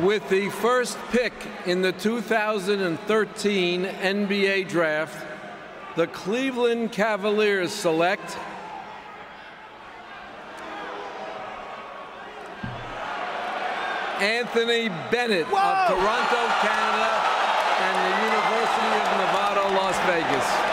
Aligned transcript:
With 0.00 0.26
the 0.30 0.48
first 0.48 0.96
pick 1.10 1.34
in 1.66 1.82
the 1.82 1.92
2013 1.92 3.84
NBA 3.84 4.66
Draft, 4.66 5.26
the 5.96 6.06
Cleveland 6.06 6.92
Cavaliers 6.92 7.72
select 7.72 8.38
Anthony 14.18 14.88
Bennett 15.10 15.46
Whoa! 15.48 15.60
of 15.60 15.88
Toronto, 15.88 16.40
Canada, 16.62 17.12
and 17.84 17.96
the 18.00 18.12
University 18.24 18.96
of 18.96 19.12
Nevada, 19.18 19.76
Las 19.76 19.98
Vegas. 20.06 20.71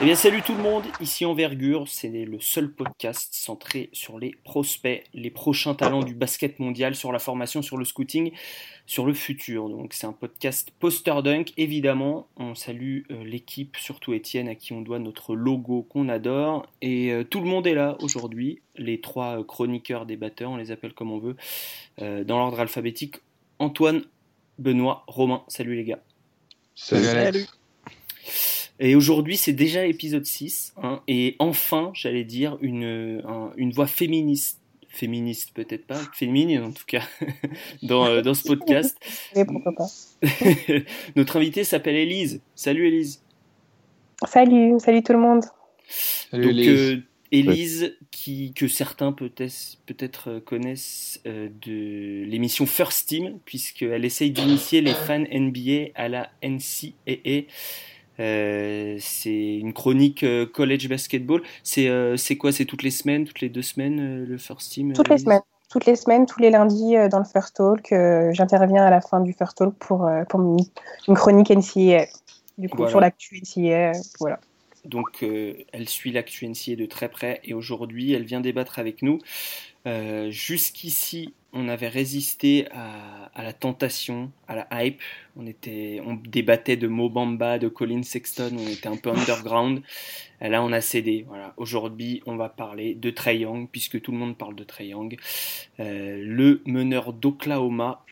Eh 0.00 0.04
bien, 0.04 0.14
salut 0.16 0.42
tout 0.42 0.54
le 0.54 0.62
monde, 0.62 0.84
ici 1.00 1.24
Envergure, 1.24 1.86
c'est 1.86 2.08
le 2.08 2.40
seul 2.40 2.72
podcast 2.72 3.34
centré 3.34 3.88
sur 3.92 4.18
les 4.18 4.34
prospects, 4.42 5.04
les 5.14 5.30
prochains 5.30 5.74
talents 5.74 6.02
du 6.02 6.14
basket 6.14 6.58
mondial, 6.58 6.96
sur 6.96 7.12
la 7.12 7.20
formation, 7.20 7.62
sur 7.62 7.76
le 7.76 7.84
scouting, 7.84 8.32
sur 8.86 9.06
le 9.06 9.14
futur. 9.14 9.68
Donc, 9.68 9.92
c'est 9.92 10.06
un 10.06 10.12
podcast 10.12 10.72
poster 10.80 11.22
dunk, 11.22 11.52
évidemment. 11.56 12.26
On 12.36 12.56
salue 12.56 13.02
euh, 13.12 13.22
l'équipe, 13.22 13.76
surtout 13.76 14.12
Étienne, 14.12 14.48
à 14.48 14.56
qui 14.56 14.72
on 14.72 14.80
doit 14.80 14.98
notre 14.98 15.36
logo 15.36 15.82
qu'on 15.82 16.08
adore. 16.08 16.66
Et 16.80 17.12
euh, 17.12 17.22
tout 17.22 17.40
le 17.40 17.46
monde 17.46 17.66
est 17.68 17.74
là 17.74 17.96
aujourd'hui, 18.00 18.60
les 18.76 19.00
trois 19.00 19.38
euh, 19.38 19.44
chroniqueurs 19.44 20.04
débatteurs, 20.06 20.50
on 20.50 20.56
les 20.56 20.72
appelle 20.72 20.94
comme 20.94 21.12
on 21.12 21.18
veut, 21.18 21.36
dans 21.98 22.38
l'ordre 22.38 22.58
alphabétique. 22.58 23.16
Antoine, 23.60 24.02
Benoît, 24.58 25.04
Romain, 25.06 25.44
salut 25.46 25.76
les 25.76 25.84
gars. 25.84 26.00
Salut. 26.74 27.04
salut. 27.04 27.46
Et 28.80 28.94
aujourd'hui, 28.94 29.36
c'est 29.36 29.52
déjà 29.52 29.86
épisode 29.86 30.24
6. 30.24 30.74
Hein, 30.82 31.02
et 31.06 31.36
enfin, 31.38 31.90
j'allais 31.94 32.24
dire, 32.24 32.58
une, 32.60 33.22
une 33.56 33.72
voix 33.72 33.86
féministe 33.86 34.62
féministe 34.92 35.52
peut-être 35.54 35.86
pas, 35.86 36.00
féminine 36.12 36.62
en 36.62 36.70
tout 36.70 36.84
cas, 36.86 37.02
dans, 37.82 38.06
euh, 38.06 38.22
dans 38.22 38.34
ce 38.34 38.46
podcast. 38.46 38.96
Et 39.34 39.44
pourquoi 39.44 39.72
pas. 39.72 39.86
Notre 41.16 41.36
invitée 41.36 41.64
s'appelle 41.64 41.96
Élise. 41.96 42.40
Salut 42.54 42.86
Élise. 42.86 43.22
Salut, 44.26 44.78
salut 44.78 45.02
tout 45.02 45.14
le 45.14 45.18
monde. 45.18 45.44
Salut 45.88 46.44
Donc, 46.44 46.52
Élise. 46.52 47.02
Élise, 47.32 47.96
qui, 48.10 48.52
que 48.52 48.68
certains 48.68 49.10
peut-être 49.12 49.78
peut 49.86 50.30
euh, 50.30 50.40
connaissent 50.40 51.18
euh, 51.26 51.48
de 51.62 52.24
l'émission 52.26 52.66
First 52.66 53.08
Team, 53.08 53.38
puisqu'elle 53.46 54.04
essaye 54.04 54.30
d'initier 54.30 54.82
les 54.82 54.92
fans 54.92 55.24
NBA 55.32 55.92
à 55.94 56.08
la 56.08 56.28
NCAA. 56.42 57.46
Euh, 58.22 58.96
c'est 59.00 59.56
une 59.56 59.72
chronique 59.72 60.22
euh, 60.22 60.46
college 60.46 60.88
basketball. 60.88 61.42
C'est 61.64 61.88
euh, 61.88 62.16
quoi? 62.38 62.52
C'est 62.52 62.64
toutes 62.64 62.82
les 62.82 62.90
semaines, 62.90 63.24
toutes 63.24 63.40
les 63.40 63.48
deux 63.48 63.62
semaines 63.62 64.24
le 64.24 64.38
first 64.38 64.70
team 64.70 64.92
Toutes 64.92 65.08
les 65.08 65.18
semaines. 65.18 65.40
Toutes 65.70 65.86
les 65.86 65.96
semaines, 65.96 66.26
tous 66.26 66.38
les 66.38 66.50
lundis 66.50 66.96
dans 67.10 67.18
le 67.18 67.24
First 67.24 67.56
Talk. 67.56 67.94
J'interviens 68.34 68.84
à 68.84 68.90
la 68.90 69.00
fin 69.00 69.20
du 69.20 69.32
First 69.32 69.56
Talk 69.56 69.74
pour, 69.78 70.06
pour 70.28 70.40
une 71.08 71.14
chronique 71.14 71.50
NCA. 71.50 72.08
Du 72.58 72.68
coup, 72.68 72.86
sur 72.88 73.00
l'actu 73.00 73.40
NCA. 73.40 73.92
Voilà. 74.20 74.38
Donc, 74.84 75.24
elle 75.72 75.88
suit 75.88 76.12
l'actu 76.12 76.46
NCA 76.46 76.76
de 76.76 76.84
très 76.84 77.08
près 77.08 77.40
et 77.44 77.54
aujourd'hui, 77.54 78.12
elle 78.12 78.24
vient 78.24 78.42
débattre 78.42 78.78
avec 78.78 79.00
nous. 79.00 79.18
Jusqu'ici, 80.28 81.32
on 81.52 81.68
avait 81.68 81.88
résisté 81.88 82.66
à, 82.72 83.42
la 83.42 83.52
tentation, 83.52 84.32
à 84.48 84.56
la 84.56 84.84
hype. 84.84 85.00
On, 85.36 85.44
débattait 86.14 86.76
de 86.76 86.88
Mobamba, 86.88 87.58
de 87.58 87.68
Colin 87.68 88.02
Sexton, 88.02 88.52
on 88.58 88.68
était 88.68 88.88
un 88.88 88.96
peu 88.96 89.10
underground. 89.10 89.82
Et 90.40 90.48
là, 90.48 90.62
on 90.62 90.72
a 90.72 90.80
cédé. 90.80 91.26
Aujourd'hui, 91.56 92.22
on 92.26 92.36
va 92.36 92.48
parler 92.48 92.94
de 92.94 93.10
Trey 93.10 93.38
Young, 93.38 93.68
puisque 93.70 94.00
tout 94.00 94.12
le 94.12 94.18
monde 94.18 94.36
parle 94.36 94.54
de 94.54 94.64
Trey 94.64 94.88
Young. 94.88 95.16
Euh, 95.80 96.22
le 96.24 96.62
meneur 96.66 97.12
d'Oklahoma, 97.12 98.04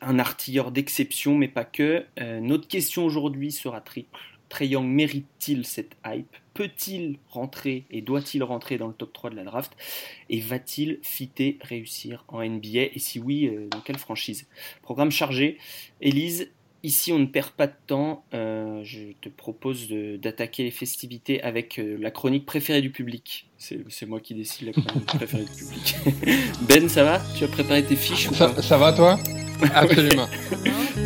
un 0.00 0.18
artilleur 0.18 0.72
d'exception, 0.72 1.36
mais 1.36 1.48
pas 1.48 1.64
que. 1.64 2.04
Euh, 2.20 2.40
notre 2.40 2.68
question 2.68 3.04
aujourd'hui 3.04 3.52
sera 3.52 3.80
triple. 3.80 4.18
Trey 4.52 4.68
mérite-t-il 4.78 5.64
cette 5.64 5.96
hype? 6.04 6.36
Peut-il 6.52 7.18
rentrer 7.30 7.86
et 7.90 8.02
doit-il 8.02 8.44
rentrer 8.44 8.76
dans 8.76 8.86
le 8.86 8.92
top 8.92 9.10
3 9.14 9.30
de 9.30 9.36
la 9.36 9.44
draft? 9.44 9.72
Et 10.28 10.40
va-t-il 10.40 10.98
fitter, 11.00 11.56
réussir 11.62 12.26
en 12.28 12.44
NBA 12.44 12.90
Et 12.92 12.98
si 12.98 13.18
oui, 13.18 13.46
euh, 13.46 13.68
dans 13.70 13.80
quelle 13.80 13.96
franchise? 13.96 14.46
Programme 14.82 15.10
chargé. 15.10 15.56
Élise, 16.02 16.50
ici 16.82 17.12
on 17.12 17.18
ne 17.18 17.26
perd 17.26 17.50
pas 17.50 17.66
de 17.66 17.74
temps. 17.86 18.24
Euh, 18.34 18.80
je 18.84 19.12
te 19.20 19.28
propose 19.28 19.88
d'attaquer 19.88 20.64
les 20.64 20.70
festivités 20.70 21.42
avec 21.42 21.78
euh, 21.78 21.96
la 22.00 22.10
chronique 22.10 22.46
préférée 22.46 22.80
du 22.80 22.90
public. 22.90 23.48
C'est 23.58 24.06
moi 24.06 24.20
qui 24.20 24.34
décide 24.34 24.66
la 24.66 24.72
chronique 24.72 25.06
préférée 25.14 25.44
du 25.44 25.64
public. 25.64 25.96
ben, 26.68 26.88
ça 26.88 27.04
va? 27.04 27.22
Tu 27.36 27.44
as 27.44 27.48
préparé 27.48 27.84
tes 27.84 27.96
fiches 27.96 28.30
ça, 28.30 28.60
ça 28.60 28.78
va 28.78 28.92
toi? 28.92 29.18
Absolument. 29.74 30.28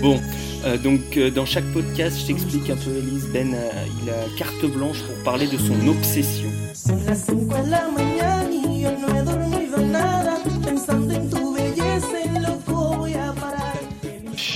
bon. 0.01 0.21
Euh, 0.67 0.77
donc 0.79 1.17
euh, 1.17 1.31
dans 1.31 1.47
chaque 1.47 1.65
podcast, 1.73 2.19
je 2.21 2.27
t'explique 2.27 2.69
un 2.71 2.77
peu, 2.77 2.91
Elise. 2.97 3.29
Ben, 3.33 3.55
euh, 3.55 3.71
il 4.03 4.11
a 4.11 4.15
carte 4.37 4.65
blanche 4.67 5.01
pour 5.03 5.23
parler 5.23 5.47
de 5.47 5.57
son 5.59 5.87
obsession. 5.87 6.51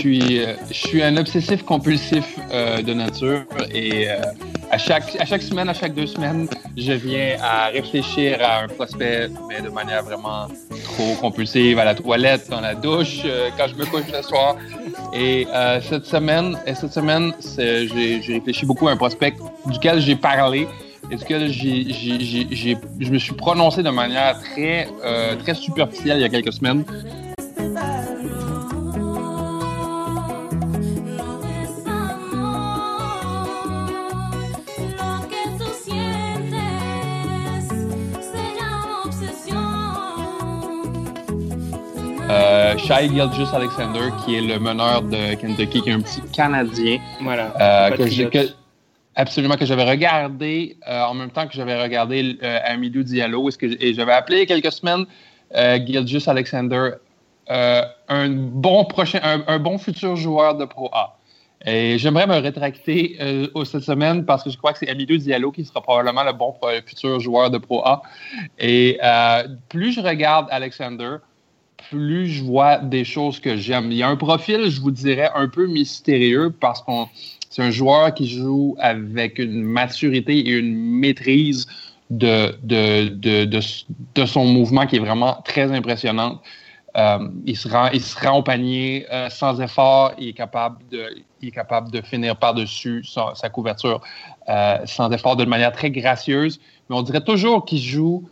Suis, 0.01 0.41
je 0.69 0.75
suis 0.89 1.03
un 1.03 1.17
obsessif 1.17 1.63
compulsif 1.63 2.39
de 2.53 2.93
nature 2.93 3.45
et 3.73 4.09
à 4.71 4.79
chaque, 4.79 5.17
à 5.19 5.25
chaque 5.25 5.43
semaine, 5.43 5.69
à 5.69 5.75
chaque 5.75 5.95
deux 5.95 6.07
semaines, 6.07 6.49
je 6.77 6.93
viens 6.93 7.37
à 7.43 7.69
réfléchir 7.69 8.39
à 8.41 8.63
un 8.63 8.69
prospect, 8.69 9.29
mais 9.49 9.61
de 9.61 9.69
manière 9.69 10.05
vraiment 10.05 10.47
trop 10.85 11.15
compulsive, 11.21 11.79
à 11.79 11.85
la 11.85 11.95
toilette, 11.95 12.49
dans 12.49 12.61
la 12.61 12.75
douche, 12.75 13.23
euh, 13.25 13.51
quand 13.57 13.67
je 13.67 13.75
me 13.75 13.85
couche 13.85 14.11
le 14.13 14.23
soir. 14.23 14.57
Et 15.13 15.47
euh, 15.53 15.81
cette 15.81 16.07
semaine, 16.07 16.57
et 16.67 16.75
cette 16.75 16.93
semaine, 16.93 17.33
j'ai 17.57 18.21
réfléchi 18.35 18.65
beaucoup 18.65 18.89
à 18.89 18.93
un 18.93 18.97
prospect 18.97 19.35
duquel 19.67 20.01
j'ai 20.01 20.17
parlé 20.17 20.69
et 21.11 21.17
duquel 21.17 21.51
je 21.51 23.11
me 23.11 23.19
suis 23.19 23.35
prononcé 23.35 23.83
de 23.83 23.91
manière 23.91 24.39
très, 24.41 24.89
euh, 25.05 25.35
très 25.37 25.55
superficielle 25.55 26.19
il 26.19 26.23
y 26.23 26.25
a 26.25 26.29
quelques 26.29 26.53
semaines. 26.53 26.85
Shai 42.91 43.09
Gilgis 43.09 43.55
Alexander, 43.55 44.11
qui 44.25 44.35
est 44.35 44.41
le 44.41 44.59
meneur 44.59 45.03
de 45.03 45.37
Kentucky, 45.37 45.81
qui 45.81 45.91
est 45.91 45.93
un 45.93 46.01
petit 46.01 46.21
Canadien. 46.33 46.99
Voilà. 47.23 47.55
Euh, 47.61 48.47
absolument, 49.15 49.55
que 49.55 49.65
j'avais 49.65 49.89
regardé 49.89 50.77
euh, 50.89 51.05
en 51.05 51.15
même 51.15 51.31
temps 51.31 51.47
que 51.47 51.55
j'avais 51.55 51.81
regardé 51.81 52.37
Amidou 52.65 53.05
Diallo. 53.05 53.49
que, 53.51 53.67
et 53.81 53.95
j'avais 53.95 54.13
appelé 54.13 54.39
il 54.39 54.41
y 54.41 54.43
a 54.43 54.47
quelques 54.47 54.73
semaines 54.73 55.07
Gilgis 55.55 56.25
Alexander 56.27 56.95
un, 57.49 58.29
bon 58.29 58.85
prochain, 58.87 59.21
un, 59.47 59.59
bon 59.61 59.79
futur 59.79 60.17
joueur 60.17 60.57
de 60.57 60.65
Pro 60.65 60.91
A. 60.93 61.17
Et 61.65 61.97
j'aimerais 61.97 62.27
me 62.27 62.41
rétracter 62.41 63.19
cette 63.67 63.85
semaine 63.85 64.25
parce 64.25 64.43
que 64.43 64.51
je 64.51 64.59
crois 64.59 64.73
que 64.73 64.81
c'est 64.81 64.89
Amidou 64.89 65.17
Diallo 65.17 65.53
qui 65.53 65.65
sera 65.65 65.81
probablement 65.81 66.25
le 66.25 66.33
bon 66.33 66.57
futur 66.85 67.21
joueur 67.21 67.53
de 67.53 67.59
Pro 67.59 67.87
A. 67.87 68.03
Et 68.59 68.99
plus 69.69 69.93
je 69.93 70.01
regarde 70.01 70.49
Alexander, 70.51 71.19
plus 71.91 72.29
je 72.29 72.45
vois 72.45 72.79
des 72.79 73.05
choses 73.05 73.41
que 73.41 73.57
j'aime. 73.57 73.91
Il 73.91 73.99
y 73.99 74.03
a 74.03 74.09
un 74.09 74.17
profil, 74.17 74.71
je 74.71 74.81
vous 74.81 74.91
dirais, 74.91 75.31
un 75.35 75.49
peu 75.49 75.67
mystérieux 75.67 76.55
parce 76.59 76.83
qu'on 76.83 77.09
c'est 77.51 77.63
un 77.63 77.73
joueur 77.73 78.15
qui 78.15 78.29
joue 78.29 78.77
avec 78.79 79.41
une 79.41 79.63
maturité 79.63 80.39
et 80.39 80.51
une 80.53 80.77
maîtrise 80.77 81.67
de, 82.09 82.57
de, 82.63 83.09
de, 83.09 83.45
de, 84.15 84.27
son 84.27 84.45
mouvement 84.45 84.87
qui 84.87 84.97
est 84.97 85.01
vraiment 85.01 85.43
très 85.45 85.73
impressionnante. 85.73 86.41
Euh, 86.97 87.29
il, 87.47 87.57
se 87.57 87.69
rend, 87.69 87.89
il 87.93 88.01
se 88.01 88.19
rend 88.19 88.39
au 88.39 88.43
panier 88.43 89.07
euh, 89.13 89.29
sans 89.31 89.61
effort. 89.61 90.13
Il 90.19 90.29
est 90.29 90.33
capable 90.33 90.79
de, 90.91 91.07
il 91.41 91.49
est 91.49 91.53
capable 91.53 91.91
de 91.91 92.01
finir 92.03 92.37
par-dessus 92.37 93.05
sa, 93.05 93.49
couverture 93.49 94.01
euh, 94.49 94.79
sans 94.87 95.11
effort 95.11 95.35
de 95.35 95.45
manière 95.45 95.73
très 95.73 95.91
gracieuse. 95.91 96.61
Mais 96.89 96.97
on 96.97 97.03
dirait 97.03 97.25
toujours 97.25 97.65
qu'il 97.65 97.81
joue 97.81 98.29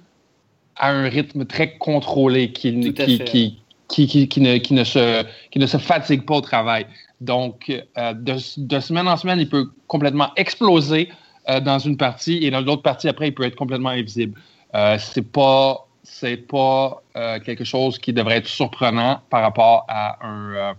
à 0.79 0.91
un 0.91 1.09
rythme 1.09 1.45
très 1.45 1.77
contrôlé, 1.79 2.53
qui, 2.53 2.93
qui, 2.93 3.59
qui, 3.89 4.29
qui, 4.29 4.41
ne, 4.41 4.59
qui, 4.59 4.75
ne 4.75 4.85
se, 4.85 5.25
qui 5.51 5.59
ne 5.59 5.67
se 5.67 5.77
fatigue 5.77 6.25
pas 6.25 6.37
au 6.37 6.41
travail. 6.41 6.87
Donc, 7.21 7.71
euh, 7.71 8.13
de, 8.13 8.37
de, 8.59 8.81
semaine 8.81 9.09
en 9.09 9.17
semaine, 9.17 9.41
il 9.41 9.49
peut 9.49 9.69
complètement 9.87 10.31
exploser 10.37 11.09
euh, 11.49 11.61
dans 11.61 11.79
une 11.79 11.97
partie 11.97 12.45
et 12.45 12.51
dans 12.51 12.61
l'autre 12.61 12.83
partie, 12.83 13.09
après, 13.09 13.29
il 13.29 13.35
peut 13.35 13.45
être 13.45 13.57
complètement 13.57 13.89
invisible. 13.91 14.39
Euh, 14.75 14.99
c'est 14.99 15.27
pas 15.33 15.87
c'est 16.03 16.37
pas 16.37 17.03
euh, 17.17 17.39
quelque 17.41 17.65
chose 17.65 17.99
qui 17.99 18.13
devrait 18.13 18.37
être 18.37 18.47
surprenant 18.47 19.21
par 19.31 19.43
rapport 19.43 19.85
à 19.89 20.19
un 20.27 20.75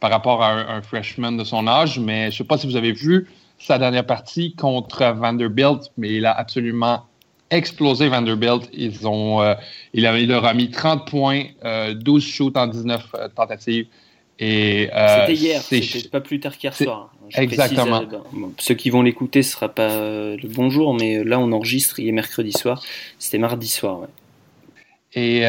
par 0.00 0.10
rapport 0.10 0.42
à 0.42 0.52
un, 0.52 0.78
un, 0.78 0.82
freshman 0.82 1.32
de 1.32 1.44
son 1.44 1.66
âge, 1.66 1.98
mais 1.98 2.24
je 2.24 2.26
ne 2.26 2.32
sais 2.32 2.44
pas 2.44 2.58
si 2.58 2.66
vous 2.66 2.76
avez 2.76 2.92
vu 2.92 3.26
sa 3.58 3.78
dernière 3.78 4.06
partie 4.06 4.54
contre 4.54 5.04
Vanderbilt, 5.14 5.90
mais 5.96 6.14
il 6.14 6.26
a 6.26 6.32
absolument 6.32 7.04
explosé 7.50 8.08
Vanderbilt. 8.08 8.68
Ils 8.72 9.06
ont, 9.06 9.42
euh, 9.42 9.54
il, 9.92 10.02
leur 10.28 10.44
a 10.44 10.54
mis 10.54 10.70
30 10.70 11.08
points, 11.08 11.44
12 11.94 12.24
shoots 12.24 12.56
en 12.56 12.66
19 12.66 13.12
tentatives. 13.34 13.86
c'était 14.38 15.34
hier, 15.34 15.62
c'était 15.62 16.08
pas 16.08 16.20
plus 16.20 16.40
tard 16.40 16.56
qu'hier 16.56 16.74
soir. 16.74 17.10
Hein. 17.24 17.42
exactement. 17.42 18.02
ceux 18.58 18.74
qui 18.74 18.90
vont 18.90 19.02
l'écouter, 19.02 19.42
ce 19.42 19.52
sera 19.52 19.68
pas 19.68 19.88
le 19.88 20.48
bonjour, 20.48 20.94
mais 20.94 21.24
là 21.24 21.38
on 21.38 21.52
enregistre, 21.52 21.98
il 22.00 22.08
est 22.08 22.12
mercredi 22.12 22.52
soir. 22.52 22.82
C'était 23.18 23.38
mardi 23.38 23.68
soir. 23.68 24.08
Et, 25.14 25.42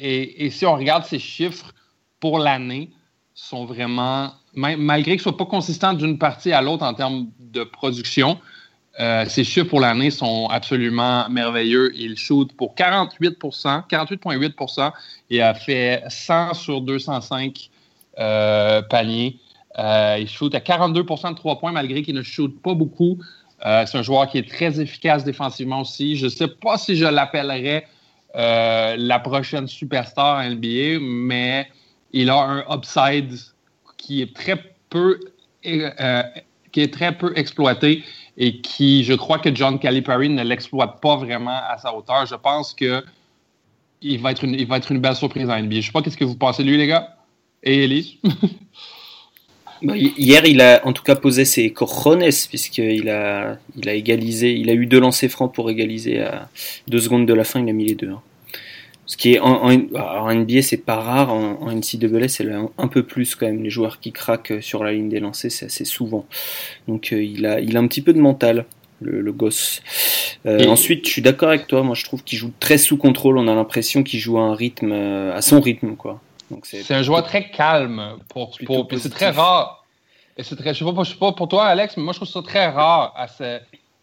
et, 0.00 0.44
et, 0.46 0.50
si 0.50 0.66
on 0.66 0.74
regarde 0.74 1.04
ces 1.04 1.20
chiffres 1.20 1.72
pour 2.18 2.38
l'année, 2.38 2.90
sont 3.34 3.66
vraiment, 3.66 4.32
malgré 4.54 5.12
qu'ils 5.12 5.18
ne 5.18 5.22
soient 5.22 5.36
pas 5.36 5.46
consistants 5.46 5.92
d'une 5.92 6.18
partie 6.18 6.52
à 6.52 6.62
l'autre 6.62 6.84
en 6.84 6.94
termes 6.94 7.26
de 7.40 7.64
production, 7.64 8.38
euh, 9.00 9.24
ces 9.26 9.42
chiffres 9.42 9.68
pour 9.68 9.80
l'année 9.80 10.10
sont 10.10 10.46
absolument 10.50 11.28
merveilleux. 11.28 11.92
Il 11.96 12.16
shoot 12.16 12.52
pour 12.52 12.74
48 12.74 13.38
48,8% 13.40 14.92
Il 15.30 15.42
a 15.42 15.54
fait 15.54 16.04
100 16.08 16.54
sur 16.54 16.80
205 16.80 17.70
euh, 18.18 18.82
paniers. 18.82 19.38
Euh, 19.78 20.18
il 20.20 20.28
shoot 20.28 20.54
à 20.54 20.60
42% 20.60 21.30
de 21.30 21.34
3 21.34 21.58
points 21.58 21.72
malgré 21.72 22.02
qu'il 22.02 22.14
ne 22.14 22.22
shoot 22.22 22.54
pas 22.62 22.74
beaucoup. 22.74 23.18
c'est 23.60 23.96
un 23.96 24.02
joueur 24.02 24.28
qui 24.28 24.38
est 24.38 24.48
très 24.48 24.80
efficace 24.80 25.24
défensivement 25.24 25.80
aussi. 25.80 26.16
Je 26.16 26.26
ne 26.26 26.30
sais 26.30 26.48
pas 26.48 26.78
si 26.78 26.96
je 26.96 27.06
l'appellerais 27.06 27.86
la 28.34 29.18
prochaine 29.18 29.66
superstar 29.66 30.48
NBA, 30.48 31.00
mais 31.00 31.66
il 32.12 32.30
a 32.30 32.36
un 32.36 32.64
upside 32.70 33.32
qui 33.96 34.22
est 34.22 34.36
très 34.36 34.62
peu, 34.90 35.18
qui 35.62 36.80
est 36.80 36.92
très 36.92 37.16
peu 37.16 37.32
exploité 37.36 38.04
et 38.36 38.60
qui, 38.60 39.04
je 39.04 39.14
crois 39.14 39.38
que 39.38 39.54
John 39.54 39.78
Calipari 39.78 40.28
ne 40.28 40.42
l'exploite 40.42 41.00
pas 41.00 41.16
vraiment 41.16 41.58
à 41.68 41.78
sa 41.78 41.94
hauteur. 41.94 42.26
Je 42.26 42.34
pense 42.34 42.74
que 42.74 43.02
il 44.02 44.20
va 44.20 44.32
être 44.32 44.44
une, 44.44 44.54
il 44.54 44.66
va 44.66 44.76
être 44.76 44.92
une 44.92 45.00
belle 45.00 45.16
surprise 45.16 45.48
en 45.48 45.58
NBA. 45.58 45.76
Je 45.76 45.86
sais 45.86 45.92
pas 45.92 46.02
qu'est-ce 46.02 46.16
que 46.16 46.24
vous 46.24 46.36
pensez 46.36 46.62
de 46.62 46.68
lui, 46.68 46.76
les 46.76 46.86
gars. 46.86 47.16
Et 47.62 47.84
Elise? 47.84 48.14
Bah, 49.82 49.94
hier, 49.98 50.46
il 50.46 50.62
a 50.62 50.80
en 50.86 50.94
tout 50.94 51.02
cas 51.02 51.14
posé 51.14 51.44
ses 51.44 51.70
cojones, 51.70 52.24
puisqu'il 52.48 53.10
a, 53.10 53.58
il 53.76 53.88
a 53.88 53.92
égalisé, 53.92 54.52
il 54.54 54.70
a 54.70 54.72
eu 54.72 54.86
deux 54.86 55.00
lancers 55.00 55.28
francs 55.28 55.52
pour 55.52 55.68
égaliser 55.68 56.22
à 56.22 56.48
deux 56.88 57.00
secondes 57.00 57.26
de 57.26 57.34
la 57.34 57.44
fin, 57.44 57.60
il 57.60 57.68
a 57.68 57.72
mis 57.72 57.84
les 57.84 57.94
deux. 57.94 58.08
Hein. 58.08 58.22
Ce 59.06 59.16
qui 59.16 59.34
est 59.34 59.38
en, 59.38 59.62
en, 59.64 60.34
NBA, 60.34 60.62
c'est 60.62 60.78
pas 60.78 60.96
rare. 60.96 61.32
En, 61.32 61.60
en 61.60 61.70
NCAA, 61.70 62.28
c'est 62.28 62.46
un, 62.50 62.88
peu 62.88 63.02
plus 63.02 63.34
quand 63.34 63.46
même. 63.46 63.62
Les 63.62 63.70
joueurs 63.70 64.00
qui 64.00 64.12
craquent 64.12 64.54
sur 64.62 64.82
la 64.82 64.92
ligne 64.92 65.08
des 65.08 65.20
lancers, 65.20 65.50
c'est 65.50 65.66
assez 65.66 65.84
souvent. 65.84 66.26
Donc 66.88 67.12
euh, 67.12 67.22
il, 67.22 67.44
a, 67.44 67.60
il 67.60 67.76
a 67.76 67.80
un 67.80 67.86
petit 67.86 68.00
peu 68.00 68.12
de 68.12 68.20
mental, 68.20 68.64
le, 69.00 69.32
gosse. 69.32 69.82
Euh, 70.46 70.66
ensuite, 70.68 71.06
je 71.06 71.10
suis 71.10 71.22
d'accord 71.22 71.50
avec 71.50 71.66
toi. 71.66 71.82
Moi, 71.82 71.94
je 71.94 72.04
trouve 72.04 72.24
qu'il 72.24 72.38
joue 72.38 72.52
très 72.60 72.78
sous 72.78 72.96
contrôle. 72.96 73.36
On 73.36 73.46
a 73.48 73.54
l'impression 73.54 74.02
qu'il 74.02 74.20
joue 74.20 74.38
à 74.38 74.42
un 74.42 74.54
rythme, 74.54 74.92
euh, 74.92 75.36
à 75.36 75.42
son 75.42 75.60
rythme, 75.60 75.96
quoi. 75.96 76.20
C'est 76.62 76.94
un 76.94 77.02
joueur 77.02 77.24
très 77.24 77.50
calme. 77.50 78.16
Pour, 78.28 78.56
pour 78.64 78.86
c'est 78.96 79.10
très 79.10 79.30
rare. 79.30 79.84
Et 80.36 80.42
c'est 80.42 80.56
très, 80.56 80.74
je 80.74 80.84
sais 80.84 80.92
pas, 80.92 81.04
sais 81.04 81.14
pas 81.14 81.32
pour 81.32 81.48
toi, 81.48 81.66
Alex, 81.66 81.96
mais 81.96 82.02
moi, 82.02 82.12
je 82.12 82.18
trouve 82.18 82.28
ça 82.28 82.42
très 82.42 82.66
rare 82.66 83.12
à 83.16 83.28
ce, 83.28 83.60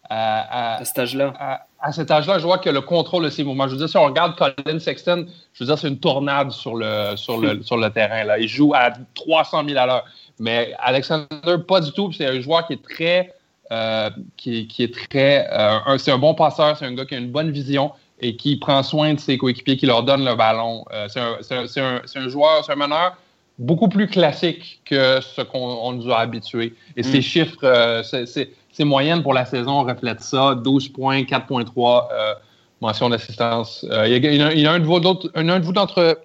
à, 0.08 0.78
à, 0.78 0.84
cet 0.84 0.98
âge-là 0.98 1.64
à 1.82 1.90
cet 1.90 2.10
âge-là, 2.12 2.38
je 2.38 2.44
vois 2.44 2.58
que 2.58 2.70
le 2.70 2.80
contrôle 2.80 3.24
de 3.24 3.30
ses 3.30 3.42
mouvements. 3.42 3.66
Je 3.66 3.72
veux 3.72 3.78
dire, 3.78 3.88
si 3.88 3.96
on 3.96 4.04
regarde 4.04 4.36
Colin 4.36 4.78
Sexton, 4.78 5.26
je 5.52 5.64
veux 5.64 5.66
dire, 5.66 5.76
c'est 5.76 5.88
une 5.88 5.98
tornade 5.98 6.52
sur 6.52 6.76
le, 6.76 7.16
sur 7.16 7.38
le, 7.38 7.60
sur 7.64 7.76
le 7.76 7.90
terrain. 7.90 8.22
Là. 8.22 8.38
Il 8.38 8.48
joue 8.48 8.72
à 8.72 8.92
300 9.14 9.64
000 9.66 9.78
à 9.78 9.86
l'heure. 9.86 10.04
Mais 10.38 10.72
Alexander, 10.78 11.26
pas 11.66 11.80
du 11.80 11.90
tout. 11.92 12.12
C'est 12.12 12.26
un 12.26 12.40
joueur 12.40 12.66
qui 12.66 12.74
est 12.74 12.82
très. 12.82 13.34
Euh, 13.72 14.10
qui, 14.36 14.68
qui, 14.68 14.84
est 14.84 14.94
très. 14.94 15.48
Euh, 15.50 15.98
c'est 15.98 16.12
un 16.12 16.18
bon 16.18 16.34
passeur, 16.34 16.76
c'est 16.76 16.84
un 16.84 16.94
gars 16.94 17.06
qui 17.06 17.14
a 17.14 17.18
une 17.18 17.30
bonne 17.30 17.50
vision 17.50 17.92
et 18.20 18.36
qui 18.36 18.56
prend 18.56 18.82
soin 18.82 19.14
de 19.14 19.18
ses 19.18 19.38
coéquipiers, 19.38 19.78
qui 19.78 19.86
leur 19.86 20.02
donne 20.02 20.24
le 20.24 20.34
ballon. 20.34 20.84
Euh, 20.92 21.08
c'est 21.08 21.20
un, 21.20 21.64
un, 21.82 22.00
un, 22.14 22.28
joueur, 22.28 22.64
c'est 22.64 22.72
un 22.72 22.76
meneur 22.76 23.16
beaucoup 23.58 23.88
plus 23.88 24.08
classique 24.08 24.80
que 24.84 25.20
ce 25.22 25.40
qu'on 25.40 25.92
nous 25.92 26.10
a 26.10 26.18
habitués. 26.18 26.74
Et 26.96 27.02
ces 27.02 27.18
mm. 27.18 27.22
chiffres, 27.22 28.02
c'est 28.04 28.50
ses 28.72 28.84
moyennes 28.84 29.22
pour 29.22 29.34
la 29.34 29.44
saison 29.44 29.84
reflètent 29.84 30.22
ça 30.22 30.54
12 30.54 30.88
points, 30.88 31.22
4,3 31.22 32.08
euh, 32.10 32.34
mention 32.80 33.10
d'assistance. 33.10 33.86
Euh, 33.90 34.08
il, 34.08 34.24
y 34.24 34.66
a 34.66 34.72
un 34.72 34.80
de 34.80 34.84
vous 34.84 34.98
d'entre 34.98 36.18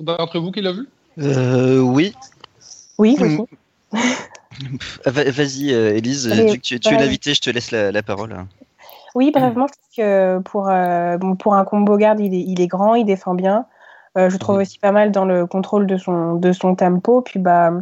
d'entre 0.00 0.38
vous 0.38 0.50
qui 0.50 0.60
l'a 0.60 0.72
vu? 0.72 0.88
Euh, 1.18 1.78
Oui. 1.78 2.14
Oui, 2.98 3.16
oui. 3.20 3.38
Vas-y, 5.06 5.70
Elise, 5.70 6.28
tu, 6.62 6.74
es 6.74 6.90
l'invité, 6.90 7.32
je 7.32 7.40
te 7.40 7.50
laisse 7.50 7.70
la, 7.70 8.02
parole. 8.02 8.36
Oui, 9.14 9.30
brièvement, 9.30 9.66
je 9.66 9.72
trouve 9.72 9.96
que 9.96 10.38
pour, 10.40 11.36
pour 11.38 11.54
un 11.54 11.64
combo 11.64 11.96
garde, 11.96 12.20
il 12.20 12.34
est, 12.34 12.44
il 12.46 12.60
est, 12.60 12.66
grand, 12.66 12.94
il 12.94 13.06
défend 13.06 13.34
bien. 13.34 13.64
je 14.16 14.36
trouve 14.36 14.58
aussi 14.58 14.78
pas 14.78 14.92
mal 14.92 15.12
dans 15.12 15.24
le 15.24 15.46
contrôle 15.46 15.86
de 15.86 15.96
son, 15.96 16.34
de 16.34 16.52
son 16.52 16.74
tempo. 16.74 17.22
Puis, 17.22 17.40
bah, 17.40 17.72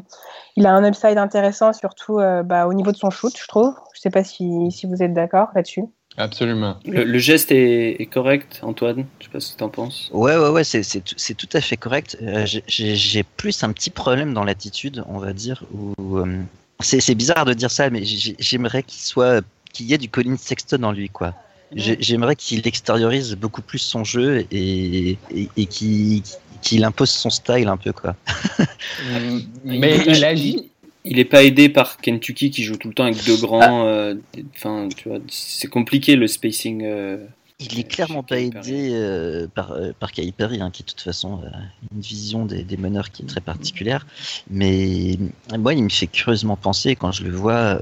il 0.58 0.66
a 0.66 0.74
un 0.74 0.84
upside 0.84 1.18
intéressant, 1.18 1.72
surtout 1.72 2.18
euh, 2.18 2.42
bah, 2.42 2.66
au 2.66 2.74
niveau 2.74 2.90
de 2.90 2.96
son 2.96 3.10
shoot, 3.10 3.32
je 3.40 3.46
trouve. 3.46 3.74
Je 3.94 3.98
ne 3.98 4.02
sais 4.02 4.10
pas 4.10 4.24
si, 4.24 4.72
si, 4.72 4.86
vous 4.86 5.02
êtes 5.04 5.14
d'accord 5.14 5.50
là-dessus. 5.54 5.84
Absolument. 6.16 6.76
Le, 6.84 7.18
geste 7.18 7.52
est, 7.52 8.10
correct, 8.10 8.58
Antoine 8.62 9.06
Je 9.20 9.26
sais 9.26 9.30
pas 9.30 9.38
ce 9.38 9.52
que 9.52 9.58
tu 9.58 9.62
en 9.62 9.68
penses. 9.68 10.10
Ouais, 10.12 10.36
ouais, 10.36 10.48
ouais, 10.48 10.64
c'est 10.64 11.34
tout 11.34 11.48
à 11.52 11.60
fait 11.60 11.76
correct. 11.76 12.18
Euh, 12.20 12.44
j'ai 12.66 13.22
plus 13.22 13.62
un 13.62 13.70
petit 13.70 13.90
problème 13.90 14.34
dans 14.34 14.42
l'attitude, 14.42 15.04
on 15.06 15.18
va 15.18 15.32
dire, 15.32 15.62
où 15.72 16.18
euh, 16.18 16.42
c'est 16.80 17.14
bizarre 17.14 17.44
de 17.44 17.54
dire 17.54 17.70
ça, 17.70 17.88
mais 17.88 18.02
j'aimerais 18.04 18.82
qu'il 18.82 19.00
soit 19.00 19.44
qu'il 19.72 19.86
y 19.86 19.94
ait 19.94 19.98
du 19.98 20.08
Colin 20.08 20.36
Sexton 20.36 20.82
en 20.82 20.90
lui, 20.90 21.08
quoi. 21.08 21.34
J'aimerais 21.76 22.34
qu'il 22.34 22.66
extériorise 22.66 23.36
beaucoup 23.36 23.62
plus 23.62 23.78
son 23.78 24.02
jeu 24.02 24.46
et, 24.50 25.18
et, 25.30 25.48
et 25.56 25.66
qu'il 25.66 26.22
qu'il 26.60 26.84
impose 26.84 27.10
son 27.10 27.30
style 27.30 27.68
un 27.68 27.76
peu 27.76 27.92
quoi. 27.92 28.16
Euh, 28.60 29.40
mais 29.64 29.98
il 30.06 30.24
agit. 30.24 30.70
Il 31.04 31.16
n'est 31.16 31.24
pas 31.24 31.42
aidé 31.42 31.68
par 31.68 31.96
Kentucky 31.96 32.50
qui 32.50 32.64
joue 32.64 32.76
tout 32.76 32.88
le 32.88 32.94
temps 32.94 33.04
avec 33.04 33.24
deux 33.24 33.36
grands. 33.36 33.86
Ah. 33.86 33.86
Euh, 33.86 34.14
enfin, 34.54 34.88
tu 34.94 35.08
vois, 35.08 35.18
c'est 35.28 35.68
compliqué 35.68 36.16
le 36.16 36.26
spacing. 36.26 36.82
Euh, 36.84 37.18
il 37.60 37.78
est 37.78 37.84
clairement 37.84 38.22
pas 38.22 38.38
aidé 38.38 39.46
par, 39.54 39.74
par 39.98 40.10
Perry, 40.36 40.60
hein, 40.60 40.70
qui 40.70 40.82
de 40.82 40.88
toute 40.88 41.00
façon 41.00 41.40
a 41.44 41.56
une 41.92 42.00
vision 42.00 42.44
des, 42.44 42.76
meneurs 42.76 43.10
qui 43.10 43.22
est 43.22 43.26
très 43.26 43.40
particulière. 43.40 44.06
Mais 44.50 45.18
moi, 45.58 45.74
il 45.74 45.82
me 45.82 45.88
fait 45.88 46.06
curieusement 46.06 46.56
penser 46.56 46.94
quand 46.94 47.10
je 47.10 47.24
le 47.24 47.32
vois 47.32 47.80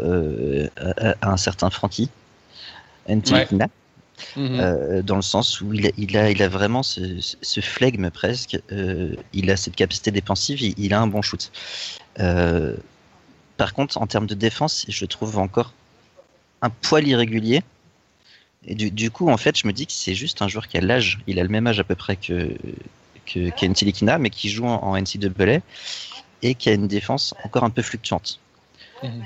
à, 0.76 1.30
un 1.30 1.36
certain 1.36 1.68
Frankie. 1.68 2.08
Mhm. 4.36 4.60
Euh, 4.60 5.02
dans 5.02 5.16
le 5.16 5.22
sens 5.22 5.60
où 5.60 5.72
il 5.72 5.86
a, 5.86 5.90
il 5.96 6.16
a, 6.16 6.30
il 6.30 6.42
a 6.42 6.48
vraiment 6.48 6.82
ce, 6.82 7.00
ce 7.42 7.60
flegme 7.60 8.10
presque, 8.10 8.58
euh, 8.72 9.14
il 9.32 9.50
a 9.50 9.56
cette 9.56 9.76
capacité 9.76 10.10
défensive, 10.10 10.60
il, 10.62 10.74
il 10.78 10.94
a 10.94 11.00
un 11.00 11.06
bon 11.06 11.22
shoot. 11.22 11.52
Euh, 12.20 12.76
par 13.56 13.74
contre, 13.74 13.98
en 13.98 14.06
termes 14.06 14.26
de 14.26 14.34
défense, 14.34 14.86
je 14.88 15.04
le 15.04 15.08
trouve 15.08 15.38
encore 15.38 15.72
un 16.62 16.70
poil 16.70 17.06
irrégulier. 17.06 17.62
Et 18.66 18.74
du, 18.74 18.90
du 18.90 19.10
coup, 19.10 19.30
en 19.30 19.36
fait, 19.36 19.56
je 19.56 19.66
me 19.66 19.72
dis 19.72 19.86
que 19.86 19.92
c'est 19.92 20.14
juste 20.14 20.42
un 20.42 20.48
joueur 20.48 20.66
qui 20.66 20.76
a 20.76 20.80
l'âge, 20.80 21.20
il 21.26 21.38
a 21.38 21.42
le 21.42 21.48
même 21.48 21.66
âge 21.66 21.78
à 21.78 21.84
peu 21.84 21.94
près 21.94 22.16
que, 22.16 22.56
que 23.26 23.50
Ken 23.50 23.74
mais 24.20 24.30
qui 24.30 24.48
joue 24.48 24.66
en, 24.66 24.82
en 24.82 24.96
NCAA 25.00 25.60
et 26.42 26.54
qui 26.54 26.68
a 26.68 26.72
une 26.72 26.88
défense 26.88 27.34
encore 27.44 27.64
un 27.64 27.70
peu 27.70 27.82
fluctuante. 27.82 28.40
Mhm. 29.02 29.24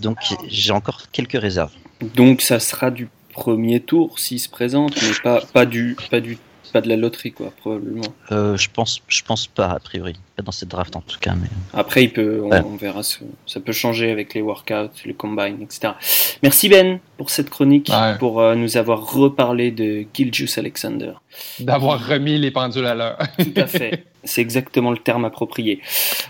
Donc 0.00 0.18
j'ai 0.48 0.72
encore 0.72 1.10
quelques 1.12 1.40
réserves. 1.40 1.72
Donc 2.00 2.40
ça 2.42 2.58
sera 2.58 2.90
du 2.90 3.08
premier 3.32 3.80
tour 3.80 4.18
s'il 4.18 4.40
se 4.40 4.48
présente, 4.48 5.00
mais 5.02 5.10
pas, 5.22 5.40
pas, 5.52 5.66
du, 5.66 5.96
pas, 6.10 6.20
du, 6.20 6.38
pas 6.72 6.80
de 6.80 6.88
la 6.88 6.96
loterie, 6.96 7.32
quoi, 7.32 7.52
probablement. 7.56 8.06
Euh, 8.32 8.56
je, 8.56 8.68
pense, 8.70 9.02
je 9.08 9.22
pense 9.22 9.46
pas, 9.46 9.68
a 9.68 9.78
priori. 9.78 10.14
Pas 10.36 10.42
dans 10.42 10.52
cette 10.52 10.68
draft, 10.68 10.96
en 10.96 11.00
tout 11.00 11.18
cas. 11.20 11.34
Mais... 11.34 11.48
Après, 11.74 12.04
il 12.04 12.12
peut, 12.12 12.42
on, 12.42 12.76
verra. 12.76 13.02
Ça 13.02 13.60
peut 13.60 13.72
changer 13.72 14.10
avec 14.10 14.34
les 14.34 14.42
workouts, 14.42 14.90
les 15.04 15.14
combines, 15.14 15.62
etc. 15.62 15.94
Merci, 16.42 16.68
Ben, 16.68 17.00
pour 17.16 17.30
cette 17.30 17.50
chronique, 17.50 17.90
pour 18.18 18.40
euh, 18.40 18.54
nous 18.54 18.76
avoir 18.76 19.12
reparlé 19.12 19.70
de 19.70 20.04
Gilgius 20.14 20.58
Alexander. 20.58 21.12
D'avoir 21.58 22.06
remis 22.06 22.38
les 22.38 22.50
pendules 22.50 22.86
à 22.86 22.94
l'heure. 22.94 23.18
tout 23.38 23.52
à 23.56 23.66
fait. 23.66 24.06
C'est 24.24 24.40
exactement 24.40 24.90
le 24.90 24.98
terme 24.98 25.24
approprié. 25.24 25.80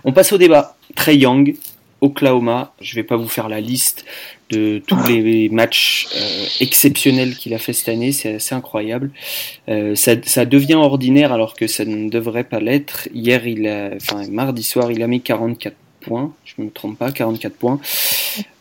On 0.04 0.12
passe 0.12 0.32
au 0.32 0.38
débat. 0.38 0.76
Trey 0.94 1.18
Young, 1.18 1.56
Oklahoma. 2.00 2.72
Je 2.80 2.94
vais 2.94 3.04
pas 3.04 3.16
vous 3.16 3.28
faire 3.28 3.48
la 3.48 3.60
liste 3.60 4.04
de 4.50 4.82
tous 4.86 5.02
les 5.06 5.48
matchs 5.48 6.08
euh, 6.14 6.44
exceptionnels 6.60 7.36
qu'il 7.36 7.54
a 7.54 7.58
fait 7.58 7.72
cette 7.72 7.88
année, 7.88 8.12
c'est 8.12 8.34
assez 8.34 8.54
incroyable. 8.54 9.10
Euh, 9.68 9.94
ça, 9.94 10.12
ça, 10.24 10.44
devient 10.44 10.74
ordinaire 10.74 11.32
alors 11.32 11.54
que 11.54 11.66
ça 11.66 11.84
ne 11.84 12.10
devrait 12.10 12.44
pas 12.44 12.60
l'être. 12.60 13.08
Hier, 13.14 13.46
il 13.46 13.66
a, 13.68 13.90
enfin 13.96 14.26
mardi 14.30 14.62
soir, 14.62 14.90
il 14.90 15.02
a 15.02 15.06
mis 15.06 15.20
44 15.20 15.74
points, 16.00 16.34
je 16.44 16.62
me 16.62 16.70
trompe 16.70 16.98
pas, 16.98 17.12
44 17.12 17.54
points, 17.54 17.80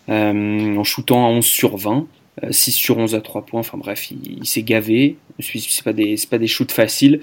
euh, 0.10 0.76
en 0.76 0.84
shootant 0.84 1.26
à 1.26 1.30
11 1.30 1.46
sur 1.46 1.78
20. 1.78 2.08
6 2.52 2.72
sur 2.72 2.98
11 2.98 3.16
à 3.16 3.22
3 3.22 3.46
points, 3.46 3.60
enfin 3.60 3.78
bref, 3.78 4.12
il, 4.12 4.48
s'est 4.48 4.64
gavé. 4.64 5.18
C'est 5.42 5.84
pas 5.84 5.92
des, 5.92 6.16
pas 6.30 6.38
des 6.38 6.48
shoots 6.48 6.72
faciles. 6.72 7.20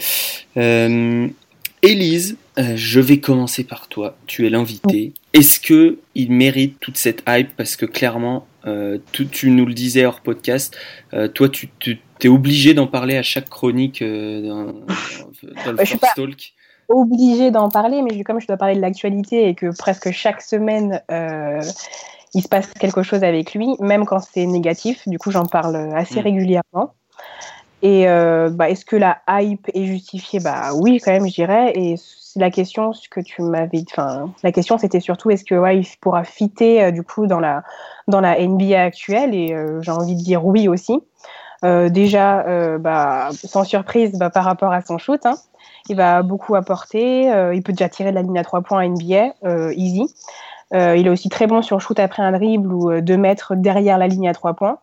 Élise, 0.55 2.37
je 2.59 3.01
vais 3.01 3.19
commencer 3.19 3.65
par 3.65 3.89
toi. 3.89 4.19
Tu 4.27 4.47
es 4.47 4.51
l'invité. 4.51 5.15
Est-ce 5.33 5.59
que 5.59 5.99
il 6.15 6.33
mérite 6.33 6.79
toute 6.81 6.99
cette 6.99 7.23
hype? 7.27 7.49
Parce 7.57 7.77
que 7.77 7.87
clairement, 7.87 8.47
euh, 8.67 8.99
tu, 9.13 9.51
nous 9.51 9.67
le 9.67 9.75
disais 9.75 10.05
hors 10.05 10.21
podcast, 10.21 10.77
euh, 11.15 11.29
toi 11.29 11.49
tu, 11.49 11.71
es 12.23 12.29
obligé 12.29 12.75
d'en 12.75 12.87
parler 12.87 13.17
à 13.17 13.23
chaque 13.23 13.49
chronique 13.49 14.03
dans, 14.03 14.75
le 15.67 15.85
First 15.85 16.07
Talk 16.15 16.53
obligé 16.89 17.51
d'en 17.51 17.69
parler, 17.69 18.01
mais 18.01 18.23
comme 18.23 18.41
je 18.41 18.47
dois 18.47 18.57
parler 18.57 18.77
de 18.77 18.81
l'actualité 18.81 19.49
et 19.49 19.57
que 19.57 19.77
presque 19.77 20.13
chaque 20.13 20.41
semaine 20.41 21.03
il 22.37 22.43
se 22.43 22.49
passe 22.49 22.69
quelque 22.79 23.03
chose 23.03 23.25
avec 23.25 23.55
lui, 23.55 23.77
même 23.81 24.05
quand 24.05 24.21
c'est 24.21 24.45
négatif. 24.45 25.09
Du 25.09 25.19
coup, 25.19 25.31
j'en 25.31 25.47
parle 25.47 25.75
assez 25.95 26.21
mm. 26.21 26.25
régulièrement. 26.25 26.93
Et 27.83 28.09
euh, 28.09 28.51
bah, 28.51 28.71
est-ce 28.71 28.85
que 28.85 28.97
la 28.97 29.19
hype 29.29 29.69
est 29.75 29.85
justifiée? 29.85 30.41
Bah 30.41 30.73
oui, 30.75 31.01
quand 31.03 31.13
même, 31.13 31.27
je 31.29 31.35
dirais. 31.35 31.73
Et 31.75 31.97
la 32.37 32.51
question, 32.51 32.93
ce 32.93 33.09
que 33.09 33.21
tu 33.21 33.43
m'avais, 33.43 33.83
enfin, 33.91 34.31
la 34.43 34.53
question, 34.53 34.79
c'était 34.79 35.01
surtout 35.01 35.31
est-ce 35.31 35.45
que 35.45 35.55
ouais, 35.55 35.79
il 35.79 35.87
pourra 36.01 36.25
fitter 36.25 36.85
euh, 36.85 36.91
du 36.91 37.03
coup 37.03 37.27
dans 37.27 37.41
la 37.41 37.63
dans 38.09 38.21
la 38.21 38.39
NBA 38.41 38.81
actuelle? 38.81 39.35
Et 39.35 39.53
euh, 39.53 39.81
j'ai 39.83 39.91
envie 39.91 40.15
de 40.15 40.23
dire 40.23 40.45
oui 40.45 40.69
aussi. 40.69 41.01
déjà, 41.63 42.79
bah, 42.79 43.31
sans 43.33 43.65
surprise, 43.65 44.13
bah, 44.19 44.31
par 44.31 44.45
rapport 44.45 44.73
à 44.73 44.83
son 44.83 44.99
shoot, 44.99 45.25
hein, 45.27 45.35
il 45.89 45.97
va 45.97 46.23
beaucoup 46.23 46.55
apporter. 46.55 47.25
il 47.55 47.63
peut 47.63 47.73
déjà 47.73 47.89
tirer 47.89 48.11
de 48.11 48.15
la 48.15 48.23
ligne 48.23 48.39
à 48.39 48.45
trois 48.45 48.61
points 48.61 48.81
à 48.81 48.87
NBA, 48.87 49.73
easy. 49.75 50.07
Euh, 50.75 50.97
il 50.97 51.07
est 51.07 51.11
aussi 51.11 51.29
très 51.29 51.47
bon 51.47 51.63
sur 51.63 51.81
shoot 51.81 51.99
après 52.01 52.23
un 52.23 52.33
dribble 52.33 52.73
ou 52.73 52.91
euh, 52.91 53.01
deux 53.01 53.17
mètres 53.17 53.55
derrière 53.55 53.99
la 53.99 54.09
ligne 54.09 54.29
à 54.29 54.35
trois 54.35 54.55
points. 54.55 54.79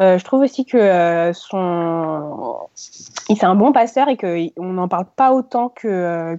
Euh, 0.00 0.18
je 0.18 0.24
trouve 0.24 0.40
aussi 0.40 0.64
que 0.64 1.30
son... 1.32 2.56
c'est 2.74 3.44
un 3.44 3.54
bon 3.54 3.72
passeur 3.72 4.08
et 4.08 4.16
qu'on 4.16 4.72
n'en 4.72 4.88
parle 4.88 5.06
pas 5.14 5.32
autant 5.32 5.68
que, 5.68 6.36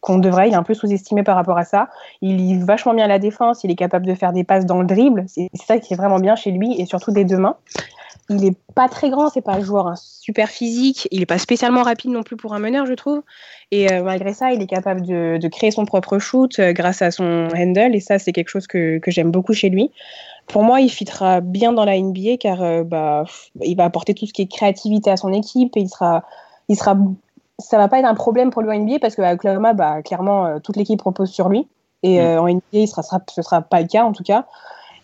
qu'on, 0.00 0.18
devrait. 0.18 0.48
Il 0.48 0.52
est 0.52 0.56
un 0.56 0.62
peu 0.62 0.74
sous-estimé 0.74 1.22
par 1.22 1.36
rapport 1.36 1.58
à 1.58 1.64
ça. 1.64 1.88
Il 2.22 2.36
lit 2.36 2.58
vachement 2.58 2.94
bien 2.94 3.06
la 3.06 3.18
défense. 3.18 3.62
Il 3.64 3.70
est 3.70 3.76
capable 3.76 4.06
de 4.06 4.14
faire 4.14 4.32
des 4.32 4.44
passes 4.44 4.64
dans 4.64 4.80
le 4.80 4.86
dribble. 4.86 5.24
C'est, 5.26 5.50
ça 5.54 5.78
qui 5.78 5.92
est 5.92 5.96
vraiment 5.96 6.18
bien 6.18 6.34
chez 6.34 6.50
lui 6.50 6.80
et 6.80 6.86
surtout 6.86 7.12
des 7.12 7.24
deux 7.24 7.36
mains. 7.36 7.56
Il 8.30 8.36
n'est 8.36 8.54
pas 8.74 8.88
très 8.88 9.10
grand, 9.10 9.28
c'est 9.28 9.40
pas 9.40 9.54
un 9.54 9.60
joueur 9.60 9.88
hein, 9.88 9.94
super 9.96 10.48
physique. 10.48 11.08
Il 11.10 11.20
n'est 11.20 11.26
pas 11.26 11.38
spécialement 11.38 11.82
rapide 11.82 12.12
non 12.12 12.22
plus 12.22 12.36
pour 12.36 12.54
un 12.54 12.60
meneur, 12.60 12.86
je 12.86 12.94
trouve. 12.94 13.22
Et 13.72 13.92
euh, 13.92 14.02
malgré 14.02 14.32
ça, 14.32 14.52
il 14.52 14.62
est 14.62 14.66
capable 14.66 15.02
de, 15.02 15.48
créer 15.48 15.70
son 15.70 15.84
propre 15.84 16.18
shoot 16.18 16.58
euh, 16.58 16.72
grâce 16.72 17.02
à 17.02 17.10
son 17.10 17.48
handle. 17.54 17.94
Et 17.94 18.00
ça, 18.00 18.18
c'est 18.18 18.32
quelque 18.32 18.48
chose 18.48 18.66
que, 18.66 19.00
j'aime 19.06 19.30
beaucoup 19.30 19.54
chez 19.54 19.70
lui. 19.70 19.90
Pour 20.46 20.62
moi, 20.62 20.80
il 20.80 20.88
fitera 20.88 21.40
bien 21.40 21.72
dans 21.72 21.84
la 21.84 21.98
NBA 21.98 22.36
car 22.38 22.62
euh, 22.62 22.84
bah, 22.84 23.24
il 23.60 23.76
va 23.76 23.84
apporter 23.84 24.14
tout 24.14 24.26
ce 24.26 24.32
qui 24.32 24.42
est 24.42 24.50
créativité 24.50 25.10
à 25.10 25.16
son 25.16 25.32
équipe 25.32 25.76
et 25.76 25.80
il 25.80 25.88
sera, 25.88 26.22
il 26.68 26.76
sera, 26.76 26.96
ça 27.58 27.76
va 27.76 27.88
pas 27.88 27.98
être 27.98 28.06
un 28.06 28.14
problème 28.14 28.50
pour 28.50 28.62
lui 28.62 28.70
en 28.70 28.78
NBA 28.78 28.98
parce 29.00 29.16
qu'à 29.16 29.34
Oklahoma, 29.34 29.72
bah, 29.72 30.02
clairement, 30.02 30.60
toute 30.60 30.76
l'équipe 30.76 31.02
repose 31.02 31.30
sur 31.30 31.48
lui. 31.48 31.66
Et 32.04 32.20
mm. 32.20 32.38
en 32.38 32.48
NBA, 32.48 32.86
ce 32.86 33.02
sera, 33.02 33.20
ce 33.28 33.42
sera 33.42 33.62
pas 33.62 33.80
le 33.80 33.88
cas 33.88 34.04
en 34.04 34.12
tout 34.12 34.24
cas. 34.24 34.46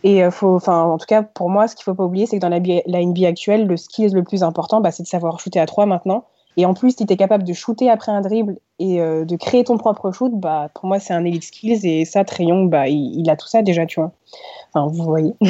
Et 0.05 0.31
faut, 0.31 0.55
enfin, 0.55 0.83
en 0.83 0.99
tout 0.99 1.07
cas, 1.07 1.23
pour 1.23 1.51
moi, 1.51 1.67
ce 1.67 1.75
qu'il 1.75 1.85
faut 1.85 1.95
pas 1.95 2.05
oublier, 2.05 2.27
c'est 2.27 2.37
que 2.37 2.43
dans 2.43 2.49
la, 2.49 2.61
la, 2.87 3.05
NBA 3.05 3.27
actuelle, 3.27 3.67
le 3.67 3.77
skill 3.77 4.13
le 4.15 4.23
plus 4.23 4.43
important, 4.43 4.81
bah, 4.81 4.93
c'est 4.93 5.03
de 5.03 5.09
savoir 5.09 5.41
shooter 5.41 5.59
à 5.59 5.67
3 5.67 5.87
maintenant. 5.87 6.25
Et 6.57 6.67
en 6.67 6.75
plus, 6.75 6.97
si 6.97 7.07
tu 7.07 7.13
es 7.13 7.17
capable 7.17 7.45
de 7.45 7.53
shooter 7.53 7.91
après 7.91 8.13
un 8.13 8.21
dribble 8.21 8.59
et 8.81 9.01
euh, 9.01 9.25
de 9.25 9.35
créer 9.35 9.65
ton 9.65 9.77
propre 9.77 10.13
shoot, 10.13 10.31
bah, 10.33 10.71
pour 10.73 10.87
moi, 10.87 11.01
c'est 11.01 11.13
un 11.13 11.25
elite 11.25 11.43
skills. 11.43 11.81
Et 11.85 12.05
ça, 12.05 12.25
Trayon, 12.25 12.67
bah, 12.67 12.87
il, 12.89 13.29
a 13.29 13.35
tout 13.35 13.49
ça 13.49 13.63
déjà, 13.63 13.87
tu 13.87 13.99
vois. 13.99 14.13
Enfin, 14.73 14.87
vous 14.93 15.05
voyez. 15.05 15.33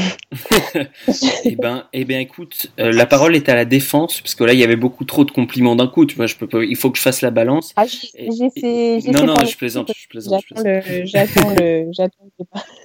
eh, 1.45 1.57
ben, 1.57 1.85
eh 1.93 2.05
ben, 2.07 2.21
écoute, 2.21 2.73
euh, 2.81 2.91
la 2.91 3.05
parole 3.05 3.37
est 3.37 3.51
à 3.51 3.55
la 3.55 3.67
défense, 3.67 4.23
parce 4.23 4.35
que 4.35 4.45
là, 4.45 4.55
il 4.55 4.59
y 4.59 4.65
avait 4.65 4.77
beaucoup 4.77 5.05
trop 5.05 5.25
de 5.25 5.31
compliments 5.31 5.77
d'un 5.77 5.89
coup. 5.89 6.07
Tu 6.07 6.17
vois, 6.17 6.27
je 6.27 6.37
peux 6.37 6.47
pas, 6.47 6.65
il 6.65 6.77
faut 6.77 6.91
que 6.91 6.97
je 6.97 7.03
fasse 7.03 7.21
la 7.21 7.31
balance. 7.31 7.75
Ah, 7.77 7.85
j'essaie. 7.87 9.01
Non, 9.11 9.25
non, 9.25 9.35
je 9.45 9.57
plaisante. 9.59 9.93
Je 9.95 10.09
plaisante 10.09 10.43
J'attends 11.05 11.51
le. 11.51 11.91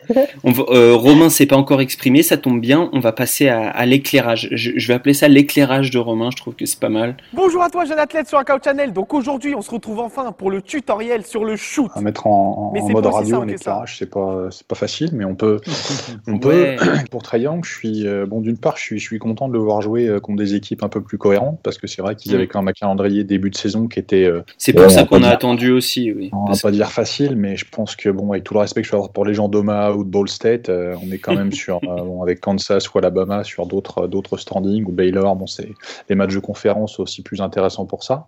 le... 0.10 0.74
euh, 0.74 0.96
Romain 0.96 1.30
s'est 1.30 1.46
pas 1.46 1.56
encore 1.56 1.80
exprimé, 1.80 2.22
ça 2.22 2.36
tombe 2.36 2.60
bien. 2.60 2.90
On 2.92 3.00
va 3.00 3.14
passer 3.14 3.48
à, 3.48 3.86
l'éclairage. 3.86 4.50
Je, 4.52 4.72
je, 4.76 4.88
vais 4.88 4.96
appeler 4.96 5.14
ça 5.14 5.30
l'éclairage 5.30 5.92
de 5.92 6.00
Romain. 6.00 6.32
Je 6.32 6.38
trouve 6.38 6.56
que 6.56 6.66
c'est 6.66 6.80
pas 6.80 6.90
mal. 6.90 7.16
Bonjour 7.32 7.62
à 7.62 7.70
toi, 7.70 7.86
jeune 7.86 8.00
athlète 8.00 8.28
sur 8.28 8.38
Account 8.38 8.60
Channel. 8.62 8.92
Donc 8.92 9.14
aujourd'hui, 9.14 9.56
on 9.56 9.62
se 9.62 9.72
retrouve 9.72 10.00
enfin 10.00 10.33
pour 10.34 10.52
le 10.52 10.62
tutoriel 10.62 11.25
sur 11.25 11.46
le 11.46 11.56
shoot. 11.56 11.92
À 11.96 12.02
mettre 12.02 12.28
en, 12.28 12.74
mode 12.74 13.06
radio 13.06 13.42
un 13.42 13.48
éclairage, 13.48 13.98
c'est 13.98 14.10
pas, 14.10 14.48
c'est 14.52 14.68
pas 14.68 14.75
facile, 14.75 15.12
mais 15.13 15.25
on 15.25 15.36
peut. 15.36 15.60
on 16.28 16.40
peut. 16.40 16.75
Pour 17.12 17.24
Traillang, 17.24 17.63
je 17.63 17.72
suis 17.72 18.08
euh, 18.08 18.25
bon. 18.25 18.42
D'une 18.42 18.58
part, 18.58 18.78
je 18.78 18.84
suis, 18.84 19.00
je 19.00 19.04
suis 19.04 19.20
content 19.20 19.48
de 19.48 19.54
le 19.54 19.60
voir 19.60 19.82
jouer 19.82 20.08
euh, 20.08 20.20
contre 20.20 20.38
des 20.38 20.56
équipes 20.56 20.84
un 20.84 20.90
peu 20.90 21.02
plus 21.02 21.18
cohérentes, 21.18 21.60
parce 21.63 21.78
que 21.78 21.88
c'est 21.88 22.02
vrai 22.02 22.16
qu'ils 22.16 22.32
mm. 22.32 22.36
avaient 22.36 22.48
quand 22.48 22.62
même 22.62 22.70
un 22.70 22.74
calendrier 22.74 23.24
début 23.24 23.50
de 23.50 23.56
saison 23.56 23.88
qui 23.88 24.00
était. 24.00 24.25
Euh, 24.25 24.42
c'est 24.58 24.74
pour 24.74 24.90
ça 24.90 25.06
qu'on 25.06 25.24
a 25.24 25.30
attendu 25.30 25.72
aussi, 25.72 26.12
oui. 26.12 26.30
On 26.34 26.52
va 26.52 26.58
pas 26.62 26.72
dire 26.72 26.92
facile, 26.92 27.36
mais 27.36 27.56
je 27.56 27.66
pense 27.70 27.96
que 27.96 28.10
bon, 28.10 28.32
avec 28.32 28.44
tout 28.44 28.54
le 28.54 28.60
respect 28.60 28.82
que 28.82 28.88
je 28.88 28.92
peux 28.92 28.98
avoir 28.98 29.12
pour 29.12 29.25
les 29.25 29.34
gens 29.34 29.50
d'Oma 29.50 29.92
ou 29.92 30.04
de 30.04 30.10
Ball 30.10 30.28
State, 30.28 30.70
on 30.70 31.12
est 31.12 31.18
quand 31.18 31.36
même 31.36 31.52
sur 31.52 31.80
bon, 31.82 32.22
avec 32.22 32.40
Kansas 32.40 32.92
ou 32.94 32.98
Alabama 32.98 33.44
sur 33.44 33.66
d'autres 33.66 34.08
d'autres 34.08 34.38
standings 34.38 34.86
ou 34.86 34.92
Baylor. 34.92 35.36
Bon, 35.36 35.48
c'est 35.48 35.70
les 36.10 36.16
matchs 36.16 36.34
de 36.34 36.40
conférence 36.40 37.00
aussi 37.00 37.22
plus 37.22 37.42
intéressants 37.42 37.86
pour 37.86 38.04
ça. 38.04 38.28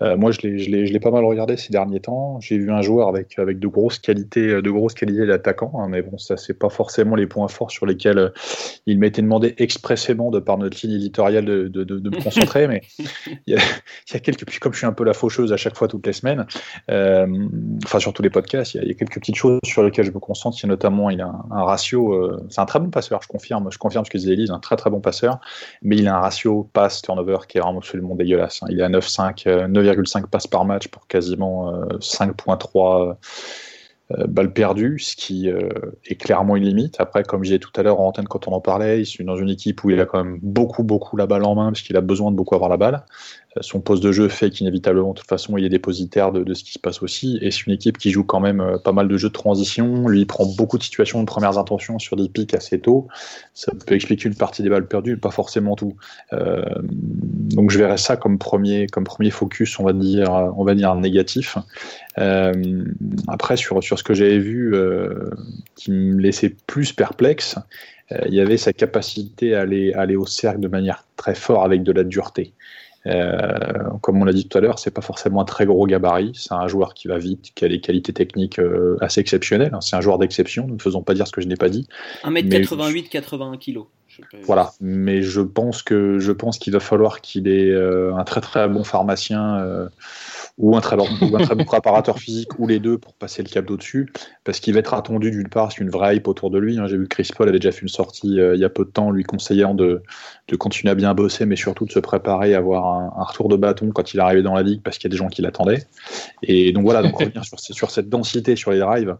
moi, 0.00 0.30
je 0.30 0.40
l'ai, 0.42 0.58
je 0.58 0.70
l'ai, 0.70 0.86
je 0.86 0.92
l'ai 0.92 1.00
pas 1.00 1.10
mal 1.10 1.24
regardé 1.24 1.45
ces 1.54 1.70
derniers 1.70 2.00
temps. 2.00 2.40
J'ai 2.40 2.58
vu 2.58 2.72
un 2.72 2.82
joueur 2.82 3.08
avec, 3.08 3.38
avec 3.38 3.60
de 3.60 3.68
grosses 3.68 4.00
qualités, 4.00 4.60
de 4.60 4.70
grosses 4.70 4.94
qualités 4.94 5.26
d'attaquant, 5.26 5.72
hein, 5.78 5.86
mais 5.88 6.02
bon, 6.02 6.18
ça, 6.18 6.36
c'est 6.36 6.58
pas 6.58 6.68
forcément 6.68 7.14
les 7.14 7.26
points 7.26 7.48
forts 7.48 7.70
sur 7.70 7.86
lesquels 7.86 8.18
euh, 8.18 8.30
il 8.86 8.98
m'était 8.98 9.22
demandé 9.22 9.54
expressément 9.58 10.30
de 10.30 10.40
par 10.40 10.58
notre 10.58 10.78
ligne 10.82 10.96
éditoriale 10.96 11.44
de, 11.44 11.68
de, 11.68 12.10
me 12.10 12.22
concentrer. 12.22 12.66
mais 12.68 12.82
il 12.98 13.54
y, 13.54 13.54
a, 13.54 13.60
il 14.08 14.14
y, 14.14 14.16
a, 14.16 14.20
quelques, 14.20 14.46
puis 14.46 14.58
comme 14.58 14.72
je 14.72 14.78
suis 14.78 14.86
un 14.86 14.92
peu 14.92 15.04
la 15.04 15.12
faucheuse 15.12 15.52
à 15.52 15.56
chaque 15.56 15.76
fois, 15.76 15.88
toutes 15.88 16.06
les 16.06 16.12
semaines, 16.12 16.46
euh, 16.90 17.26
enfin, 17.84 17.98
sur 17.98 18.12
tous 18.12 18.22
les 18.22 18.30
podcasts, 18.30 18.74
il 18.74 18.88
y, 18.88 18.90
a, 18.90 18.94
quelques 18.94 19.18
petites 19.18 19.36
choses 19.36 19.60
sur 19.64 19.82
lesquelles 19.82 20.06
je 20.06 20.12
me 20.12 20.18
concentre. 20.18 20.56
Il 20.58 20.62
y 20.62 20.66
a 20.66 20.68
notamment, 20.68 21.10
il 21.10 21.20
a 21.20 21.32
un, 21.50 21.64
ratio, 21.64 22.14
euh, 22.14 22.46
c'est 22.48 22.60
un 22.60 22.66
très 22.66 22.80
bon 22.80 22.90
passeur, 22.90 23.20
je 23.22 23.28
confirme, 23.28 23.68
je 23.70 23.78
confirme 23.78 24.04
ce 24.04 24.10
que 24.10 24.18
disait 24.18 24.32
Elise, 24.32 24.50
un 24.50 24.60
très 24.60 24.76
très 24.76 24.90
bon 24.90 25.00
passeur, 25.00 25.40
mais 25.82 25.96
il 25.96 26.08
a 26.08 26.16
un 26.16 26.20
ratio 26.20 26.68
pass-turnover 26.72 27.38
qui 27.48 27.58
est 27.58 27.60
vraiment 27.60 27.78
absolument 27.78 28.14
dégueulasse. 28.14 28.62
Hein. 28.62 28.68
Il 28.70 28.80
est 28.80 28.84
à 28.84 28.88
9,5, 28.88 29.44
9,5 29.68 30.26
passes 30.26 30.46
par 30.46 30.64
match 30.64 30.88
pour 30.88 31.06
quasiment 31.06 31.35
5,3 31.38 33.16
euh, 34.12 34.26
balles 34.28 34.52
perdues, 34.52 35.00
ce 35.00 35.16
qui 35.16 35.50
euh, 35.50 35.68
est 36.06 36.14
clairement 36.14 36.54
une 36.54 36.64
limite. 36.64 36.96
Après, 37.00 37.24
comme 37.24 37.42
je 37.42 37.48
disais 37.48 37.58
tout 37.58 37.72
à 37.74 37.82
l'heure 37.82 38.00
en 38.00 38.08
antenne 38.08 38.28
quand 38.28 38.46
on 38.46 38.52
en 38.52 38.60
parlait, 38.60 39.02
il 39.02 39.20
est 39.20 39.24
dans 39.24 39.36
une 39.36 39.50
équipe 39.50 39.82
où 39.82 39.90
il 39.90 40.00
a 40.00 40.06
quand 40.06 40.22
même 40.22 40.38
beaucoup, 40.42 40.84
beaucoup 40.84 41.16
la 41.16 41.26
balle 41.26 41.44
en 41.44 41.56
main, 41.56 41.72
parce 41.72 41.82
qu'il 41.82 41.96
a 41.96 42.00
besoin 42.00 42.30
de 42.30 42.36
beaucoup 42.36 42.54
avoir 42.54 42.70
la 42.70 42.76
balle 42.76 43.04
son 43.60 43.80
poste 43.80 44.02
de 44.02 44.12
jeu 44.12 44.28
fait 44.28 44.50
qu'inévitablement, 44.50 45.12
de 45.12 45.18
toute 45.18 45.28
façon, 45.28 45.56
il 45.56 45.64
est 45.64 45.68
dépositaire 45.68 46.32
de, 46.32 46.54
ce 46.54 46.64
qui 46.64 46.72
se 46.72 46.78
passe 46.78 47.02
aussi. 47.02 47.38
Et 47.40 47.50
c'est 47.50 47.66
une 47.66 47.72
équipe 47.72 47.98
qui 47.98 48.10
joue 48.10 48.24
quand 48.24 48.40
même 48.40 48.60
euh, 48.60 48.78
pas 48.78 48.92
mal 48.92 49.08
de 49.08 49.16
jeux 49.16 49.28
de 49.28 49.34
transition. 49.34 50.08
Lui, 50.08 50.24
prend 50.26 50.46
beaucoup 50.46 50.78
de 50.78 50.82
situations 50.82 51.20
de 51.20 51.26
premières 51.26 51.58
intentions 51.58 51.98
sur 51.98 52.16
des 52.16 52.28
pics 52.28 52.54
assez 52.54 52.80
tôt. 52.80 53.08
Ça 53.54 53.72
peut 53.86 53.94
expliquer 53.94 54.28
une 54.28 54.34
partie 54.34 54.62
des 54.62 54.68
balles 54.68 54.86
perdues, 54.86 55.16
pas 55.16 55.30
forcément 55.30 55.76
tout. 55.76 55.96
Euh, 56.32 56.64
donc, 56.82 57.70
je 57.70 57.78
verrais 57.78 57.96
ça 57.96 58.16
comme 58.16 58.38
premier, 58.38 58.86
comme 58.86 59.04
premier 59.04 59.30
focus, 59.30 59.78
on 59.78 59.84
va 59.84 59.92
dire, 59.92 60.52
on 60.56 60.64
va 60.64 60.74
dire 60.74 60.94
négatif. 60.96 61.56
Euh, 62.18 62.84
après, 63.28 63.56
sur, 63.56 63.82
sur 63.82 63.98
ce 63.98 64.04
que 64.04 64.14
j'avais 64.14 64.38
vu 64.38 64.74
qui 65.74 65.90
me 65.90 66.20
laissait 66.20 66.54
plus 66.66 66.92
perplexe, 66.92 67.56
il 68.26 68.34
y 68.34 68.40
avait 68.40 68.56
sa 68.56 68.72
capacité 68.72 69.54
à 69.54 69.62
aller, 69.62 69.92
à 69.92 70.02
aller 70.02 70.16
au 70.16 70.26
cercle 70.26 70.60
de 70.60 70.68
manière 70.68 71.04
très 71.16 71.34
forte 71.34 71.64
avec 71.64 71.82
de 71.82 71.92
la 71.92 72.04
dureté. 72.04 72.52
Euh, 73.06 73.84
comme 74.02 74.20
on 74.20 74.24
l'a 74.24 74.32
dit 74.32 74.48
tout 74.48 74.58
à 74.58 74.60
l'heure, 74.60 74.78
c'est 74.78 74.90
pas 74.90 75.02
forcément 75.02 75.40
un 75.40 75.44
très 75.44 75.66
gros 75.66 75.86
gabarit. 75.86 76.32
C'est 76.34 76.54
un 76.54 76.66
joueur 76.68 76.94
qui 76.94 77.08
va 77.08 77.18
vite, 77.18 77.52
qui 77.54 77.64
a 77.64 77.68
des 77.68 77.80
qualités 77.80 78.12
techniques 78.12 78.58
euh, 78.58 78.96
assez 79.00 79.20
exceptionnelles. 79.20 79.74
Hein. 79.74 79.80
C'est 79.80 79.96
un 79.96 80.00
joueur 80.00 80.18
d'exception. 80.18 80.66
Ne 80.66 80.78
faisons 80.78 81.02
pas 81.02 81.14
dire 81.14 81.26
ce 81.26 81.32
que 81.32 81.40
je 81.40 81.46
n'ai 81.46 81.56
pas 81.56 81.68
dit. 81.68 81.86
1m88, 82.24 83.08
81 83.08 83.56
kg. 83.58 83.80
Voilà, 84.44 84.72
mais 84.80 85.20
je 85.20 85.42
pense 85.42 85.82
que 85.82 86.18
je 86.18 86.32
pense 86.32 86.58
qu'il 86.58 86.72
va 86.72 86.80
falloir 86.80 87.20
qu'il 87.20 87.48
ait 87.48 87.70
euh, 87.70 88.16
un 88.16 88.24
très 88.24 88.40
très 88.40 88.66
bon 88.66 88.82
pharmacien 88.82 89.88
ou 90.58 90.74
un 90.74 90.80
très, 90.80 90.96
bon, 90.96 91.04
très 91.38 91.54
bon 91.54 91.64
préparateur 91.64 92.18
physique, 92.18 92.58
ou 92.58 92.66
les 92.66 92.78
deux 92.78 92.96
pour 92.96 93.12
passer 93.12 93.42
le 93.42 93.48
cap 93.48 93.66
d'au-dessus, 93.66 94.10
parce 94.42 94.58
qu'il 94.58 94.72
va 94.72 94.80
être 94.80 94.94
attendu 94.94 95.30
d'une 95.30 95.48
part, 95.48 95.70
c'est 95.70 95.82
une 95.82 95.90
vraie 95.90 96.16
hype 96.16 96.28
autour 96.28 96.50
de 96.50 96.58
lui. 96.58 96.78
Hein. 96.78 96.86
J'ai 96.86 96.96
vu 96.96 97.08
Chris 97.08 97.28
Paul 97.36 97.48
avait 97.48 97.58
déjà 97.58 97.72
fait 97.72 97.82
une 97.82 97.88
sortie 97.88 98.40
euh, 98.40 98.54
il 98.54 98.60
y 98.60 98.64
a 98.64 98.70
peu 98.70 98.84
de 98.84 98.90
temps, 98.90 99.10
lui 99.10 99.22
conseillant 99.22 99.74
de, 99.74 100.02
de, 100.48 100.56
continuer 100.56 100.90
à 100.92 100.94
bien 100.94 101.12
bosser, 101.12 101.44
mais 101.44 101.56
surtout 101.56 101.84
de 101.84 101.92
se 101.92 101.98
préparer 101.98 102.54
à 102.54 102.58
avoir 102.58 102.86
un, 102.86 103.24
retour 103.24 103.48
de 103.48 103.56
bâton 103.56 103.90
quand 103.90 104.14
il 104.14 104.20
arrivait 104.20 104.42
dans 104.42 104.54
la 104.54 104.62
ligue, 104.62 104.82
parce 104.82 104.96
qu'il 104.96 105.08
y 105.08 105.10
a 105.10 105.14
des 105.14 105.18
gens 105.18 105.28
qui 105.28 105.42
l'attendaient. 105.42 105.84
Et 106.42 106.72
donc 106.72 106.84
voilà, 106.84 107.02
donc 107.02 107.18
revenir 107.18 107.42
sur 107.44 107.90
cette 107.90 108.08
densité 108.08 108.56
sur 108.56 108.70
les 108.70 108.78
drives, 108.78 109.16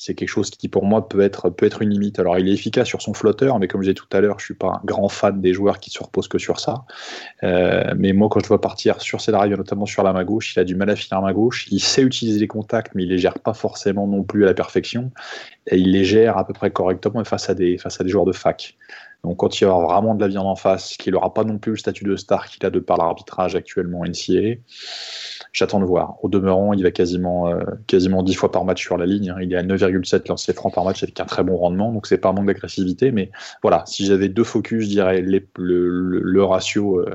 c'est 0.00 0.14
quelque 0.14 0.30
chose 0.30 0.48
qui 0.48 0.68
pour 0.68 0.86
moi 0.86 1.10
peut 1.10 1.20
être, 1.20 1.50
peut 1.50 1.66
être 1.66 1.82
une 1.82 1.90
limite. 1.90 2.18
Alors 2.18 2.38
il 2.38 2.48
est 2.48 2.54
efficace 2.54 2.88
sur 2.88 3.02
son 3.02 3.12
flotteur, 3.12 3.58
mais 3.58 3.68
comme 3.68 3.82
je 3.82 3.90
disais 3.90 3.94
tout 3.94 4.08
à 4.16 4.22
l'heure, 4.22 4.38
je 4.38 4.46
suis 4.46 4.54
pas 4.54 4.68
un 4.68 4.80
grand 4.82 5.10
fan 5.10 5.42
des 5.42 5.52
joueurs 5.52 5.78
qui 5.78 5.90
se 5.90 6.02
reposent 6.02 6.26
que 6.26 6.38
sur 6.38 6.58
ça. 6.58 6.86
Euh, 7.42 7.92
mais 7.98 8.14
moi, 8.14 8.30
quand 8.30 8.40
je 8.40 8.48
vois 8.48 8.62
partir 8.62 9.02
sur 9.02 9.20
ses 9.20 9.30
drives, 9.30 9.54
notamment 9.54 9.84
sur 9.84 10.02
la 10.02 10.14
main 10.14 10.24
gauche, 10.24 10.56
il 10.56 10.58
a 10.58 10.64
du 10.64 10.74
mal 10.74 10.88
à 10.88 10.96
finir 10.96 11.20
la 11.20 11.26
main 11.26 11.34
gauche. 11.34 11.66
Il 11.70 11.80
sait 11.80 12.00
utiliser 12.00 12.40
les 12.40 12.48
contacts, 12.48 12.94
mais 12.94 13.02
il 13.02 13.10
les 13.10 13.18
gère 13.18 13.38
pas 13.38 13.52
forcément 13.52 14.06
non 14.06 14.22
plus 14.22 14.44
à 14.44 14.46
la 14.46 14.54
perfection. 14.54 15.10
Et 15.66 15.76
il 15.76 15.92
les 15.92 16.06
gère 16.06 16.38
à 16.38 16.46
peu 16.46 16.54
près 16.54 16.70
correctement 16.70 17.22
face 17.24 17.50
à 17.50 17.54
des, 17.54 17.76
face 17.76 18.00
à 18.00 18.04
des 18.04 18.08
joueurs 18.08 18.24
de 18.24 18.32
fac. 18.32 18.78
Donc 19.22 19.36
quand 19.36 19.60
il 19.60 19.64
y 19.64 19.66
aura 19.66 19.84
vraiment 19.84 20.14
de 20.14 20.20
la 20.20 20.28
viande 20.28 20.46
en 20.46 20.56
face, 20.56 20.96
qu'il 20.96 21.12
n'aura 21.12 21.34
pas 21.34 21.44
non 21.44 21.58
plus 21.58 21.72
le 21.72 21.76
statut 21.76 22.04
de 22.04 22.16
star 22.16 22.46
qu'il 22.46 22.64
a 22.64 22.70
de 22.70 22.78
par 22.78 22.96
l'arbitrage 22.96 23.54
actuellement 23.54 24.02
NCA, 24.04 24.58
J'attends 25.52 25.80
de 25.80 25.84
voir. 25.84 26.16
Au 26.22 26.28
demeurant, 26.28 26.72
il 26.72 26.82
va 26.82 26.90
quasiment, 26.90 27.48
euh, 27.48 27.60
quasiment 27.86 28.22
10 28.22 28.34
fois 28.34 28.52
par 28.52 28.64
match 28.64 28.82
sur 28.82 28.96
la 28.96 29.06
ligne. 29.06 29.30
hein. 29.30 29.36
Il 29.42 29.52
est 29.52 29.56
à 29.56 29.62
9,7 29.62 30.28
lancers 30.28 30.54
francs 30.54 30.72
par 30.72 30.84
match 30.84 31.02
avec 31.02 31.18
un 31.18 31.24
très 31.24 31.42
bon 31.42 31.56
rendement, 31.56 31.92
donc 31.92 32.06
c'est 32.06 32.18
pas 32.18 32.28
un 32.28 32.32
manque 32.32 32.46
d'agressivité. 32.46 33.10
Mais 33.10 33.30
voilà, 33.62 33.82
si 33.86 34.06
j'avais 34.06 34.28
deux 34.28 34.44
focus, 34.44 34.84
je 34.84 34.88
dirais 34.88 35.22
le, 35.22 36.44
ratio 36.44 37.00
euh, 37.00 37.14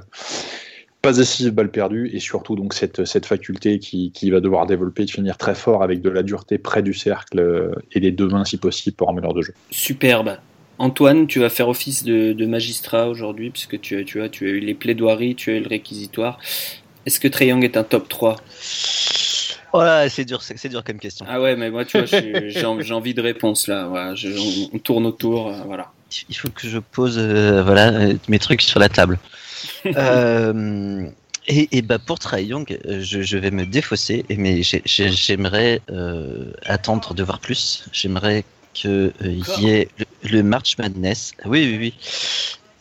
pas 1.01 1.13
décisif 1.13 1.53
balle 1.53 1.69
perdue 1.69 2.09
et 2.13 2.19
surtout 2.19 2.55
donc 2.55 2.73
cette, 2.73 3.05
cette 3.05 3.25
faculté 3.25 3.79
qui, 3.79 4.11
qui 4.11 4.31
va 4.31 4.39
devoir 4.39 4.65
développer 4.65 5.05
de 5.05 5.11
finir 5.11 5.37
très 5.37 5.55
fort 5.55 5.83
avec 5.83 6.01
de 6.01 6.09
la 6.09 6.23
dureté 6.23 6.57
près 6.57 6.81
du 6.81 6.93
cercle 6.93 7.39
euh, 7.39 7.71
et 7.91 7.99
les 7.99 8.11
deux 8.11 8.27
mains 8.27 8.43
si 8.43 8.57
possible 8.57 8.95
pour 8.95 9.09
un 9.09 9.13
meneur 9.13 9.33
de 9.33 9.41
jeu. 9.41 9.53
Superbe. 9.71 10.37
Antoine, 10.77 11.27
tu 11.27 11.39
vas 11.39 11.49
faire 11.49 11.69
office 11.69 12.03
de, 12.03 12.45
magistrat 12.45 13.07
aujourd'hui, 13.07 13.49
puisque 13.49 13.79
tu, 13.79 14.03
tu, 14.03 14.21
as, 14.21 14.29
tu 14.29 14.47
as 14.47 14.51
eu 14.51 14.59
les 14.59 14.73
plaidoiries, 14.73 15.35
tu 15.35 15.51
as 15.51 15.53
eu 15.53 15.61
le 15.61 15.69
réquisitoire. 15.69 16.37
Est-ce 17.05 17.19
que 17.19 17.27
Trae 17.27 17.45
Young 17.45 17.63
est 17.63 17.77
un 17.77 17.83
top 17.83 18.07
3 18.09 18.37
Voilà, 19.73 20.09
c'est 20.09 20.25
dur, 20.25 20.41
c'est 20.41 20.69
dur 20.69 20.83
comme 20.83 20.99
question. 20.99 21.25
Ah 21.29 21.41
ouais, 21.41 21.55
mais 21.55 21.69
moi, 21.69 21.85
tu 21.85 21.97
vois, 22.01 22.05
j'ai 22.07 22.65
en- 22.65 22.79
j'ai 22.81 22.93
envie 22.93 23.13
de 23.13 23.21
réponse 23.21 23.67
là. 23.67 23.87
Voilà, 23.87 24.15
je- 24.15 24.29
on, 24.29 24.75
on 24.75 24.79
tourne 24.79 25.05
autour. 25.05 25.49
euh, 25.49 25.61
voilà. 25.65 25.91
Il 26.29 26.35
faut 26.35 26.49
que 26.49 26.67
je 26.67 26.77
pose 26.79 27.17
euh, 27.17 27.61
voilà, 27.63 27.89
euh, 27.91 28.13
mes 28.29 28.39
trucs 28.39 28.61
sur 28.61 28.79
la 28.79 28.89
table. 28.89 29.19
Euh, 29.97 31.05
et, 31.47 31.67
et 31.77 31.81
bah 31.81 31.99
pour 31.99 32.17
Trae 32.19 32.41
Young, 32.43 32.77
je, 32.87 33.21
je 33.21 33.37
vais 33.37 33.51
me 33.51 33.65
défausser, 33.65 34.25
mais 34.29 34.63
j'ai- 34.63 34.81
j'ai- 34.85 35.11
j'aimerais 35.11 35.81
euh, 35.91 36.51
attendre 36.65 37.13
de 37.13 37.23
voir 37.23 37.39
plus. 37.39 37.85
J'aimerais 37.91 38.43
qu'il 38.73 39.13
y 39.59 39.69
ait 39.69 39.87
le, 39.97 40.05
le 40.29 40.43
March 40.43 40.77
Madness. 40.77 41.33
Oui, 41.45 41.61
oui, 41.71 41.77
oui. 41.79 41.93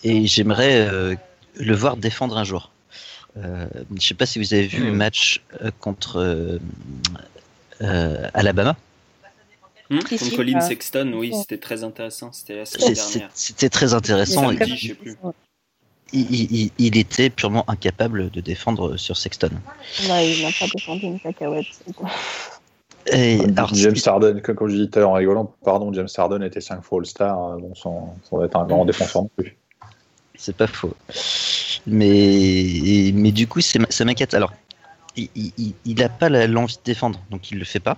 Et 0.02 0.26
j'aimerais 0.26 0.88
euh, 0.90 1.14
le 1.57 1.75
voir 1.75 1.97
défendre 1.97 2.37
un 2.38 2.45
jour. 2.45 2.71
Euh, 3.37 3.67
je 3.99 4.07
sais 4.07 4.14
pas 4.14 4.26
si 4.26 4.38
vous 4.38 4.55
avez 4.55 4.67
vu 4.67 4.85
le 4.85 4.93
Hmm. 4.93 4.97
match 4.97 5.43
euh, 5.62 5.71
contre 5.81 6.19
euh, 7.83 8.29
Alabama. 8.35 8.76
Hmm 9.91 9.99
Contre 9.99 10.17
si, 10.19 10.37
Colin 10.37 10.61
Sexton, 10.61 11.12
oui, 11.14 11.33
c'était 11.41 11.59
très 11.59 11.85
intéressant. 11.85 12.33
C'était 12.33 12.57
la 12.57 12.64
semaine 12.64 12.95
dernière. 12.95 13.31
C'était 13.35 13.69
très 13.69 13.93
intéressant. 13.93 14.43
Samedi, 14.45 14.64
Il- 14.71 14.76
je 14.76 14.87
sais 14.88 14.95
plus. 14.95 15.17
il, 16.12 16.53
il- 16.53 16.71
il 16.79 16.97
était 16.97 17.29
purement 17.29 17.69
incapable 17.69 18.31
de 18.31 18.41
défendre 18.41 18.97
sur 18.97 19.17
Sexton. 19.17 19.50
Non, 20.09 20.19
il 20.21 20.43
n'a 20.43 20.50
pas 20.59 20.67
défendu 20.75 21.03
une 21.07 21.21
cacahuète. 21.21 21.67
Et, 23.12 23.38
alors, 23.57 23.75
James 23.75 23.95
Harden, 24.07 24.41
comme, 24.41 24.57
je 24.71 24.75
disais 24.76 24.88
tout 24.88 24.99
à 24.99 25.03
l'heure 25.03 25.11
en 25.11 25.14
rigolant, 25.14 25.53
pardon, 25.62 25.93
James 25.93 26.09
Harden 26.17 26.43
était 26.43 26.62
5 26.62 26.83
fois 26.83 27.00
All-Star, 27.00 27.59
bon, 27.59 27.75
sans, 27.75 28.17
sans 28.23 28.43
être 28.43 28.57
un 28.57 28.64
grand 28.64 28.87
défenseur 28.87 29.23
non 29.23 29.31
plus. 29.37 29.57
C'est 30.45 30.57
pas 30.57 30.67
faux. 30.67 30.95
Mais, 31.87 33.11
mais 33.15 33.33
du 33.33 33.47
coup, 33.47 33.61
ça 33.61 34.05
m'inquiète. 34.05 34.35
Alors, 34.35 34.53
il, 35.17 35.29
il, 35.35 35.75
il 35.85 36.03
a 36.03 36.09
pas 36.09 36.29
l'envie 36.29 36.77
de 36.77 36.81
défendre, 36.85 37.21
donc 37.31 37.51
il 37.51 37.59
le 37.59 37.65
fait 37.65 37.81
pas. 37.81 37.97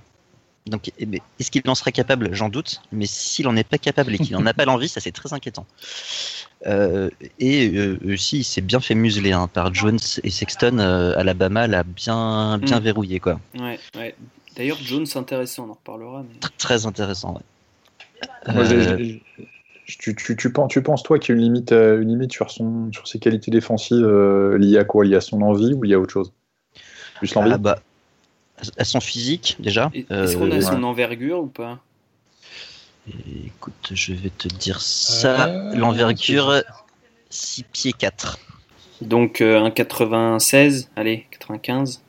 Donc, 0.67 0.91
eh 0.99 1.07
ben, 1.07 1.21
est-ce 1.39 1.53
qu'il 1.53 1.63
en 1.69 1.77
serait 1.77 1.93
capable? 1.93 2.35
J'en 2.35 2.49
doute. 2.49 2.81
Mais 2.91 3.07
s'il 3.07 3.47
en 3.47 3.55
est 3.57 3.63
pas 3.69 3.79
capable 3.79 4.15
et 4.15 4.19
qu'il 4.19 4.35
en 4.35 4.45
a 4.47 4.53
pas 4.53 4.65
l'envie, 4.65 4.89
ça 4.89 5.01
c'est 5.01 5.13
très 5.13 5.33
inquiétant. 5.33 5.65
Euh, 6.67 7.09
et 7.39 7.69
euh, 7.69 7.99
aussi, 8.13 8.39
il 8.39 8.45
s'est 8.45 8.63
bien 8.63 8.81
fait 8.81 8.97
museler 8.97 9.31
hein, 9.33 9.47
par 9.47 9.73
Jones 9.73 10.01
et 10.25 10.31
Sexton. 10.31 10.79
euh, 10.81 11.17
Alabama 11.17 11.69
l'a 11.69 11.85
bien, 11.85 12.59
bien 12.59 12.81
Mm. 12.81 12.83
verrouillé, 12.83 13.21
quoi. 13.21 13.39
Ouais, 13.57 13.79
ouais. 13.97 14.17
D'ailleurs, 14.57 14.79
Jones, 14.83 15.07
c'est 15.07 15.19
intéressant, 15.21 15.67
on 15.67 15.71
en 15.71 15.75
reparlera. 15.75 16.25
Mais... 16.29 16.41
Tr- 16.41 16.51
Très 16.59 16.85
intéressant. 16.87 17.35
Ouais. 17.35 18.55
Moi, 18.55 18.65
Euh, 18.65 19.19
tu, 19.87 20.15
tu, 20.17 20.37
tu, 20.37 20.53
penses, 20.53 20.71
tu 20.73 20.83
penses, 20.83 21.03
toi, 21.03 21.19
qu'il 21.19 21.35
y 21.35 21.39
a 21.39 21.41
une 21.41 21.45
limite, 21.45 21.73
euh, 21.73 22.03
une 22.03 22.09
limite 22.09 22.33
sur, 22.33 22.51
son, 22.51 22.93
sur 22.93 23.07
ses 23.07 23.19
qualités 23.19 23.51
défensives 23.51 24.05
euh, 24.05 24.59
liées 24.59 24.79
à 24.79 24.85
quoi? 24.85 25.05
Liées 25.05 25.17
à 25.17 25.21
son 25.21 25.41
envie 25.43 25.73
ou 25.75 25.83
liées 25.85 25.95
à 25.95 26.01
autre 26.01 26.13
chose? 26.13 26.33
Plus 27.19 27.35
l'envie? 27.35 27.53
Ah 27.53 27.59
bah, 27.59 27.79
à 28.79 28.85
son 28.85 29.01
physique 29.01 29.57
déjà. 29.61 29.91
Est-ce 29.95 30.37
qu'on 30.37 30.51
a 30.51 30.55
Euh, 30.55 30.61
son 30.61 30.83
envergure 30.83 31.41
ou 31.41 31.47
pas? 31.47 31.79
Écoute, 33.45 33.93
je 33.93 34.13
vais 34.15 34.31
te 34.31 34.49
dire 34.49 34.81
ça. 34.81 35.47
Euh, 35.49 35.75
L'envergure 35.77 36.63
6 37.31 37.63
pieds 37.65 37.93
4. 37.93 38.39
Donc 39.01 39.41
euh, 39.41 39.63
un 39.63 39.71
96, 39.71 40.91
allez, 40.97 41.27
95. 41.31 42.03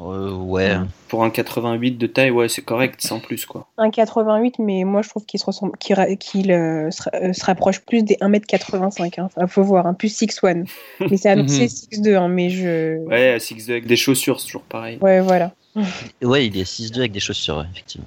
Euh, 0.00 0.30
ouais. 0.32 0.76
Pour 1.08 1.22
un 1.22 1.30
88 1.30 1.92
de 1.98 2.06
taille, 2.06 2.30
ouais, 2.30 2.48
c'est 2.48 2.62
correct, 2.62 3.00
sans 3.02 3.20
plus 3.20 3.44
quoi. 3.44 3.66
Un 3.76 3.90
88, 3.90 4.58
mais 4.58 4.84
moi 4.84 5.02
je 5.02 5.08
trouve 5.10 5.24
qu'il 5.26 5.38
se, 5.38 5.44
ressemble, 5.44 5.76
qu'il, 5.78 5.94
ra- 5.94 6.14
qu'il, 6.16 6.50
euh, 6.50 6.90
se, 6.90 7.02
ra- 7.02 7.10
euh, 7.14 7.32
se 7.32 7.44
rapproche 7.44 7.80
plus 7.80 8.02
des 8.02 8.14
1m85. 8.16 9.20
Hein. 9.20 9.24
Enfin, 9.34 9.46
faut 9.46 9.62
voir, 9.62 9.86
hein, 9.86 9.94
plus 9.94 10.08
6'1. 10.08 10.64
Mais 11.10 11.16
c'est 11.16 11.28
annoncé 11.28 11.64
Mhm. 11.64 12.02
6'2, 12.04 12.16
hein, 12.16 12.28
mais 12.28 12.48
je. 12.50 12.98
Ouais, 13.06 13.38
6 13.38 13.70
avec 13.70 13.86
des 13.86 13.96
chaussures, 13.96 14.40
c'est 14.40 14.46
toujours 14.46 14.62
pareil. 14.62 14.98
Ouais, 15.02 15.20
voilà. 15.20 15.52
Ouais, 16.22 16.46
il 16.46 16.56
est 16.58 16.64
6-2 16.64 16.98
avec 17.00 17.12
des 17.12 17.20
chaussures, 17.20 17.64
effectivement. 17.70 18.06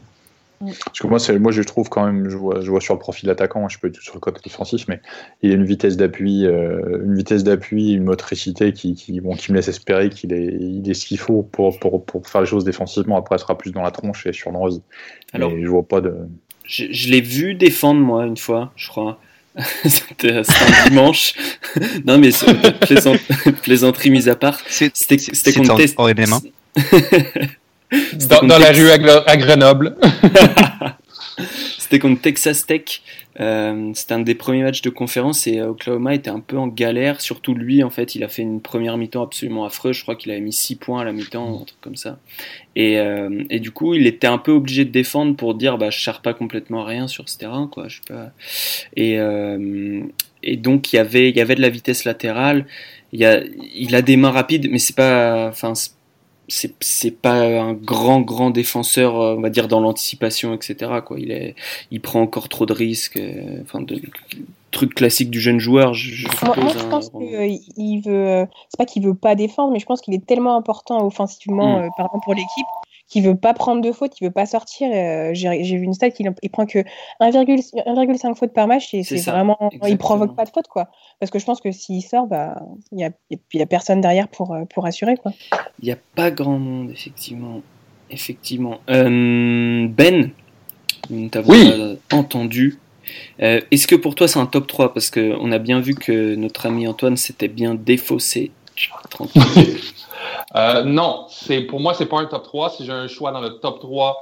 Parce 0.59 0.99
que 0.99 1.07
moi, 1.07 1.19
c'est- 1.19 1.37
moi, 1.39 1.51
je 1.51 1.61
trouve 1.61 1.89
quand 1.89 2.05
même, 2.05 2.29
je 2.29 2.37
vois, 2.37 2.61
je 2.61 2.69
vois 2.71 2.81
sur 2.81 2.93
le 2.93 2.99
profil 2.99 3.29
attaquant, 3.29 3.67
je 3.69 3.77
peux 3.79 3.87
être 3.87 4.01
sur 4.01 4.13
le 4.15 4.19
côté 4.19 4.39
défensif, 4.43 4.85
mais 4.87 5.01
il 5.41 5.51
a 5.51 5.55
une 5.55 5.65
vitesse 5.65 5.97
d'appui, 5.97 6.45
euh, 6.45 7.01
une 7.03 7.15
vitesse 7.15 7.43
d'appui, 7.43 7.91
une 7.93 8.03
motricité 8.05 8.71
qui, 8.73 8.95
qui, 8.95 9.19
bon, 9.21 9.35
qui 9.35 9.51
me 9.51 9.57
laisse 9.57 9.67
espérer 9.67 10.09
qu'il 10.09 10.33
est, 10.33 10.55
il 10.59 10.89
est 10.89 10.93
ce 10.93 11.05
qu'il 11.05 11.19
faut 11.19 11.43
pour, 11.43 11.77
pour, 11.79 12.05
pour 12.05 12.27
faire 12.27 12.41
les 12.41 12.47
choses 12.47 12.63
défensivement. 12.63 13.17
Après, 13.17 13.37
ce 13.37 13.43
sera 13.43 13.57
plus 13.57 13.71
dans 13.71 13.81
la 13.83 13.91
tronche 13.91 14.25
et 14.27 14.33
sur 14.33 14.51
l'envie. 14.51 14.81
Alors- 15.33 15.51
Mais 15.51 15.61
je 15.61 15.67
vois 15.67 15.83
pas 15.87 16.01
de. 16.01 16.13
Je, 16.65 16.85
je 16.91 17.09
l'ai 17.11 17.21
vu 17.21 17.53
défendre 17.53 17.99
moi 18.01 18.25
une 18.25 18.37
fois, 18.37 18.71
je 18.75 18.87
crois. 18.87 19.19
C'était 19.83 20.43
c'était 20.43 20.73
un 20.85 20.89
dimanche. 20.89 21.33
non 22.05 22.17
mais 22.17 22.29
plaisant- 22.81 23.15
plaisanterie 23.63 24.09
mise 24.09 24.27
à 24.29 24.35
part. 24.35 24.59
C'était 24.93 25.17
c'était 25.17 25.51
Dans, 27.91 28.57
la 28.57 28.71
rue 28.71 28.89
à, 28.89 29.37
Grenoble. 29.37 29.95
C'était 31.77 31.99
contre 31.99 32.21
Texas 32.21 32.65
Tech. 32.65 33.01
Euh, 33.39 33.91
c'était 33.93 34.13
un 34.13 34.21
des 34.21 34.35
premiers 34.35 34.63
matchs 34.63 34.81
de 34.81 34.89
conférence 34.89 35.45
et 35.45 35.59
euh, 35.59 35.71
Oklahoma 35.71 36.15
était 36.15 36.29
un 36.29 36.39
peu 36.39 36.57
en 36.57 36.67
galère. 36.67 37.19
Surtout 37.19 37.53
lui, 37.53 37.83
en 37.83 37.89
fait, 37.89 38.15
il 38.15 38.23
a 38.23 38.27
fait 38.27 38.41
une 38.41 38.61
première 38.61 38.97
mi-temps 38.97 39.23
absolument 39.23 39.65
affreuse. 39.65 39.97
Je 39.97 40.03
crois 40.03 40.15
qu'il 40.15 40.31
avait 40.31 40.41
mis 40.41 40.53
6 40.53 40.77
points 40.77 41.01
à 41.01 41.03
la 41.03 41.11
mi-temps, 41.11 41.61
un 41.61 41.65
truc 41.65 41.79
comme 41.81 41.97
ça. 41.97 42.17
Et, 42.75 42.97
euh, 42.97 43.43
et 43.49 43.59
du 43.59 43.71
coup, 43.71 43.93
il 43.93 44.07
était 44.07 44.27
un 44.27 44.37
peu 44.37 44.51
obligé 44.51 44.85
de 44.85 44.91
défendre 44.91 45.35
pour 45.35 45.53
dire, 45.53 45.77
bah, 45.77 45.89
je 45.89 46.01
sers 46.01 46.21
pas 46.21 46.33
complètement 46.33 46.83
à 46.83 46.85
rien 46.85 47.07
sur 47.07 47.27
ce 47.27 47.37
terrain, 47.37 47.67
quoi. 47.67 47.87
Je 47.89 47.97
sais 47.97 48.13
pas. 48.13 48.31
Et, 48.95 49.19
euh, 49.19 50.01
et 50.41 50.55
donc, 50.55 50.93
il 50.93 50.95
y 50.95 50.99
avait, 50.99 51.29
il 51.29 51.35
y 51.35 51.41
avait 51.41 51.55
de 51.55 51.61
la 51.61 51.69
vitesse 51.69 52.05
latérale. 52.05 52.65
Il, 53.11 53.19
y 53.19 53.25
a, 53.25 53.43
il 53.75 53.95
a 53.95 54.01
des 54.01 54.17
mains 54.17 54.31
rapides, 54.31 54.69
mais 54.71 54.79
c'est 54.79 54.95
pas, 54.95 55.47
enfin, 55.49 55.73
c'est- 56.47 57.11
pas 57.11 57.41
un 57.43 57.73
grand 57.73 58.21
grand 58.21 58.49
défenseur 58.49 59.19
euh, 59.19 59.35
on 59.37 59.41
va 59.41 59.49
dire 59.49 59.67
dans 59.67 59.79
l'anticipation 59.79 60.53
etc 60.53 60.91
quoi 61.05 61.19
il 61.19 61.31
est 61.31 61.55
il 61.91 62.01
prend 62.01 62.21
encore 62.21 62.49
trop 62.49 62.65
de 62.65 62.73
risques 62.73 63.17
euh, 63.17 63.61
enfin 63.63 63.81
de 63.81 64.01
trucs 64.71 64.93
classiques 64.93 65.29
du 65.29 65.39
jeune 65.39 65.59
joueur 65.59 65.93
je, 65.93 66.11
je 66.13 66.27
Moi, 66.45 66.55
je 66.73 66.79
hein, 66.79 66.87
pense 66.89 67.09
qu'il 67.09 68.01
veut. 68.01 68.11
euh, 68.11 68.45
C'est 68.69 68.77
pas 68.77 68.85
qu'il 68.85 69.03
veut 69.03 69.13
pas 69.15 69.33
défendre, 69.35 69.71
mais 69.71 69.79
je 69.79 69.85
pense 69.85 70.01
qu'il 70.01 70.13
est 70.13 70.25
tellement 70.25 70.57
important 70.57 71.05
offensivement, 71.05 71.79
Mm. 71.79 71.83
euh, 71.83 71.89
par 71.95 72.07
exemple 72.07 72.23
pour 72.25 72.33
l'équipe, 72.33 72.65
qu'il 73.07 73.23
veut 73.23 73.35
pas 73.35 73.53
prendre 73.53 73.81
de 73.81 73.91
fautes, 73.91 74.13
il 74.19 74.25
veut 74.25 74.31
pas 74.31 74.45
sortir. 74.45 74.89
euh, 74.93 75.29
J'ai 75.33 75.77
vu 75.77 75.83
une 75.83 75.93
stat 75.93 76.09
qu'il 76.11 76.31
il 76.41 76.49
prend 76.49 76.65
que 76.65 76.79
1,5 77.21 77.71
1,5 77.85 78.35
fautes 78.35 78.53
par 78.53 78.67
match 78.67 78.93
et 78.93 79.03
C'est 79.03 79.17
vraiment. 79.29 79.57
exactement. 79.61 79.87
Il 79.87 79.97
provoque 79.97 80.35
pas 80.35 80.45
de 80.45 80.49
fautes, 80.49 80.67
quoi. 80.67 80.89
Parce 81.19 81.31
que 81.31 81.37
je 81.39 81.45
pense 81.45 81.61
que 81.61 81.71
s'il 81.71 82.01
sort, 82.01 82.25
bah, 82.27 82.59
il 82.91 82.99
y 82.99 83.03
a, 83.03 83.11
il 83.31 83.39
y 83.53 83.61
a 83.61 83.65
personne 83.67 84.01
derrière 84.01 84.27
pour, 84.27 84.53
euh, 84.53 84.65
pour 84.65 84.85
assurer, 84.85 85.17
quoi. 85.17 85.31
il 85.81 85.87
y 85.87 85.91
a 85.91 85.97
pas 86.15 86.31
grand 86.31 86.57
monde 86.59 86.89
effectivement 86.91 87.61
effectivement 88.09 88.79
Euh, 88.89 89.87
Ben 89.89 90.31
nous 91.09 91.29
t'avons 91.29 91.51
Oui. 91.51 91.97
pas 92.09 92.17
entendu 92.17 92.77
Euh, 93.41 93.61
est-ce 93.71 93.85
que 93.87 93.95
pour 93.95 94.15
toi 94.15 94.27
c'est 94.27 94.39
un 94.39 94.45
top 94.47 94.65
3 94.67 94.93
parce 94.93 95.09
que 95.11 95.35
on 95.39 95.51
a 95.51 95.59
bien 95.59 95.79
vu 95.79 95.93
que 95.93 96.33
notre 96.35 96.65
ami 96.65 96.87
Antoine 96.87 97.17
s'était 97.17 97.47
bien 97.47 97.75
défaussé 97.75 98.51
Euh, 100.55 100.83
non, 100.83 101.25
c'est 101.29 101.61
pour 101.61 101.79
moi, 101.79 101.93
c'est 101.93 102.05
pas 102.05 102.19
un 102.19 102.25
top 102.25 102.43
3. 102.43 102.69
Si 102.71 102.85
j'ai 102.85 102.91
un 102.91 103.07
choix 103.07 103.31
dans 103.31 103.41
le 103.41 103.59
top 103.59 103.79
3 103.81 104.17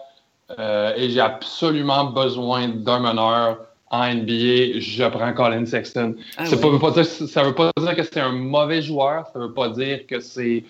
euh, 0.57 0.93
et 0.95 1.09
j'ai 1.09 1.19
absolument 1.19 2.05
besoin 2.05 2.69
d'un 2.69 2.99
meneur 2.99 3.59
en 3.91 4.13
NBA, 4.13 4.79
je 4.79 5.07
prends 5.09 5.31
Colin 5.33 5.65
Sexton. 5.65 6.15
Ah 6.37 6.45
Ça 6.45 6.55
ouais. 6.55 6.65
ne 6.65 6.69
veut 6.71 6.79
pas 6.79 6.91
dire, 6.91 7.05
ça 7.05 7.43
veut 7.43 7.53
pas 7.53 7.69
dire 7.77 7.95
que 7.95 8.03
c'est 8.03 8.19
un 8.19 8.31
mauvais 8.31 8.81
joueur, 8.81 9.27
ça 9.31 9.39
veut 9.39 9.53
pas 9.53 9.69
dire 9.69 10.07
que 10.07 10.19
c'est 10.19 10.63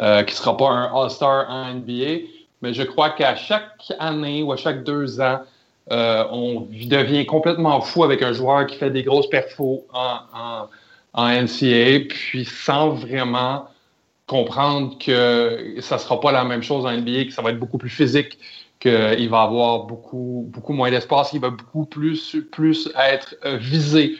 euh, 0.00 0.22
qu'il 0.22 0.36
sera 0.36 0.56
pas 0.56 0.68
un 0.68 0.94
All-Star 0.94 1.46
en 1.48 1.74
NBA, 1.74 2.26
mais 2.60 2.74
je 2.74 2.82
crois 2.82 3.10
qu'à 3.10 3.36
chaque 3.36 3.90
année 3.98 4.42
ou 4.42 4.52
à 4.52 4.56
chaque 4.56 4.84
deux 4.84 5.20
ans, 5.20 5.40
on 5.88 6.66
devient 6.70 7.24
complètement 7.24 7.80
fou 7.80 8.04
avec 8.04 8.20
un 8.20 8.34
joueur 8.34 8.66
qui 8.66 8.76
fait 8.76 8.90
des 8.90 9.04
grosses 9.04 9.30
perfos 9.30 9.86
en, 9.94 10.18
en, 10.34 10.68
en 11.16 11.28
NCAA, 11.28 12.06
puis 12.08 12.44
sans 12.44 12.90
vraiment 12.90 13.68
comprendre 14.26 14.98
que 14.98 15.76
ça 15.80 15.98
sera 15.98 16.20
pas 16.20 16.32
la 16.32 16.44
même 16.44 16.62
chose 16.62 16.84
en 16.84 16.92
NBA, 16.92 17.26
que 17.26 17.32
ça 17.32 17.42
va 17.42 17.50
être 17.50 17.58
beaucoup 17.58 17.78
plus 17.78 17.90
physique, 17.90 18.38
qu'il 18.80 19.28
va 19.30 19.42
avoir 19.42 19.84
beaucoup, 19.84 20.46
beaucoup 20.48 20.74
moins 20.74 20.90
d'espace, 20.90 21.30
qu'il 21.30 21.40
va 21.40 21.50
beaucoup 21.50 21.86
plus, 21.86 22.36
plus 22.52 22.90
être 22.96 23.34
euh, 23.44 23.56
visé 23.56 24.16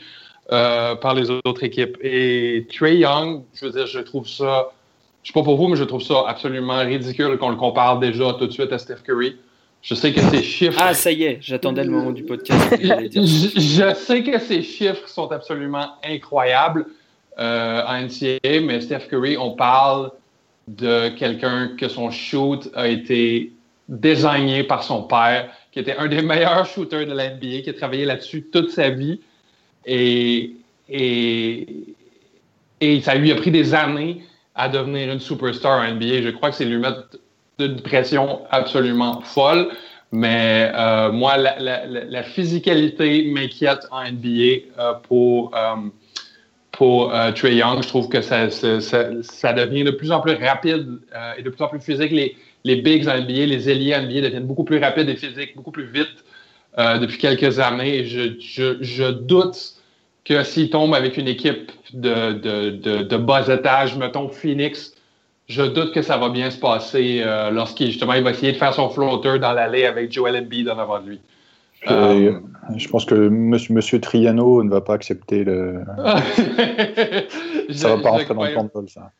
euh, 0.52 0.94
par 0.96 1.14
les 1.14 1.30
autres 1.30 1.62
équipes. 1.64 1.98
Et 2.00 2.66
Trey 2.74 2.98
Young, 2.98 3.42
je 3.54 3.66
veux 3.66 3.72
dire, 3.72 3.87
je 3.87 3.98
trouve 4.00 4.26
ça, 4.26 4.70
je 5.22 5.28
sais 5.28 5.35
pas 5.35 5.42
pour 5.42 5.56
vous, 5.56 5.68
mais 5.68 5.76
je 5.76 5.85
trouve 5.85 6.02
ça 6.02 6.24
absolument 6.26 6.78
ridicule 6.78 7.37
qu'on 7.37 7.50
le 7.50 7.56
compare 7.56 7.98
déjà 7.98 8.32
tout 8.35 8.46
de 8.46 8.52
suite 8.52 8.72
à 8.72 8.78
Steph 8.78 9.02
Curry. 9.04 9.37
Je 9.82 9.94
sais 9.94 10.12
que 10.12 10.20
ces 10.20 10.42
chiffres. 10.42 10.78
Ah, 10.80 10.94
ça 10.94 11.12
y 11.12 11.24
est, 11.24 11.38
j'attendais 11.40 11.84
le 11.84 11.90
moment 11.90 12.10
du 12.10 12.24
podcast. 12.24 12.76
je, 12.80 13.60
je, 13.60 13.94
sais 13.94 14.22
que 14.24 14.38
ces 14.40 14.62
chiffres 14.62 15.08
sont 15.08 15.30
absolument 15.30 15.92
incroyables 16.04 16.86
euh, 17.38 17.82
en 17.86 18.02
NCAA, 18.02 18.60
mais 18.62 18.80
Steph 18.80 19.08
Curry, 19.08 19.36
on 19.36 19.52
parle 19.52 20.10
de 20.68 21.10
quelqu'un 21.10 21.76
que 21.78 21.88
son 21.88 22.10
shoot 22.10 22.68
a 22.74 22.88
été 22.88 23.52
désigné 23.88 24.64
par 24.64 24.82
son 24.82 25.02
père, 25.02 25.50
qui 25.70 25.78
était 25.78 25.96
un 25.96 26.08
des 26.08 26.22
meilleurs 26.22 26.66
shooters 26.66 27.06
de 27.06 27.12
la 27.12 27.30
NBA, 27.30 27.60
qui 27.62 27.70
a 27.70 27.74
travaillé 27.74 28.04
là-dessus 28.04 28.42
toute 28.50 28.70
sa 28.70 28.90
vie. 28.90 29.20
Et, 29.84 30.52
et, 30.88 31.66
et 32.80 33.00
ça 33.02 33.14
lui 33.14 33.30
a 33.30 33.36
pris 33.36 33.50
des 33.50 33.74
années 33.74 34.22
à 34.54 34.68
devenir 34.68 35.12
une 35.12 35.20
superstar 35.20 35.80
en 35.80 35.94
NBA. 35.94 36.22
Je 36.22 36.30
crois 36.30 36.50
que 36.50 36.56
c'est 36.56 36.64
lui 36.64 36.78
mettre 36.78 37.18
une 37.58 37.80
pression 37.80 38.42
absolument 38.50 39.20
folle. 39.22 39.68
Mais 40.12 40.70
euh, 40.74 41.10
moi, 41.10 41.36
la, 41.36 42.22
physicalité 42.22 43.24
m'inquiète 43.24 43.86
en 43.90 44.04
NBA 44.04 44.28
euh, 44.78 44.94
pour, 45.02 45.54
euh, 45.56 45.76
pour 46.72 47.12
euh, 47.12 47.32
Trey 47.32 47.56
Young. 47.56 47.82
Je 47.82 47.88
trouve 47.88 48.08
que 48.08 48.20
ça, 48.20 48.50
ça, 48.50 49.52
devient 49.52 49.84
de 49.84 49.90
plus 49.90 50.12
en 50.12 50.20
plus 50.20 50.34
rapide 50.34 51.00
et 51.36 51.42
de 51.42 51.50
plus 51.50 51.62
en 51.62 51.68
plus 51.68 51.80
physique. 51.80 52.12
Les, 52.12 52.36
les 52.64 52.76
bigs 52.76 53.08
en 53.08 53.20
NBA, 53.20 53.46
les 53.46 53.68
ailiers 53.68 53.96
en 53.96 54.02
NBA 54.02 54.20
deviennent 54.22 54.46
beaucoup 54.46 54.64
plus 54.64 54.78
rapides 54.78 55.08
et 55.08 55.16
physiques, 55.16 55.56
beaucoup 55.56 55.72
plus 55.72 55.86
vite 55.86 56.24
depuis 56.78 57.18
quelques 57.18 57.58
années. 57.58 58.04
Je, 58.04 58.38
je, 58.38 58.76
je 58.80 59.10
doute 59.10 59.76
que 60.24 60.42
s'il 60.44 60.70
tombe 60.70 60.94
avec 60.94 61.16
une 61.16 61.28
équipe 61.28 61.72
de, 61.92 62.32
de, 62.32 62.70
de, 62.70 63.02
de, 63.02 63.16
bas 63.16 63.46
étage, 63.48 63.96
mettons 63.96 64.28
Phoenix, 64.28 64.92
je 65.46 65.62
doute 65.62 65.92
que 65.92 66.02
ça 66.02 66.16
va 66.16 66.28
bien 66.28 66.50
se 66.50 66.59
passer 66.59 67.22
euh, 67.24 67.50
lorsqu'il 67.50 67.88
justement 67.88 68.14
il 68.14 68.24
va 68.24 68.30
essayer 68.30 68.52
de 68.52 68.56
faire 68.56 68.74
son 68.74 68.90
floater 68.90 69.38
dans 69.38 69.52
l'allée 69.52 69.87
avec 69.87 70.12
Joel 70.12 70.37
Embiid 70.37 70.68
en 70.68 70.78
avant 70.78 71.00
de 71.00 71.11
lui. 71.11 71.20
Euh, 71.88 72.40
je 72.76 72.88
pense 72.88 73.04
que 73.04 73.14
monsieur, 73.14 73.74
monsieur, 73.74 74.00
Triano 74.00 74.62
ne 74.64 74.70
va 74.70 74.80
pas 74.80 74.94
accepter 74.94 75.44
le. 75.44 75.85
ça 77.70 77.94
va 77.94 78.02
pas 78.02 78.11
rentrer 78.11 78.35
dans 78.35 78.42
le 78.42 78.52
plan 78.52 78.64
de 78.64 78.70
vol, 78.72 78.88
ça. 78.88 79.12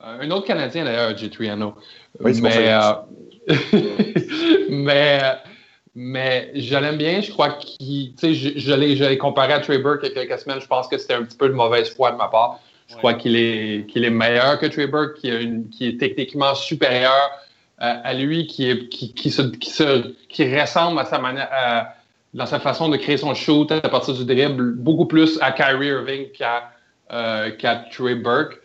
Un 0.00 0.30
autre 0.30 0.46
Canadien 0.46 0.84
d'ailleurs, 0.84 1.16
J. 1.16 1.28
Triano. 1.30 1.74
Oui, 2.20 2.40
mais, 2.40 2.72
euh, 2.72 2.92
mais 4.70 5.20
mais 5.94 6.50
je 6.54 6.76
l'aime 6.76 6.96
bien. 6.96 7.20
Je 7.20 7.30
crois 7.30 7.50
qu'il, 7.50 8.14
tu 8.14 8.18
sais, 8.18 8.34
je, 8.34 8.58
je 8.58 8.74
l'ai 8.74 9.18
comparé 9.18 9.52
à 9.52 9.60
Trey 9.60 9.78
Burke 9.78 10.00
il 10.04 10.08
y 10.08 10.18
a 10.18 10.26
quelques 10.26 10.40
semaines. 10.40 10.60
Je 10.60 10.66
pense 10.66 10.88
que 10.88 10.98
c'était 10.98 11.14
un 11.14 11.24
petit 11.24 11.36
peu 11.36 11.48
de 11.48 11.54
mauvaise 11.54 11.94
foi 11.94 12.12
de 12.12 12.16
ma 12.16 12.28
part. 12.28 12.60
Je 12.88 12.94
ouais. 12.94 12.98
crois 12.98 13.14
qu'il 13.14 13.36
est, 13.36 13.86
qu'il 13.88 14.04
est 14.04 14.10
meilleur 14.10 14.58
que 14.58 14.66
Trey 14.66 14.86
Burke, 14.86 15.14
qui, 15.14 15.28
une, 15.28 15.68
qui 15.70 15.88
est 15.88 15.98
techniquement 15.98 16.54
supérieur 16.54 17.30
à, 17.78 17.90
à 18.00 18.14
lui, 18.14 18.46
qui, 18.46 18.70
est, 18.70 18.88
qui, 18.88 19.14
qui, 19.14 19.30
se, 19.30 19.42
qui, 19.42 19.70
se, 19.70 20.14
qui 20.28 20.60
ressemble 20.60 21.00
à 21.00 21.04
sa 21.04 21.18
manière, 21.18 21.48
à, 21.50 21.94
dans 22.34 22.46
sa 22.46 22.60
façon 22.60 22.88
de 22.88 22.96
créer 22.96 23.16
son 23.16 23.34
shoot 23.34 23.70
à 23.72 23.80
partir 23.80 24.14
du 24.14 24.24
dribble, 24.24 24.74
beaucoup 24.74 25.06
plus 25.06 25.38
à 25.40 25.52
Kyrie 25.52 25.88
Irving 25.88 26.30
qu'à 26.32 26.72
euh, 27.12 27.50
qu 27.50 27.66
Trey 27.92 28.16
Burke. 28.16 28.60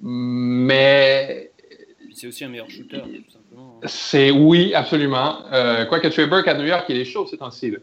Mais. 0.00 1.50
C'est 2.12 2.28
aussi 2.28 2.44
un 2.44 2.48
meilleur 2.48 2.70
shooter, 2.70 2.98
tout 2.98 3.32
simplement. 3.32 3.80
Hein. 3.82 3.86
C'est 3.86 4.30
oui, 4.30 4.72
absolument. 4.74 5.38
Euh, 5.52 5.84
Quoique 5.86 6.06
Trey 6.08 6.26
Burke 6.26 6.46
à 6.46 6.54
New 6.54 6.66
York, 6.66 6.84
il 6.88 6.98
est 6.98 7.04
chaud 7.04 7.26
ces 7.26 7.38
temps-ci. 7.38 7.74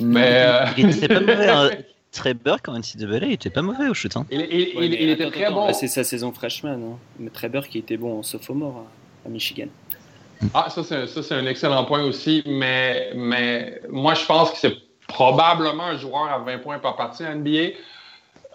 Mais. 0.00 0.44
Euh... 0.46 0.64
Il 0.78 0.90
était 0.90 1.08
pas 1.08 1.20
mauvais. 1.20 1.48
Hein. 1.48 1.70
Trey 2.14 2.34
Burke 2.34 2.68
en 2.68 2.78
NCAA, 2.78 3.26
il 3.26 3.32
était 3.32 3.50
pas 3.50 3.62
mauvais 3.62 3.88
au 3.88 3.94
shoot. 3.94 4.16
Hein. 4.16 4.26
Il, 4.30 4.40
il, 4.40 4.76
ouais, 4.76 4.86
il, 4.86 4.94
il 4.94 5.10
était 5.10 5.30
très 5.30 5.50
bon. 5.50 5.66
Bah, 5.66 5.72
c'est 5.72 5.88
sa 5.88 6.04
saison 6.04 6.32
freshman. 6.32 6.74
Hein. 6.74 6.98
Mais 7.18 7.30
Trey 7.30 7.48
Burke, 7.48 7.74
il 7.74 7.78
était 7.78 7.96
bon 7.96 8.20
en 8.20 8.22
sophomore 8.22 8.84
à, 9.24 9.28
à 9.28 9.30
Michigan. 9.30 9.66
Ah, 10.52 10.68
ça, 10.68 10.82
c'est 10.84 11.34
un 11.34 11.46
excellent 11.46 11.84
point 11.84 12.02
aussi. 12.04 12.42
Mais, 12.46 13.12
mais 13.14 13.80
moi, 13.88 14.14
je 14.14 14.24
pense 14.26 14.50
que 14.52 14.58
c'est 14.58 14.76
probablement 15.06 15.84
un 15.84 15.98
joueur 15.98 16.24
à 16.24 16.38
20 16.38 16.58
points 16.58 16.78
par 16.78 16.96
partie 16.96 17.24
en 17.24 17.34
NBA. 17.36 17.76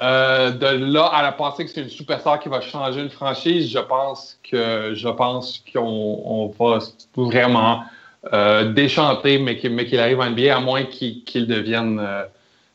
Euh, 0.01 0.51
de 0.51 0.65
là 0.93 1.07
à 1.07 1.21
la 1.21 1.33
penser 1.33 1.65
que 1.65 1.71
c'est 1.71 1.81
une 1.81 1.89
superstar 1.89 2.39
qui 2.39 2.47
va 2.47 2.61
changer 2.61 3.01
une 3.01 3.09
franchise, 3.09 3.69
je 3.69 3.79
pense 3.79 4.39
que 4.49 4.93
je 4.93 5.09
pense 5.09 5.61
qu'on 5.73 5.81
on 5.81 6.47
va 6.47 6.79
vraiment 7.17 7.83
euh, 8.31 8.71
déchanter, 8.71 9.39
mais 9.39 9.57
qu'il 9.57 9.75
qu 9.75 9.97
arrive 9.97 10.21
en 10.21 10.29
NBA, 10.29 10.55
à 10.55 10.61
moins 10.61 10.83
qu'il 10.83 11.25
qu 11.25 11.41
devienne, 11.41 11.99
euh, 11.99 12.23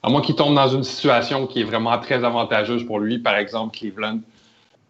à 0.04 0.10
moins 0.10 0.20
qu'il 0.20 0.34
tombe 0.34 0.54
dans 0.54 0.68
une 0.68 0.84
situation 0.84 1.46
qui 1.46 1.62
est 1.62 1.64
vraiment 1.64 1.98
très 1.98 2.24
avantageuse 2.24 2.84
pour 2.84 3.00
lui, 3.00 3.18
par 3.18 3.36
exemple 3.36 3.78
Cleveland. 3.78 4.20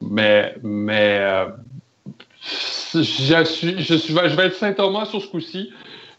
Mais, 0.00 0.57
mais 0.64 1.18
euh, 1.20 1.46
je, 2.94 3.00
suis, 3.00 3.81
je, 3.81 3.94
suis, 3.94 4.12
je 4.12 4.35
vais 4.35 4.46
être 4.46 4.57
Saint 4.57 4.72
Thomas 4.72 5.05
sur 5.05 5.22
ce 5.22 5.29
coup-ci. 5.29 5.70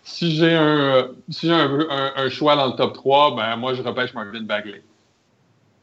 Si 0.02 0.34
j'ai 0.38 0.54
un, 0.54 1.10
si 1.30 1.52
un, 1.52 1.78
un, 1.90 2.14
un, 2.16 2.30
choix 2.30 2.56
dans 2.56 2.68
le 2.68 2.78
top 2.78 2.94
3, 2.94 3.36
ben 3.36 3.58
moi 3.58 3.74
je 3.74 3.82
repêche 3.82 4.14
Marvin 4.14 4.44
Bagley. 4.44 4.82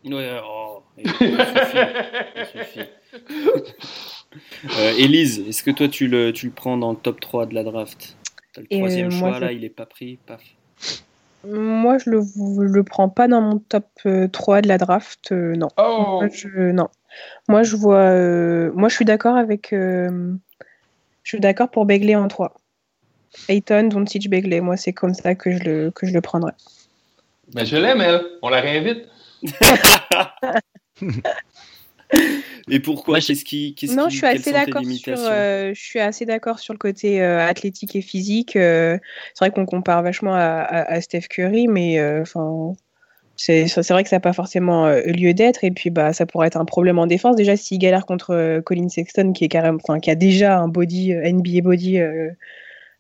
Ouais, 0.07 0.40
oh, 0.42 0.83
il 0.96 1.11
suffit. 1.11 1.27
il 2.35 2.46
suffit. 2.46 2.88
euh, 4.79 4.94
Élise, 4.96 5.46
est-ce 5.46 5.62
que 5.62 5.70
toi 5.70 5.88
tu 5.88 6.09
le, 6.09 6.33
tu 6.33 6.46
le 6.46 6.53
prends 6.53 6.79
dans 6.79 6.92
le 6.92 6.96
top 6.96 7.20
3 7.20 7.44
de 7.44 7.55
la 7.55 7.62
draft? 7.62 8.16
T'as 8.55 8.62
le 8.62 8.68
troisième 8.68 9.09
euh, 9.09 9.11
choix 9.11 9.31
moi, 9.31 9.38
là, 9.38 9.53
il 9.53 9.64
est 9.66 9.68
pas 9.68 9.87
pris, 9.87 10.18
paf. 10.25 10.40
Moi 11.44 11.98
je 11.98 12.11
le, 12.11 12.22
je 12.22 12.72
le 12.72 12.83
prends 12.85 13.09
pas 13.09 13.26
dans 13.28 13.40
mon 13.40 13.59
top 13.59 13.87
3 14.33 14.62
de 14.62 14.68
la 14.68 14.78
draft, 14.78 15.33
euh, 15.33 15.55
non. 15.57 15.68
Oh. 15.76 16.20
Moi, 16.20 16.28
je, 16.33 16.70
non. 16.70 16.88
Moi 17.48 17.62
je 17.62 17.76
vois, 17.76 17.98
euh, 17.98 18.70
moi 18.74 18.88
je 18.88 18.94
suis 18.94 19.05
d'accord 19.05 19.37
avec, 19.37 19.72
euh, 19.72 20.33
je 21.22 21.28
suis 21.28 21.40
d'accord 21.40 21.70
pour 21.70 21.85
Begley 21.85 22.14
en 22.14 22.28
3. 22.28 22.55
Ayton, 23.48 23.88
Doncic, 23.88 24.28
Begley, 24.31 24.61
moi 24.61 24.76
c'est 24.76 24.92
comme 24.92 25.14
ça 25.14 25.35
que 25.35 25.50
je 25.50 25.64
le, 25.64 25.90
que 25.90 26.07
je 26.07 26.12
le 26.12 26.20
prendrais. 26.20 26.55
Ben 27.55 27.66
je 27.66 27.76
l'aime 27.76 28.00
elle, 28.00 28.22
on 28.42 28.48
la 28.48 28.61
réinvite. 28.61 29.09
Et 32.70 32.81
pourquoi 32.81 33.20
Qu'est-ce 33.20 33.44
qui, 33.44 33.75
qu 33.75 33.87
Non, 33.87 34.07
qui, 34.07 34.12
je 34.12 34.16
suis 34.18 34.27
assez 34.27 34.53
d'accord 34.53 34.85
sur. 34.85 35.16
Euh, 35.18 35.72
je 35.75 35.81
suis 35.81 36.01
assez 36.01 36.27
d'accord 36.27 36.59
sur 36.59 36.72
le 36.75 36.79
côté 36.79 37.22
euh, 37.22 37.46
athlétique 37.46 37.96
et 37.96 38.03
physique. 38.03 38.57
Euh, 38.57 38.98
c'est 39.35 39.44
vrai 39.44 39.51
qu'on 39.51 39.66
compare 39.66 40.03
vachement 40.03 40.35
à, 40.35 40.38
à, 40.38 40.92
à, 40.92 41.01
Steph 41.01 41.29
Curry, 41.29 41.68
mais 41.68 42.01
enfin. 42.20 42.75
c'est 43.37 43.66
vrai 43.90 44.03
que 44.03 44.09
ça 44.09 44.16
n'a 44.16 44.20
pas 44.20 44.33
forcément 44.33 44.88
lieu 44.88 45.35
d'être 45.35 45.64
et 45.64 45.70
puis 45.70 45.90
bah 45.90 46.12
ça 46.12 46.27
pourrait 46.27 46.46
être 46.46 46.59
un 46.59 46.64
problème 46.64 46.98
en 46.98 47.07
défense 47.07 47.35
déjà 47.35 47.57
s'il 47.57 47.79
galère 47.79 48.07
contre 48.07 48.61
Colin 48.64 48.88
Sexton 48.88 49.33
qui 49.33 49.44
est 49.44 49.48
carrément 49.48 49.79
enfin 49.83 49.98
qui 49.98 50.11
a 50.11 50.14
déjà 50.14 50.59
un 50.59 50.68
body 50.68 51.14
NBA 51.14 51.62
body 51.62 51.98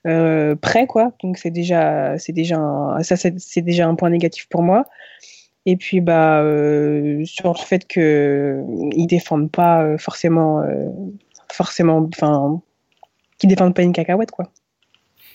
euh, 0.04 0.56
prêt 0.56 0.88
quoi 0.88 1.12
donc 1.22 1.38
c'est 1.38 1.52
déjà 1.52 2.18
c'est 2.18 2.32
déjà 2.32 2.56
un, 2.56 3.04
ça 3.04 3.14
c'est 3.16 3.60
déjà 3.60 3.86
un 3.86 3.94
point 3.94 4.10
négatif 4.10 4.48
pour 4.48 4.62
moi 4.62 4.86
et 5.66 5.76
puis 5.76 6.00
bah 6.00 6.40
euh, 6.40 7.24
sur 7.24 7.52
le 7.52 7.58
fait 7.58 7.86
que 7.86 8.62
ils 8.94 9.06
défendent 9.06 9.50
pas 9.50 9.82
euh, 9.82 9.98
forcément 9.98 10.62
euh, 10.62 10.88
forcément 11.50 12.08
enfin 12.14 12.60
qu'ils 13.38 13.48
défendent 13.48 13.74
pas 13.74 13.82
une 13.82 13.92
cacahuète 13.92 14.30
quoi. 14.30 14.50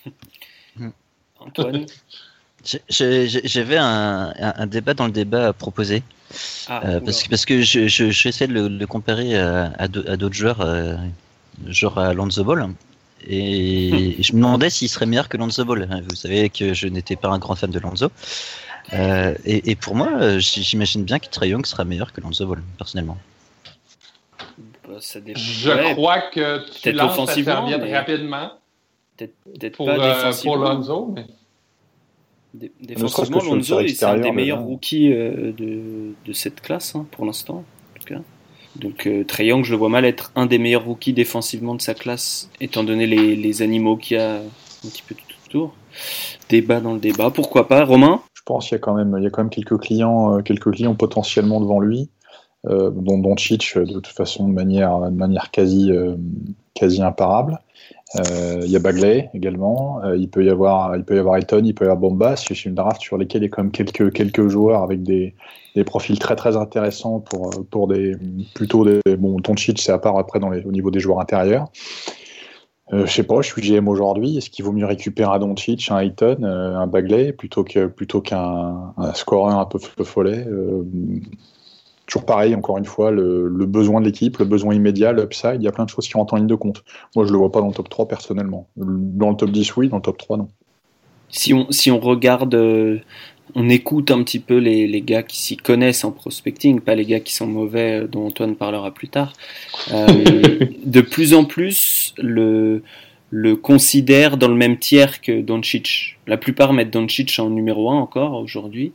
Antoine 1.39 1.85
J'avais 2.89 3.77
un, 3.77 4.33
un, 4.37 4.67
débat 4.67 4.93
dans 4.93 5.05
le 5.05 5.11
débat 5.11 5.47
à 5.47 5.53
proposer. 5.53 6.03
Ah, 6.67 6.81
euh, 6.85 6.99
parce, 6.99 7.23
que, 7.23 7.29
parce 7.29 7.45
que 7.45 7.61
je, 7.61 7.87
je, 7.87 8.09
je 8.09 8.27
essaie 8.27 8.47
de 8.47 8.53
le, 8.53 8.69
de 8.69 8.85
comparer 8.85 9.37
à, 9.37 9.71
à 9.77 9.87
d'autres 9.87 10.33
joueurs, 10.33 10.61
euh, 10.61 10.95
genre 11.67 11.97
à 11.97 12.13
Lonzo 12.13 12.43
Ball. 12.43 12.67
Et 13.25 14.17
je 14.21 14.33
me 14.33 14.37
demandais 14.37 14.69
s'il 14.69 14.89
serait 14.89 15.05
meilleur 15.05 15.29
que 15.29 15.37
Lonzo 15.37 15.63
Ball. 15.63 15.87
Vous 16.09 16.15
savez 16.15 16.49
que 16.49 16.73
je 16.73 16.87
n'étais 16.87 17.15
pas 17.15 17.29
un 17.29 17.39
grand 17.39 17.55
fan 17.55 17.71
de 17.71 17.79
Lonzo. 17.79 18.09
Euh, 18.93 19.35
et, 19.45 19.71
et, 19.71 19.75
pour 19.75 19.95
moi, 19.95 20.37
j'imagine 20.39 21.03
bien 21.03 21.19
que 21.19 21.27
Trey 21.27 21.49
Young 21.49 21.65
sera 21.65 21.83
meilleur 21.83 22.13
que 22.13 22.21
Lonzo 22.21 22.45
Ball, 22.45 22.63
personnellement. 22.77 23.17
Bah, 24.87 24.99
je 24.99 25.69
ouais, 25.69 25.93
crois 25.93 26.21
que 26.21 26.65
tu 26.81 26.91
lances 26.93 27.17
ta 27.25 27.33
serviette 27.33 27.81
mais... 27.81 27.97
rapidement. 27.97 28.51
Peut-être 29.17 29.75
pour, 29.75 29.87
pas 29.87 30.27
euh, 30.27 30.33
pour 30.43 30.57
Lonzo, 30.57 31.11
mais... 31.13 31.25
Dé 32.53 32.71
défensivement, 32.79 33.43
Lonzo 33.43 33.79
est 33.81 34.01
un 34.03 34.17
des 34.17 34.31
meilleurs 34.31 34.61
rookies 34.61 35.11
euh, 35.11 35.51
de, 35.51 36.13
de, 36.25 36.33
cette 36.33 36.61
classe, 36.61 36.95
hein, 36.95 37.05
pour 37.11 37.25
l'instant. 37.25 37.63
Donc 38.77 39.07
euh, 39.07 39.23
Trey 39.23 39.47
Young, 39.47 39.65
je 39.65 39.71
le 39.71 39.77
vois 39.77 39.89
mal 39.89 40.05
être 40.05 40.31
un 40.35 40.45
des 40.45 40.59
meilleurs 40.59 40.85
rookies 40.85 41.13
défensivement 41.13 41.75
de 41.75 41.81
sa 41.81 41.93
classe, 41.93 42.49
étant 42.61 42.83
donné 42.83 43.07
les, 43.07 43.35
les 43.35 43.61
animaux 43.61 43.97
qu'il 43.97 44.17
y 44.17 44.19
a 44.19 44.37
un 44.37 44.89
petit 44.89 45.01
peu 45.01 45.15
tout 45.15 45.25
autour. 45.47 45.75
Débat 46.47 46.79
dans 46.79 46.93
le 46.93 46.99
débat, 46.99 47.31
pourquoi 47.31 47.67
pas, 47.67 47.83
Romain? 47.83 48.21
Pense 48.47 48.67
qu'il 48.67 48.75
y 48.75 48.79
a 48.79 48.79
quand 48.79 48.95
même, 48.95 49.15
il 49.19 49.23
y 49.23 49.27
a 49.27 49.29
quand 49.29 49.43
même 49.43 49.51
quelques 49.51 49.77
clients, 49.77 50.37
euh, 50.37 50.41
quelques 50.41 50.71
clients 50.71 50.95
potentiellement 50.95 51.61
devant 51.61 51.79
lui. 51.79 52.09
euh, 52.67 52.89
dont 52.91 53.19
Doncic 53.19 53.77
de 53.77 53.85
toute 53.85 54.07
façon 54.07 54.47
de 54.47 54.53
manière, 54.53 54.99
de 54.99 55.15
manière 55.15 55.51
quasi, 55.51 55.91
quasi 56.73 57.01
imparable. 57.01 57.59
Il 58.15 58.69
y 58.71 58.75
a 58.75 58.79
Bagley 58.79 59.29
également. 59.33 60.01
il 60.15 60.29
peut 60.29 60.43
y 60.43 60.49
avoir, 60.49 60.95
il 60.95 61.03
peut 61.03 61.15
y 61.15 61.19
avoir 61.19 61.37
Eton, 61.37 61.61
il 61.63 61.75
peut 61.75 61.85
y 61.85 61.87
avoir 61.87 61.99
Bombas. 61.99 62.37
C'est 62.37 62.65
une 62.65 62.73
draft 62.73 63.01
sur 63.01 63.17
lesquels 63.17 63.43
il 63.43 63.45
y 63.45 63.47
a 63.47 63.49
quand 63.49 63.63
même 63.63 63.71
quelques, 63.71 64.11
quelques 64.11 64.47
joueurs 64.47 64.81
avec 64.81 65.03
des, 65.03 65.35
des 65.75 65.83
profils 65.83 66.17
très 66.17 66.35
très 66.35 66.57
intéressants 66.57 67.19
pour, 67.19 67.51
pour 67.69 67.87
des 67.87 68.15
plutôt 68.55 68.83
des 68.85 69.01
bon 69.17 69.37
c'est 69.77 69.91
à 69.91 69.99
part 69.99 70.17
après 70.17 70.39
dans 70.39 70.49
les, 70.49 70.63
au 70.65 70.71
niveau 70.71 70.89
des 70.89 70.99
joueurs 70.99 71.19
intérieurs. 71.19 71.69
Euh, 72.93 73.05
je 73.05 73.13
sais 73.13 73.23
pas, 73.23 73.41
je 73.41 73.47
suis 73.51 73.61
GM 73.61 73.87
aujourd'hui. 73.87 74.37
Est-ce 74.37 74.49
qu'il 74.49 74.63
vaut 74.63 74.71
mieux 74.71 74.85
récupérer 74.85 75.33
un 75.33 75.39
Doncic, 75.39 75.91
un 75.91 75.99
Ayton, 75.99 76.37
euh, 76.43 76.75
un 76.75 76.87
Bagley 76.87 77.33
plutôt 77.33 77.63
plutôt 77.63 78.21
qu'un 78.21 78.93
un 78.97 79.13
scoreur 79.13 79.59
un 79.59 79.65
peu, 79.65 79.79
follet 80.03 80.45
euh, 80.47 80.83
Toujours 82.05 82.25
pareil, 82.25 82.55
encore 82.55 82.77
une 82.77 82.85
fois, 82.85 83.11
le, 83.11 83.49
besoin 83.65 83.99
de 83.99 84.05
l'équipe, 84.05 84.37
le 84.37 84.45
besoin 84.45 84.73
immédiat, 84.73 85.11
l'upside, 85.11 85.55
il 85.55 85.63
y 85.63 85.67
a 85.67 85.73
plein 85.73 85.83
de 85.83 85.89
choses 85.89 86.07
qui 86.07 86.13
rentrent 86.13 86.35
en 86.35 86.37
ligne 86.37 86.47
de 86.47 86.55
compte. 86.55 86.85
Moi, 87.17 87.25
je 87.25 87.33
le 87.33 87.37
vois 87.37 87.51
pas 87.51 87.59
dans 87.59 87.67
le 87.67 87.73
top 87.73 87.89
3 87.89 88.07
personnellement. 88.07 88.69
Dans 88.77 89.31
le 89.31 89.35
top 89.35 89.51
10, 89.51 89.75
oui, 89.75 89.89
dans 89.89 89.97
le 89.97 90.01
top 90.01 90.17
3, 90.17 90.37
non. 90.37 90.47
Si 91.27 91.53
on, 91.53 91.69
si 91.69 91.91
on 91.91 91.99
regarde 91.99 92.55
on 93.55 93.69
écoute 93.69 94.11
un 94.11 94.23
petit 94.23 94.39
peu 94.39 94.57
les, 94.57 94.87
les 94.87 95.01
gars 95.01 95.23
qui 95.23 95.37
s'y 95.37 95.57
connaissent 95.57 96.03
en 96.03 96.11
prospecting, 96.11 96.79
pas 96.79 96.95
les 96.95 97.05
gars 97.05 97.19
qui 97.19 97.33
sont 97.33 97.47
mauvais, 97.47 98.01
euh, 98.01 98.07
dont 98.07 98.27
Antoine 98.27 98.55
parlera 98.55 98.91
plus 98.91 99.09
tard. 99.09 99.33
Euh, 99.91 100.59
de 100.85 101.01
plus 101.01 101.33
en 101.33 101.45
plus, 101.45 102.13
le, 102.17 102.83
le 103.29 103.55
considère 103.55 104.37
dans 104.37 104.47
le 104.47 104.55
même 104.55 104.77
tiers 104.77 105.21
que 105.21 105.41
Doncic. 105.41 106.17
La 106.27 106.37
plupart 106.37 106.73
mettent 106.73 106.91
Doncic 106.91 107.37
en 107.39 107.49
numéro 107.49 107.89
1 107.89 107.95
encore 107.95 108.33
aujourd'hui, 108.41 108.93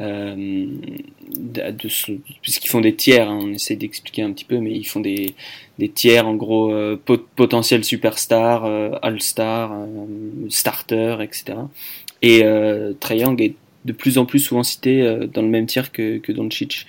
euh, 0.00 0.66
puisqu'ils 2.42 2.68
font 2.68 2.80
des 2.80 2.94
tiers, 2.94 3.28
hein, 3.30 3.38
on 3.42 3.52
essaie 3.52 3.76
d'expliquer 3.76 4.22
un 4.22 4.32
petit 4.32 4.44
peu, 4.44 4.58
mais 4.58 4.72
ils 4.72 4.84
font 4.84 5.00
des, 5.00 5.34
des 5.78 5.88
tiers 5.88 6.26
en 6.26 6.34
gros 6.34 6.72
euh, 6.72 7.00
potentiel 7.36 7.84
superstar, 7.84 8.64
euh, 8.64 8.90
all-star, 9.02 9.72
starter, 10.48 11.16
etc. 11.22 11.58
Et 12.22 12.44
euh, 12.44 12.92
Trae 13.00 13.16
Young 13.16 13.40
est 13.40 13.54
de 13.84 13.92
plus 13.92 14.18
en 14.18 14.26
plus 14.26 14.38
souvent 14.38 14.62
cité 14.62 15.02
euh, 15.02 15.26
dans 15.26 15.42
le 15.42 15.48
même 15.48 15.66
tiers 15.66 15.92
que, 15.92 16.18
que 16.18 16.32
Doncic. 16.32 16.86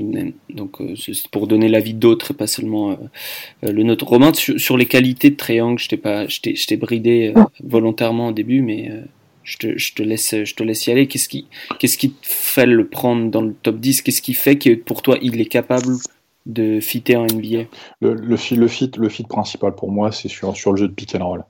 Donc, 0.00 0.80
euh, 0.80 0.94
c'est 0.96 1.28
pour 1.28 1.46
donner 1.46 1.68
l'avis 1.68 1.94
d'autres 1.94 2.32
pas 2.32 2.48
seulement 2.48 2.90
euh, 2.90 3.72
le 3.72 3.82
nôtre. 3.84 4.06
Romain, 4.06 4.32
sur, 4.34 4.76
les 4.76 4.86
qualités 4.86 5.30
de 5.30 5.36
Triangle, 5.36 5.78
je 5.78 5.88
t'ai 5.88 5.96
pas, 5.96 6.26
je 6.26 6.40
t'ai 6.40 6.76
bridé 6.76 7.32
volontairement 7.62 8.28
au 8.28 8.32
début, 8.32 8.60
mais 8.60 8.90
je 9.44 9.56
te, 9.56 9.78
je 9.78 9.94
te, 9.94 10.02
laisse, 10.02 10.34
je 10.42 10.54
te 10.54 10.64
laisse 10.64 10.86
y 10.88 10.90
aller. 10.90 11.06
Qu'est-ce 11.06 11.28
qui, 11.28 11.46
qu'est-ce 11.78 11.96
qui 11.96 12.10
te 12.10 12.26
fait 12.26 12.66
le 12.66 12.88
prendre 12.88 13.30
dans 13.30 13.42
le 13.42 13.54
top 13.54 13.78
10 13.78 14.02
Qu'est-ce 14.02 14.22
qui 14.22 14.34
fait 14.34 14.58
que 14.58 14.74
pour 14.74 15.02
toi, 15.02 15.16
il 15.22 15.40
est 15.40 15.46
capable 15.46 15.94
de 16.46 16.80
fitter 16.80 17.16
en 17.16 17.26
NBA 17.26 17.64
le, 18.00 18.14
le, 18.14 18.36
le, 18.56 18.68
fit, 18.68 18.90
le 18.96 19.08
fit 19.08 19.24
principal 19.24 19.74
pour 19.74 19.90
moi, 19.90 20.12
c'est 20.12 20.28
sur, 20.28 20.56
sur 20.56 20.72
le 20.72 20.76
jeu 20.76 20.88
de 20.88 20.92
pick 20.92 21.14
and 21.14 21.26
roll. 21.26 21.44